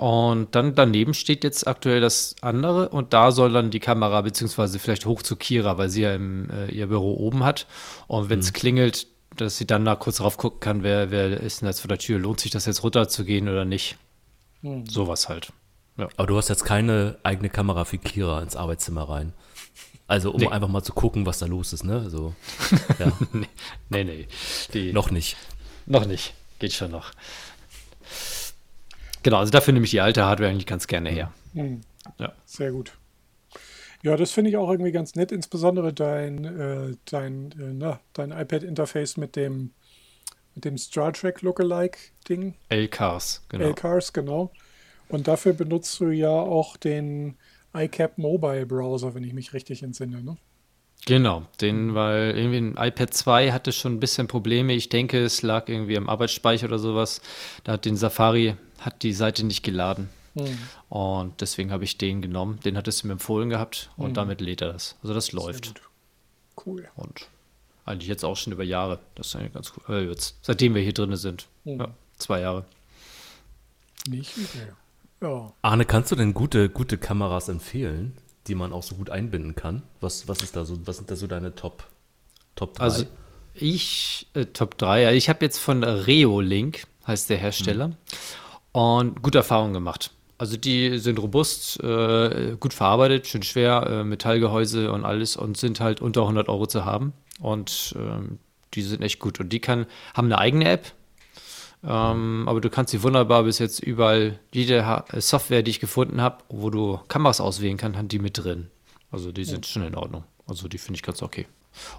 Und 0.00 0.54
dann 0.54 0.76
daneben 0.76 1.12
steht 1.12 1.42
jetzt 1.42 1.66
aktuell 1.66 2.00
das 2.00 2.36
andere 2.40 2.88
und 2.88 3.12
da 3.12 3.32
soll 3.32 3.52
dann 3.52 3.70
die 3.70 3.80
Kamera 3.80 4.22
beziehungsweise 4.22 4.78
vielleicht 4.78 5.04
hoch 5.04 5.22
zu 5.22 5.36
Kira, 5.36 5.76
weil 5.76 5.90
sie 5.90 6.02
ja 6.02 6.14
im, 6.14 6.48
äh, 6.50 6.70
ihr 6.70 6.86
Büro 6.86 7.14
oben 7.16 7.44
hat. 7.44 7.66
Und 8.06 8.30
wenn 8.30 8.38
es 8.38 8.52
klingelt, 8.52 9.08
dass 9.36 9.56
sie 9.58 9.66
dann 9.66 9.84
da 9.84 9.94
kurz 9.96 10.16
drauf 10.18 10.36
gucken 10.36 10.60
kann, 10.60 10.82
wer, 10.82 11.10
wer 11.10 11.40
ist 11.40 11.60
denn 11.60 11.68
jetzt 11.68 11.80
vor 11.80 11.88
der 11.88 11.98
Tür, 11.98 12.18
lohnt 12.18 12.40
sich 12.40 12.50
das 12.50 12.66
jetzt 12.66 12.82
runterzugehen 12.82 13.48
oder 13.48 13.64
nicht. 13.64 13.96
Sowas 14.88 15.28
halt. 15.28 15.52
Ja. 15.96 16.08
Aber 16.16 16.26
du 16.26 16.36
hast 16.36 16.48
jetzt 16.48 16.64
keine 16.64 17.16
eigene 17.22 17.48
Kamera 17.50 17.84
für 17.84 17.98
Kira 17.98 18.42
ins 18.42 18.56
Arbeitszimmer 18.56 19.08
rein. 19.08 19.32
Also 20.06 20.32
um 20.32 20.40
Nee. 20.40 20.48
einfach 20.48 20.68
mal 20.68 20.82
zu 20.82 20.92
gucken, 20.92 21.24
was 21.24 21.38
da 21.38 21.46
los 21.46 21.72
ist, 21.72 21.84
ne? 21.84 22.10
So, 22.10 22.34
ja, 22.98 23.12
nee, 23.32 23.46
nee, 23.88 24.04
nee. 24.04 24.28
Die, 24.74 24.92
noch 24.92 25.10
nicht. 25.10 25.36
Noch 25.86 26.04
nicht. 26.04 26.34
Geht 26.58 26.72
schon 26.72 26.90
noch. 26.90 27.12
Genau, 29.22 29.38
also 29.38 29.50
dafür 29.52 29.72
nehme 29.72 29.84
ich 29.84 29.90
die 29.90 30.00
alte 30.00 30.24
Hardware 30.24 30.50
eigentlich 30.50 30.66
ganz 30.66 30.86
gerne 30.86 31.10
her. 31.10 31.32
Hm. 31.54 31.82
Ja. 32.18 32.32
Sehr 32.46 32.72
gut. 32.72 32.92
Ja, 34.02 34.16
das 34.16 34.32
finde 34.32 34.50
ich 34.50 34.56
auch 34.56 34.70
irgendwie 34.70 34.92
ganz 34.92 35.14
nett, 35.14 35.30
insbesondere 35.30 35.92
dein, 35.92 36.44
äh, 36.44 36.96
dein, 37.04 37.52
äh, 37.52 37.72
na, 37.74 38.00
dein 38.14 38.30
iPad-Interface 38.30 39.18
mit 39.18 39.36
dem, 39.36 39.72
mit 40.54 40.64
dem 40.64 40.78
Star 40.78 41.12
Trek 41.12 41.42
Lookalike-Ding, 41.42 42.54
L-Cars, 42.68 43.42
genau. 43.48 43.66
L-Cars, 43.66 44.12
genau. 44.12 44.52
Und 45.08 45.28
dafür 45.28 45.52
benutzt 45.52 46.00
du 46.00 46.10
ja 46.10 46.30
auch 46.30 46.76
den 46.76 47.36
iCap 47.74 48.16
Mobile 48.16 48.64
Browser, 48.66 49.14
wenn 49.14 49.24
ich 49.24 49.32
mich 49.32 49.52
richtig 49.52 49.82
entsinne, 49.82 50.22
ne? 50.22 50.36
Genau, 51.06 51.44
den, 51.60 51.94
weil 51.94 52.36
irgendwie 52.36 52.58
ein 52.58 52.76
iPad 52.76 53.14
2 53.14 53.52
hatte 53.52 53.72
schon 53.72 53.94
ein 53.94 54.00
bisschen 54.00 54.28
Probleme. 54.28 54.74
Ich 54.74 54.90
denke, 54.90 55.18
es 55.24 55.40
lag 55.40 55.68
irgendwie 55.68 55.96
am 55.96 56.08
Arbeitsspeicher 56.08 56.66
oder 56.66 56.78
sowas. 56.78 57.22
Da 57.64 57.72
hat 57.72 57.86
den 57.86 57.96
Safari, 57.96 58.54
hat 58.80 59.02
die 59.02 59.14
Seite 59.14 59.46
nicht 59.46 59.62
geladen. 59.62 60.10
Hm. 60.34 60.58
Und 60.88 61.40
deswegen 61.40 61.72
habe 61.72 61.84
ich 61.84 61.98
den 61.98 62.22
genommen. 62.22 62.60
Den 62.64 62.76
hat 62.76 62.88
es 62.88 63.02
ihm 63.04 63.10
empfohlen 63.10 63.50
gehabt 63.50 63.90
und 63.96 64.16
damit 64.16 64.40
lädt 64.40 64.62
er 64.62 64.72
das. 64.72 64.96
Also 65.02 65.14
das 65.14 65.32
läuft. 65.32 65.66
gut. 65.66 65.82
Cool. 66.66 66.88
Und 66.96 67.28
eigentlich 67.84 68.08
jetzt 68.08 68.24
auch 68.24 68.36
schon 68.36 68.52
über 68.52 68.64
Jahre. 68.64 69.00
Das 69.14 69.28
ist 69.28 69.36
eigentlich 69.36 69.54
ganz 69.54 69.72
cool. 69.76 69.96
Äh, 69.96 70.08
jetzt, 70.08 70.36
seitdem 70.42 70.74
wir 70.74 70.82
hier 70.82 70.92
drin 70.92 71.14
sind. 71.16 71.48
Mhm. 71.64 71.80
Ja, 71.80 71.88
zwei 72.18 72.40
Jahre. 72.40 72.64
Nicht 74.08 74.36
übel. 74.36 74.74
Ja. 75.22 75.52
Arne, 75.62 75.84
kannst 75.84 76.12
du 76.12 76.16
denn 76.16 76.32
gute, 76.32 76.70
gute 76.70 76.96
Kameras 76.96 77.48
empfehlen? 77.48 78.16
die 78.46 78.54
man 78.54 78.72
auch 78.72 78.82
so 78.82 78.96
gut 78.96 79.10
einbinden 79.10 79.54
kann? 79.54 79.82
Was, 80.00 80.28
was 80.28 80.42
ist 80.42 80.56
da 80.56 80.64
so, 80.64 80.86
was 80.86 80.96
sind 80.96 81.10
da 81.10 81.16
so 81.16 81.26
deine 81.26 81.54
Top, 81.54 81.84
Top 82.54 82.74
3? 82.74 82.82
Also 82.82 83.04
ich, 83.54 84.26
äh, 84.34 84.46
Top 84.46 84.78
3, 84.78 85.14
ich 85.14 85.28
habe 85.28 85.44
jetzt 85.44 85.58
von 85.58 85.84
Reolink, 85.84 86.84
heißt 87.06 87.30
der 87.30 87.38
Hersteller, 87.38 87.88
mhm. 87.88 87.94
und 88.72 89.22
gute 89.22 89.38
Erfahrungen 89.38 89.72
gemacht. 89.72 90.10
Also 90.40 90.56
die 90.56 90.98
sind 90.98 91.18
robust, 91.18 91.82
äh, 91.82 92.56
gut 92.58 92.72
verarbeitet, 92.72 93.26
schön 93.26 93.42
schwer, 93.42 93.86
äh, 93.86 94.04
Metallgehäuse 94.04 94.90
und 94.90 95.04
alles 95.04 95.36
und 95.36 95.58
sind 95.58 95.80
halt 95.80 96.00
unter 96.00 96.22
100 96.22 96.48
Euro 96.48 96.66
zu 96.66 96.86
haben. 96.86 97.12
Und 97.40 97.94
ähm, 97.98 98.38
die 98.72 98.80
sind 98.80 99.02
echt 99.02 99.18
gut. 99.18 99.38
Und 99.38 99.50
die 99.50 99.60
kann, 99.60 99.84
haben 100.14 100.28
eine 100.28 100.38
eigene 100.38 100.66
App, 100.66 100.92
ähm, 101.84 102.46
aber 102.48 102.62
du 102.62 102.70
kannst 102.70 102.90
sie 102.90 103.02
wunderbar 103.02 103.42
bis 103.42 103.58
jetzt 103.58 103.80
überall, 103.80 104.38
jede 104.50 104.86
ha 104.86 105.04
äh, 105.12 105.20
Software, 105.20 105.62
die 105.62 105.72
ich 105.72 105.78
gefunden 105.78 106.22
habe, 106.22 106.38
wo 106.48 106.70
du 106.70 106.98
Kameras 107.08 107.42
auswählen 107.42 107.76
kannst, 107.76 107.98
haben 107.98 108.08
die 108.08 108.18
mit 108.18 108.42
drin. 108.42 108.68
Also 109.10 109.32
die 109.32 109.44
sind 109.44 109.66
ja. 109.66 109.72
schon 109.72 109.82
in 109.82 109.94
Ordnung. 109.94 110.24
Also 110.46 110.68
die 110.68 110.78
finde 110.78 110.96
ich 110.96 111.02
ganz 111.02 111.22
okay. 111.22 111.48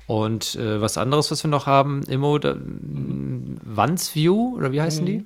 Und 0.07 0.55
äh, 0.55 0.81
was 0.81 0.97
anderes, 0.97 1.29
was 1.29 1.43
wir 1.43 1.51
noch 1.51 1.67
haben, 1.67 2.01
Immo, 2.07 2.39
da, 2.39 2.55
View, 2.55 4.55
oder 4.57 4.71
wie 4.71 4.81
heißen 4.81 5.03
mhm. 5.03 5.05
die? 5.05 5.25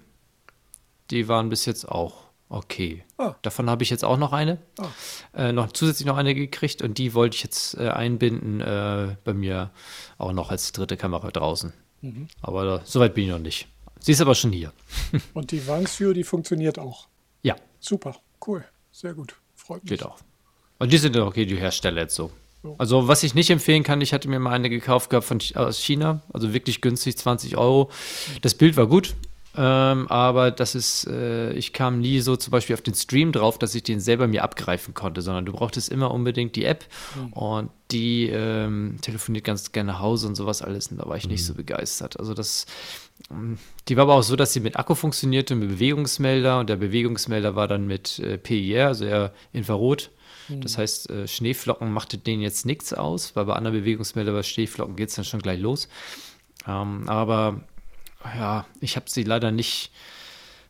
Die 1.12 1.30
waren 1.30 1.48
bis 1.48 1.66
jetzt 1.66 1.88
auch 1.88 2.25
Okay. 2.50 3.04
Ah. 3.18 3.36
Davon 3.42 3.70
habe 3.70 3.84
ich 3.84 3.90
jetzt 3.90 4.06
auch 4.06 4.18
noch 4.18 4.32
eine. 4.32 4.60
Ah. 4.78 4.88
Äh, 5.34 5.52
noch 5.52 5.72
zusätzlich 5.72 6.06
noch 6.06 6.18
eine 6.18 6.36
gekriegt 6.36 6.82
und 6.82 6.98
die 6.98 7.14
wollte 7.14 7.36
ich 7.36 7.44
jetzt 7.44 7.76
äh, 7.76 7.90
einbinden 7.90 8.62
äh, 8.62 9.16
bei 9.24 9.34
mir 9.34 9.72
auch 10.18 10.32
noch 10.32 10.52
als 10.52 10.72
dritte 10.72 10.96
Kamera 10.96 11.32
draußen. 11.32 11.74
Mhm. 12.02 12.28
Aber 12.42 12.82
soweit 12.86 13.16
bin 13.16 13.26
ich 13.26 13.30
noch 13.32 13.40
nicht. 13.40 13.68
Sie 14.00 14.12
ist 14.12 14.22
aber 14.22 14.36
schon 14.36 14.52
hier. 14.52 14.72
und 15.34 15.52
die 15.52 15.66
View, 15.66 16.14
die 16.14 16.24
funktioniert 16.24 16.78
auch. 16.78 17.08
Ja. 17.42 17.56
Super, 17.80 18.16
cool. 18.46 18.64
Sehr 18.92 19.14
gut. 19.14 19.36
Freut 19.56 19.84
mich. 19.84 19.90
Geht 19.90 20.04
auch. 20.04 20.20
Und 20.78 20.94
die 20.94 20.98
sind 20.98 21.18
okay, 21.18 21.46
die 21.46 21.56
Hersteller 21.56 22.02
jetzt 22.02 22.16
so. 22.16 22.32
so. 22.62 22.76
Also, 22.78 23.08
was 23.08 23.24
ich 23.24 23.34
nicht 23.34 23.50
empfehlen 23.50 23.84
kann, 23.84 24.02
ich 24.02 24.14
hatte 24.14 24.28
mir 24.28 24.40
mal 24.40 24.52
eine 24.52 24.70
gekauft 24.70 25.10
gehabt 25.10 25.26
von, 25.26 25.40
aus 25.56 25.80
China, 25.80 26.22
also 26.32 26.54
wirklich 26.54 26.82
günstig, 26.82 27.18
20 27.18 27.58
Euro. 27.58 27.90
Das 28.42 28.54
Bild 28.54 28.78
war 28.78 28.86
gut, 28.86 29.16
ähm, 29.58 30.08
aber 30.08 30.52
das 30.52 30.76
ist, 30.76 31.08
äh, 31.08 31.54
ich 31.54 31.72
kam 31.72 32.00
nie 32.00 32.20
so 32.20 32.36
zum 32.36 32.52
Beispiel 32.52 32.74
auf 32.74 32.82
den 32.82 32.94
Stream 32.94 33.32
drauf, 33.32 33.58
dass 33.58 33.74
ich 33.76 33.84
den 33.84 34.00
selber 34.00 34.28
mir 34.28 34.44
abgreifen 34.44 34.94
konnte, 34.94 35.22
sondern 35.22 35.46
du 35.46 35.54
brauchtest 35.54 35.90
immer 35.90 36.12
unbedingt 36.12 36.56
die 36.56 36.66
App 36.66 36.86
mhm. 37.16 37.34
und 37.34 37.70
die 37.92 38.30
ähm, 38.30 38.98
telefoniert 39.02 39.46
ganz 39.46 39.72
gerne 39.72 39.94
nach 39.94 40.00
Hause 40.00 40.28
und 40.28 40.36
sowas 40.36 40.62
alles 40.62 40.88
und 40.88 40.98
da 40.98 41.08
war 41.08 41.16
ich 41.16 41.26
mhm. 41.26 41.32
nicht 41.32 41.46
so 41.46 41.54
begeistert. 41.54 42.20
Also 42.20 42.34
das, 42.34 42.66
ähm, 43.32 43.58
die 43.88 43.96
war 43.96 44.04
aber 44.04 44.16
auch 44.16 44.24
so, 44.24 44.36
dass 44.36 44.52
sie 44.52 44.60
mit 44.60 44.78
Akku 44.78 44.96
funktionierte, 44.96 45.56
mit 45.56 45.70
Bewegungsmelder 45.70 46.60
und 46.60 46.70
der 46.70 46.78
Bewegungsmelder 46.78 47.56
war 47.56 47.68
dann 47.68 47.88
mit 47.88 48.20
äh, 48.20 48.38
PIR, 48.38 48.88
also 48.88 49.06
eher 49.06 49.34
Infrarot. 49.54 50.12
Mhm. 50.50 50.62
Das 50.62 50.78
heißt, 50.78 51.10
äh, 51.10 51.28
Schneeflocken 51.28 51.92
machte 51.92 52.18
denen 52.18 52.42
jetzt 52.42 52.66
nichts 52.66 52.94
aus, 52.94 53.36
weil 53.36 53.46
bei 53.46 53.54
anderen 53.54 53.78
Bewegungsmeldern 53.78 54.36
bei 54.36 54.44
Schneeflocken 54.44 54.96
geht 54.96 55.10
es 55.10 55.16
dann 55.16 55.26
schon 55.26 55.42
gleich 55.42 55.60
los. 55.60 55.88
Ähm, 56.68 57.08
aber 57.08 57.62
ja, 58.38 58.66
ich 58.82 58.96
habe 58.96 59.10
sie 59.10 59.24
leider 59.24 59.52
nicht 59.52 59.92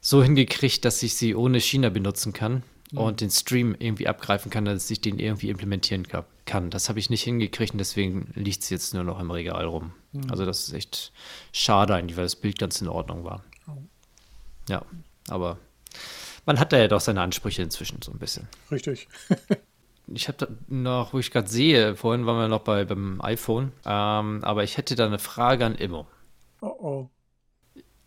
so 0.01 0.21
hingekriegt, 0.23 0.85
dass 0.85 1.01
ich 1.03 1.15
sie 1.15 1.35
ohne 1.35 1.59
China 1.59 1.89
benutzen 1.89 2.33
kann 2.33 2.63
mhm. 2.91 2.97
und 2.97 3.21
den 3.21 3.31
Stream 3.31 3.75
irgendwie 3.77 4.07
abgreifen 4.07 4.51
kann, 4.51 4.65
dass 4.65 4.89
ich 4.89 5.01
den 5.01 5.19
irgendwie 5.19 5.49
implementieren 5.49 6.07
kann. 6.45 6.69
Das 6.69 6.89
habe 6.89 6.99
ich 6.99 7.09
nicht 7.09 7.23
hingekriegt 7.23 7.73
und 7.73 7.79
deswegen 7.79 8.31
liegt 8.35 8.63
sie 8.63 8.75
jetzt 8.75 8.93
nur 8.93 9.03
noch 9.03 9.19
im 9.19 9.31
Regal 9.31 9.65
rum. 9.65 9.93
Mhm. 10.11 10.29
Also 10.29 10.45
das 10.45 10.67
ist 10.67 10.73
echt 10.73 11.11
schade 11.51 11.95
eigentlich, 11.95 12.17
weil 12.17 12.25
das 12.25 12.35
Bild 12.35 12.59
ganz 12.59 12.81
in 12.81 12.87
Ordnung 12.87 13.23
war. 13.23 13.43
Oh. 13.67 13.77
Ja, 14.69 14.83
aber 15.29 15.57
man 16.45 16.59
hat 16.59 16.73
da 16.73 16.77
ja 16.77 16.87
doch 16.87 17.01
seine 17.01 17.21
Ansprüche 17.21 17.63
inzwischen 17.63 18.01
so 18.01 18.11
ein 18.11 18.19
bisschen. 18.19 18.47
Richtig. 18.71 19.07
ich 20.07 20.27
habe 20.27 20.47
noch, 20.67 21.13
wo 21.13 21.19
ich 21.19 21.31
gerade 21.31 21.49
sehe, 21.49 21.95
vorhin 21.95 22.25
waren 22.25 22.37
wir 22.37 22.47
noch 22.47 22.61
bei, 22.61 22.85
beim 22.85 23.21
iPhone, 23.21 23.71
ähm, 23.85 24.43
aber 24.43 24.63
ich 24.63 24.77
hätte 24.77 24.95
da 24.95 25.05
eine 25.05 25.19
Frage 25.19 25.65
an 25.65 25.75
Immo. 25.75 26.07
Oh 26.61 26.67
oh. 26.67 27.09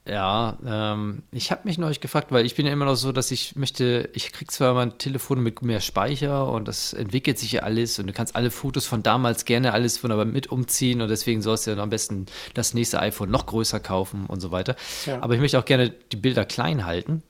Ja, 0.09 0.57
ähm, 0.67 1.23
ich 1.33 1.51
habe 1.51 1.63
mich 1.65 1.77
neulich 1.77 2.01
gefragt, 2.01 2.33
weil 2.33 2.47
ich 2.47 2.55
bin 2.55 2.65
ja 2.65 2.73
immer 2.73 2.87
noch 2.87 2.95
so, 2.95 3.13
dass 3.13 3.31
ich 3.31 3.57
möchte, 3.57 4.09
ich 4.15 4.33
krieg 4.33 4.51
zwar 4.51 4.73
mein 4.73 4.97
Telefon 4.97 5.43
mit 5.43 5.61
mehr 5.61 5.81
Speicher 5.81 6.51
und 6.51 6.67
das 6.67 6.95
entwickelt 6.95 7.39
sich 7.39 7.53
ja 7.53 7.63
alles 7.63 7.99
und 7.99 8.07
du 8.07 8.13
kannst 8.15 8.35
alle 8.35 8.51
Fotos 8.51 8.87
von 8.87 9.03
damals 9.03 9.45
gerne 9.45 9.73
alles 9.73 9.99
von 9.99 10.11
aber 10.11 10.25
mit 10.25 10.47
umziehen 10.47 11.03
und 11.03 11.09
deswegen 11.09 11.43
sollst 11.43 11.67
du 11.67 11.73
ja 11.73 11.77
am 11.77 11.91
besten 11.91 12.27
das 12.55 12.73
nächste 12.73 13.01
iPhone 13.01 13.31
noch 13.31 13.45
größer 13.45 13.81
kaufen 13.81 14.27
und 14.27 14.41
so 14.41 14.51
weiter. 14.51 14.77
Ja. 15.05 15.21
Aber 15.21 15.35
ich 15.35 15.41
möchte 15.41 15.59
auch 15.59 15.67
gerne 15.67 15.91
die 15.91 16.17
Bilder 16.17 16.47
klein 16.47 16.87
halten. 16.87 17.23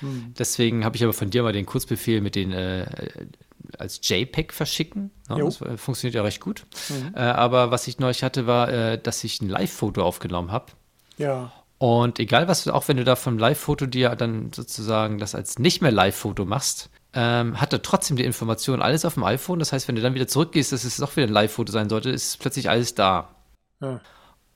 Hm. 0.00 0.34
Deswegen 0.36 0.84
habe 0.84 0.96
ich 0.96 1.04
aber 1.04 1.12
von 1.12 1.30
dir 1.30 1.44
mal 1.44 1.52
den 1.52 1.66
Kurzbefehl 1.66 2.20
mit 2.20 2.34
den 2.34 2.50
äh, 2.50 2.86
als 3.78 4.00
JPEG 4.02 4.52
verschicken. 4.52 5.10
Ja, 5.28 5.38
das 5.38 5.58
funktioniert 5.76 6.14
ja 6.14 6.22
recht 6.22 6.40
gut. 6.40 6.66
Mhm. 6.88 7.14
Äh, 7.14 7.20
aber 7.20 7.70
was 7.70 7.86
ich 7.86 7.98
neulich 7.98 8.22
hatte, 8.22 8.46
war, 8.46 8.68
äh, 8.70 8.98
dass 8.98 9.24
ich 9.24 9.40
ein 9.40 9.48
Live-Foto 9.48 10.02
aufgenommen 10.02 10.52
habe. 10.52 10.72
Ja. 11.16 11.52
Und 11.78 12.18
egal 12.18 12.48
was, 12.48 12.68
auch 12.68 12.88
wenn 12.88 12.96
du 12.96 13.04
da 13.04 13.16
vom 13.16 13.38
Live-Foto 13.38 13.86
dir 13.86 14.14
dann 14.16 14.52
sozusagen 14.52 15.18
das 15.18 15.34
als 15.34 15.58
nicht 15.58 15.82
mehr 15.82 15.92
Live-Foto 15.92 16.44
machst, 16.44 16.90
ähm, 17.12 17.60
hat 17.60 17.72
er 17.72 17.82
trotzdem 17.82 18.16
die 18.16 18.24
Information 18.24 18.82
alles 18.82 19.04
auf 19.04 19.14
dem 19.14 19.24
iPhone. 19.24 19.58
Das 19.58 19.72
heißt, 19.72 19.88
wenn 19.88 19.96
du 19.96 20.02
dann 20.02 20.14
wieder 20.14 20.28
zurückgehst, 20.28 20.72
dass 20.72 20.84
es 20.84 20.96
doch 20.96 21.16
wieder 21.16 21.26
ein 21.26 21.32
Live-Foto 21.32 21.72
sein 21.72 21.88
sollte, 21.88 22.10
ist 22.10 22.38
plötzlich 22.40 22.70
alles 22.70 22.94
da. 22.94 23.34
Ja. 23.80 24.00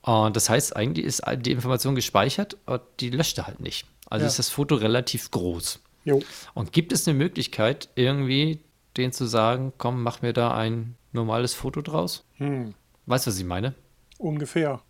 Und 0.01 0.35
das 0.35 0.49
heißt, 0.49 0.75
eigentlich 0.75 1.05
ist 1.05 1.21
die 1.39 1.51
Information 1.51 1.95
gespeichert, 1.95 2.57
aber 2.65 2.81
die 2.99 3.09
löscht 3.09 3.37
er 3.37 3.47
halt 3.47 3.59
nicht. 3.59 3.85
Also 4.09 4.23
ja. 4.23 4.27
ist 4.27 4.39
das 4.39 4.49
Foto 4.49 4.75
relativ 4.75 5.29
groß. 5.31 5.79
Jo. 6.05 6.21
Und 6.53 6.71
gibt 6.71 6.91
es 6.91 7.07
eine 7.07 7.17
Möglichkeit, 7.17 7.89
irgendwie 7.95 8.59
denen 8.97 9.13
zu 9.13 9.25
sagen, 9.25 9.73
komm, 9.77 10.01
mach 10.01 10.21
mir 10.21 10.33
da 10.33 10.55
ein 10.55 10.95
normales 11.11 11.53
Foto 11.53 11.81
draus? 11.81 12.23
Hm. 12.37 12.73
Weißt 13.05 13.27
du, 13.27 13.31
was 13.31 13.39
ich 13.39 13.45
meine? 13.45 13.75
Ungefähr. 14.17 14.81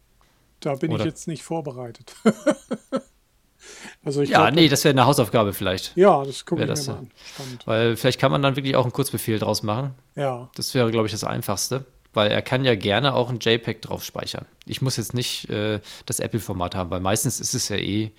Da 0.60 0.76
bin 0.76 0.92
Oder? 0.92 1.02
ich 1.02 1.06
jetzt 1.06 1.28
nicht 1.28 1.44
vorbereitet. 1.44 2.14
also 4.04 4.22
ich 4.22 4.30
ja, 4.30 4.44
glaub, 4.44 4.56
nee, 4.56 4.68
das 4.68 4.84
wäre 4.84 4.92
eine 4.92 5.06
Hausaufgabe 5.06 5.54
vielleicht. 5.54 5.96
Ja, 5.96 6.24
das 6.24 6.46
gucke 6.46 6.64
ich 6.64 6.68
das 6.68 6.88
mir 6.88 6.94
mal 6.94 7.00
an. 7.00 7.12
Spannend. 7.34 7.68
Weil 7.68 7.96
vielleicht 7.96 8.20
kann 8.20 8.32
man 8.32 8.42
dann 8.42 8.56
wirklich 8.56 8.76
auch 8.76 8.84
einen 8.84 8.94
Kurzbefehl 8.94 9.40
draus 9.40 9.64
machen. 9.64 9.94
Ja. 10.16 10.50
Das 10.56 10.74
wäre, 10.74 10.92
glaube 10.92 11.06
ich, 11.06 11.12
das 11.12 11.24
Einfachste. 11.24 11.86
Weil 12.14 12.32
er 12.32 12.42
kann 12.42 12.66
ja 12.66 12.74
gerne 12.74 13.14
auch 13.14 13.30
ein 13.30 13.38
JPEG 13.40 13.84
drauf 13.84 14.04
speichern. 14.04 14.46
Ich 14.66 14.82
muss 14.82 14.98
jetzt 14.98 15.14
nicht 15.14 15.48
äh, 15.50 15.80
das 16.08 16.20
Apple-Format 16.20 16.74
haben, 16.74 16.90
weil 16.90 17.02
meistens 17.02 17.40
ist 17.40 17.54
es 17.54 17.70
ja 17.70 17.76
eh 17.76 18.06
äh, 18.06 18.12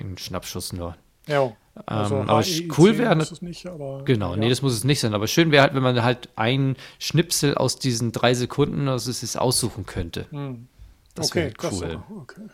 ein 0.00 0.18
Schnappschuss 0.18 0.72
nur. 0.72 0.96
Ja. 1.28 1.52
Also 1.86 2.16
ähm, 2.16 2.28
aber 2.28 2.44
cool 2.78 2.98
wäre 2.98 3.16
nicht, 3.16 3.66
aber, 3.66 4.02
genau, 4.04 4.32
ja. 4.32 4.36
nee, 4.36 4.48
das 4.48 4.60
muss 4.60 4.72
es 4.72 4.84
nicht 4.84 5.00
sein. 5.00 5.14
Aber 5.14 5.28
schön 5.28 5.52
wäre 5.52 5.62
halt, 5.62 5.74
wenn 5.74 5.82
man 5.82 6.02
halt 6.02 6.28
ein 6.36 6.76
Schnipsel 6.98 7.54
aus 7.54 7.78
diesen 7.78 8.12
drei 8.12 8.34
Sekunden, 8.34 8.88
also 8.88 9.10
es 9.10 9.22
ist 9.22 9.38
aussuchen 9.38 9.86
könnte. 9.86 10.26
Hm. 10.30 10.66
Das 11.14 11.30
okay, 11.30 11.52
wäre 11.60 11.72
cool. 11.72 11.88
Das, 11.88 12.16
okay. 12.16 12.46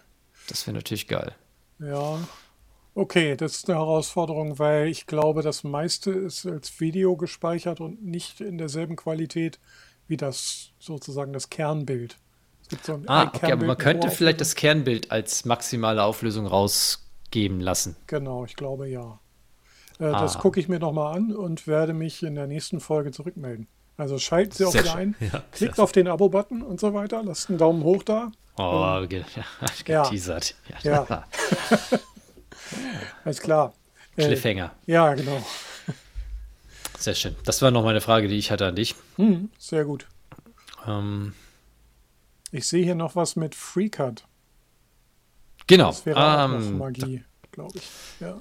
das 0.48 0.66
wäre 0.66 0.76
natürlich 0.76 1.08
geil. 1.08 1.34
Ja. 1.78 2.18
Okay, 2.94 3.36
das 3.36 3.56
ist 3.56 3.68
eine 3.68 3.78
Herausforderung, 3.78 4.58
weil 4.58 4.88
ich 4.88 5.06
glaube, 5.06 5.42
das 5.42 5.64
meiste 5.64 6.10
ist 6.10 6.46
als 6.46 6.80
Video 6.80 7.16
gespeichert 7.16 7.80
und 7.80 8.02
nicht 8.02 8.40
in 8.40 8.56
derselben 8.56 8.96
Qualität 8.96 9.60
wie 10.08 10.16
das 10.16 10.70
sozusagen 10.78 11.32
das 11.32 11.50
Kernbild. 11.50 12.16
So 12.82 12.94
ein, 12.94 13.08
ah, 13.08 13.24
okay, 13.24 13.52
aber 13.52 13.66
man 13.66 13.76
könnte 13.76 14.10
vielleicht 14.10 14.40
das 14.40 14.54
Kernbild 14.54 15.10
als 15.10 15.44
maximale 15.44 16.02
Auflösung 16.02 16.46
rausgeben 16.46 17.60
lassen. 17.60 17.96
Genau, 18.06 18.44
ich 18.44 18.56
glaube 18.56 18.88
ja. 18.88 19.20
Äh, 20.00 20.06
ah. 20.06 20.20
Das 20.20 20.38
gucke 20.38 20.58
ich 20.58 20.68
mir 20.68 20.78
nochmal 20.78 21.16
an 21.16 21.34
und 21.34 21.66
werde 21.66 21.92
mich 21.92 22.22
in 22.22 22.34
der 22.34 22.46
nächsten 22.46 22.80
Folge 22.80 23.12
zurückmelden. 23.12 23.68
Also 23.96 24.18
schalten 24.18 24.52
Sie 24.52 24.64
auch 24.64 24.74
ein, 24.94 25.14
ja, 25.20 25.42
klickt 25.52 25.78
auf 25.78 25.92
den 25.92 26.08
Abo-Button 26.08 26.62
und 26.62 26.80
so 26.80 26.94
weiter, 26.94 27.22
lasst 27.22 27.50
einen 27.50 27.58
Daumen 27.58 27.84
hoch 27.84 28.02
da 28.02 28.32
Oh, 28.58 29.06
ja, 29.10 30.04
geteasert. 30.06 30.54
Ja. 30.82 31.04
ja. 31.08 31.24
Alles 33.24 33.40
klar. 33.40 33.74
Äh, 34.16 34.26
Cliffhanger. 34.26 34.72
Äh, 34.86 34.92
ja, 34.92 35.14
genau. 35.14 35.44
Sehr 36.98 37.14
schön. 37.14 37.36
Das 37.44 37.60
war 37.62 37.70
noch 37.70 37.84
meine 37.84 38.00
Frage, 38.00 38.28
die 38.28 38.36
ich 38.36 38.50
hatte 38.50 38.66
an 38.66 38.76
dich. 38.76 38.94
Hm, 39.16 39.50
sehr 39.58 39.84
gut. 39.84 40.06
Ähm, 40.86 41.34
ich 42.50 42.66
sehe 42.66 42.82
hier 42.84 42.94
noch 42.94 43.16
was 43.16 43.36
mit 43.36 43.54
FreeCut. 43.54 44.24
Genau. 45.66 45.88
Das 45.88 46.06
wäre 46.06 46.44
ähm, 46.44 46.78
Magie, 46.78 47.24
glaube 47.52 47.78
ich. 47.78 47.84
Ja. 48.20 48.40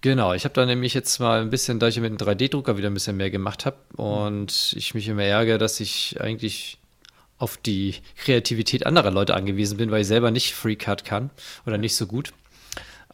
Genau, 0.00 0.34
ich 0.34 0.44
habe 0.44 0.52
da 0.52 0.66
nämlich 0.66 0.92
jetzt 0.92 1.18
mal 1.18 1.40
ein 1.40 1.48
bisschen, 1.48 1.78
da 1.78 1.88
ich 1.88 1.98
mit 1.98 2.10
einem 2.10 2.18
3D-Drucker 2.18 2.76
wieder 2.76 2.90
ein 2.90 2.94
bisschen 2.94 3.16
mehr 3.16 3.30
gemacht 3.30 3.64
habe 3.64 3.78
und 3.96 4.74
ich 4.76 4.92
mich 4.92 5.08
immer 5.08 5.22
ärgere, 5.22 5.56
dass 5.56 5.80
ich 5.80 6.20
eigentlich 6.20 6.78
auf 7.44 7.58
die 7.58 7.96
Kreativität 8.16 8.86
anderer 8.86 9.10
Leute 9.10 9.34
angewiesen 9.34 9.76
bin, 9.76 9.90
weil 9.90 10.00
ich 10.00 10.06
selber 10.06 10.30
nicht 10.30 10.54
FreeCut 10.54 11.04
kann 11.04 11.28
oder 11.66 11.76
nicht 11.76 11.94
so 11.94 12.06
gut. 12.06 12.32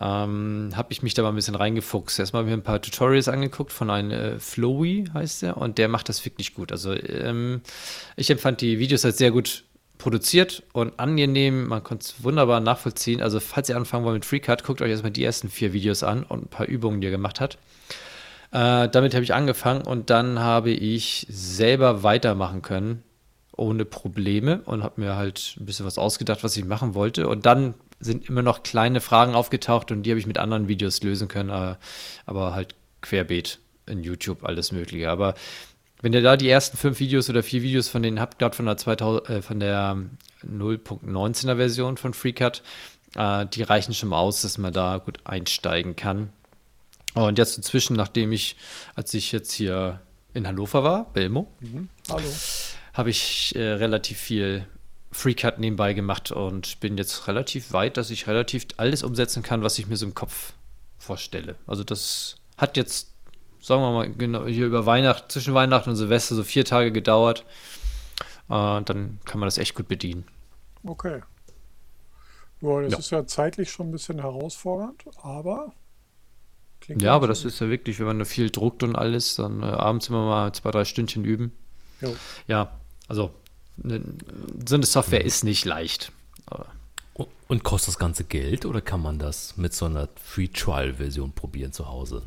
Ähm, 0.00 0.70
habe 0.76 0.92
ich 0.92 1.02
mich 1.02 1.14
da 1.14 1.22
mal 1.22 1.30
ein 1.30 1.34
bisschen 1.34 1.56
reingefuchst. 1.56 2.20
Erstmal 2.20 2.40
habe 2.40 2.50
ich 2.50 2.56
mir 2.56 2.62
ein 2.62 2.64
paar 2.64 2.80
Tutorials 2.80 3.26
angeguckt 3.26 3.72
von 3.72 3.90
einem 3.90 4.12
äh, 4.12 4.38
Flowy, 4.38 5.06
heißt 5.12 5.42
der, 5.42 5.56
und 5.56 5.78
der 5.78 5.88
macht 5.88 6.08
das 6.08 6.24
wirklich 6.24 6.54
gut. 6.54 6.70
Also 6.70 6.94
ähm, 6.94 7.60
ich 8.14 8.30
empfand 8.30 8.60
die 8.60 8.78
Videos 8.78 9.04
als 9.04 9.18
sehr 9.18 9.32
gut 9.32 9.64
produziert 9.98 10.62
und 10.72 10.98
angenehm. 11.00 11.66
Man 11.66 11.82
konnte 11.82 12.04
es 12.04 12.22
wunderbar 12.22 12.60
nachvollziehen. 12.60 13.20
Also 13.20 13.40
falls 13.40 13.68
ihr 13.68 13.76
anfangen 13.76 14.04
wollt 14.04 14.14
mit 14.14 14.24
FreeCut, 14.24 14.62
guckt 14.62 14.80
euch 14.80 14.90
erstmal 14.90 15.10
die 15.10 15.24
ersten 15.24 15.50
vier 15.50 15.72
Videos 15.72 16.04
an 16.04 16.22
und 16.22 16.44
ein 16.44 16.48
paar 16.48 16.66
Übungen, 16.66 17.00
die 17.00 17.08
er 17.08 17.10
gemacht 17.10 17.40
hat. 17.40 17.58
Äh, 18.52 18.88
damit 18.88 19.12
habe 19.14 19.24
ich 19.24 19.34
angefangen 19.34 19.82
und 19.82 20.08
dann 20.08 20.38
habe 20.38 20.70
ich 20.70 21.26
selber 21.28 22.04
weitermachen 22.04 22.62
können, 22.62 23.02
ohne 23.61 23.84
Probleme 23.84 24.62
und 24.64 24.82
habe 24.82 25.00
mir 25.00 25.16
halt 25.16 25.56
ein 25.61 25.66
bisschen 25.66 25.86
was 25.86 25.98
ausgedacht, 25.98 26.42
was 26.42 26.56
ich 26.56 26.64
machen 26.64 26.94
wollte. 26.94 27.28
Und 27.28 27.46
dann 27.46 27.74
sind 28.00 28.28
immer 28.28 28.42
noch 28.42 28.62
kleine 28.62 29.00
Fragen 29.00 29.34
aufgetaucht 29.34 29.92
und 29.92 30.02
die 30.02 30.11
habe 30.11 30.18
ich 30.18 30.26
mit 30.26 30.38
anderen 30.38 30.66
Videos 30.66 31.02
lösen 31.02 31.28
können, 31.28 31.50
äh, 31.50 31.76
aber 32.24 32.54
halt 32.54 32.74
querbeet 33.02 33.58
in 33.86 34.02
YouTube 34.02 34.44
alles 34.44 34.72
Mögliche. 34.72 35.11
Aber 35.11 35.34
wenn 36.00 36.14
ihr 36.14 36.22
da 36.22 36.38
die 36.38 36.48
ersten 36.48 36.78
fünf 36.78 36.98
Videos 37.00 37.28
oder 37.28 37.42
vier 37.42 37.62
Videos 37.62 37.88
von 37.88 38.02
denen 38.02 38.18
habt, 38.18 38.38
gerade 38.38 38.56
von 38.56 38.64
der 38.64 38.78
2000, 38.78 39.28
äh, 39.28 39.58
der 39.58 39.98
0.19er 40.42 41.56
Version 41.56 41.98
von 41.98 42.14
FreeCut, 42.14 42.62
äh, 43.16 43.44
die 43.44 43.62
reichen 43.62 43.92
schon 43.92 44.08
mal 44.08 44.20
aus, 44.20 44.40
dass 44.40 44.56
man 44.56 44.72
da 44.72 44.96
gut 44.96 45.18
einsteigen 45.24 45.96
kann. 45.96 46.30
Und 47.12 47.36
jetzt 47.36 47.58
inzwischen, 47.58 47.94
nachdem 47.96 48.32
ich, 48.32 48.56
als 48.94 49.12
ich 49.12 49.32
jetzt 49.32 49.52
hier 49.52 50.00
in 50.32 50.46
Hannover 50.46 50.82
war, 50.82 51.12
Belmo, 51.12 51.48
Mhm. 51.61 51.90
Hallo. 52.08 52.22
Habe 52.95 53.11
ich 53.11 53.55
äh, 53.57 53.72
relativ 53.74 54.18
viel 54.18 54.66
FreeCut 55.12 55.59
nebenbei 55.59 55.93
gemacht 55.93 56.30
und 56.32 56.78
bin 56.80 56.97
jetzt 56.97 57.26
relativ 57.28 57.72
weit, 57.72 57.97
dass 57.97 58.11
ich 58.11 58.26
relativ 58.26 58.66
alles 58.76 59.03
umsetzen 59.03 59.43
kann, 59.43 59.62
was 59.62 59.78
ich 59.78 59.86
mir 59.88 59.97
so 59.97 60.07
im 60.07 60.14
Kopf 60.14 60.53
vorstelle. 60.99 61.57
Also 61.66 61.82
das 61.84 62.36
hat 62.57 62.76
jetzt, 62.76 63.12
sagen 63.61 63.82
wir 63.82 63.91
mal, 63.93 64.12
genau 64.12 64.47
hier 64.47 64.66
über 64.66 64.86
Weihnachten, 64.86 65.28
zwischen 65.30 65.55
Weihnachten 65.55 65.91
und 65.91 65.97
Silvester 65.97 66.34
so 66.34 66.45
vier 66.45 66.64
Tage 66.64 66.93
gedauert. 66.93 67.45
Äh, 68.49 68.82
dann 68.82 69.18
kann 69.24 69.41
man 69.41 69.47
das 69.47 69.59
echt 69.59 69.74
gut 69.74 69.88
bedienen. 69.88 70.24
Okay. 70.84 71.22
Ja, 72.61 72.80
das 72.82 72.93
Ja. 72.93 72.99
ist 72.99 73.11
ja 73.11 73.26
zeitlich 73.26 73.70
schon 73.70 73.88
ein 73.88 73.93
bisschen 73.93 74.20
herausfordernd, 74.20 75.05
aber 75.22 75.72
klingt 76.80 77.03
Ja, 77.03 77.14
aber 77.14 77.26
das 77.26 77.45
ist 77.45 77.61
ja 77.61 77.68
wirklich, 77.68 77.99
wenn 77.99 78.07
man 78.07 78.24
viel 78.26 78.51
druckt 78.51 78.82
und 78.82 78.97
alles, 78.97 79.36
dann 79.36 79.62
äh, 79.62 79.66
abends 79.66 80.09
immer 80.09 80.26
mal 80.26 80.53
zwei, 80.53 80.70
drei 80.70 80.84
Stündchen 80.84 81.24
üben. 81.24 81.53
Jo. 82.01 82.14
Ja, 82.47 82.79
also 83.11 83.30
ne, 83.76 84.00
so 84.66 84.76
eine 84.76 84.86
Software 84.86 85.24
ist 85.24 85.44
nicht 85.44 85.64
leicht. 85.66 86.12
Und- 87.48 87.64
kostet 87.64 87.88
das 87.88 87.98
Ganze 87.98 88.24
Geld 88.24 88.64
oder 88.64 88.80
kann 88.80 89.02
man 89.02 89.18
das 89.18 89.56
mit 89.56 89.74
so 89.74 89.84
einer 89.86 90.08
Free 90.24 90.48
Trial 90.48 90.94
Version 90.94 91.32
probieren 91.32 91.72
zu 91.72 91.88
Hause? 91.88 92.22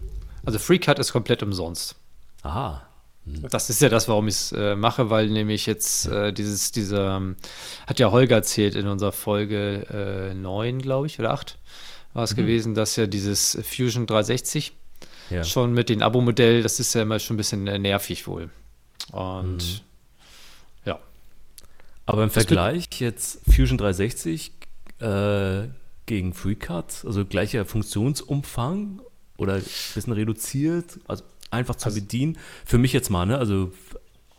Also 0.46 0.60
FreeCut 0.60 1.00
ist 1.00 1.14
komplett 1.14 1.42
umsonst. 1.42 1.96
Aha. 2.42 2.86
Das 3.26 3.70
ist 3.70 3.82
ja 3.82 3.88
das, 3.88 4.10
warum 4.10 4.28
ich 4.28 4.36
es 4.36 4.52
äh, 4.52 4.76
mache, 4.76 5.10
weil 5.10 5.30
nämlich 5.30 5.66
jetzt 5.66 6.08
äh, 6.08 6.34
dieses, 6.34 6.74
dieser, 6.74 7.16
ähm, 7.16 7.38
hat 7.88 8.00
ja 8.00 8.12
Holger 8.12 8.36
erzählt 8.36 8.76
in 8.76 8.86
unserer 8.88 9.14
Folge 9.14 10.32
äh, 10.32 10.34
9, 10.34 10.80
glaube 10.82 11.08
ich, 11.08 11.18
oder 11.20 11.32
8 11.32 11.58
war 12.14 12.26
es 12.26 12.36
gewesen, 12.36 12.76
dass 12.76 12.98
ja 12.98 13.08
dieses 13.08 13.58
Fusion 13.64 14.06
360 14.06 14.74
Ja. 15.30 15.46
schon 15.46 15.72
mit 15.74 15.88
dem 15.88 16.02
Abo-Modell, 16.04 16.62
das 16.62 16.82
ist 16.82 16.94
ja 16.94 17.02
immer 17.04 17.18
schon 17.20 17.36
ein 17.36 17.38
bisschen 17.38 17.66
äh, 17.68 17.80
nervig 17.80 18.28
wohl. 18.28 18.50
Und 19.14 19.62
ja, 19.62 19.80
Aber 22.06 22.24
im 22.24 22.30
Vergleich 22.30 22.88
jetzt 23.00 23.40
Fusion 23.46 23.78
360 23.78 24.52
äh, 25.00 25.68
gegen 26.06 26.34
FreeCut, 26.34 27.06
also 27.06 27.26
gleicher 27.26 27.66
Funktionsumfang 27.66 29.02
oder 29.38 29.56
ein 29.56 29.64
bisschen 29.96 30.14
reduziert, 30.14 31.00
also 31.08 31.24
einfach 31.50 31.76
zu 31.76 31.94
bedienen. 31.94 32.38
Für 32.66 32.78
mich 32.78 32.94
jetzt 32.94 33.10
mal, 33.10 33.26
ne? 33.26 33.38
Also 33.38 33.72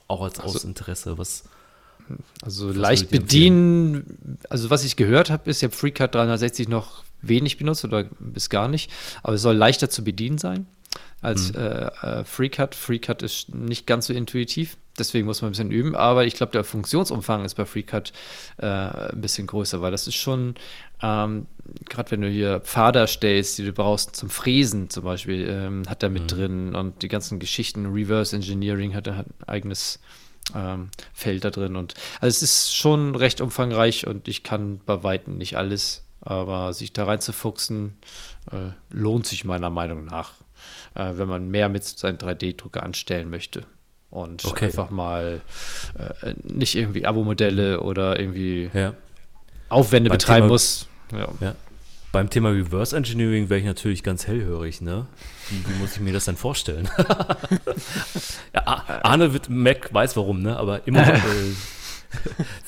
auch 0.09 0.23
als 0.23 0.41
Also- 0.41 0.57
aus 0.59 0.65
Interesse, 0.65 1.17
was. 1.19 1.45
Also 2.43 2.69
Was 2.69 2.77
leicht 2.77 3.09
bedienen, 3.11 4.39
also 4.51 4.69
was 4.69 4.85
ich 4.85 4.97
gehört 4.97 5.31
habe, 5.31 5.49
ist 5.49 5.63
ja 5.63 5.71
FreeCut 5.71 6.15
360 6.15 6.69
noch 6.69 7.03
wenig 7.23 7.57
benutzt 7.57 7.83
oder 7.87 8.05
bis 8.21 8.51
gar 8.51 8.69
nicht, 8.69 8.91
aber 9.23 9.37
es 9.37 9.43
soll 9.43 9.57
leichter 9.57 9.89
zu 9.89 10.05
bedienen 10.05 10.37
sein 10.37 10.67
als 11.23 11.55
Mhm. 11.55 11.59
äh, 11.61 11.87
äh, 12.21 12.25
FreeCut. 12.27 12.75
FreeCut 12.75 13.23
ist 13.23 13.55
nicht 13.55 13.87
ganz 13.87 14.09
so 14.09 14.13
intuitiv, 14.13 14.77
deswegen 14.99 15.27
muss 15.27 15.43
man 15.43 15.49
ein 15.49 15.53
bisschen 15.53 15.71
üben, 15.71 15.95
aber 15.95 16.25
ich 16.25 16.35
glaube, 16.35 16.53
der 16.53 16.65
Funktionsumfang 16.65 17.45
ist 17.45 17.55
bei 17.55 17.65
FreeCut 17.65 18.13
äh, 18.59 18.67
ein 18.67 19.21
bisschen 19.21 19.47
größer, 19.47 19.81
weil 19.81 19.91
das 19.91 20.07
ist 20.07 20.17
schon, 20.17 20.55
ähm, 21.03 21.47
gerade 21.89 22.11
wenn 22.11 22.21
du 22.21 22.29
hier 22.29 22.61
Pfade 22.61 23.01
erstellst, 23.01 23.59
die 23.59 23.65
du 23.65 23.73
brauchst 23.73 24.17
zum 24.17 24.31
Fräsen 24.31 24.91
zum 24.91 25.05
Beispiel, 25.05 25.49
ähm, 25.49 25.83
hat 25.89 26.03
er 26.03 26.11
mit 26.11 26.31
drin 26.31 26.75
und 26.75 27.03
die 27.03 27.09
ganzen 27.09 27.39
Geschichten, 27.39 27.87
Reverse 27.87 28.37
Engineering 28.37 28.95
hat 28.95 29.07
er 29.07 29.19
ein 29.19 29.35
eigenes 29.47 30.01
ähm, 30.55 30.91
Feld 31.13 31.45
da 31.45 31.51
drin. 31.51 31.77
Und 31.77 31.95
also 32.21 32.29
es 32.29 32.43
ist 32.43 32.77
schon 32.77 33.15
recht 33.15 33.41
umfangreich 33.41 34.07
und 34.07 34.29
ich 34.29 34.43
kann 34.43 34.81
bei 34.85 35.03
Weitem 35.03 35.39
nicht 35.39 35.57
alles, 35.57 36.05
aber 36.21 36.73
sich 36.73 36.93
da 36.93 37.05
reinzufuchsen, 37.05 37.97
äh, 38.51 38.71
lohnt 38.91 39.27
sich 39.27 39.45
meiner 39.45 39.71
Meinung 39.71 40.05
nach, 40.05 40.33
äh, 40.95 41.13
wenn 41.17 41.29
man 41.29 41.49
mehr 41.49 41.69
mit 41.69 41.85
seinem 41.85 42.17
3D-Drucker 42.17 42.83
anstellen 42.83 43.31
möchte. 43.31 43.67
Und 44.15 44.45
Okay. 44.45 44.67
einfach 44.67 44.91
mal 44.91 45.41
äh, 45.99 46.35
nicht 46.45 46.77
irgendwie 46.77 47.05
Abo-Modelle 47.05 47.81
oder 47.81 48.19
irgendwie 48.21 48.71
Ja. 48.73 48.95
Aufwände 49.69 50.09
Beim 50.09 50.19
betreiben 50.19 50.43
Thema- 50.43 50.53
muss. 50.53 50.87
Ja. 51.13 51.29
ja. 51.41 51.55
Beim 52.13 52.31
Thema 52.31 52.51
Reverse 52.51 52.97
Engineering 52.97 53.51
wäre 53.51 53.59
ich 53.59 53.67
natürlich 53.67 54.05
ganz 54.05 54.29
hellhörig, 54.29 54.81
ne? 54.81 55.07
Wie, 55.51 55.57
wie 55.69 55.79
muss 55.81 55.95
ich 55.97 56.01
mir 56.01 56.13
das 56.13 56.27
denn 56.27 56.37
vorstellen? 56.37 56.89
Arne 58.53 59.33
wird, 59.33 59.49
Mac 59.51 59.93
weiß 59.93 60.17
warum, 60.17 60.43
ne? 60.43 60.57
Aber 60.57 60.87
immer, 60.87 61.07
äh, 61.15 61.19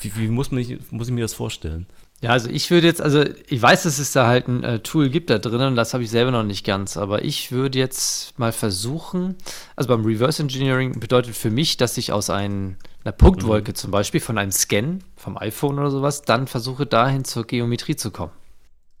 wie, 0.01 0.15
wie 0.17 0.27
muss, 0.27 0.51
man, 0.51 0.65
muss 0.91 1.07
ich 1.07 1.13
mir 1.13 1.21
das 1.21 1.33
vorstellen? 1.33 1.85
Ja, 2.21 2.31
also 2.31 2.49
ich 2.49 2.71
würde 2.71 2.87
jetzt, 2.87 2.99
also 2.99 3.23
ich 3.47 3.61
weiß, 3.61 3.83
dass 3.83 3.99
es 3.99 4.11
da 4.11 4.25
halt 4.25 4.47
ein 4.47 4.63
äh, 4.63 4.79
Tool 4.79 5.09
gibt 5.09 5.29
da 5.29 5.37
drin 5.37 5.61
und 5.61 5.75
das 5.75 5.93
habe 5.93 6.03
ich 6.03 6.09
selber 6.09 6.31
noch 6.31 6.43
nicht 6.43 6.65
ganz, 6.65 6.97
aber 6.97 7.23
ich 7.23 7.51
würde 7.51 7.77
jetzt 7.77 8.39
mal 8.39 8.51
versuchen, 8.51 9.35
also 9.75 9.87
beim 9.87 10.03
Reverse 10.03 10.41
Engineering 10.41 10.99
bedeutet 10.99 11.35
für 11.35 11.51
mich, 11.51 11.77
dass 11.77 11.95
ich 11.97 12.11
aus 12.11 12.31
ein, 12.31 12.77
einer 13.03 13.11
Punktwolke 13.11 13.75
zum 13.75 13.91
Beispiel 13.91 14.19
von 14.19 14.39
einem 14.39 14.51
Scan 14.51 14.99
vom 15.15 15.37
iPhone 15.37 15.77
oder 15.77 15.91
sowas 15.91 16.23
dann 16.23 16.47
versuche 16.47 16.87
dahin 16.87 17.23
zur 17.23 17.45
Geometrie 17.45 17.95
zu 17.95 18.09
kommen. 18.09 18.31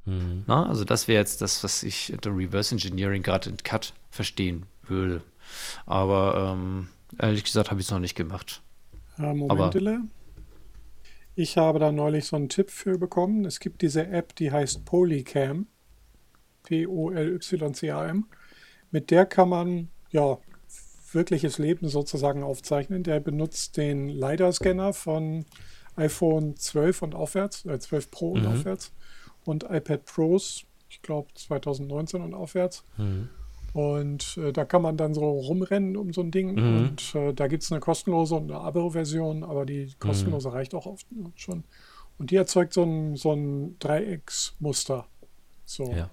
Mhm. 0.05 0.43
Na, 0.45 0.69
also 0.69 0.83
das 0.85 1.07
wäre 1.07 1.19
jetzt 1.19 1.41
das, 1.41 1.63
was 1.63 1.81
ich 1.81 2.13
unter 2.13 2.29
Reverse 2.37 2.75
Engineering 2.75 3.23
gerade 3.23 3.49
in 3.49 3.57
Cut 3.57 3.93
verstehen 4.11 4.67
würde. 4.87 5.23
Aber 5.87 6.53
ähm, 6.55 6.87
ehrlich 7.17 7.43
gesagt 7.43 7.71
habe 7.71 7.79
ich 7.81 7.87
es 7.87 7.91
noch 7.91 7.99
nicht 7.99 8.15
gemacht. 8.15 8.61
Ja, 9.17 9.25
Aber- 9.29 9.33
Momentele. 9.35 10.01
Ich 11.39 11.55
habe 11.55 11.77
da 11.77 11.91
neulich 11.91 12.25
so 12.25 12.35
einen 12.35 12.49
Tipp 12.49 12.71
für 12.71 12.97
bekommen. 12.97 13.45
Es 13.45 13.59
gibt 13.59 13.83
diese 13.83 14.07
App, 14.07 14.35
die 14.35 14.51
heißt 14.51 14.85
Polycam. 14.85 15.67
P-O-L-Y-C-A-M. 16.63 18.25
Mit 18.89 19.11
der 19.11 19.27
kann 19.27 19.49
man 19.49 19.89
ja 20.09 20.39
wirkliches 21.11 21.59
Leben 21.59 21.89
sozusagen 21.89 22.41
aufzeichnen. 22.41 23.03
Der 23.03 23.19
benutzt 23.19 23.77
den 23.77 24.09
LiDAR-Scanner 24.09 24.93
von 24.93 25.45
iPhone 25.95 26.55
12 26.55 27.03
und 27.03 27.13
aufwärts, 27.13 27.65
äh 27.65 27.77
12 27.77 28.09
Pro 28.09 28.31
und 28.31 28.41
Mhm. 28.41 28.47
aufwärts 28.47 28.91
und 29.45 29.63
iPad 29.69 30.05
Pros, 30.05 30.65
ich 30.89 31.03
glaube 31.03 31.27
2019 31.35 32.19
und 32.21 32.33
aufwärts. 32.33 32.83
Mhm. 32.97 33.29
Und 33.73 34.37
äh, 34.37 34.51
da 34.53 34.65
kann 34.65 34.81
man 34.81 34.97
dann 34.97 35.13
so 35.13 35.29
rumrennen 35.29 35.97
um 35.97 36.13
so 36.13 36.21
ein 36.21 36.31
Ding. 36.31 36.55
Mhm. 36.55 36.77
Und 36.77 37.15
äh, 37.15 37.33
da 37.33 37.47
gibt 37.47 37.63
es 37.63 37.71
eine 37.71 37.79
kostenlose 37.79 38.35
und 38.35 38.51
eine 38.51 38.59
Abo-Version, 38.61 39.43
aber 39.43 39.65
die 39.65 39.93
kostenlose 39.99 40.51
reicht 40.51 40.73
auch 40.73 40.85
oft 40.85 41.11
ne, 41.11 41.31
schon. 41.35 41.63
Und 42.17 42.31
die 42.31 42.35
erzeugt 42.35 42.73
so 42.73 42.83
ein, 42.83 43.15
so 43.15 43.33
ein 43.33 43.77
Dreiecksmuster. 43.79 45.05
So. 45.65 45.91
Ja. 45.91 46.09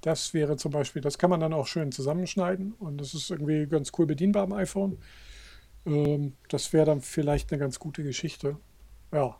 Das 0.00 0.34
wäre 0.34 0.56
zum 0.56 0.72
Beispiel, 0.72 1.00
das 1.00 1.18
kann 1.18 1.30
man 1.30 1.38
dann 1.38 1.52
auch 1.52 1.68
schön 1.68 1.92
zusammenschneiden 1.92 2.72
und 2.80 3.00
das 3.00 3.14
ist 3.14 3.30
irgendwie 3.30 3.66
ganz 3.66 3.92
cool 3.98 4.06
bedienbar 4.06 4.42
am 4.42 4.52
iPhone. 4.52 4.98
Ähm, 5.86 6.32
das 6.48 6.72
wäre 6.72 6.86
dann 6.86 7.00
vielleicht 7.00 7.52
eine 7.52 7.60
ganz 7.60 7.78
gute 7.78 8.02
Geschichte. 8.02 8.56
Ja. 9.12 9.36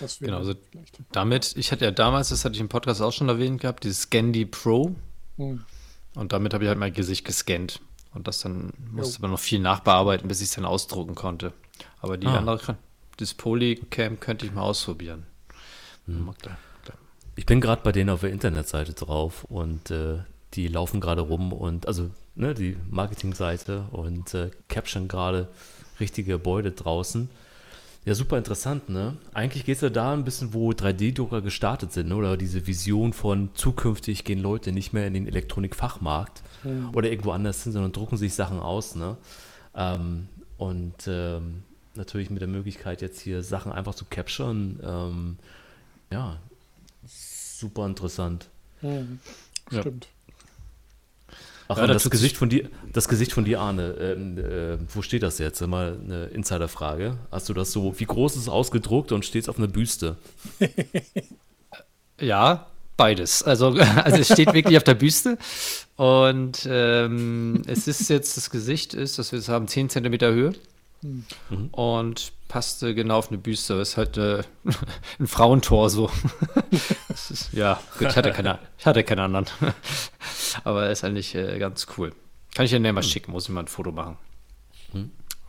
Das 0.00 0.20
wäre 0.20 0.30
Genau, 0.30 0.38
also- 0.38 0.54
vielleicht. 0.70 0.98
Damit, 1.12 1.54
ich 1.56 1.70
hatte 1.70 1.84
ja 1.84 1.90
damals, 1.92 2.30
das 2.30 2.44
hatte 2.44 2.54
ich 2.54 2.60
im 2.60 2.68
Podcast 2.68 3.00
auch 3.02 3.12
schon 3.12 3.28
erwähnt 3.28 3.60
gehabt, 3.60 3.84
dieses 3.84 4.02
Scandy 4.02 4.46
Pro. 4.46 4.94
Hm. 5.36 5.64
Und 6.14 6.32
damit 6.32 6.54
habe 6.54 6.64
ich 6.64 6.68
halt 6.68 6.78
mein 6.78 6.92
Gesicht 6.92 7.24
gescannt. 7.24 7.80
Und 8.14 8.28
das 8.28 8.40
dann 8.40 8.72
musste 8.92 9.20
man 9.22 9.32
noch 9.32 9.40
viel 9.40 9.58
nachbearbeiten, 9.58 10.28
bis 10.28 10.40
ich 10.40 10.48
es 10.48 10.54
dann 10.54 10.64
ausdrucken 10.64 11.14
konnte. 11.14 11.52
Aber 12.00 12.16
die 12.16 12.26
Ah. 12.28 12.36
andere, 12.36 12.76
das 13.16 13.34
Polycam 13.34 14.20
könnte 14.20 14.46
ich 14.46 14.52
mal 14.52 14.62
ausprobieren. 14.62 15.24
Hm. 16.06 16.32
Ich 17.36 17.46
bin 17.46 17.60
gerade 17.60 17.82
bei 17.82 17.90
denen 17.90 18.10
auf 18.10 18.20
der 18.20 18.30
Internetseite 18.30 18.92
drauf 18.92 19.44
und 19.44 19.90
äh, 19.90 20.18
die 20.54 20.68
laufen 20.68 21.00
gerade 21.00 21.22
rum 21.22 21.52
und 21.52 21.88
also 21.88 22.10
ne, 22.36 22.54
die 22.54 22.76
Marketingseite 22.90 23.86
und 23.90 24.34
äh, 24.34 24.50
caption 24.68 25.08
gerade 25.08 25.48
richtige 25.98 26.32
Gebäude 26.32 26.70
draußen. 26.70 27.28
Ja, 28.04 28.14
super 28.14 28.36
interessant, 28.36 28.90
ne? 28.90 29.16
Eigentlich 29.32 29.64
geht 29.64 29.76
es 29.76 29.80
ja 29.80 29.88
da 29.88 30.12
ein 30.12 30.24
bisschen, 30.24 30.52
wo 30.52 30.70
3D-Drucker 30.72 31.40
gestartet 31.40 31.92
sind, 31.92 32.08
ne? 32.08 32.16
oder 32.16 32.36
diese 32.36 32.66
Vision 32.66 33.14
von 33.14 33.48
zukünftig 33.54 34.24
gehen 34.24 34.40
Leute 34.40 34.72
nicht 34.72 34.92
mehr 34.92 35.06
in 35.06 35.14
den 35.14 35.26
Elektronikfachmarkt 35.26 36.42
oder 36.92 37.10
irgendwo 37.10 37.30
anders 37.30 37.62
hin, 37.62 37.72
sondern 37.72 37.92
drucken 37.92 38.16
sich 38.18 38.34
Sachen 38.34 38.60
aus, 38.60 38.94
ne? 38.94 39.16
Ähm, 39.74 40.28
und 40.58 40.94
ähm, 41.06 41.62
natürlich 41.94 42.30
mit 42.30 42.40
der 42.40 42.48
Möglichkeit, 42.48 43.00
jetzt 43.02 43.20
hier 43.20 43.42
Sachen 43.42 43.72
einfach 43.72 43.94
zu 43.94 44.04
capturen, 44.04 44.80
ähm, 44.82 45.36
ja, 46.10 46.38
super 47.06 47.86
interessant. 47.86 48.48
Hm. 48.80 49.18
Ja. 49.70 49.82
Ach, 51.68 51.78
Ja, 51.78 51.86
das 51.86 52.08
Gesicht 52.10 52.36
von 52.36 52.48
dir, 52.48 52.68
das 52.92 53.08
Gesicht 53.08 53.32
von 53.32 53.44
dir, 53.44 53.60
Arne, 53.60 53.94
ähm, 53.98 54.38
äh, 54.38 54.76
wo 54.94 55.02
steht 55.02 55.22
das 55.22 55.38
jetzt? 55.38 55.60
Mal 55.66 55.98
eine 56.04 56.26
Insiderfrage. 56.26 57.16
Hast 57.30 57.48
du 57.48 57.54
das 57.54 57.72
so, 57.72 57.98
wie 57.98 58.04
groß 58.04 58.36
ist 58.36 58.42
es 58.42 58.48
ausgedruckt 58.48 59.12
und 59.12 59.24
steht 59.24 59.44
es 59.44 59.48
auf 59.48 59.58
einer 59.58 59.68
Büste? 59.68 60.16
Ja, 62.20 62.66
beides. 62.96 63.42
Also, 63.42 63.68
also 64.04 64.18
es 64.18 64.32
steht 64.32 64.52
wirklich 64.52 64.76
auf 64.76 64.84
der 64.84 64.94
Büste. 64.94 65.36
Und 65.96 66.66
ähm, 66.70 67.62
es 67.66 67.88
ist 67.88 68.08
jetzt, 68.08 68.36
das 68.36 68.50
Gesicht 68.50 68.94
ist, 68.94 69.18
dass 69.18 69.32
wir 69.32 69.38
es 69.38 69.48
haben, 69.48 69.68
10 69.68 69.90
Zentimeter 69.90 70.32
Höhe. 70.32 70.54
Und 71.72 72.32
passte 72.48 72.94
genau 72.94 73.18
auf 73.18 73.28
eine 73.28 73.38
Büste. 73.38 73.76
Das 73.76 73.90
ist 73.90 73.96
halt 73.96 74.16
äh, 74.16 74.42
ein 75.18 75.26
Frauentor 75.26 75.90
so. 75.90 76.10
Das 77.08 77.30
ist, 77.30 77.52
ja, 77.52 77.80
gut, 77.98 78.08
ich 78.08 78.16
hatte 78.16 78.32
keine, 78.32 78.58
ich 78.76 78.86
hatte 78.86 79.04
keine 79.04 79.22
anderen. 79.22 79.46
Aber 80.64 80.90
ist 80.90 81.04
eigentlich 81.04 81.34
äh, 81.34 81.58
ganz 81.58 81.86
cool. 81.96 82.12
Kann 82.54 82.64
ich 82.64 82.70
dir 82.72 82.80
näher 82.80 82.92
mal 82.92 83.02
schicken, 83.02 83.32
muss 83.32 83.44
ich 83.44 83.50
mal 83.50 83.60
ein 83.60 83.68
Foto 83.68 83.92
machen. 83.92 84.16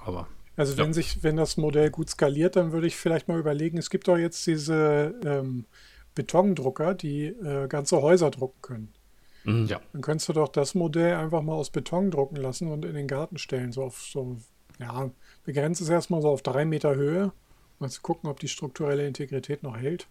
Aber 0.05 0.27
Also 0.55 0.77
wenn 0.77 0.93
sich, 0.93 1.23
wenn 1.23 1.35
das 1.37 1.57
Modell 1.57 1.89
gut 1.89 2.09
skaliert, 2.09 2.55
dann 2.55 2.71
würde 2.71 2.87
ich 2.87 2.95
vielleicht 2.95 3.27
mal 3.27 3.39
überlegen, 3.39 3.77
es 3.77 3.89
gibt 3.89 4.07
doch 4.07 4.17
jetzt 4.17 4.45
diese 4.45 5.15
ähm, 5.25 5.65
Betondrucker, 6.13 6.93
die 6.93 7.25
äh, 7.25 7.67
ganze 7.67 8.01
Häuser 8.01 8.31
drucken 8.31 8.61
können. 8.61 9.67
ja. 9.67 9.81
Dann 9.93 10.01
könntest 10.01 10.29
du 10.29 10.33
doch 10.33 10.47
das 10.47 10.75
Modell 10.75 11.15
einfach 11.15 11.41
mal 11.41 11.53
aus 11.53 11.69
Beton 11.71 12.11
drucken 12.11 12.37
lassen 12.37 12.71
und 12.71 12.85
in 12.85 12.93
den 12.95 13.07
Garten 13.07 13.37
stellen. 13.37 13.71
So 13.71 13.83
auf 13.83 14.01
so, 14.01 14.37
ja, 14.79 15.09
begrenzt 15.45 15.81
es 15.81 15.89
erstmal 15.89 16.21
so 16.21 16.29
auf 16.29 16.41
drei 16.41 16.65
Meter 16.65 16.95
Höhe. 16.95 17.31
Mal 17.79 17.89
zu 17.89 18.01
gucken, 18.01 18.29
ob 18.29 18.39
die 18.39 18.47
strukturelle 18.47 19.05
Integrität 19.07 19.63
noch 19.63 19.77
hält. 19.77 20.07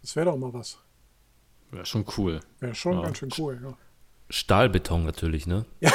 Das 0.00 0.16
wäre 0.16 0.26
doch 0.26 0.36
mal 0.36 0.52
was. 0.52 0.78
Wäre 1.70 1.86
schon 1.86 2.04
cool. 2.16 2.40
Wäre 2.60 2.74
schon 2.74 2.94
Ja. 2.98 3.02
ganz 3.02 3.18
schön 3.18 3.30
cool. 3.38 3.60
Ja. 3.62 3.76
Stahlbeton 4.30 5.04
natürlich, 5.04 5.46
ne? 5.46 5.64
Ja, 5.80 5.92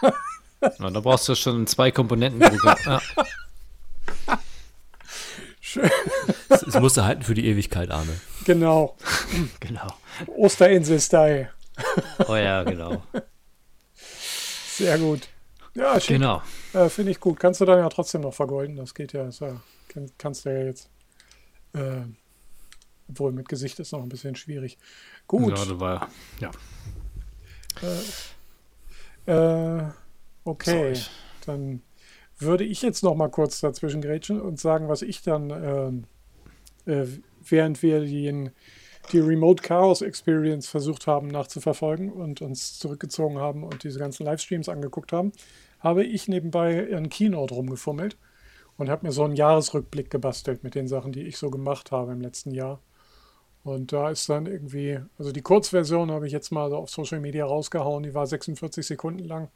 da 0.78 1.00
brauchst 1.00 1.28
du 1.28 1.34
schon 1.34 1.66
zwei 1.66 1.90
Komponenten. 1.90 2.40
Ja, 2.40 3.00
Schön. 5.60 5.90
Es, 6.48 6.62
es 6.62 6.74
musste 6.80 7.04
halten 7.04 7.22
für 7.22 7.34
die 7.34 7.46
Ewigkeit, 7.46 7.90
Arne. 7.90 8.20
Genau. 8.44 8.96
genau. 9.60 9.86
Osterinsel-Style. 10.36 11.50
Oh 12.28 12.36
ja, 12.36 12.62
genau. 12.64 13.02
Sehr 13.94 14.98
gut. 14.98 15.28
Ja, 15.74 15.98
schick. 16.00 16.16
Genau. 16.16 16.42
Äh, 16.74 16.88
Finde 16.88 17.12
ich 17.12 17.20
gut. 17.20 17.40
Kannst 17.40 17.60
du 17.60 17.64
dann 17.64 17.78
ja 17.78 17.88
trotzdem 17.88 18.20
noch 18.20 18.34
vergolden. 18.34 18.76
Das 18.76 18.94
geht 18.94 19.12
ja. 19.12 19.26
Ist 19.26 19.40
ja 19.40 19.60
kann, 19.88 20.10
kannst 20.18 20.44
du 20.44 20.50
ja 20.50 20.66
jetzt. 20.66 20.90
Äh, 21.74 22.02
obwohl 23.08 23.32
mit 23.32 23.48
Gesicht 23.48 23.78
ist 23.80 23.92
noch 23.92 24.02
ein 24.02 24.08
bisschen 24.08 24.36
schwierig. 24.36 24.78
Gut. 25.26 25.50
Ja, 25.50 25.64
das 25.64 25.80
war, 25.80 26.08
ja. 26.40 26.50
Äh, 29.26 29.90
okay. 30.44 30.94
Sorry. 30.94 31.00
Dann 31.46 31.82
würde 32.38 32.64
ich 32.64 32.82
jetzt 32.82 33.02
noch 33.02 33.14
mal 33.14 33.28
kurz 33.28 33.60
dazwischen 33.60 34.00
grätschen 34.00 34.40
und 34.40 34.60
sagen, 34.60 34.88
was 34.88 35.02
ich 35.02 35.22
dann, 35.22 35.50
ähm, 35.50 36.04
äh, 36.86 37.06
während 37.48 37.82
wir 37.82 38.00
den, 38.00 38.50
die 39.10 39.18
Remote 39.18 39.62
Chaos 39.62 40.00
Experience 40.00 40.68
versucht 40.68 41.06
haben 41.06 41.28
nachzuverfolgen 41.28 42.10
und 42.10 42.40
uns 42.40 42.78
zurückgezogen 42.78 43.38
haben 43.38 43.64
und 43.64 43.82
diese 43.84 43.98
ganzen 43.98 44.24
Livestreams 44.24 44.68
angeguckt 44.68 45.12
haben, 45.12 45.32
habe 45.80 46.04
ich 46.04 46.28
nebenbei 46.28 46.78
in 46.78 47.08
Keynote 47.08 47.54
rumgefummelt 47.54 48.16
und 48.76 48.88
habe 48.88 49.06
mir 49.06 49.12
so 49.12 49.24
einen 49.24 49.36
Jahresrückblick 49.36 50.10
gebastelt 50.10 50.62
mit 50.62 50.74
den 50.74 50.88
Sachen, 50.88 51.12
die 51.12 51.22
ich 51.22 51.36
so 51.36 51.50
gemacht 51.50 51.90
habe 51.90 52.12
im 52.12 52.20
letzten 52.20 52.52
Jahr. 52.52 52.80
Und 53.64 53.92
da 53.92 54.10
ist 54.10 54.28
dann 54.28 54.46
irgendwie, 54.46 54.98
also 55.18 55.30
die 55.30 55.42
Kurzversion 55.42 56.10
habe 56.10 56.26
ich 56.26 56.32
jetzt 56.32 56.50
mal 56.50 56.70
so 56.70 56.76
auf 56.76 56.90
Social 56.90 57.20
Media 57.20 57.44
rausgehauen, 57.44 58.02
die 58.02 58.14
war 58.14 58.26
46 58.26 58.86
Sekunden 58.86 59.24
lang. 59.24 59.50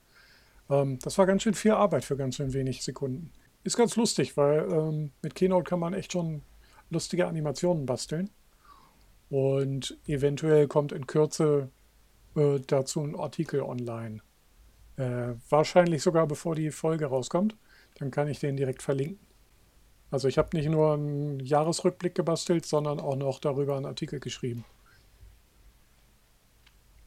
Ähm, 0.71 0.99
das 1.01 1.19
war 1.19 1.27
ganz 1.27 1.43
schön 1.43 1.55
viel 1.55 1.73
Arbeit 1.73 2.05
für 2.05 2.17
ganz 2.17 2.37
schön 2.37 2.53
wenig 2.53 2.83
Sekunden. 2.83 3.33
Ist 3.65 3.77
ganz 3.77 3.97
lustig, 3.97 4.37
weil 4.37 4.71
ähm, 4.71 5.11
mit 5.23 5.35
Keynote 5.35 5.65
kann 5.65 5.81
man 5.81 5.95
echt 5.95 6.13
schon 6.13 6.43
lustige 6.91 7.27
Animationen 7.27 7.85
basteln. 7.85 8.31
Und 9.29 9.99
eventuell 10.07 10.69
kommt 10.69 10.93
in 10.93 11.07
Kürze 11.07 11.71
äh, 12.37 12.61
dazu 12.67 13.03
ein 13.03 13.17
Artikel 13.17 13.63
online. 13.63 14.21
Äh, 14.97 15.35
wahrscheinlich 15.49 16.03
sogar 16.03 16.27
bevor 16.27 16.55
die 16.55 16.71
Folge 16.71 17.07
rauskommt. 17.07 17.57
Dann 17.99 18.11
kann 18.11 18.29
ich 18.29 18.39
den 18.39 18.57
direkt 18.57 18.83
verlinken. 18.83 19.27
Also 20.11 20.29
ich 20.29 20.39
habe 20.39 20.57
nicht 20.57 20.69
nur 20.69 20.95
einen 20.95 21.41
Jahresrückblick 21.41 22.15
gebastelt, 22.15 22.65
sondern 22.67 23.01
auch 23.01 23.17
noch 23.17 23.41
darüber 23.41 23.77
einen 23.77 23.87
Artikel 23.87 24.21
geschrieben. 24.21 24.65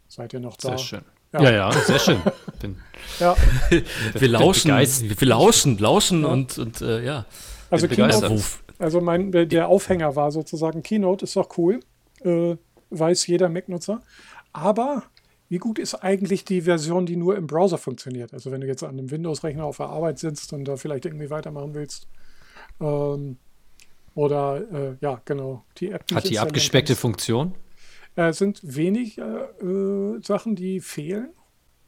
Seid 0.07 0.33
ihr 0.33 0.39
noch 0.39 0.57
da? 0.57 0.69
Sehr 0.69 0.77
schön. 0.77 1.01
Ja. 1.31 1.43
Ja, 1.43 1.51
ja, 1.51 1.71
sehr 1.71 1.99
schön. 1.99 2.21
Bin, 2.59 2.77
Ja, 3.19 3.35
Wir 4.13 4.27
lauschen, 4.27 4.71
wir 4.71 5.27
lauschen, 5.27 5.77
lauschen 5.77 6.25
und, 6.25 6.57
und 6.57 6.81
äh, 6.81 7.05
ja. 7.05 7.25
also 7.69 7.87
Keynote. 7.87 8.41
Also 8.79 9.01
mein, 9.01 9.31
der 9.31 9.67
Aufhänger 9.67 10.15
war 10.15 10.31
sozusagen 10.31 10.81
Keynote, 10.81 11.25
ist 11.25 11.35
doch 11.35 11.57
cool. 11.57 11.81
Äh, 12.23 12.57
weiß 12.89 13.27
jeder 13.27 13.49
Mac-Nutzer. 13.49 14.01
Aber 14.51 15.03
wie 15.49 15.57
gut 15.57 15.79
ist 15.79 15.95
eigentlich 15.95 16.45
die 16.45 16.61
Version, 16.61 17.05
die 17.05 17.15
nur 17.15 17.35
im 17.35 17.47
Browser 17.47 17.77
funktioniert? 17.77 18.33
Also 18.33 18.51
wenn 18.51 18.61
du 18.61 18.67
jetzt 18.67 18.83
an 18.83 18.91
einem 18.91 19.11
Windows-Rechner 19.11 19.65
auf 19.65 19.77
der 19.77 19.87
Arbeit 19.87 20.19
sitzt 20.19 20.53
und 20.53 20.65
da 20.65 20.77
vielleicht 20.77 21.05
irgendwie 21.05 21.29
weitermachen 21.29 21.73
willst. 21.73 22.07
Ähm, 22.79 23.37
oder 24.13 24.61
äh, 24.71 24.97
ja, 25.01 25.21
genau, 25.25 25.65
die 25.77 25.91
App. 25.91 26.05
hat 26.13 26.29
die 26.29 26.39
abgespeckte 26.39 26.93
kannst. 26.93 27.01
Funktion? 27.01 27.55
Äh, 28.15 28.33
sind 28.33 28.59
wenig 28.63 29.17
äh, 29.17 29.21
äh, 29.21 30.21
Sachen, 30.21 30.55
die 30.55 30.81
fehlen. 30.81 31.29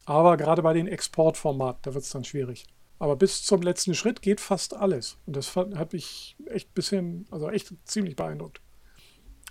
Aber 0.05 0.37
gerade 0.37 0.61
bei 0.61 0.73
den 0.73 0.87
Exportformaten, 0.87 1.81
da 1.83 1.93
wird 1.93 2.03
es 2.03 2.09
dann 2.09 2.23
schwierig. 2.23 2.65
Aber 2.99 3.15
bis 3.15 3.43
zum 3.43 3.61
letzten 3.61 3.95
Schritt 3.95 4.21
geht 4.21 4.39
fast 4.39 4.75
alles. 4.75 5.17
Und 5.25 5.35
das 5.35 5.55
hat 5.55 5.93
mich 5.93 6.35
echt 6.45 6.69
ein 6.69 6.73
bisschen, 6.73 7.25
also 7.31 7.49
echt 7.49 7.73
ziemlich 7.85 8.15
beeindruckt. 8.15 8.61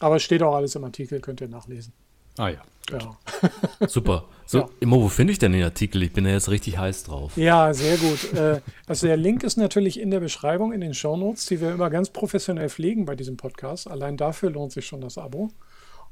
Aber 0.01 0.17
es 0.17 0.23
steht 0.23 0.43
auch 0.43 0.55
alles 0.57 0.75
im 0.75 0.83
Artikel, 0.85 1.21
könnt 1.21 1.41
ihr 1.41 1.49
nachlesen. 1.49 1.93
Ah 2.37 2.49
ja. 2.49 2.63
Ja, 2.91 3.17
Super. 3.87 4.25
So, 4.47 4.59
Ja. 4.61 4.69
immer, 4.81 4.97
wo 4.97 5.09
finde 5.09 5.33
ich 5.33 5.39
denn 5.39 5.53
den 5.53 5.63
Artikel? 5.63 6.03
Ich 6.03 6.13
bin 6.13 6.25
ja 6.27 6.33
jetzt 6.33 6.51
richtig 6.51 6.77
heiß 6.79 7.05
drauf. 7.05 7.37
ja 7.37 7.73
sehr 7.73 7.97
gut. 7.99 8.33
Äh, 8.33 8.61
also 8.87 9.07
der 9.07 9.17
Link 9.17 9.45
ist 9.45 9.57
natürlich 9.57 10.01
in 10.01 10.11
der 10.11 10.19
Beschreibung, 10.19 10.73
in 10.73 10.81
den 10.81 10.93
Shownotes, 10.95 11.47
die 11.47 11.61
wir 11.61 11.71
immer 11.71 11.89
ganz 11.91 12.11
professionell 12.11 12.69
pflegen 12.69 13.05
bei 13.05 13.15
diesem 13.15 13.37
Podcast. 13.37 13.89
Allein 13.89 14.17
dafür 14.17 14.51
lohnt 14.51 14.73
sich 14.73 14.87
schon 14.87 15.01
das 15.03 15.19
Abo. 15.19 15.51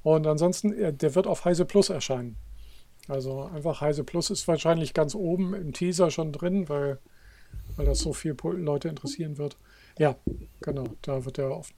Und 0.04 0.26
ansonsten, 0.28 0.72
äh, 0.72 0.92
der 0.92 1.16
wird 1.16 1.26
auf 1.26 1.44
Heise 1.44 1.64
Plus 1.64 1.88
erscheinen. 1.90 2.36
Also 3.08 3.42
einfach 3.42 3.80
Heise 3.80 4.04
Plus 4.04 4.30
ist 4.30 4.46
wahrscheinlich 4.46 4.94
ganz 4.94 5.14
oben 5.16 5.54
im 5.54 5.72
Teaser 5.72 6.10
schon 6.12 6.30
drin, 6.30 6.68
weil, 6.68 6.98
weil 7.76 7.86
das 7.86 7.98
so 8.00 8.12
viele 8.12 8.36
Leute 8.52 8.88
interessieren 8.88 9.38
wird. 9.38 9.56
Ja, 9.98 10.14
genau, 10.60 10.84
da 11.02 11.24
wird 11.24 11.38
er 11.38 11.50
offiziell 11.50 11.77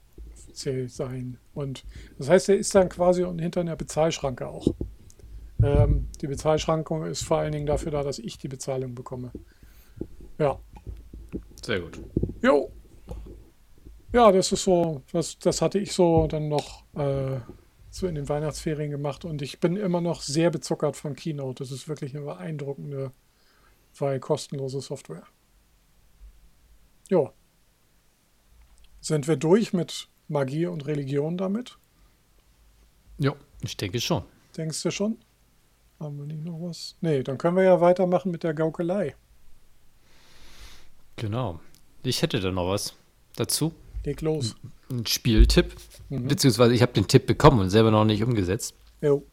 sein. 0.57 1.37
Und 1.53 1.83
das 2.17 2.29
heißt, 2.29 2.49
er 2.49 2.57
ist 2.57 2.73
dann 2.75 2.89
quasi 2.89 3.23
hinter 3.23 3.61
einer 3.61 3.75
Bezahlschranke 3.75 4.47
auch. 4.47 4.67
Ähm, 5.63 6.07
die 6.21 6.27
Bezahlschranke 6.27 7.07
ist 7.07 7.23
vor 7.23 7.37
allen 7.37 7.51
Dingen 7.51 7.65
dafür 7.65 7.91
da, 7.91 8.03
dass 8.03 8.19
ich 8.19 8.37
die 8.37 8.47
Bezahlung 8.47 8.95
bekomme. 8.95 9.31
Ja. 10.37 10.59
Sehr 11.63 11.81
gut. 11.81 12.01
Jo. 12.41 12.71
Ja, 14.13 14.31
das 14.31 14.51
ist 14.51 14.63
so, 14.63 15.03
das, 15.11 15.39
das 15.39 15.61
hatte 15.61 15.79
ich 15.79 15.93
so 15.93 16.27
dann 16.27 16.49
noch 16.49 16.83
äh, 16.95 17.39
so 17.89 18.07
in 18.07 18.15
den 18.15 18.27
Weihnachtsferien 18.27 18.89
gemacht 18.89 19.23
und 19.25 19.41
ich 19.41 19.59
bin 19.59 19.75
immer 19.75 20.01
noch 20.01 20.21
sehr 20.21 20.49
bezuckert 20.49 20.97
von 20.97 21.15
Keynote. 21.15 21.63
Das 21.63 21.71
ist 21.71 21.87
wirklich 21.87 22.15
eine 22.15 22.25
beeindruckende, 22.25 23.11
weil 23.97 24.19
kostenlose 24.19 24.81
Software. 24.81 25.23
Jo. 27.09 27.31
Sind 29.01 29.27
wir 29.27 29.35
durch 29.35 29.73
mit 29.73 30.09
Magie 30.31 30.65
und 30.65 30.87
Religion 30.87 31.37
damit? 31.37 31.77
Ja, 33.19 33.35
ich 33.61 33.77
denke 33.77 33.99
schon. 33.99 34.23
Denkst 34.57 34.81
du 34.81 34.89
schon? 34.89 35.17
Haben 35.99 36.17
wir 36.17 36.25
nicht 36.25 36.43
noch 36.43 36.59
was? 36.61 36.95
Nee, 37.01 37.21
dann 37.21 37.37
können 37.37 37.57
wir 37.57 37.63
ja 37.63 37.79
weitermachen 37.81 38.31
mit 38.31 38.43
der 38.43 38.53
Gaukelei. 38.53 39.15
Genau. 41.17 41.59
Ich 42.03 42.21
hätte 42.23 42.39
da 42.39 42.51
noch 42.51 42.69
was 42.69 42.95
dazu. 43.35 43.73
Leg 44.03 44.21
los. 44.21 44.55
Ein 44.89 45.05
Spieltipp. 45.05 45.75
Beziehungsweise 46.09 46.73
ich 46.73 46.81
habe 46.81 46.93
den 46.93 47.07
Tipp 47.07 47.27
bekommen 47.27 47.59
und 47.59 47.69
selber 47.69 47.91
noch 47.91 48.05
nicht 48.05 48.23
umgesetzt. 48.23 48.73
Jo. 49.01 49.23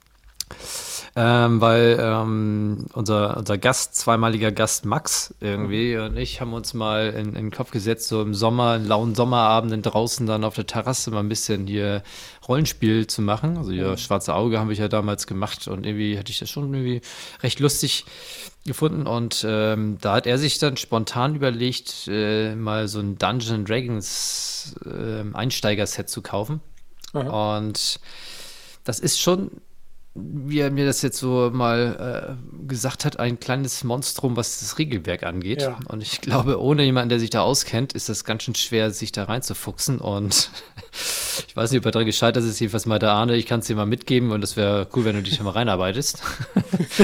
Ähm, 1.16 1.60
weil 1.60 1.98
ähm, 2.00 2.86
unser, 2.92 3.36
unser 3.36 3.58
Gast, 3.58 3.96
zweimaliger 3.96 4.52
Gast 4.52 4.84
Max 4.84 5.34
irgendwie 5.40 5.96
und 5.96 6.16
ich 6.16 6.40
haben 6.40 6.52
uns 6.52 6.74
mal 6.74 7.08
in, 7.08 7.28
in 7.28 7.34
den 7.34 7.50
Kopf 7.50 7.70
gesetzt, 7.70 8.08
so 8.08 8.22
im 8.22 8.34
Sommer, 8.34 8.76
in 8.76 8.86
lauen 8.86 9.14
Sommerabenden 9.14 9.82
draußen 9.82 10.26
dann 10.26 10.44
auf 10.44 10.54
der 10.54 10.66
Terrasse 10.66 11.10
mal 11.10 11.20
ein 11.20 11.28
bisschen 11.28 11.66
hier 11.66 12.02
Rollenspiel 12.46 13.06
zu 13.06 13.22
machen. 13.22 13.56
Also 13.56 13.72
hier 13.72 13.96
Schwarze 13.96 14.34
Auge 14.34 14.58
haben 14.58 14.68
wir 14.68 14.76
ja 14.76 14.88
damals 14.88 15.26
gemacht 15.26 15.66
und 15.68 15.86
irgendwie 15.86 16.18
hatte 16.18 16.30
ich 16.30 16.38
das 16.38 16.50
schon 16.50 16.72
irgendwie 16.72 17.00
recht 17.42 17.60
lustig 17.60 18.04
gefunden 18.64 19.06
und 19.06 19.46
ähm, 19.48 19.98
da 20.00 20.14
hat 20.14 20.26
er 20.26 20.38
sich 20.38 20.58
dann 20.58 20.76
spontan 20.76 21.34
überlegt, 21.34 22.06
äh, 22.08 22.54
mal 22.54 22.86
so 22.86 23.00
ein 23.00 23.16
Dungeon 23.16 23.64
Dragons 23.64 24.76
äh, 24.84 25.24
Einsteiger-Set 25.32 26.08
zu 26.10 26.22
kaufen. 26.22 26.60
Und 27.12 28.00
das 28.84 29.00
ist 29.00 29.20
schon 29.20 29.50
wie 30.20 30.60
er 30.60 30.70
mir 30.70 30.86
das 30.86 31.02
jetzt 31.02 31.18
so 31.18 31.50
mal 31.52 32.38
äh, 32.38 32.66
gesagt 32.68 33.04
hat, 33.04 33.18
ein 33.18 33.40
kleines 33.40 33.84
Monstrum, 33.84 34.36
was 34.36 34.60
das 34.60 34.78
Regelwerk 34.78 35.22
angeht. 35.22 35.62
Ja. 35.62 35.78
Und 35.88 36.02
ich 36.02 36.20
glaube, 36.20 36.60
ohne 36.60 36.84
jemanden, 36.84 37.10
der 37.10 37.20
sich 37.20 37.30
da 37.30 37.42
auskennt, 37.42 37.92
ist 37.92 38.08
das 38.08 38.24
ganz 38.24 38.44
schön 38.44 38.54
schwer, 38.54 38.90
sich 38.90 39.12
da 39.12 39.24
reinzufuchsen. 39.24 39.98
Und 39.98 40.50
ich 41.46 41.56
weiß 41.56 41.70
nicht, 41.70 41.78
ob 41.78 41.86
er 41.86 41.92
daran 41.92 42.06
gescheitert 42.06 42.44
ist, 42.44 42.60
jedenfalls 42.60 42.86
mal 42.86 42.98
der 42.98 43.12
Ahne, 43.12 43.36
ich 43.36 43.46
kann 43.46 43.60
es 43.60 43.66
dir 43.66 43.76
mal 43.76 43.86
mitgeben 43.86 44.30
und 44.32 44.40
das 44.40 44.56
wäre 44.56 44.88
cool, 44.94 45.04
wenn 45.04 45.16
du 45.16 45.22
dich 45.22 45.40
mal 45.40 45.50
reinarbeitest. 45.50 46.22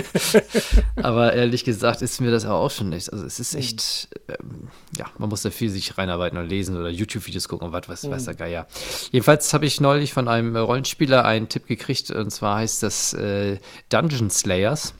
Aber 0.96 1.32
ehrlich 1.32 1.64
gesagt 1.64 2.02
ist 2.02 2.20
mir 2.20 2.30
das 2.30 2.44
auch 2.44 2.70
schon 2.70 2.88
nicht. 2.88 3.12
Also 3.12 3.24
es 3.24 3.40
ist 3.40 3.54
echt, 3.54 4.08
ähm, 4.28 4.68
ja, 4.96 5.06
man 5.18 5.28
muss 5.28 5.42
da 5.42 5.50
viel 5.50 5.70
sich 5.70 5.96
reinarbeiten 5.96 6.38
und 6.38 6.48
lesen 6.48 6.76
oder 6.76 6.88
YouTube-Videos 6.88 7.48
gucken 7.48 7.68
und 7.68 7.72
was 7.72 7.88
weiß, 7.88 8.10
weiß 8.10 8.24
der 8.24 8.34
Geier. 8.34 8.66
Jedenfalls 9.12 9.52
habe 9.54 9.66
ich 9.66 9.80
neulich 9.80 10.12
von 10.12 10.28
einem 10.28 10.56
Rollenspieler 10.56 11.24
einen 11.24 11.48
Tipp 11.48 11.66
gekriegt 11.66 12.10
und 12.10 12.30
zwar 12.30 12.58
heißt 12.58 12.82
das 12.82 13.12
äh, 13.14 13.58
Dungeon 13.88 14.30
Slayers. 14.30 14.94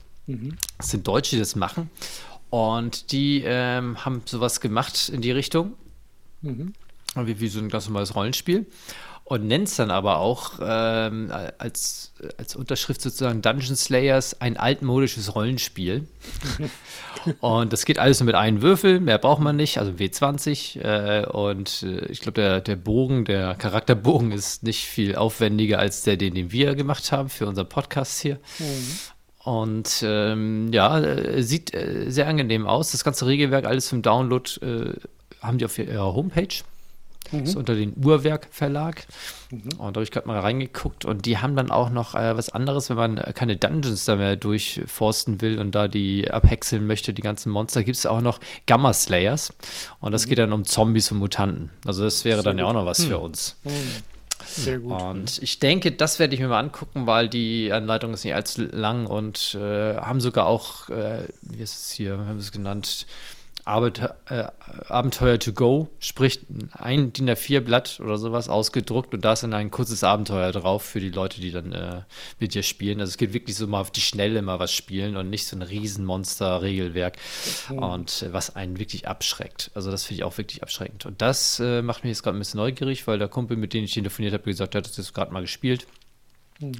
Das 0.79 0.91
sind 0.91 1.07
Deutsche, 1.07 1.37
die 1.37 1.41
das 1.41 1.55
machen. 1.57 1.91
Und 2.51 3.13
die 3.13 3.43
ähm, 3.45 4.05
haben 4.05 4.23
sowas 4.27 4.61
gemacht 4.61 5.09
in 5.09 5.21
die 5.21 5.33
Richtung. 5.33 5.73
Wie, 7.17 7.41
wie 7.41 7.49
so 7.49 7.61
ein 7.61 7.69
ganz 7.69 7.87
normales 7.87 8.15
Rollenspiel. 8.15 8.67
Und 9.27 9.47
nennt 9.47 9.69
es 9.69 9.77
dann 9.77 9.91
aber 9.91 10.19
auch 10.19 10.59
ähm, 10.61 11.33
als, 11.57 12.13
als 12.37 12.57
Unterschrift 12.57 13.01
sozusagen 13.01 13.41
Dungeon 13.41 13.75
Slayers 13.75 14.43
ein 14.43 14.59
altmodisches 14.59 15.35
Rollenspiel. 15.35 16.07
und 17.41 17.73
das 17.73 17.87
geht 17.87 17.99
alles 17.99 18.21
nur 18.21 18.27
mit 18.27 18.35
einem 18.35 18.61
Würfel, 18.61 19.01
mehr 19.01 19.17
braucht 19.17 19.41
man 19.41 19.57
nicht, 19.57 19.79
also 19.79 19.93
W20. 19.93 20.79
Äh, 20.79 21.27
und 21.27 21.85
äh, 21.85 22.05
ich 22.09 22.21
glaube, 22.21 22.39
der, 22.39 22.61
der 22.61 22.77
Bogen, 22.77 23.25
der 23.25 23.55
Charakterbogen 23.55 24.31
ist 24.31 24.63
nicht 24.63 24.85
viel 24.85 25.17
aufwendiger 25.17 25.79
als 25.79 26.03
der, 26.03 26.19
den, 26.19 26.35
den 26.35 26.53
wir 26.53 26.75
gemacht 26.75 27.11
haben 27.11 27.31
für 27.31 27.47
unseren 27.47 27.69
Podcast 27.71 28.21
hier. 28.21 28.39
Und 29.43 30.03
ähm, 30.07 30.71
ja, 30.71 31.01
äh, 31.01 31.43
sieht 31.43 31.73
äh, 31.73 32.11
sehr 32.11 32.29
angenehm 32.29 32.67
aus. 32.67 32.93
Das 32.93 33.05
ganze 33.05 33.27
Regelwerk, 33.27 33.65
alles 33.65 33.87
zum 33.89 34.03
Download, 34.03 34.51
äh, 34.61 34.93
haben 35.41 35.57
die 35.57 35.65
auf 35.65 35.79
ihrer 35.79 36.15
Homepage. 36.15 36.63
Ist 37.43 37.57
unter 37.57 37.75
den 37.75 37.95
Uhrwerk 37.97 38.49
Verlag. 38.51 39.07
Und 39.51 39.73
da 39.79 39.87
habe 39.87 40.03
ich 40.03 40.11
gerade 40.11 40.27
mal 40.27 40.39
reingeguckt. 40.39 41.05
Und 41.05 41.27
die 41.27 41.39
haben 41.39 41.57
dann 41.57 41.71
auch 41.71 41.91
noch 41.91 42.15
äh, 42.15 42.37
was 42.37 42.51
anderes, 42.51 42.91
wenn 42.91 42.97
man 42.97 43.19
äh, 43.19 43.33
keine 43.35 43.57
Dungeons 43.57 44.05
da 44.05 44.17
mehr 44.17 44.37
durchforsten 44.37 45.41
will 45.41 45.59
und 45.59 45.75
da 45.75 45.89
die 45.89 46.31
abhäckseln 46.31 46.87
möchte, 46.87 47.13
die 47.13 47.23
ganzen 47.23 47.51
Monster, 47.51 47.83
gibt 47.83 47.97
es 47.97 48.07
auch 48.07 48.21
noch 48.21 48.41
Gamma 48.67 48.93
Slayers. 48.93 49.53
Und 50.01 50.13
das 50.13 50.27
geht 50.27 50.39
dann 50.39 50.53
um 50.53 50.65
Zombies 50.65 51.11
und 51.13 51.19
Mutanten. 51.19 51.71
Also 51.87 52.05
das 52.05 52.25
wäre 52.25 52.43
dann 52.43 52.59
ja 52.59 52.67
auch 52.67 52.73
noch 52.73 52.87
was 52.87 53.05
für 53.05 53.19
uns. 53.19 53.57
Sehr 54.47 54.79
gut. 54.79 55.01
Und 55.01 55.43
ich 55.43 55.59
denke, 55.59 55.93
das 55.93 56.19
werde 56.19 56.35
ich 56.35 56.41
mir 56.41 56.49
mal 56.49 56.61
angucken, 56.61 57.07
weil 57.07 57.29
die 57.29 57.73
Anleitung 57.73 58.13
ist 58.13 58.25
nicht 58.25 58.35
allzu 58.35 58.63
lang 58.63 59.07
und 59.07 59.55
äh, 59.55 59.97
haben 59.97 60.21
sogar 60.21 60.47
auch, 60.47 60.89
äh, 60.91 61.27
wie 61.43 61.63
ist 61.63 61.75
es 61.75 61.93
hier, 61.93 62.19
haben 62.19 62.41
sie 62.41 62.47
es 62.47 62.53
genannt, 62.53 63.07
Abenteuer, 63.65 64.15
äh, 64.29 64.45
Abenteuer 64.89 65.39
to 65.39 65.53
go, 65.53 65.89
sprich 65.99 66.41
ein 66.73 67.13
DIN 67.13 67.31
A4-Blatt 67.31 68.01
oder 68.01 68.19
sowas 68.19 68.49
ausgedruckt 68.49 69.15
und 69.15 69.25
da 69.25 69.33
ist 69.33 69.43
dann 69.43 69.55
ein 69.55 69.71
kurzes 69.71 70.05
Abenteuer 70.05 70.53
drauf 70.53 70.83
für 70.83 71.01
die 71.01 71.11
Leute, 71.11 71.41
die 71.41 71.51
dann 71.51 71.73
äh, 71.73 72.03
mit 72.39 72.55
dir 72.55 72.63
spielen. 72.63 73.01
Also 73.01 73.11
es 73.11 73.17
geht 73.17 73.33
wirklich 73.33 73.57
so 73.57 73.67
mal 73.67 73.81
auf 73.81 73.91
die 73.91 74.03
Schnelle 74.03 74.43
mal 74.43 74.59
was 74.59 74.73
spielen 74.73 75.17
und 75.17 75.31
nicht 75.31 75.47
so 75.47 75.57
ein 75.57 75.63
Riesenmonster-Regelwerk 75.63 77.17
und 77.71 78.23
äh, 78.23 78.33
was 78.33 78.55
einen 78.55 78.79
wirklich 78.79 79.09
abschreckt. 79.09 79.71
Also 79.75 79.91
das 79.91 80.05
finde 80.05 80.21
ich 80.21 80.25
auch 80.25 80.37
wirklich 80.37 80.63
abschreckend. 80.63 81.07
Und 81.07 81.23
das 81.23 81.59
äh, 81.61 81.81
macht 81.81 82.05
mich 82.05 82.11
jetzt 82.11 82.23
gerade 82.23 82.37
ein 82.37 82.41
bisschen 82.41 82.59
neugierig, 82.59 83.07
weil 83.07 83.19
der 83.19 83.29
Kumpel, 83.29 83.57
mit 83.57 83.73
dem 83.73 83.85
ich 83.85 83.95
telefoniert 83.95 84.35
habe, 84.35 84.45
gesagt 84.45 84.75
hat, 84.75 84.87
das 84.87 84.99
ist 84.99 85.15
gerade 85.15 85.33
mal 85.33 85.41
gespielt. 85.41 85.87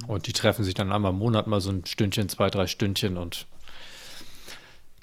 Und 0.07 0.27
die 0.27 0.33
treffen 0.33 0.63
sich 0.63 0.73
dann 0.73 0.91
einmal 0.91 1.11
im 1.11 1.17
Monat 1.17 1.47
mal 1.47 1.61
so 1.61 1.69
ein 1.69 1.85
Stündchen, 1.85 2.29
zwei, 2.29 2.49
drei 2.49 2.67
Stündchen 2.67 3.17
und 3.17 3.45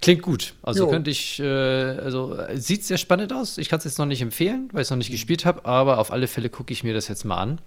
klingt 0.03 0.23
gut. 0.23 0.55
Also 0.63 0.85
Jo. 0.85 0.91
könnte 0.91 1.11
ich, 1.11 1.41
äh, 1.41 1.45
also 1.45 2.37
äh, 2.37 2.59
sieht 2.59 2.85
sehr 2.85 2.99
spannend 2.99 3.33
aus. 3.33 3.57
Ich 3.57 3.69
kann 3.69 3.79
es 3.79 3.85
jetzt 3.85 3.99
noch 3.99 4.07
nicht 4.07 4.21
empfehlen, 4.21 4.69
weil 4.73 4.83
ich 4.83 4.87
es 4.87 4.91
noch 4.91 4.99
nicht 4.99 5.11
gespielt 5.11 5.47
habe, 5.47 5.65
aber 5.65 5.99
auf 5.99 6.11
alle 6.11 6.27
Fälle 6.27 6.51
gucke 6.51 6.73
ich 6.73 6.85
mir 6.85 6.93
das 6.93 7.09
jetzt 7.09 7.25
mal 7.25 7.39
an 7.39 7.61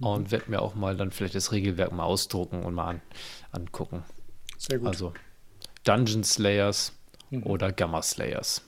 und 0.00 0.30
werde 0.30 0.50
mir 0.50 0.62
auch 0.62 0.74
mal 0.74 0.96
dann 0.96 1.10
vielleicht 1.10 1.34
das 1.34 1.52
Regelwerk 1.52 1.92
mal 1.92 2.04
ausdrucken 2.04 2.64
und 2.64 2.74
mal 2.74 2.88
an, 2.88 3.00
angucken. 3.52 4.04
Sehr 4.56 4.78
gut. 4.78 4.84
Mhm. 4.84 4.88
Also 4.88 5.12
Dungeon 5.84 6.24
Slayers 6.24 6.92
oder 7.42 7.72
Gamma 7.72 8.02
Slayers. 8.02 8.62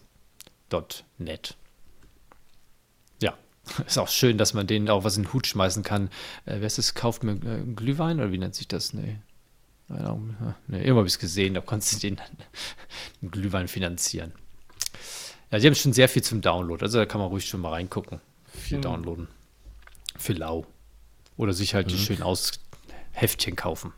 .net. 1.19 1.57
Ja, 3.21 3.35
ist 3.87 3.99
auch 3.99 4.09
schön, 4.09 4.39
dass 4.39 4.55
man 4.55 4.67
denen 4.69 4.89
auch 4.89 5.03
was 5.03 5.17
in 5.17 5.25
den 5.25 5.33
Hut 5.33 5.47
schmeißen 5.47 5.83
kann. 5.83 6.09
Äh, 6.47 6.57
wer 6.61 6.67
ist 6.67 6.79
das? 6.79 6.95
Kauft 6.95 7.25
mir 7.25 7.33
äh, 7.33 7.65
Glühwein 7.75 8.21
oder 8.21 8.31
wie 8.31 8.39
nennt 8.39 8.55
sich 8.55 8.69
das? 8.69 8.93
Nee. 8.93 9.19
Nee, 10.69 10.77
irgendwann 10.79 10.97
habe 10.99 11.07
ich 11.09 11.15
es 11.15 11.19
gesehen, 11.19 11.55
da 11.55 11.61
konntest 11.61 11.95
du 11.95 11.99
den 12.09 12.21
Glühwein 13.31 13.69
finanzieren. 13.69 14.33
Ja, 15.51 15.59
die 15.59 15.67
haben 15.67 15.75
schon 15.75 15.93
sehr 15.93 16.09
viel 16.09 16.23
zum 16.23 16.41
Download, 16.41 16.83
also 16.85 16.99
da 16.99 17.07
kann 17.07 17.21
man 17.21 17.29
ruhig 17.29 17.47
schon 17.49 17.61
mal 17.61 17.71
reingucken. 17.71 18.21
Viel 18.53 18.79
Mhm. 18.79 18.83
downloaden. 18.83 19.29
Für 20.17 20.33
lau. 20.35 20.67
Oder 21.37 21.53
sich 21.53 21.75
halt 21.75 21.91
die 21.91 21.99
schön 21.99 22.23
aus 22.23 22.53
Heftchen 23.13 23.57
kaufen. 23.57 23.93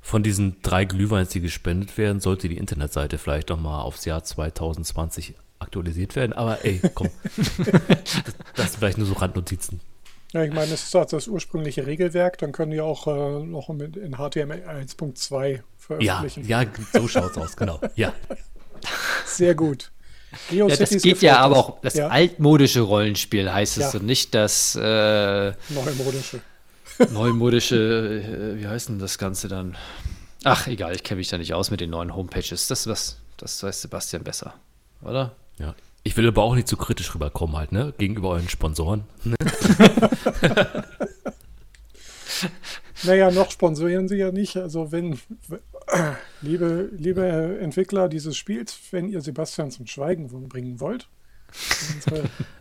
Von 0.00 0.22
diesen 0.22 0.60
drei 0.62 0.84
Glühweins, 0.84 1.30
die 1.30 1.40
gespendet 1.40 1.96
werden, 1.98 2.20
sollte 2.20 2.48
die 2.48 2.56
Internetseite 2.56 3.18
vielleicht 3.18 3.50
noch 3.50 3.60
mal 3.60 3.82
aufs 3.82 4.04
Jahr 4.04 4.24
2020 4.24 5.34
aktualisiert 5.58 6.16
werden. 6.16 6.32
Aber 6.32 6.64
ey, 6.64 6.80
komm. 6.94 7.10
das, 7.36 8.22
das 8.54 8.70
sind 8.72 8.78
vielleicht 8.78 8.98
nur 8.98 9.06
so 9.06 9.14
Randnotizen. 9.14 9.80
Ja, 10.36 10.44
ich 10.44 10.52
meine, 10.52 10.72
es 10.74 10.84
ist 10.84 10.94
halt 10.94 11.12
das 11.12 11.28
ursprüngliche 11.28 11.86
Regelwerk, 11.86 12.38
dann 12.38 12.52
können 12.52 12.72
die 12.72 12.80
auch 12.80 13.06
äh, 13.06 13.44
noch 13.44 13.68
mit 13.70 13.96
in 13.96 14.12
HTML 14.16 14.62
1.2 14.68 15.48
Ja, 15.48 15.62
veröffentlichen. 15.78 16.46
ja, 16.46 16.64
so 16.92 17.08
schaut's 17.08 17.38
aus, 17.38 17.56
genau. 17.56 17.80
Ja. 17.94 18.12
Sehr 19.24 19.54
gut. 19.54 19.90
Ja, 20.50 20.66
das 20.66 20.90
geht 20.90 21.22
ja 21.22 21.38
aber 21.38 21.56
auch, 21.56 21.80
das 21.80 21.94
ja, 21.94 22.08
altmodische 22.08 22.80
Rollenspiel 22.80 23.50
heißt 23.50 23.78
es 23.78 23.92
Ja. 23.94 23.98
und 24.00 24.04
nicht 24.06 24.34
das 24.34 24.76
äh, 24.76 25.52
neumodische. 25.70 26.40
neumodische, 27.10 28.56
äh, 28.56 28.60
wie 28.60 28.66
heißt 28.66 28.90
denn 28.90 28.98
das 28.98 29.16
Ganze 29.18 29.48
dann? 29.48 29.76
Ach, 30.44 30.66
egal, 30.66 30.94
ich 30.94 31.02
kenne 31.02 31.18
mich 31.18 31.28
da 31.28 31.38
nicht 31.38 31.54
aus 31.54 31.70
mit 31.70 31.80
den 31.80 31.90
neuen 31.90 32.14
Homepages. 32.14 32.66
Das, 32.68 32.86
was, 32.86 33.16
das 33.38 33.62
weiß 33.62 33.82
Sebastian 33.82 34.22
besser, 34.24 34.54
oder? 35.02 35.34
ja. 35.58 35.74
Ich 36.06 36.16
will 36.16 36.28
aber 36.28 36.44
auch 36.44 36.54
nicht 36.54 36.68
zu 36.68 36.76
kritisch 36.76 37.12
rüberkommen 37.16 37.56
halt, 37.56 37.72
ne? 37.72 37.92
Gegenüber 37.98 38.28
euren 38.28 38.48
Sponsoren. 38.48 39.02
Ne? 39.24 39.34
Naja, 43.02 43.30
noch 43.30 43.50
sponsorieren 43.50 44.08
sie 44.08 44.16
ja 44.16 44.32
nicht. 44.32 44.56
Also 44.56 44.90
wenn, 44.92 45.18
liebe, 46.42 46.90
liebe 46.92 47.58
Entwickler 47.60 48.08
dieses 48.08 48.36
Spiels, 48.36 48.78
wenn 48.90 49.08
ihr 49.08 49.20
Sebastian 49.20 49.70
zum 49.70 49.86
Schweigen 49.86 50.28
bringen 50.48 50.80
wollt, 50.80 51.08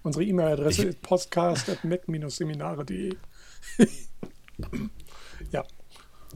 unsere 0.04 0.26
E-Mail-Adresse 0.26 0.88
ist 0.88 1.02
podcast.mac-seminare.de. 1.02 3.16
ja. 5.52 5.64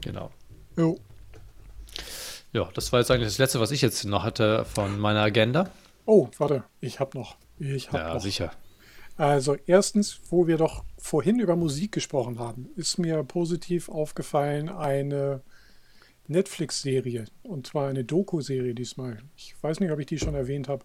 Genau. 0.00 0.30
Jo. 0.76 0.98
Ja, 2.52 2.68
das 2.74 2.92
war 2.92 3.00
jetzt 3.00 3.10
eigentlich 3.10 3.28
das 3.28 3.38
Letzte, 3.38 3.60
was 3.60 3.70
ich 3.70 3.82
jetzt 3.82 4.04
noch 4.04 4.22
hatte 4.22 4.64
von 4.64 4.98
meiner 4.98 5.20
Agenda. 5.20 5.70
Oh, 6.04 6.28
warte, 6.38 6.64
ich 6.80 7.00
habe 7.00 7.16
noch. 7.18 7.36
Ich 7.58 7.92
habe 7.92 7.98
Ja, 7.98 8.14
noch. 8.14 8.20
sicher. 8.20 8.52
Also 9.16 9.56
erstens, 9.66 10.20
wo 10.30 10.46
wir 10.46 10.56
doch 10.56 10.84
vorhin 10.98 11.40
über 11.40 11.56
Musik 11.56 11.92
gesprochen 11.92 12.38
haben, 12.38 12.70
ist 12.76 12.98
mir 12.98 13.22
positiv 13.24 13.88
aufgefallen 13.88 14.68
eine 14.70 15.42
Netflix-Serie 16.28 17.26
und 17.42 17.66
zwar 17.66 17.88
eine 17.88 18.04
Doku-Serie 18.04 18.74
diesmal. 18.74 19.18
Ich 19.36 19.54
weiß 19.62 19.80
nicht, 19.80 19.90
ob 19.90 19.98
ich 19.98 20.06
die 20.06 20.18
schon 20.18 20.34
erwähnt 20.34 20.68
habe. 20.68 20.84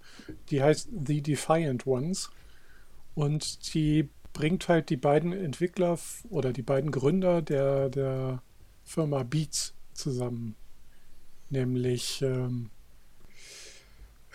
Die 0.50 0.62
heißt 0.62 0.90
The 1.08 1.22
Defiant 1.22 1.86
Ones 1.88 2.30
und 3.16 3.74
die 3.74 4.10
bringt 4.34 4.68
halt 4.68 4.90
die 4.90 4.98
beiden 4.98 5.32
Entwickler 5.34 5.98
oder 6.30 6.52
die 6.54 6.64
beiden 6.64 6.92
Gründer 6.92 7.42
der, 7.42 7.90
der 7.90 8.42
Firma 8.84 9.24
Beats 9.24 9.76
zusammen. 9.94 10.56
Nämlich 11.50 12.22
ähm, 12.22 12.70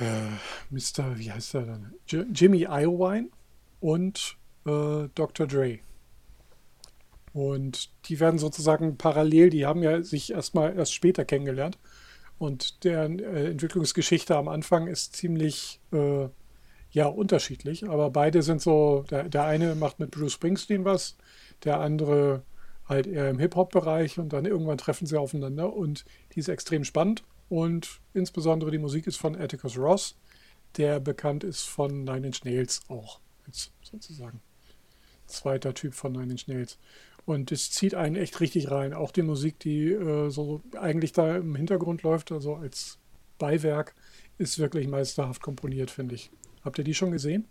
äh, 0.01 0.31
Mr. 0.71 1.19
Wie 1.19 1.31
heißt 1.31 1.55
er 1.55 1.63
dann? 1.63 1.95
J 2.07 2.27
Jimmy 2.35 2.63
Iowine 2.63 3.29
und 3.81 4.37
äh, 4.67 5.09
Dr. 5.15 5.47
Dre. 5.47 5.79
Und 7.33 7.91
die 8.07 8.19
werden 8.19 8.39
sozusagen 8.39 8.97
parallel, 8.97 9.51
die 9.51 9.67
haben 9.67 9.83
ja 9.83 10.03
sich 10.03 10.33
erstmal 10.33 10.77
erst 10.77 10.95
später 10.95 11.25
kennengelernt. 11.25 11.79
Und 12.39 12.85
deren 12.85 13.19
äh, 13.19 13.51
Entwicklungsgeschichte 13.51 14.35
am 14.37 14.49
Anfang 14.49 14.87
ist 14.87 15.15
ziemlich 15.15 15.81
äh, 15.93 16.29
ja 16.91 17.07
unterschiedlich, 17.07 17.89
aber 17.89 18.11
beide 18.11 18.43
sind 18.43 18.61
so, 18.61 19.05
der, 19.11 19.29
der 19.29 19.45
eine 19.45 19.75
macht 19.75 20.01
mit 20.01 20.11
Bruce 20.11 20.33
Springsteen 20.33 20.85
was, 20.85 21.17
der 21.63 21.79
andere 21.79 22.43
halt 22.89 23.07
eher 23.07 23.31
im 23.31 23.39
Hip-Hop-Bereich 23.39 24.19
und 24.19 24.33
dann 24.33 24.47
irgendwann 24.47 24.79
treffen 24.79 25.07
sie 25.07 25.21
aufeinander 25.21 25.73
und 25.73 26.05
die 26.35 26.41
ist 26.41 26.49
extrem 26.49 26.83
spannend 26.83 27.23
und 27.51 28.01
insbesondere 28.15 28.71
die 28.71 28.79
Musik 28.79 29.07
ist 29.07 29.17
von 29.17 29.37
Atticus 29.37 29.77
Ross, 29.77 30.17
der 30.77 31.01
bekannt 31.01 31.45
ist 31.45 31.65
von 31.65 32.05
Nine 32.05 32.29
Inch 32.29 32.45
Nails 32.45 32.81
auch, 32.89 33.21
als 33.47 33.73
sozusagen 33.83 34.41
zweiter 35.27 35.75
Typ 35.75 35.95
von 35.95 36.13
Nine 36.13 36.33
Inch 36.33 36.47
Nails. 36.47 36.79
Und 37.27 37.53
es 37.53 37.71
zieht 37.73 37.95
einen 37.95 38.15
echt 38.15 38.41
richtig 38.41 38.71
rein. 38.71 38.95
Auch 38.95 39.11
die 39.11 39.23
Musik, 39.23 39.59
die 39.59 39.91
äh, 39.91 40.31
so 40.31 40.63
eigentlich 40.81 41.13
da 41.13 41.37
im 41.37 41.57
Hintergrund 41.57 42.03
läuft, 42.03 42.33
also 42.33 42.55
als 42.55 42.99
Beiwerk, 43.39 43.95
ist 44.39 44.59
wirklich 44.59 44.87
meisterhaft 44.87 45.43
komponiert, 45.43 45.91
finde 45.91 46.15
ich. 46.15 46.31
Habt 46.65 46.79
ihr 46.79 46.85
die 46.85 46.95
schon 46.95 47.11
gesehen? 47.11 47.47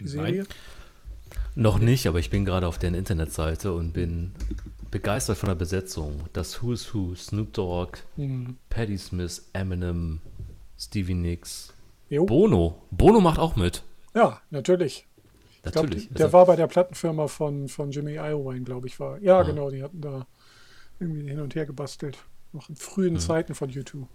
Die 0.00 0.04
Nein. 0.04 0.12
Serie? 0.12 0.46
Noch 1.54 1.78
nicht, 1.78 2.06
aber 2.06 2.18
ich 2.18 2.30
bin 2.30 2.44
gerade 2.44 2.66
auf 2.66 2.78
deren 2.78 2.94
Internetseite 2.94 3.72
und 3.72 3.92
bin 3.92 4.32
begeistert 4.90 5.38
von 5.38 5.48
der 5.48 5.54
Besetzung. 5.56 6.24
Das 6.32 6.62
Who's 6.62 6.92
Who, 6.94 7.14
Snoop 7.14 7.52
Dogg, 7.52 7.98
Hm. 8.16 8.56
Patti 8.70 8.96
Smith, 8.98 9.48
Eminem, 9.52 10.20
Stevie 10.78 11.14
Nicks, 11.14 11.72
Jo. 12.08 12.24
Bono. 12.24 12.82
Bono 12.90 13.20
macht 13.20 13.38
auch 13.38 13.56
mit. 13.56 13.82
Ja, 14.14 14.40
natürlich. 14.50 15.06
Ich 15.64 15.72
glaub, 15.72 15.84
Natürlich. 15.84 16.08
der 16.10 16.26
Also- 16.26 16.32
war 16.32 16.46
bei 16.46 16.56
der 16.56 16.66
Plattenfirma 16.68 17.26
von, 17.28 17.68
von 17.68 17.90
Jimmy 17.90 18.14
Iovine, 18.14 18.62
glaube 18.64 18.86
ich, 18.86 18.98
war. 19.00 19.18
Ja, 19.20 19.42
genau, 19.42 19.70
die 19.70 19.82
hatten 19.82 20.00
da 20.00 20.26
irgendwie 21.00 21.28
hin 21.28 21.40
und 21.40 21.54
her 21.54 21.66
gebastelt. 21.66 22.16
Noch 22.52 22.68
in 22.70 22.76
frühen 22.76 23.14
Hm. 23.14 23.20
Zeiten 23.20 23.54
von 23.54 23.68
YouTube. 23.68 24.08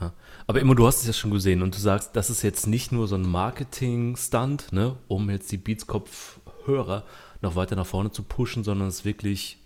Ja. 0.00 0.12
Aber 0.46 0.60
immer, 0.60 0.74
du 0.74 0.86
hast 0.86 1.00
es 1.02 1.06
ja 1.06 1.12
schon 1.12 1.30
gesehen 1.30 1.62
und 1.62 1.74
du 1.74 1.78
sagst, 1.78 2.16
das 2.16 2.30
ist 2.30 2.42
jetzt 2.42 2.66
nicht 2.66 2.90
nur 2.92 3.06
so 3.06 3.14
ein 3.16 3.28
Marketing-Stunt, 3.28 4.72
ne, 4.72 4.96
um 5.08 5.28
jetzt 5.30 5.52
die 5.52 5.56
Beats-Kopfhörer 5.58 7.04
noch 7.42 7.56
weiter 7.56 7.76
nach 7.76 7.86
vorne 7.86 8.10
zu 8.10 8.22
pushen, 8.22 8.64
sondern 8.64 8.88
es 8.88 9.00
ist 9.00 9.04
wirklich, 9.04 9.62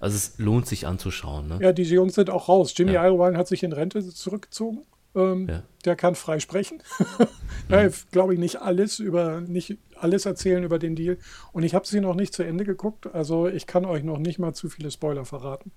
also 0.00 0.16
es 0.16 0.38
lohnt 0.38 0.66
sich 0.66 0.86
anzuschauen. 0.86 1.48
Ne? 1.48 1.58
Ja, 1.60 1.72
diese 1.72 1.94
Jungs 1.94 2.14
sind 2.14 2.30
auch 2.30 2.48
raus. 2.48 2.72
Jimmy 2.76 2.92
Ja. 2.92 3.06
Iovine 3.06 3.36
hat 3.36 3.48
sich 3.48 3.62
in 3.62 3.72
Rente 3.72 4.06
zurückgezogen. 4.08 4.82
Ähm, 5.14 5.48
Ja. 5.48 5.62
Der 5.84 5.96
kann 5.96 6.14
frei 6.14 6.40
sprechen. 6.40 6.82
ja, 7.68 7.88
glaube 8.10 8.34
ich, 8.34 8.40
nicht 8.40 8.60
alles 8.60 8.98
über, 8.98 9.40
nicht 9.40 9.78
alles 9.98 10.26
erzählen 10.26 10.64
über 10.64 10.78
den 10.78 10.96
Deal. 10.96 11.16
Und 11.52 11.62
ich 11.62 11.74
habe 11.74 11.86
sie 11.86 12.00
noch 12.00 12.14
nicht 12.14 12.34
zu 12.34 12.42
Ende 12.42 12.64
geguckt. 12.64 13.14
Also 13.14 13.46
ich 13.48 13.66
kann 13.66 13.84
euch 13.84 14.02
noch 14.02 14.18
nicht 14.18 14.38
mal 14.38 14.52
zu 14.52 14.68
viele 14.68 14.90
Spoiler 14.90 15.24
verraten. 15.24 15.72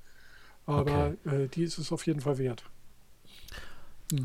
Aber 0.65 1.15
äh, 1.25 1.47
die 1.47 1.63
ist 1.63 1.77
es 1.77 1.91
auf 1.91 2.05
jeden 2.05 2.21
Fall 2.21 2.37
wert. 2.37 2.63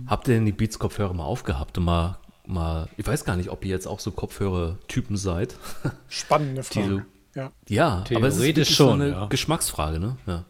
Habt 0.06 0.28
ihr 0.28 0.34
denn 0.34 0.46
die 0.46 0.52
Beats-Kopfhörer 0.52 1.12
mal 1.12 1.24
aufgehabt 1.24 1.76
und 1.78 1.84
mal, 1.84 2.18
mal, 2.46 2.88
ich 2.96 3.06
weiß 3.06 3.24
gar 3.24 3.36
nicht, 3.36 3.50
ob 3.50 3.64
ihr 3.64 3.70
jetzt 3.70 3.86
auch 3.86 4.00
so 4.00 4.10
Kopfhörer-Typen 4.10 5.16
seid. 5.16 5.56
Spannende 6.08 6.62
Frage. 6.62 7.06
Ja. 7.34 7.52
Ja, 7.68 8.04
aber 8.14 8.28
es 8.28 8.38
ist 8.38 8.72
schon, 8.72 8.86
so 8.86 8.92
eine 8.92 9.08
ja. 9.10 9.26
Geschmacksfrage, 9.26 9.98
ne? 9.98 10.16
Ja. 10.26 10.44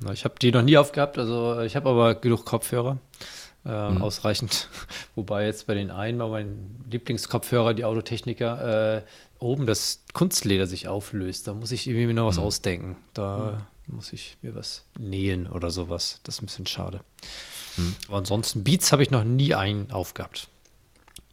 Na, 0.00 0.12
Ich 0.12 0.24
habe 0.24 0.34
die 0.40 0.52
noch 0.52 0.62
nie 0.62 0.76
aufgehabt, 0.76 1.18
also 1.18 1.60
ich 1.60 1.76
habe 1.76 1.88
aber 1.88 2.14
genug 2.14 2.44
Kopfhörer. 2.44 2.98
Äh, 3.64 3.70
Ausreichend. 3.70 4.68
Wobei 5.14 5.46
jetzt 5.46 5.66
bei 5.66 5.74
den 5.74 5.90
einen, 5.90 6.18
bei 6.18 6.28
meinen 6.28 6.84
Lieblingskopfhörer, 6.90 7.74
die 7.74 7.84
Autotechniker, 7.84 8.98
äh, 8.98 9.02
oben 9.40 9.66
das 9.66 10.02
Kunstleder 10.12 10.66
sich 10.66 10.88
auflöst. 10.88 11.48
Da 11.48 11.54
muss 11.54 11.72
ich 11.72 11.86
irgendwie 11.86 12.06
mir 12.06 12.14
noch 12.14 12.26
was 12.26 12.38
ausdenken. 12.38 12.96
Da 13.14 13.66
muss 13.86 14.12
ich 14.12 14.36
mir 14.42 14.54
was 14.54 14.84
nähen 14.98 15.46
oder 15.46 15.70
sowas. 15.70 16.20
Das 16.22 16.36
ist 16.36 16.42
ein 16.42 16.46
bisschen 16.46 16.66
schade. 16.66 17.00
Aber 18.08 18.18
ansonsten, 18.18 18.64
Beats 18.64 18.90
habe 18.92 19.02
ich 19.02 19.10
noch 19.10 19.24
nie 19.24 19.54
einen 19.54 19.90
aufgehabt. 19.90 20.48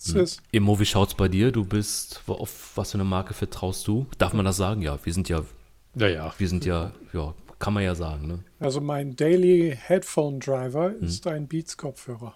Es 0.08 0.14
ist, 0.14 0.42
Immo, 0.52 0.80
wie 0.80 0.86
schaut's 0.86 1.16
bei 1.16 1.28
dir? 1.28 1.52
Du 1.52 1.66
bist, 1.66 2.22
auf 2.28 2.72
was 2.76 2.92
für 2.92 2.96
eine 2.96 3.04
Marke 3.06 3.34
vertraust 3.34 3.88
du? 3.88 4.06
Darf 4.18 4.34
man 4.34 4.46
das 4.46 4.58
sagen? 4.58 4.82
Ja, 4.82 5.00
wir 5.04 5.14
sind 5.14 5.30
ja, 5.30 5.44
Ja, 5.96 6.08
ja. 6.08 6.34
wir 6.38 6.48
sind 6.48 6.66
ja, 6.66 6.92
ja, 7.14 7.34
kann 7.60 7.74
man 7.74 7.84
ja 7.84 7.96
sagen, 7.96 8.28
ne? 8.28 8.44
also 8.60 8.82
mein 8.82 9.16
Daily 9.16 9.76
Headphone 9.80 10.40
Driver 10.40 10.90
Hm. 10.90 11.04
ist 11.04 11.26
ein 11.28 11.48
Beats 11.48 11.78
Kopfhörer. 11.78 12.34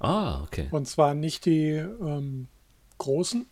Ah, 0.00 0.42
okay. 0.42 0.68
Und 0.70 0.88
zwar 0.88 1.14
nicht 1.14 1.44
die 1.46 1.70
ähm, 1.70 2.48
großen, 2.98 3.46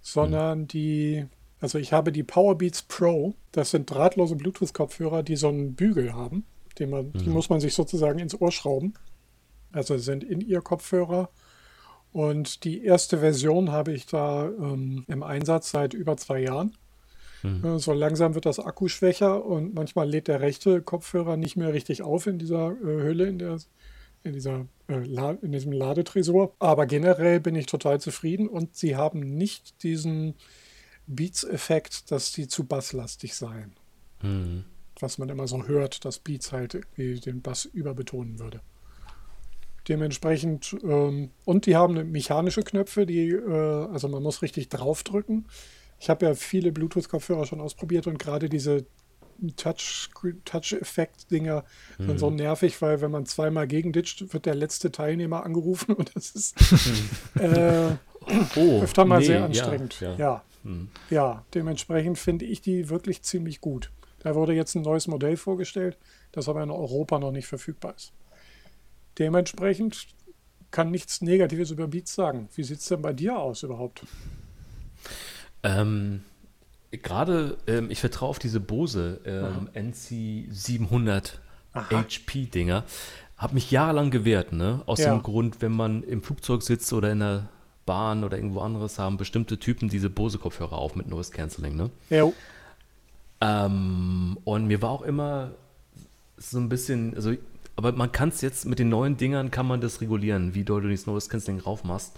sondern 0.00 0.66
die, 0.66 1.24
also 1.60 1.78
ich 1.78 1.92
habe 1.92 2.10
die 2.12 2.22
Powerbeats 2.24 2.82
Pro. 2.82 3.34
Das 3.52 3.70
sind 3.70 3.90
drahtlose 3.90 4.36
Bluetooth-Kopfhörer, 4.36 5.22
die 5.22 5.36
so 5.36 5.48
einen 5.48 5.74
Bügel 5.74 6.14
haben. 6.14 6.44
Den 6.78 6.90
man, 6.90 7.12
Die 7.12 7.28
muss 7.28 7.48
man 7.48 7.60
sich 7.60 7.74
sozusagen 7.74 8.18
ins 8.18 8.40
Ohr 8.40 8.50
schrauben. 8.50 8.94
Also 9.72 9.96
sind 9.98 10.24
in 10.24 10.40
ihr 10.40 10.60
Kopfhörer. 10.60 11.28
Und 12.14 12.62
die 12.62 12.84
erste 12.84 13.18
Version 13.18 13.72
habe 13.72 13.92
ich 13.92 14.06
da 14.06 14.46
ähm, 14.46 15.04
im 15.08 15.24
Einsatz 15.24 15.72
seit 15.72 15.94
über 15.94 16.16
zwei 16.16 16.40
Jahren. 16.42 16.72
Äh, 17.42 17.78
So 17.80 17.92
langsam 17.92 18.36
wird 18.36 18.46
das 18.46 18.60
Akku 18.60 18.86
schwächer 18.86 19.44
und 19.44 19.74
manchmal 19.74 20.08
lädt 20.08 20.28
der 20.28 20.40
rechte 20.40 20.80
Kopfhörer 20.80 21.36
nicht 21.36 21.56
mehr 21.56 21.72
richtig 21.72 22.02
auf 22.02 22.28
in 22.28 22.38
dieser 22.38 22.70
äh, 22.70 23.02
Hülle, 23.02 23.26
in, 23.26 23.40
der, 23.40 23.58
in, 24.22 24.32
dieser, 24.32 24.66
äh, 24.86 25.36
in 25.42 25.50
diesem 25.50 25.72
Ladetresor. 25.72 26.54
Aber 26.60 26.86
generell 26.86 27.40
bin 27.40 27.56
ich 27.56 27.66
total 27.66 28.00
zufrieden 28.00 28.46
und 28.48 28.76
sie 28.76 28.94
haben 28.94 29.18
nicht 29.18 29.82
diesen 29.82 30.34
Beats-Effekt, 31.08 32.12
dass 32.12 32.32
sie 32.32 32.46
zu 32.46 32.62
basslastig 32.62 33.34
seien. 33.34 33.72
Hm. 34.20 34.64
Was 35.00 35.18
man 35.18 35.30
immer 35.30 35.48
so 35.48 35.66
hört, 35.66 36.04
dass 36.04 36.20
Beats 36.20 36.52
halt 36.52 36.74
irgendwie 36.74 37.18
den 37.18 37.42
Bass 37.42 37.64
überbetonen 37.64 38.38
würde. 38.38 38.60
Dementsprechend, 39.88 40.76
ähm, 40.82 41.30
und 41.44 41.66
die 41.66 41.76
haben 41.76 42.10
mechanische 42.10 42.62
Knöpfe, 42.62 43.04
die, 43.06 43.28
äh, 43.30 43.86
also 43.92 44.08
man 44.08 44.22
muss 44.22 44.40
richtig 44.42 44.68
draufdrücken. 44.70 45.46
Ich 46.00 46.08
habe 46.10 46.26
ja 46.26 46.34
viele 46.34 46.72
Bluetooth-Kopfhörer 46.72 47.46
schon 47.46 47.60
ausprobiert 47.60 48.06
und 48.06 48.18
gerade 48.18 48.48
diese 48.48 48.86
Touch- 49.56 50.10
Touch-Effekt-Dinger 50.44 51.64
sind 51.98 52.18
so 52.18 52.30
nervig, 52.30 52.80
weil 52.80 53.00
wenn 53.00 53.10
man 53.10 53.26
zweimal 53.26 53.66
gegenditscht, 53.66 54.32
wird 54.32 54.46
der 54.46 54.54
letzte 54.54 54.90
Teilnehmer 54.92 55.44
angerufen 55.44 55.92
und 55.96 56.14
das 56.14 56.30
ist 56.30 56.54
äh, 57.38 57.90
Oh, 58.56 58.80
öfter 58.82 59.04
mal 59.04 59.18
nee, 59.18 59.26
sehr 59.26 59.38
ja, 59.40 59.44
anstrengend. 59.44 60.00
Ja, 60.00 60.14
Ja, 60.16 60.44
ja. 61.10 61.44
dementsprechend 61.52 62.18
finde 62.18 62.46
ich 62.46 62.62
die 62.62 62.88
wirklich 62.88 63.22
ziemlich 63.22 63.60
gut. 63.60 63.90
Da 64.20 64.34
wurde 64.34 64.54
jetzt 64.54 64.74
ein 64.76 64.82
neues 64.82 65.08
Modell 65.08 65.36
vorgestellt, 65.36 65.98
das 66.32 66.48
aber 66.48 66.62
in 66.62 66.70
Europa 66.70 67.18
noch 67.18 67.32
nicht 67.32 67.46
verfügbar 67.46 67.94
ist. 67.96 68.12
Dementsprechend 69.18 70.06
kann 70.70 70.90
nichts 70.90 71.20
Negatives 71.20 71.70
über 71.70 71.86
Beats 71.86 72.14
sagen. 72.14 72.48
Wie 72.54 72.64
sieht 72.64 72.80
es 72.80 72.86
denn 72.86 73.02
bei 73.02 73.12
dir 73.12 73.38
aus 73.38 73.62
überhaupt? 73.62 74.02
Ähm, 75.62 76.22
Gerade, 76.90 77.56
ähm, 77.66 77.90
ich 77.90 78.00
vertraue 78.00 78.28
auf 78.28 78.38
diese 78.38 78.60
Bose 78.60 79.20
ähm, 79.24 79.68
NC 79.74 80.46
700 80.50 81.40
HP-Dinger. 81.74 82.84
Habe 83.36 83.54
mich 83.54 83.70
jahrelang 83.72 84.10
gewehrt, 84.12 84.52
ne? 84.52 84.82
Aus 84.86 85.00
Ja. 85.00 85.12
dem 85.12 85.22
Grund, 85.22 85.60
wenn 85.60 85.72
man 85.72 86.04
im 86.04 86.22
Flugzeug 86.22 86.62
sitzt 86.62 86.92
oder 86.92 87.10
in 87.10 87.18
der 87.18 87.48
Bahn 87.84 88.22
oder 88.22 88.36
irgendwo 88.36 88.60
anderes, 88.60 88.98
haben 88.98 89.16
bestimmte 89.16 89.58
Typen 89.58 89.88
diese 89.88 90.08
Bose-Kopfhörer 90.08 90.78
auf 90.78 90.94
mit 90.94 91.08
Noise 91.08 91.32
Cancelling, 91.32 91.74
ne? 91.76 91.90
Ja, 92.10 92.30
Ähm, 93.40 94.38
und 94.44 94.66
mir 94.66 94.80
war 94.80 94.90
auch 94.90 95.02
immer 95.02 95.50
so 96.36 96.58
ein 96.58 96.68
bisschen, 96.68 97.14
also, 97.16 97.34
aber 97.76 97.92
man 97.92 98.12
kann 98.12 98.28
es 98.28 98.40
jetzt 98.40 98.66
mit 98.66 98.78
den 98.78 98.88
neuen 98.88 99.16
Dingern 99.16 99.50
kann 99.50 99.66
man 99.66 99.80
das 99.80 100.00
regulieren, 100.00 100.54
wie 100.54 100.64
doll 100.64 100.82
du 100.82 100.90
das 100.90 101.06
Noise 101.06 101.28
Cancelling 101.28 101.60
rauf 101.60 101.84
machst. 101.84 102.12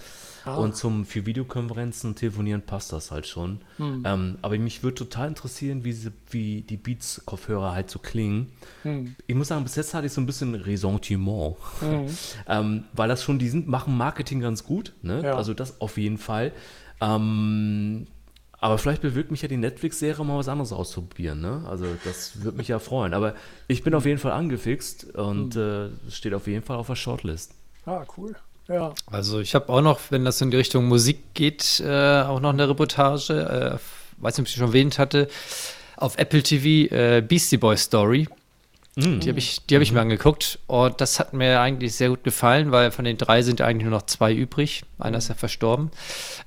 Und 0.46 0.76
zum 0.76 1.04
für 1.04 1.26
Videokonferenzen 1.26 2.10
und 2.10 2.16
Telefonieren 2.16 2.62
passt 2.62 2.92
das 2.92 3.10
halt 3.10 3.26
schon. 3.26 3.62
Ähm, 4.04 4.38
aber 4.42 4.56
mich 4.58 4.84
würde 4.84 4.94
total 4.94 5.26
interessieren, 5.26 5.82
wie, 5.82 5.92
sie, 5.92 6.12
wie 6.30 6.62
die 6.62 6.76
Beats-Kopfhörer 6.76 7.72
halt 7.72 7.90
so 7.90 7.98
klingen. 7.98 8.52
Ich 9.26 9.34
muss 9.34 9.48
sagen, 9.48 9.64
bis 9.64 9.74
jetzt 9.74 9.92
hatte 9.92 10.06
ich 10.06 10.12
so 10.12 10.20
ein 10.20 10.26
bisschen 10.26 10.54
Ressentiment. 10.54 11.56
ähm, 12.48 12.84
weil 12.92 13.08
das 13.08 13.24
schon, 13.24 13.40
die 13.40 13.48
sind, 13.48 13.66
machen 13.66 13.96
Marketing 13.96 14.38
ganz 14.40 14.62
gut. 14.62 14.92
Ne? 15.02 15.22
Ja. 15.24 15.34
Also 15.34 15.52
das 15.52 15.80
auf 15.80 15.98
jeden 15.98 16.18
Fall. 16.18 16.52
Ähm, 17.00 18.06
aber 18.66 18.78
vielleicht 18.78 19.00
bewirkt 19.00 19.30
mich 19.30 19.42
ja 19.42 19.48
die 19.48 19.56
Netflix-Serie 19.56 20.24
mal 20.24 20.38
was 20.38 20.48
anderes 20.48 20.72
auszuprobieren. 20.72 21.40
Ne? 21.40 21.64
Also 21.68 21.86
das 22.04 22.42
würde 22.42 22.58
mich 22.58 22.66
ja 22.66 22.80
freuen. 22.80 23.14
Aber 23.14 23.36
ich 23.68 23.84
bin 23.84 23.94
auf 23.94 24.04
jeden 24.04 24.18
Fall 24.18 24.32
angefixt 24.32 25.14
und 25.14 25.54
äh, 25.54 25.86
es 26.08 26.16
steht 26.16 26.34
auf 26.34 26.48
jeden 26.48 26.64
Fall 26.64 26.76
auf 26.76 26.88
der 26.88 26.96
Shortlist. 26.96 27.52
ah, 27.84 28.04
cool. 28.16 28.34
Ja, 28.66 28.92
Also 29.06 29.38
ich 29.38 29.54
habe 29.54 29.68
auch 29.68 29.82
noch, 29.82 30.00
wenn 30.10 30.24
das 30.24 30.40
in 30.40 30.50
die 30.50 30.56
Richtung 30.56 30.88
Musik 30.88 31.34
geht, 31.34 31.78
äh, 31.78 32.22
auch 32.22 32.40
noch 32.40 32.52
eine 32.52 32.68
Reportage, 32.68 33.34
äh, 33.34 33.78
weiß 34.20 34.36
nicht, 34.36 34.40
ob 34.40 34.46
ich 34.48 34.54
sie 34.54 34.58
schon 34.58 34.70
erwähnt 34.70 34.98
hatte, 34.98 35.28
auf 35.96 36.18
Apple 36.18 36.42
TV 36.42 36.92
äh, 36.92 37.20
Beastie 37.20 37.58
Boy 37.58 37.76
Story. 37.76 38.26
Die 38.98 39.28
habe 39.28 39.38
ich, 39.38 39.66
die 39.66 39.74
hab 39.74 39.82
ich 39.82 39.92
mir 39.92 40.00
angeguckt 40.00 40.58
und 40.66 41.02
das 41.02 41.20
hat 41.20 41.34
mir 41.34 41.60
eigentlich 41.60 41.94
sehr 41.94 42.08
gut 42.08 42.24
gefallen, 42.24 42.72
weil 42.72 42.90
von 42.90 43.04
den 43.04 43.18
drei 43.18 43.42
sind 43.42 43.60
eigentlich 43.60 43.84
nur 43.84 43.90
noch 43.90 44.06
zwei 44.06 44.32
übrig. 44.32 44.84
Einer 44.98 45.18
ist 45.18 45.28
ja 45.28 45.34
verstorben. 45.34 45.90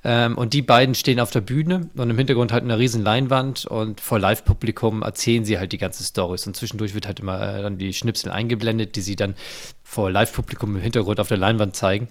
Ähm, 0.04 0.36
und 0.36 0.54
die 0.54 0.64
beiden 0.64 0.96
stehen 0.96 1.20
auf 1.20 1.30
der 1.30 1.42
Bühne 1.42 1.92
und 1.96 2.10
im 2.10 2.18
Hintergrund 2.18 2.52
halt 2.52 2.64
eine 2.64 2.80
riesen 2.80 3.04
Leinwand 3.04 3.68
und 3.68 4.02
vor 4.02 4.18
Live-Publikum 4.18 5.04
erzählen 5.04 5.46
sie 5.46 5.60
halt 5.60 5.74
die 5.74 5.78
ganze 5.78 6.04
Stories. 6.04 6.48
Und 6.48 6.56
zwischendurch 6.56 6.96
wird 6.96 7.06
halt 7.06 7.20
immer 7.20 7.40
äh, 7.40 7.62
dann 7.62 7.78
die 7.78 7.94
Schnipsel 7.94 8.32
eingeblendet, 8.32 8.96
die 8.96 9.02
sie 9.02 9.16
dann 9.16 9.36
vor 9.84 10.10
Live-Publikum 10.10 10.76
im 10.76 10.82
Hintergrund 10.82 11.20
auf 11.20 11.28
der 11.28 11.38
Leinwand 11.38 11.76
zeigen. 11.76 12.08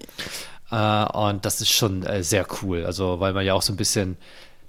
Äh, 0.70 1.05
und 1.05 1.44
das 1.47 1.60
ist 1.60 1.70
schon 1.70 2.05
äh, 2.05 2.23
sehr 2.23 2.47
cool. 2.62 2.85
Also, 2.85 3.19
weil 3.19 3.32
man 3.32 3.44
ja 3.44 3.55
auch 3.55 3.62
so 3.62 3.73
ein 3.73 3.77
bisschen, 3.77 4.16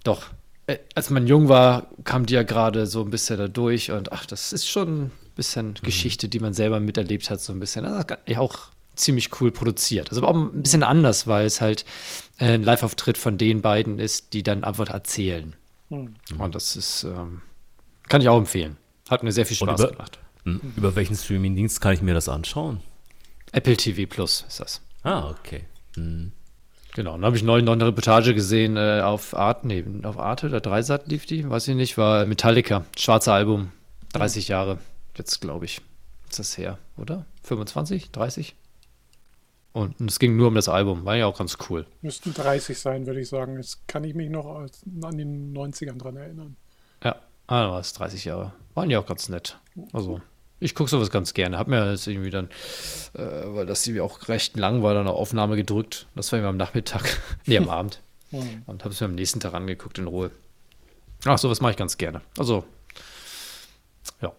doch, 0.03 0.23
äh, 0.65 0.77
als 0.95 1.11
man 1.11 1.27
jung 1.27 1.47
war, 1.47 1.85
kam 2.05 2.25
die 2.25 2.33
ja 2.33 2.41
gerade 2.41 2.87
so 2.87 3.03
ein 3.03 3.11
bisschen 3.11 3.37
da 3.37 3.47
durch 3.47 3.91
und 3.91 4.11
ach, 4.11 4.25
das 4.25 4.51
ist 4.51 4.67
schon 4.67 5.11
bisschen 5.39 5.73
Geschichte, 5.81 6.27
die 6.29 6.39
man 6.39 6.53
selber 6.53 6.79
miterlebt 6.79 7.29
hat, 7.29 7.39
so 7.41 7.53
ein 7.53 7.59
bisschen. 7.59 7.83
Das 7.83 8.01
ist 8.01 8.17
ja 8.27 8.39
auch 8.39 8.57
ziemlich 8.95 9.39
cool 9.41 9.51
produziert. 9.51 10.09
Also 10.09 10.21
auch 10.23 10.35
ein 10.35 10.61
bisschen 10.61 10.83
anders, 10.83 11.25
weil 11.27 11.45
es 11.45 11.61
halt 11.61 11.85
äh, 12.37 12.53
ein 12.53 12.63
Live-Auftritt 12.63 13.17
von 13.17 13.37
den 13.37 13.61
beiden 13.61 13.97
ist, 13.99 14.33
die 14.33 14.43
dann 14.43 14.63
einfach 14.63 14.89
erzählen. 14.89 15.55
Und 15.89 16.13
das 16.53 16.75
ist, 16.75 17.03
ähm, 17.03 17.41
Kann 18.09 18.21
ich 18.21 18.29
auch 18.29 18.37
empfehlen. 18.37 18.77
Hat 19.09 19.23
mir 19.23 19.31
sehr 19.31 19.45
viel 19.45 19.57
Spaß 19.57 19.79
über- 19.79 19.91
gemacht. 19.91 20.19
Hm, 20.43 20.61
Über 20.75 20.95
welchen 20.95 21.15
Streamingdienst 21.15 21.81
kann 21.81 21.93
ich 21.93 22.01
mir 22.01 22.13
das 22.13 22.29
anschauen? 22.29 22.81
Apple 23.51 23.75
TV 23.77 24.07
Plus 24.07 24.45
ist 24.47 24.59
das. 24.59 24.81
Ah, 25.03 25.29
okay. 25.31 25.63
Hm. 25.95 26.31
Genau, 26.93 27.13
dann 27.13 27.25
habe 27.25 27.35
ich 27.37 27.43
neulich 27.43 27.65
noch 27.65 27.73
eine 27.73 27.85
Reportage 27.87 28.33
gesehen 28.33 28.75
äh, 28.77 29.01
auf 29.03 29.35
Art, 29.35 29.63
nee, 29.65 29.83
auf 30.03 30.17
Arte 30.19 30.47
oder 30.47 30.59
Dreisat 30.59 31.07
lief 31.07 31.25
die, 31.25 31.47
weiß 31.49 31.67
ich 31.69 31.75
nicht, 31.75 31.97
war 31.97 32.25
Metallica, 32.25 32.85
schwarze 32.97 33.31
Album, 33.31 33.71
30 34.13 34.47
Jahre, 34.47 34.79
jetzt 35.19 35.39
glaube 35.41 35.65
ich, 35.65 35.81
ist 36.29 36.39
das 36.39 36.57
her, 36.57 36.79
oder? 36.97 37.25
25, 37.43 38.11
30? 38.11 38.55
Und, 39.71 39.99
und 39.99 40.09
es 40.09 40.17
ging 40.17 40.35
nur 40.35 40.47
um 40.47 40.55
das 40.55 40.67
Album, 40.67 41.05
war 41.05 41.15
ja 41.15 41.27
auch 41.27 41.37
ganz 41.37 41.57
cool. 41.69 41.85
Müssten 42.01 42.33
30 42.33 42.77
sein, 42.77 43.05
würde 43.05 43.21
ich 43.21 43.29
sagen. 43.29 43.57
Jetzt 43.57 43.87
kann 43.87 44.03
ich 44.03 44.15
mich 44.15 44.29
noch 44.29 44.47
an 44.47 45.17
den 45.17 45.55
90ern 45.55 45.97
dran 45.97 46.17
erinnern. 46.17 46.55
Ja, 47.03 47.15
da 47.47 47.69
war 47.69 47.79
es 47.79 47.93
30 47.93 48.25
Jahre. 48.25 48.53
Waren 48.73 48.89
ja 48.89 48.99
auch 48.99 49.05
ganz 49.05 49.29
nett. 49.29 49.59
Also, 49.93 50.21
ich 50.59 50.73
gucke 50.73 50.89
sowas 50.89 51.11
ganz 51.11 51.33
gerne. 51.33 51.57
Hab 51.59 51.67
mir 51.67 51.91
jetzt 51.91 52.07
irgendwie 52.07 52.31
dann, 52.31 52.49
äh, 53.13 53.21
weil 53.21 53.65
das 53.65 53.85
irgendwie 53.85 54.01
auch 54.01 54.27
recht 54.27 54.57
lang 54.57 54.81
war, 54.81 54.93
dann 54.93 55.07
eine 55.07 55.15
Aufnahme 55.15 55.55
gedrückt. 55.55 56.07
Das 56.15 56.31
war 56.31 56.39
immer 56.39 56.49
am 56.49 56.57
Nachmittag, 56.57 57.21
nee, 57.45 57.57
am 57.57 57.69
Abend. 57.69 58.01
Und 58.31 58.83
habe 58.83 58.93
es 58.93 59.01
mir 59.01 59.05
am 59.05 59.15
nächsten 59.15 59.39
Tag 59.39 59.53
angeguckt 59.53 59.97
in 59.97 60.07
Ruhe. 60.07 60.31
Ach, 61.25 61.37
sowas 61.37 61.61
mache 61.61 61.71
ich 61.71 61.77
ganz 61.77 61.97
gerne. 61.97 62.21
Also, 62.37 62.63
ja. 64.21 64.31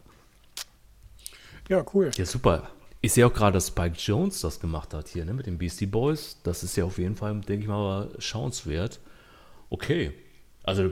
Ja, 1.70 1.84
cool. 1.94 2.10
Ja, 2.16 2.26
super. 2.26 2.68
Ich 3.00 3.12
sehe 3.12 3.24
auch 3.26 3.32
gerade, 3.32 3.54
dass 3.54 3.68
Spike 3.68 3.96
Jones 3.96 4.40
das 4.40 4.58
gemacht 4.60 4.92
hat 4.92 5.08
hier, 5.08 5.24
ne, 5.24 5.32
mit 5.32 5.46
den 5.46 5.56
Beastie 5.56 5.86
Boys. 5.86 6.36
Das 6.42 6.62
ist 6.64 6.76
ja 6.76 6.84
auf 6.84 6.98
jeden 6.98 7.14
Fall, 7.16 7.32
denke 7.40 7.62
ich 7.62 7.68
mal, 7.68 8.10
schauenswert. 8.18 8.98
Okay. 9.70 10.12
Also, 10.64 10.90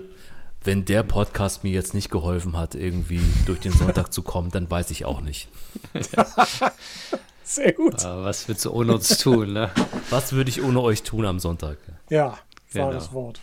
wenn 0.62 0.84
der 0.84 1.02
Podcast 1.02 1.64
mir 1.64 1.72
jetzt 1.72 1.94
nicht 1.94 2.10
geholfen 2.10 2.56
hat, 2.56 2.74
irgendwie 2.76 3.20
durch 3.46 3.59
den 3.60 3.72
Sonntag 3.72 4.12
zu 4.12 4.22
kommen, 4.22 4.50
dann 4.50 4.70
weiß 4.70 4.90
ich 4.92 5.05
auch 5.05 5.20
nicht. 5.20 5.48
Sehr 7.44 7.72
gut. 7.72 8.05
Aber 8.05 8.24
was 8.24 8.46
willst 8.48 8.64
du 8.64 8.70
ohne 8.72 8.94
uns 8.94 9.18
tun, 9.18 9.52
ne? 9.52 9.70
Was 10.10 10.32
würde 10.32 10.50
ich 10.50 10.62
ohne 10.62 10.80
euch 10.80 11.02
tun 11.02 11.24
am 11.26 11.40
Sonntag? 11.40 11.78
Ja, 12.09 12.38
Genau. 12.72 12.86
wahres 12.88 13.12
Wort. 13.12 13.40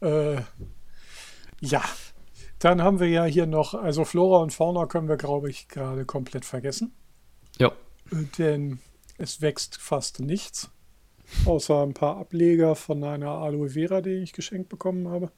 Äh, 0.00 0.36
ja, 1.60 1.82
dann 2.60 2.82
haben 2.82 3.00
wir 3.00 3.08
ja 3.08 3.24
hier 3.24 3.46
noch, 3.46 3.74
also 3.74 4.04
Flora 4.04 4.42
und 4.42 4.52
Fauna 4.52 4.86
können 4.86 5.08
wir, 5.08 5.16
glaube 5.16 5.50
ich, 5.50 5.66
gerade 5.66 6.04
komplett 6.04 6.44
vergessen. 6.44 6.92
Ja. 7.58 7.68
Äh, 8.12 8.24
Denn 8.38 8.78
es 9.18 9.40
wächst 9.40 9.78
fast 9.78 10.20
nichts. 10.20 10.70
Außer 11.46 11.82
ein 11.82 11.94
paar 11.94 12.16
Ableger 12.18 12.74
von 12.74 13.02
einer 13.02 13.30
Aloe 13.30 13.70
Vera, 13.70 14.00
die 14.02 14.10
ich 14.22 14.32
geschenkt 14.32 14.68
bekommen 14.68 15.08
habe. 15.08 15.32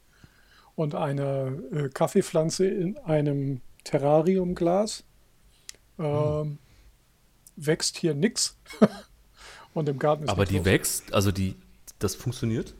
Und 0.75 0.95
einer 0.95 1.53
äh, 1.71 1.89
Kaffeepflanze 1.89 2.67
in 2.67 2.97
einem 2.97 3.61
Terrariumglas. 3.83 5.03
Ähm, 5.99 6.57
Wächst 7.55 7.97
hier 7.97 8.15
nix. 8.15 8.57
Und 9.73 9.87
im 9.87 9.97
Garten 9.99 10.23
ist 10.23 10.29
Aber 10.29 10.41
nichts 10.41 10.51
die 10.51 10.57
los. 10.57 10.65
wächst, 10.65 11.13
also 11.13 11.31
die, 11.31 11.55
das 11.99 12.15
funktioniert? 12.15 12.73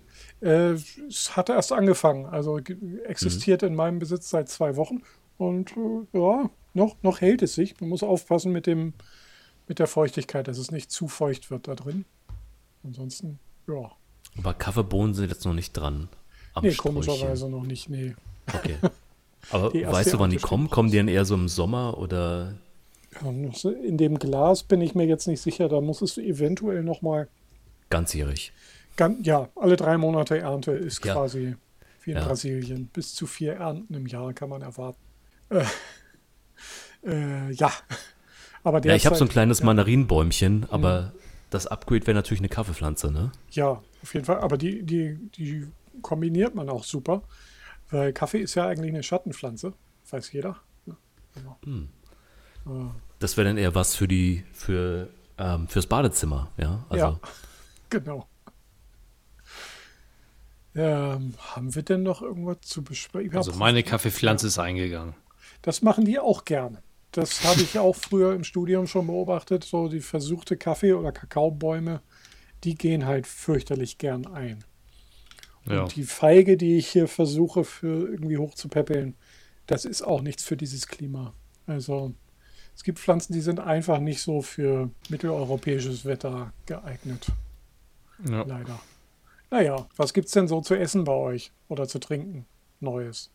Äh, 0.44 0.78
es 1.07 1.38
hatte 1.38 1.53
erst 1.53 1.72
angefangen, 1.72 2.26
also 2.26 2.60
existiert 3.06 3.64
in 3.64 3.76
meinem 3.76 3.99
Besitz 3.99 4.30
seit 4.30 4.49
zwei 4.49 4.76
Wochen 4.76 5.02
und 5.38 5.72
äh, 5.78 6.18
ja, 6.18 6.49
noch, 6.74 6.95
noch 7.02 7.22
hält 7.22 7.41
es 7.41 7.56
sich. 7.56 7.80
Man 7.80 7.90
muss 7.90 8.03
aufpassen 8.03 8.52
mit 8.52 8.68
dem 8.68 8.94
mit 9.68 9.80
der 9.80 9.88
Feuchtigkeit, 9.88 10.48
dass 10.49 10.57
es 10.57 10.72
nicht 10.72 10.91
zu 10.91 11.07
feucht 11.07 11.49
wird 11.49 11.70
da 11.70 11.76
drin. 11.76 12.03
Ansonsten, 12.84 13.40
ja. 13.68 13.91
Aber 14.38 14.53
Kaffeebohnen 14.53 15.14
sind 15.14 15.30
jetzt 15.30 15.45
noch 15.45 15.53
nicht 15.53 15.72
dran. 15.72 16.10
Am 16.53 16.64
Nee, 16.64 16.72
Sträuchchen. 16.72 17.02
komischerweise 17.02 17.49
noch 17.49 17.64
nicht. 17.64 17.90
Nee. 17.90 18.14
Okay. 18.53 18.76
Aber 19.52 19.74
weißt 19.74 20.14
du, 20.14 20.20
wann 20.20 20.32
die 20.32 20.38
kommen? 20.38 20.70
Kommen 20.70 20.91
die 20.91 20.98
dann 20.98 21.07
eher 21.07 21.26
so 21.26 21.36
im 21.36 21.48
Sommer 21.48 21.98
oder? 21.98 22.56
In 23.22 23.98
dem 23.98 24.20
Glas 24.20 24.64
bin 24.64 24.82
ich 24.82 24.95
mir 24.95 25.06
jetzt 25.06 25.28
nicht 25.28 25.41
sicher. 25.41 25.70
Da 25.70 25.80
muss 25.80 26.02
es 26.02 26.18
eventuell 26.18 26.84
noch 26.84 27.02
mal 27.02 27.28
Ganzjährig. 27.90 28.52
Ganz, 28.95 29.26
ja, 29.26 29.49
alle 29.56 29.76
drei 29.76 29.98
Monate 29.98 30.38
Ernte 30.40 30.72
ist 30.72 31.03
Ja. 31.06 31.14
quasi 31.14 31.56
wie 32.03 32.11
in 32.11 32.18
Ja. 32.18 32.26
Brasilien. 32.26 32.88
Bis 32.94 33.14
zu 33.15 33.26
vier 33.28 33.53
Ernten 33.53 33.94
im 33.94 34.07
Jahr 34.07 34.34
kann 34.34 34.49
man 34.49 34.61
erwarten. 34.61 34.99
Äh, 35.49 35.64
äh, 37.06 37.52
ja. 37.52 37.72
Aber 38.64 38.84
Ja, 38.86 38.95
ich 38.95 39.06
habe 39.06 39.15
so 39.15 39.26
ein 39.26 39.30
kleines 39.30 39.60
ja. 39.60 39.65
Mandarinenbäumchen, 39.65 40.68
aber 40.70 41.14
das 41.49 41.68
Upgrade 41.68 42.07
wäre 42.07 42.15
natürlich 42.15 42.40
eine 42.41 42.49
Kaffeepflanze, 42.49 43.11
ne? 43.11 43.32
Ja, 43.52 43.82
auf 44.02 44.14
jeden 44.14 44.26
Fall. 44.26 44.40
Aber 44.40 44.57
die, 44.57 44.84
die, 44.84 45.15
die 45.38 45.68
kombiniert 46.02 46.56
man 46.56 46.70
auch 46.70 46.84
super, 46.84 47.24
weil 47.91 48.14
Kaffee 48.14 48.40
ist 48.40 48.56
ja 48.56 48.65
eigentlich 48.68 48.91
eine 48.91 49.03
Schattenpflanze. 49.03 49.74
Weiß 50.10 50.32
jeder. 50.32 50.57
Ja, 50.86 50.95
genau. 51.36 51.57
Hm. 51.64 51.90
Äh, 52.65 52.70
Das 53.20 53.38
wäre 53.38 53.48
dann 53.48 53.57
eher 53.57 53.76
was 53.76 53.95
für 53.95 54.07
die, 54.07 54.44
für, 54.53 55.10
ähm, 55.38 55.68
fürs 55.68 55.88
Badezimmer, 55.88 56.49
ja? 56.57 56.86
Also, 56.90 57.06
Ja. 57.06 57.20
genau. 57.90 58.28
Ähm, 60.76 61.34
haben 61.38 61.76
wir 61.76 61.84
denn 61.84 62.04
noch 62.04 62.22
irgendwas 62.22 62.62
zu 62.62 62.84
besprechen? 62.84 63.36
Also 63.36 63.54
meine 63.54 63.84
Kaffeepflanze 63.84 64.48
ist 64.48 64.58
eingegangen. 64.58 65.14
Das 65.62 65.82
machen 65.82 66.06
die 66.06 66.20
auch 66.20 66.45
gerne. 66.45 66.82
Das 67.12 67.44
habe 67.44 67.62
ich 67.62 67.78
auch 67.78 67.95
früher 67.95 68.34
im 68.34 68.44
Studium 68.44 68.88
schon 68.88 69.08
beobachtet. 69.08 69.64
So 69.64 69.88
die 69.88 70.02
versuchte 70.02 70.58
Kaffee- 70.58 70.94
oder 70.94 71.12
Kakaobäume, 71.12 72.02
die 72.64 72.76
gehen 72.76 73.06
halt 73.06 73.28
fürchterlich 73.28 74.00
gern 74.00 74.26
ein. 74.26 74.64
Ja. 75.66 75.84
Und 75.84 75.95
die 75.95 76.04
Feige, 76.04 76.58
die 76.58 76.78
ich 76.78 76.88
hier 76.88 77.08
versuche 77.08 77.64
für 77.64 78.10
irgendwie 78.10 78.38
hochzupäppeln, 78.38 79.16
das 79.68 79.86
ist 79.86 80.02
auch 80.02 80.22
nichts 80.22 80.44
für 80.44 80.58
dieses 80.58 80.88
Klima. 80.88 81.34
Also 81.68 82.14
es 82.76 82.84
gibt 82.84 83.00
Pflanzen, 83.00 83.34
die 83.34 83.41
sind 83.41 83.60
einfach 83.60 84.00
nicht 84.00 84.22
so 84.22 84.41
für 84.41 84.90
mitteleuropäisches 85.10 86.06
Wetter 86.06 86.52
geeignet. 86.66 87.28
ja. 88.28 88.44
Leider. 88.44 88.80
Naja, 89.53 89.88
was 89.97 90.15
gibt's 90.15 90.31
denn 90.31 90.47
so 90.47 90.61
zu 90.61 90.73
essen 90.73 91.03
bei 91.03 91.13
euch 91.13 91.51
oder 91.67 91.88
zu 91.88 91.99
trinken? 91.99 92.47
Neues. 92.80 93.30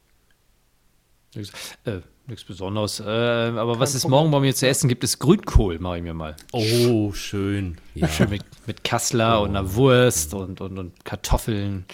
Nix, 1.32 1.52
äh, 1.84 2.00
nichts 2.26 2.42
Besonderes. 2.42 2.98
Äh, 2.98 3.04
aber 3.04 3.78
was 3.78 3.94
es 3.94 4.04
morgen 4.08 4.32
bei 4.32 4.40
mir 4.40 4.52
zu 4.52 4.66
essen 4.66 4.88
gibt, 4.88 5.04
ist 5.04 5.20
Grünkohl, 5.20 5.78
mache 5.78 5.98
ich 5.98 6.02
mir 6.02 6.14
mal. 6.14 6.34
oh, 6.50 7.12
schön. 7.12 7.78
Ja. 7.94 8.08
Schön 8.08 8.30
mit, 8.30 8.42
mit 8.66 8.82
Kassler 8.82 9.42
und 9.42 9.50
einer 9.50 9.76
Wurst 9.76 10.34
und, 10.34 10.60
und, 10.60 10.76
und 10.76 11.04
Kartoffeln. 11.04 11.86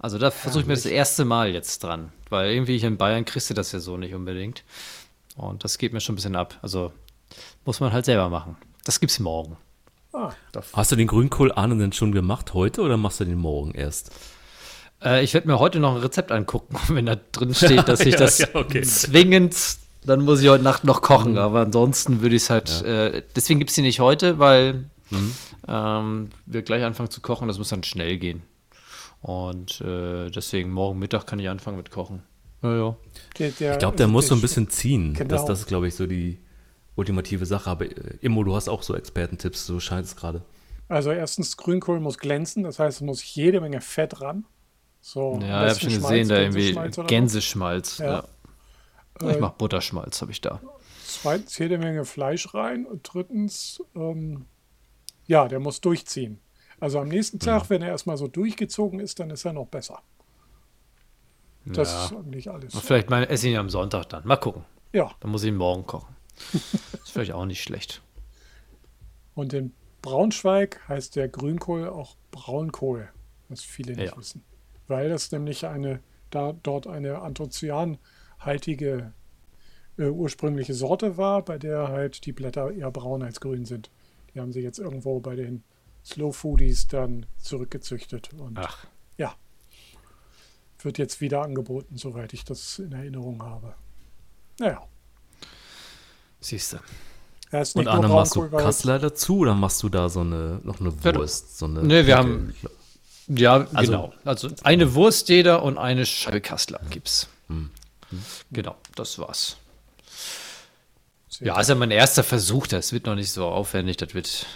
Also 0.00 0.18
da 0.18 0.32
versuche 0.32 0.62
ich 0.62 0.66
mir 0.66 0.74
das 0.74 0.84
erste 0.84 1.24
Mal 1.24 1.52
jetzt 1.52 1.84
dran. 1.84 2.10
Weil 2.30 2.50
irgendwie 2.50 2.78
hier 2.78 2.88
in 2.88 2.96
Bayern 2.96 3.24
kriegst 3.24 3.48
du 3.48 3.54
das 3.54 3.70
ja 3.70 3.78
so 3.78 3.96
nicht 3.96 4.12
unbedingt. 4.12 4.64
Und 5.36 5.62
das 5.62 5.78
geht 5.78 5.92
mir 5.92 6.00
schon 6.00 6.14
ein 6.14 6.16
bisschen 6.16 6.34
ab. 6.34 6.58
Also 6.62 6.90
muss 7.64 7.78
man 7.78 7.92
halt 7.92 8.06
selber 8.06 8.28
machen. 8.28 8.56
Das 8.84 8.98
gibt's 8.98 9.20
morgen. 9.20 9.56
Ah, 10.18 10.32
Hast 10.72 10.90
du 10.92 10.96
den 10.96 11.06
Grünkohl 11.06 11.52
Ahnen 11.52 11.78
denn 11.78 11.92
schon 11.92 12.12
gemacht 12.12 12.54
heute 12.54 12.82
oder 12.82 12.96
machst 12.96 13.20
du 13.20 13.24
den 13.24 13.38
morgen 13.38 13.72
erst? 13.72 14.10
Äh, 15.02 15.22
ich 15.22 15.32
werde 15.34 15.46
mir 15.46 15.58
heute 15.60 15.78
noch 15.78 15.94
ein 15.94 16.00
Rezept 16.00 16.32
angucken, 16.32 16.76
wenn 16.88 17.06
da 17.06 17.16
drin 17.32 17.54
steht, 17.54 17.86
dass 17.88 18.00
ich 18.06 18.14
Ja, 18.14 18.18
das 18.18 18.38
ja, 18.38 18.48
okay. 18.54 18.82
zwingend, 18.82 19.54
dann 20.04 20.22
muss 20.24 20.40
ich 20.40 20.48
heute 20.48 20.64
Nacht 20.64 20.84
noch 20.84 21.02
kochen. 21.02 21.38
Aber 21.38 21.60
ansonsten 21.60 22.20
würde 22.20 22.34
ich 22.36 22.42
es 22.42 22.50
halt, 22.50 22.82
äh, 22.82 23.22
deswegen 23.36 23.60
gibt 23.60 23.70
es 23.70 23.76
die 23.76 23.82
nicht 23.82 24.00
heute, 24.00 24.38
weil 24.38 24.84
ähm, 25.68 26.30
wir 26.46 26.62
gleich 26.62 26.82
anfangen 26.84 27.10
zu 27.10 27.20
kochen. 27.20 27.48
Das 27.48 27.58
muss 27.58 27.68
dann 27.68 27.84
schnell 27.84 28.18
gehen. 28.18 28.42
Und 29.22 29.80
äh, 29.80 30.30
deswegen 30.30 30.70
morgen 30.70 30.98
Mittag 30.98 31.26
kann 31.26 31.38
ich 31.38 31.48
anfangen 31.48 31.76
mit 31.76 31.90
Kochen. 31.90 32.22
Ja, 32.62 32.74
ja. 32.76 32.96
der, 33.38 33.50
der, 33.52 33.72
Ich 33.74 33.78
glaube, 33.78 33.96
der 33.96 34.08
muss 34.08 34.28
so 34.28 34.34
ein 34.34 34.38
Sch- 34.38 34.42
bisschen 34.42 34.68
ziehen. 34.70 35.14
Genau. 35.14 35.28
Das, 35.28 35.44
das 35.44 35.60
ist, 35.60 35.66
glaube 35.66 35.88
ich, 35.88 35.94
so 35.94 36.06
die 36.06 36.38
ultimative 36.98 37.46
Sache. 37.46 37.70
Aber 37.70 37.86
äh, 37.86 38.18
Immo, 38.20 38.44
du 38.44 38.54
hast 38.54 38.68
auch 38.68 38.82
so 38.82 38.94
Expertentipps, 38.94 39.64
so 39.66 39.80
scheint 39.80 40.06
es 40.06 40.16
gerade. 40.16 40.42
Also 40.88 41.10
erstens, 41.10 41.56
Grünkohl 41.56 42.00
muss 42.00 42.18
glänzen, 42.18 42.64
das 42.64 42.78
heißt, 42.78 42.98
es 42.98 43.02
muss 43.02 43.34
jede 43.34 43.60
Menge 43.60 43.80
Fett 43.80 44.20
ran. 44.20 44.44
So, 45.00 45.38
Ja, 45.40 45.66
ich 45.66 45.70
habe 45.70 45.80
schon 45.80 46.00
gesehen, 46.02 46.28
da 46.28 46.38
irgendwie 46.40 46.74
Gänseschmalz. 47.06 47.98
Ja. 47.98 48.24
Ja. 49.20 49.26
Äh, 49.28 49.32
Ich 49.34 49.40
mache 49.40 49.54
Butterschmalz, 49.58 50.20
habe 50.20 50.32
ich 50.32 50.40
da. 50.40 50.60
Zweitens 51.04 51.56
jede 51.58 51.78
Menge 51.78 52.04
Fleisch 52.04 52.52
rein 52.54 52.84
und 52.84 53.08
drittens, 53.10 53.82
ähm, 53.94 54.46
ja, 55.26 55.48
der 55.48 55.60
muss 55.60 55.80
durchziehen. 55.80 56.40
Also 56.80 57.00
am 57.00 57.08
nächsten 57.08 57.38
Tag, 57.38 57.70
wenn 57.70 57.82
er 57.82 57.88
erstmal 57.88 58.16
so 58.16 58.28
durchgezogen 58.28 59.00
ist, 59.00 59.18
dann 59.18 59.30
ist 59.30 59.44
er 59.44 59.52
noch 59.52 59.66
besser. 59.66 60.00
Das 61.64 62.04
ist 62.04 62.10
ja. 62.12 62.18
eigentlich 62.18 62.50
alles. 62.50 62.78
Vielleicht 62.78 63.10
mal 63.10 63.24
esse 63.24 63.46
ich 63.46 63.52
ihn 63.52 63.58
am 63.58 63.68
Sonntag 63.68 64.06
dann. 64.08 64.26
Mal 64.26 64.36
gucken. 64.36 64.64
Ja, 64.92 65.10
Dann 65.20 65.30
muss 65.30 65.42
ich 65.42 65.48
ihn 65.48 65.56
morgen 65.56 65.84
kochen. 65.86 66.14
ist 66.52 67.10
vielleicht 67.12 67.32
auch 67.32 67.44
nicht 67.46 67.62
schlecht. 67.62 68.02
und 69.34 69.52
in 69.52 69.72
Braunschweig 70.02 70.80
heißt 70.88 71.16
der 71.16 71.28
Grünkohl 71.28 71.88
auch 71.88 72.16
Braunkohl, 72.30 73.08
was 73.48 73.62
viele 73.62 73.94
nicht 73.96 74.12
Ja. 74.12 74.16
wissen. 74.16 74.44
Weil 74.86 75.08
das 75.08 75.32
nämlich 75.32 75.66
eine, 75.66 76.00
da 76.30 76.52
dort 76.62 76.86
eine 76.86 77.18
anthocyanhaltige 77.20 79.12
äh, 79.98 80.08
ursprüngliche 80.08 80.74
Sorte 80.74 81.16
war, 81.16 81.42
bei 81.44 81.58
der 81.58 81.88
halt 81.88 82.24
die 82.26 82.32
Blätter 82.32 82.70
eher 82.72 82.90
braun 82.90 83.22
als 83.22 83.40
grün 83.40 83.64
sind. 83.64 83.90
Die 84.32 84.40
haben 84.40 84.52
sie 84.52 84.60
jetzt 84.60 84.78
irgendwo 84.78 85.18
bei 85.20 85.34
den 85.34 85.64
Slow 86.04 86.32
Foodies 86.32 86.86
dann 86.86 87.26
zurückgezüchtet 87.38 88.32
und 88.34 88.58
Ach, 88.58 88.86
wird 90.80 90.98
jetzt 90.98 91.20
wieder 91.20 91.42
angeboten, 91.42 91.96
soweit 91.96 92.32
ich 92.32 92.44
das 92.44 92.78
in 92.78 92.92
Erinnerung 92.92 93.42
habe. 93.42 93.74
Naja. 94.60 94.86
Siehst 96.40 96.72
du. 96.74 97.56
Ist 97.58 97.76
Und 97.76 97.88
Anne, 97.88 98.08
machst 98.08 98.36
du 98.36 98.48
Kassler 98.48 98.98
dazu 98.98 99.38
oder 99.38 99.54
machst 99.54 99.82
du 99.82 99.88
da 99.88 100.08
so 100.08 100.20
eine, 100.20 100.60
noch 100.64 100.80
eine 100.80 100.92
Ja, 101.02 101.14
Wurst? 101.14 101.58
So 101.58 101.64
eine 101.66 101.82
Nee, 101.82 102.06
wir 102.06 102.16
haben- 102.16 102.54
Ja, 103.26 103.66
Also- 103.72 103.90
genau. 103.92 104.12
Also 104.24 104.48
eine 104.64 104.94
Wurst 104.94 105.28
jeder 105.28 105.62
und 105.62 105.78
eine 105.78 106.04
Scheibe 106.06 106.40
Kassler 106.40 106.80
gibt's. 106.90 107.28
Genau, 108.50 108.76
das 108.94 109.18
war's. 109.18 109.56
Ja, 111.40 111.60
ist 111.60 111.68
ja 111.68 111.74
mein 111.74 111.90
erster 111.90 112.24
Versuch. 112.24 112.66
Das 112.66 112.92
wird 112.92 113.06
noch 113.06 113.14
nicht 113.14 113.30
so 113.30 113.46
aufwendig. 113.46 113.96
Das 113.98 114.12
wird. 114.14 114.46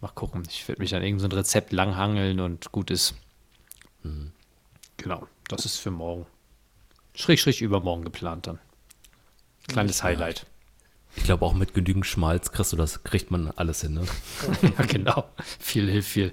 Mal 0.00 0.08
gucken. 0.08 0.42
Ich 0.48 0.66
werde 0.68 0.80
mich 0.80 0.94
an 0.94 1.02
irgendein 1.02 1.30
so 1.30 1.36
Rezept 1.36 1.72
langhangeln 1.72 2.40
und 2.40 2.70
gut 2.72 2.90
ist. 2.90 3.14
Genau, 4.96 5.26
das 5.48 5.64
ist 5.64 5.76
für 5.78 5.90
morgen. 5.90 6.26
Schräg, 7.14 7.40
schräg 7.40 7.60
übermorgen 7.60 8.04
geplant 8.04 8.46
dann. 8.46 8.58
Kleines 9.68 10.02
Highlight. 10.02 10.46
Ich 11.16 11.24
glaube, 11.24 11.44
auch 11.44 11.54
mit 11.54 11.74
genügend 11.74 12.06
Schmalz 12.06 12.52
kriegst 12.52 12.72
du 12.72 12.76
das, 12.76 13.04
kriegt 13.04 13.30
man 13.30 13.50
alles 13.50 13.82
hin, 13.82 13.94
ne? 13.94 14.04
Ja, 14.78 14.84
genau. 14.86 15.24
Viel 15.58 15.90
hilft 15.90 16.08
viel. 16.08 16.32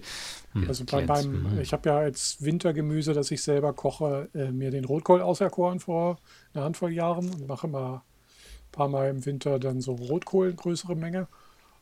Hm, 0.54 0.68
Also 0.68 0.86
bei, 0.86 1.06
beim, 1.06 1.60
ich 1.60 1.74
habe 1.74 1.90
ja 1.90 1.98
als 1.98 2.38
Wintergemüse, 2.40 3.14
das 3.14 3.30
ich 3.32 3.44
selber 3.44 3.74
koche, 3.74 4.30
äh, 4.34 4.52
mir 4.52 4.72
den 4.72 4.86
Rotkohl 4.86 5.22
auserkoren 5.22 5.80
vor 5.80 6.18
einer 6.54 6.64
Handvoll 6.64 6.94
Jahren 6.94 7.30
und 7.30 7.48
mache 7.48 7.68
immer 7.68 8.04
ein 8.68 8.72
paar 8.72 8.88
Mal 8.88 9.10
im 9.10 9.26
Winter 9.26 9.60
dann 9.60 9.82
so 9.82 9.94
Rotkohl 9.94 10.50
in 10.52 10.56
größere 10.56 10.96
Menge. 10.96 11.28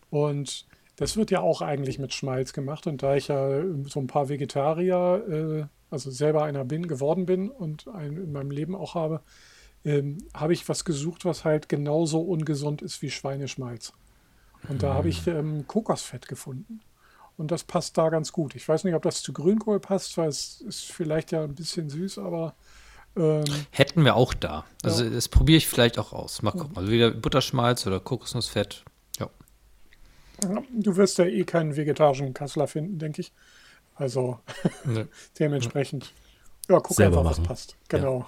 Und 0.09 0.65
das 0.95 1.15
wird 1.15 1.31
ja 1.31 1.41
auch 1.41 1.61
eigentlich 1.61 1.99
mit 1.99 2.13
Schmalz 2.13 2.53
gemacht. 2.53 2.87
Und 2.87 3.03
da 3.03 3.15
ich 3.15 3.27
ja 3.27 3.61
so 3.85 3.99
ein 3.99 4.07
paar 4.07 4.29
Vegetarier, 4.29 5.23
äh, 5.29 5.65
also 5.89 6.11
selber 6.11 6.43
einer 6.43 6.65
bin, 6.65 6.87
geworden 6.87 7.25
bin 7.25 7.49
und 7.49 7.87
einen 7.87 8.17
in 8.17 8.31
meinem 8.31 8.51
Leben 8.51 8.75
auch 8.75 8.95
habe, 8.95 9.21
ähm, 9.85 10.17
habe 10.33 10.53
ich 10.53 10.67
was 10.69 10.85
gesucht, 10.85 11.25
was 11.25 11.45
halt 11.45 11.69
genauso 11.69 12.21
ungesund 12.21 12.81
ist 12.81 13.01
wie 13.01 13.11
Schweineschmalz. 13.11 13.93
Und 14.69 14.83
da 14.83 14.93
habe 14.95 15.09
ich 15.09 15.25
ähm, 15.27 15.65
Kokosfett 15.67 16.27
gefunden. 16.27 16.81
Und 17.37 17.51
das 17.51 17.63
passt 17.63 17.97
da 17.97 18.09
ganz 18.09 18.31
gut. 18.33 18.55
Ich 18.55 18.67
weiß 18.67 18.83
nicht, 18.83 18.95
ob 18.95 19.03
das 19.03 19.21
zu 19.21 19.31
Grünkohl 19.31 19.79
passt, 19.79 20.17
weil 20.17 20.27
es 20.29 20.61
ist 20.61 20.91
vielleicht 20.91 21.31
ja 21.31 21.43
ein 21.43 21.53
bisschen 21.53 21.89
süß, 21.89 22.17
aber 22.17 22.55
ähm, 23.15 23.43
Hätten 23.71 24.03
wir 24.03 24.15
auch 24.15 24.33
da. 24.33 24.65
Also 24.83 25.03
Ja. 25.03 25.09
das 25.11 25.27
probiere 25.29 25.57
ich 25.57 25.67
vielleicht 25.67 25.99
auch 25.99 26.13
aus. 26.13 26.41
Mal 26.41 26.51
gucken. 26.51 26.75
Also 26.75 26.91
wieder 26.91 27.11
Butterschmalz 27.11 27.85
oder 27.85 27.99
Kokosnussfett. 27.99 28.83
Ja. 29.19 29.29
du 30.73 30.95
wirst 30.97 31.17
ja 31.19 31.25
eh 31.25 31.43
keinen 31.43 31.75
vegetarischen 31.75 32.33
Kassler 32.33 32.67
finden, 32.67 32.97
denke 32.99 33.21
ich. 33.21 33.31
Also 33.95 34.39
Nee. 34.85 35.05
dementsprechend, 35.39 36.13
ja, 36.69 36.79
guck 36.79 36.95
Selber 36.95 37.19
einfach, 37.19 37.31
was 37.31 37.37
machen. 37.37 37.47
passt. 37.47 37.75
Genau. 37.87 38.27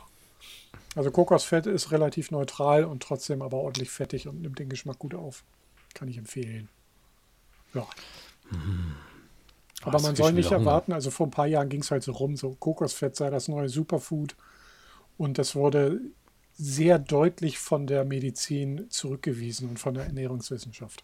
Also 0.95 1.11
Kokosfett 1.11 1.65
ist 1.67 1.91
relativ 1.91 2.31
neutral 2.31 2.83
und 2.83 3.03
trotzdem 3.03 3.41
aber 3.41 3.57
ordentlich 3.57 3.89
fettig 3.91 4.27
und 4.27 4.41
nimmt 4.41 4.59
den 4.59 4.69
Geschmack 4.69 4.99
gut 4.99 5.13
auf. 5.13 5.43
Kann 5.93 6.07
ich 6.07 6.17
empfehlen. 6.17 6.69
Ja. 7.73 7.87
Aber 9.83 9.97
Ah, 9.97 10.01
man 10.01 10.15
soll 10.15 10.29
ich 10.31 10.35
nicht 10.35 10.51
erwarten, 10.51 10.91
also 10.91 11.09
vor 11.11 11.27
ein 11.27 11.31
paar 11.31 11.45
Jahren 11.47 11.69
ging 11.69 11.81
es 11.81 11.91
halt 11.91 12.03
so 12.03 12.11
rum, 12.11 12.35
so 12.35 12.55
Kokosfett 12.55 13.15
sei 13.15 13.29
das 13.29 13.47
neue 13.47 13.69
Superfood. 13.69 14.35
Und 15.17 15.37
das 15.37 15.55
wurde 15.55 16.01
sehr 16.53 16.99
deutlich 16.99 17.59
von 17.59 17.87
der 17.87 18.03
Medizin 18.03 18.89
zurückgewiesen 18.89 19.69
und 19.69 19.79
von 19.79 19.93
der 19.93 20.05
Ernährungswissenschaft. 20.05 21.03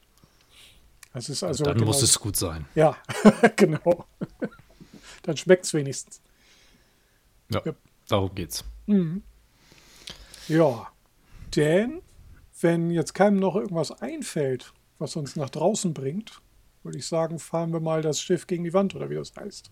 Das 1.14 1.30
ist 1.30 1.44
also. 1.44 1.64
Dann 1.64 1.76
genau- 1.76 1.88
muss 1.88 2.02
es 2.02 2.20
gut 2.20 2.36
sein. 2.36 2.66
Ja, 2.76 2.98
genau. 3.56 4.06
Dann 5.24 5.38
schmeckt 5.38 5.66
es 5.66 5.74
wenigstens. 5.74 6.20
Ja. 7.50 7.62
Ja. 7.66 7.74
Darum 8.10 8.36
geht's. 8.36 8.66
Ja, 10.48 10.88
denn 11.56 12.02
wenn 12.62 12.92
jetzt 12.92 13.14
keinem 13.14 13.40
noch 13.40 13.56
irgendwas 13.56 13.92
einfällt, 14.02 14.74
was 15.00 15.16
uns 15.16 15.36
nach 15.36 15.50
draußen 15.50 15.94
bringt, 15.94 16.42
würde 16.84 16.98
ich 16.98 17.08
sagen, 17.08 17.40
fahren 17.40 17.74
wir 17.74 17.80
mal 17.80 18.02
das 18.02 18.22
Schiff 18.22 18.48
gegen 18.48 18.64
die 18.64 18.74
Wand 18.74 18.96
oder 18.96 19.10
wie 19.10 19.16
das 19.16 19.34
heißt. 19.36 19.72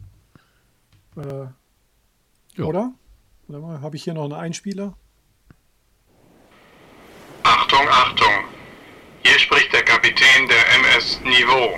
Äh, 1.17 1.45
Ja. 2.55 2.65
Oder? 2.65 2.93
Warte 3.47 3.61
mal, 3.65 3.81
habe 3.81 3.95
ich 3.95 4.03
hier 4.03 4.13
noch 4.13 4.23
einen 4.23 4.33
Einspieler? 4.33 4.95
Achtung, 7.43 7.87
Achtung! 7.89 8.45
Hier 9.23 9.39
spricht 9.39 9.71
der 9.73 9.83
Kapitän 9.83 10.47
der 10.47 10.75
MS 10.79 11.19
Niveau. 11.23 11.77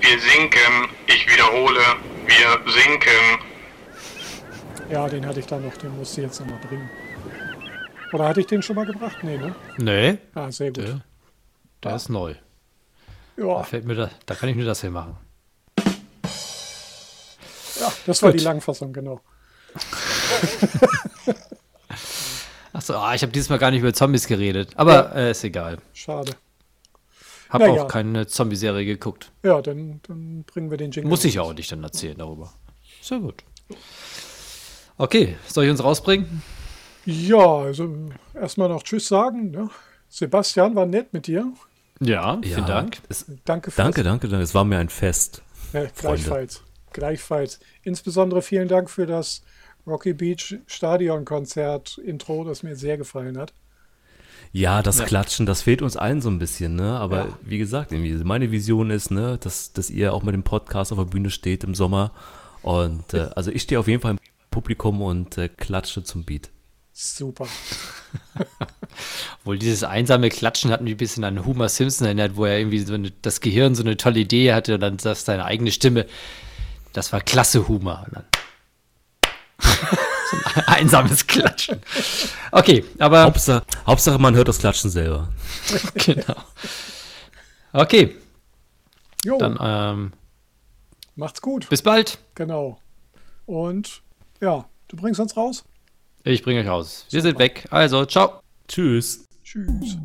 Wir 0.00 0.18
sinken, 0.20 0.88
ich 1.06 1.26
wiederhole, 1.32 1.80
wir 2.26 2.72
sinken. 2.72 3.42
Ja, 4.90 5.08
den 5.08 5.26
hatte 5.26 5.40
ich 5.40 5.46
da 5.46 5.58
noch, 5.58 5.76
den 5.76 5.96
musste 5.96 6.20
ich 6.20 6.26
jetzt 6.28 6.40
nochmal 6.40 6.58
bringen. 6.60 6.88
Oder 8.12 8.28
hatte 8.28 8.40
ich 8.40 8.46
den 8.46 8.62
schon 8.62 8.76
mal 8.76 8.86
gebracht? 8.86 9.18
Nee, 9.22 9.36
ne? 9.38 9.54
Nee, 9.78 10.18
Ah, 10.34 10.50
sehr 10.50 10.68
gut. 10.68 10.78
der, 10.78 11.00
der 11.82 11.96
ist 11.96 12.08
neu. 12.08 12.34
Da 13.36 13.42
Ja, 13.44 13.62
fällt 13.62 13.84
mir 13.84 13.94
da, 13.94 14.10
da 14.26 14.34
kann 14.34 14.48
ich 14.48 14.56
nur 14.56 14.64
das 14.64 14.80
hier 14.80 14.90
machen. 14.90 15.16
ja 17.80 17.92
das 18.06 18.22
war 18.22 18.30
Gut. 18.32 18.40
die 18.40 18.44
Langfassung, 18.44 18.92
genau. 18.92 19.20
Achso, 22.72 22.94
ah, 22.94 23.14
ich 23.14 23.22
habe 23.22 23.32
dieses 23.32 23.48
Mal 23.48 23.58
gar 23.58 23.70
nicht 23.70 23.80
über 23.80 23.92
Zombies 23.92 24.26
geredet. 24.26 24.70
Aber 24.76 25.14
äh, 25.14 25.30
ist 25.32 25.42
egal. 25.44 25.78
Schade. 25.94 26.32
Hab 27.50 27.60
Na 27.62 27.68
ja. 27.74 27.82
auch 27.82 27.88
keine 27.88 28.26
Zombie-Serie 28.26 28.84
geguckt. 28.84 29.30
Ja, 29.42 29.62
dann, 29.62 30.00
dann 30.06 30.44
bringen 30.44 30.70
wir 30.70 30.76
den 30.76 30.90
Jingle. 30.90 31.08
Muss 31.08 31.24
ich 31.24 31.38
auch 31.40 31.54
nicht 31.54 31.72
dann 31.72 31.82
erzählen 31.82 32.16
darüber. 32.18 32.52
Sehr 33.00 33.18
gut. 33.20 33.42
Okay, 34.98 35.36
soll 35.46 35.64
ich 35.64 35.70
uns 35.70 35.82
rausbringen? 35.82 36.42
Ja, 37.10 37.38
also 37.60 37.88
erstmal 38.34 38.68
noch 38.68 38.82
Tschüss 38.82 39.08
sagen. 39.08 39.50
Ne? 39.50 39.70
Sebastian, 40.10 40.74
war 40.74 40.84
nett 40.84 41.14
mit 41.14 41.26
dir. 41.26 41.50
Ja, 42.00 42.38
vielen 42.42 42.60
Ja, 42.60 42.66
Dank. 42.66 42.98
Es, 43.08 43.24
Danke 43.46 43.70
für 43.70 43.78
danke, 43.78 44.02
danke, 44.02 44.28
danke. 44.28 44.42
Es 44.44 44.54
war 44.54 44.64
mir 44.64 44.76
ein 44.78 44.90
Fest. 44.90 45.42
Ja, 45.72 45.86
gleichfalls. 45.86 46.62
Gleichfalls. 46.92 47.60
Insbesondere 47.82 48.42
vielen 48.42 48.68
Dank 48.68 48.90
für 48.90 49.06
das 49.06 49.42
Rocky 49.86 50.12
Beach 50.12 50.58
Stadionkonzert 50.66 51.96
Intro, 51.96 52.44
das 52.44 52.62
mir 52.62 52.76
sehr 52.76 52.98
gefallen 52.98 53.38
hat. 53.38 53.54
Ja, 54.52 54.82
das 54.82 54.98
Ja. 54.98 55.06
Klatschen, 55.06 55.46
das 55.46 55.62
fehlt 55.62 55.80
uns 55.80 55.96
allen 55.96 56.20
so 56.20 56.28
ein 56.28 56.38
bisschen, 56.38 56.76
ne? 56.76 56.98
Aber 56.98 57.16
Ja. 57.16 57.38
wie 57.40 57.56
gesagt, 57.58 57.90
meine 57.90 58.50
Vision 58.50 58.90
ist, 58.90 59.10
ne, 59.10 59.38
dass, 59.40 59.72
dass 59.72 59.88
ihr 59.88 60.12
auch 60.12 60.22
mit 60.24 60.34
dem 60.34 60.42
Podcast 60.42 60.92
auf 60.92 60.98
der 60.98 61.06
Bühne 61.06 61.30
steht 61.30 61.64
im 61.64 61.74
Sommer. 61.74 62.12
Und 62.60 63.14
äh, 63.14 63.30
also 63.34 63.50
ich 63.50 63.62
stehe 63.62 63.78
auf 63.80 63.88
jeden 63.88 64.02
Fall 64.02 64.10
im 64.12 64.18
Publikum 64.50 65.00
und 65.00 65.38
äh, 65.38 65.48
klatsche 65.48 66.02
zum 66.04 66.24
Beat. 66.24 66.50
Super. 67.00 67.46
Wohl 69.44 69.56
dieses 69.56 69.84
einsame 69.84 70.30
Klatschen 70.30 70.72
hat 70.72 70.80
mich 70.80 70.94
ein 70.94 70.96
bisschen 70.96 71.22
an 71.22 71.46
Homer 71.46 71.68
Simpson 71.68 72.06
erinnert, 72.06 72.34
wo 72.34 72.44
er 72.44 72.58
irgendwie 72.58 72.80
so 72.80 72.94
eine, 72.94 73.12
das 73.22 73.40
Gehirn 73.40 73.76
so 73.76 73.84
eine 73.84 73.96
tolle 73.96 74.18
Idee 74.18 74.52
hatte 74.52 74.74
und 74.74 74.80
dann 74.80 74.98
sagt 74.98 75.18
seine 75.18 75.44
eigene 75.44 75.70
Stimme, 75.70 76.06
das 76.92 77.12
war 77.12 77.20
klasse 77.20 77.64
dann 77.68 78.24
so 79.60 80.36
ein 80.56 80.64
einsames 80.66 81.28
Klatschen. 81.28 81.80
Okay, 82.50 82.84
aber 82.98 83.22
Hauptsache, 83.22 83.64
Hauptsache, 83.86 84.18
man 84.18 84.34
hört 84.34 84.48
das 84.48 84.58
Klatschen 84.58 84.90
selber. 84.90 85.28
genau. 85.94 86.34
Okay, 87.72 88.16
Jo, 89.24 89.38
dann 89.38 89.56
ähm, 89.60 90.12
macht's 91.14 91.40
gut. 91.40 91.68
bis 91.68 91.82
bald. 91.82 92.18
Genau. 92.34 92.80
Und 93.46 94.02
ja, 94.40 94.68
du 94.88 94.96
bringst 94.96 95.20
uns 95.20 95.36
raus. 95.36 95.64
Ich 96.24 96.42
bringe 96.42 96.60
euch 96.60 96.68
raus. 96.68 97.06
Wir 97.10 97.22
sind 97.22 97.38
weg. 97.38 97.64
Also, 97.70 98.04
ciao. 98.04 98.40
Tschüss. 98.66 99.24
Tschüss. 99.44 99.96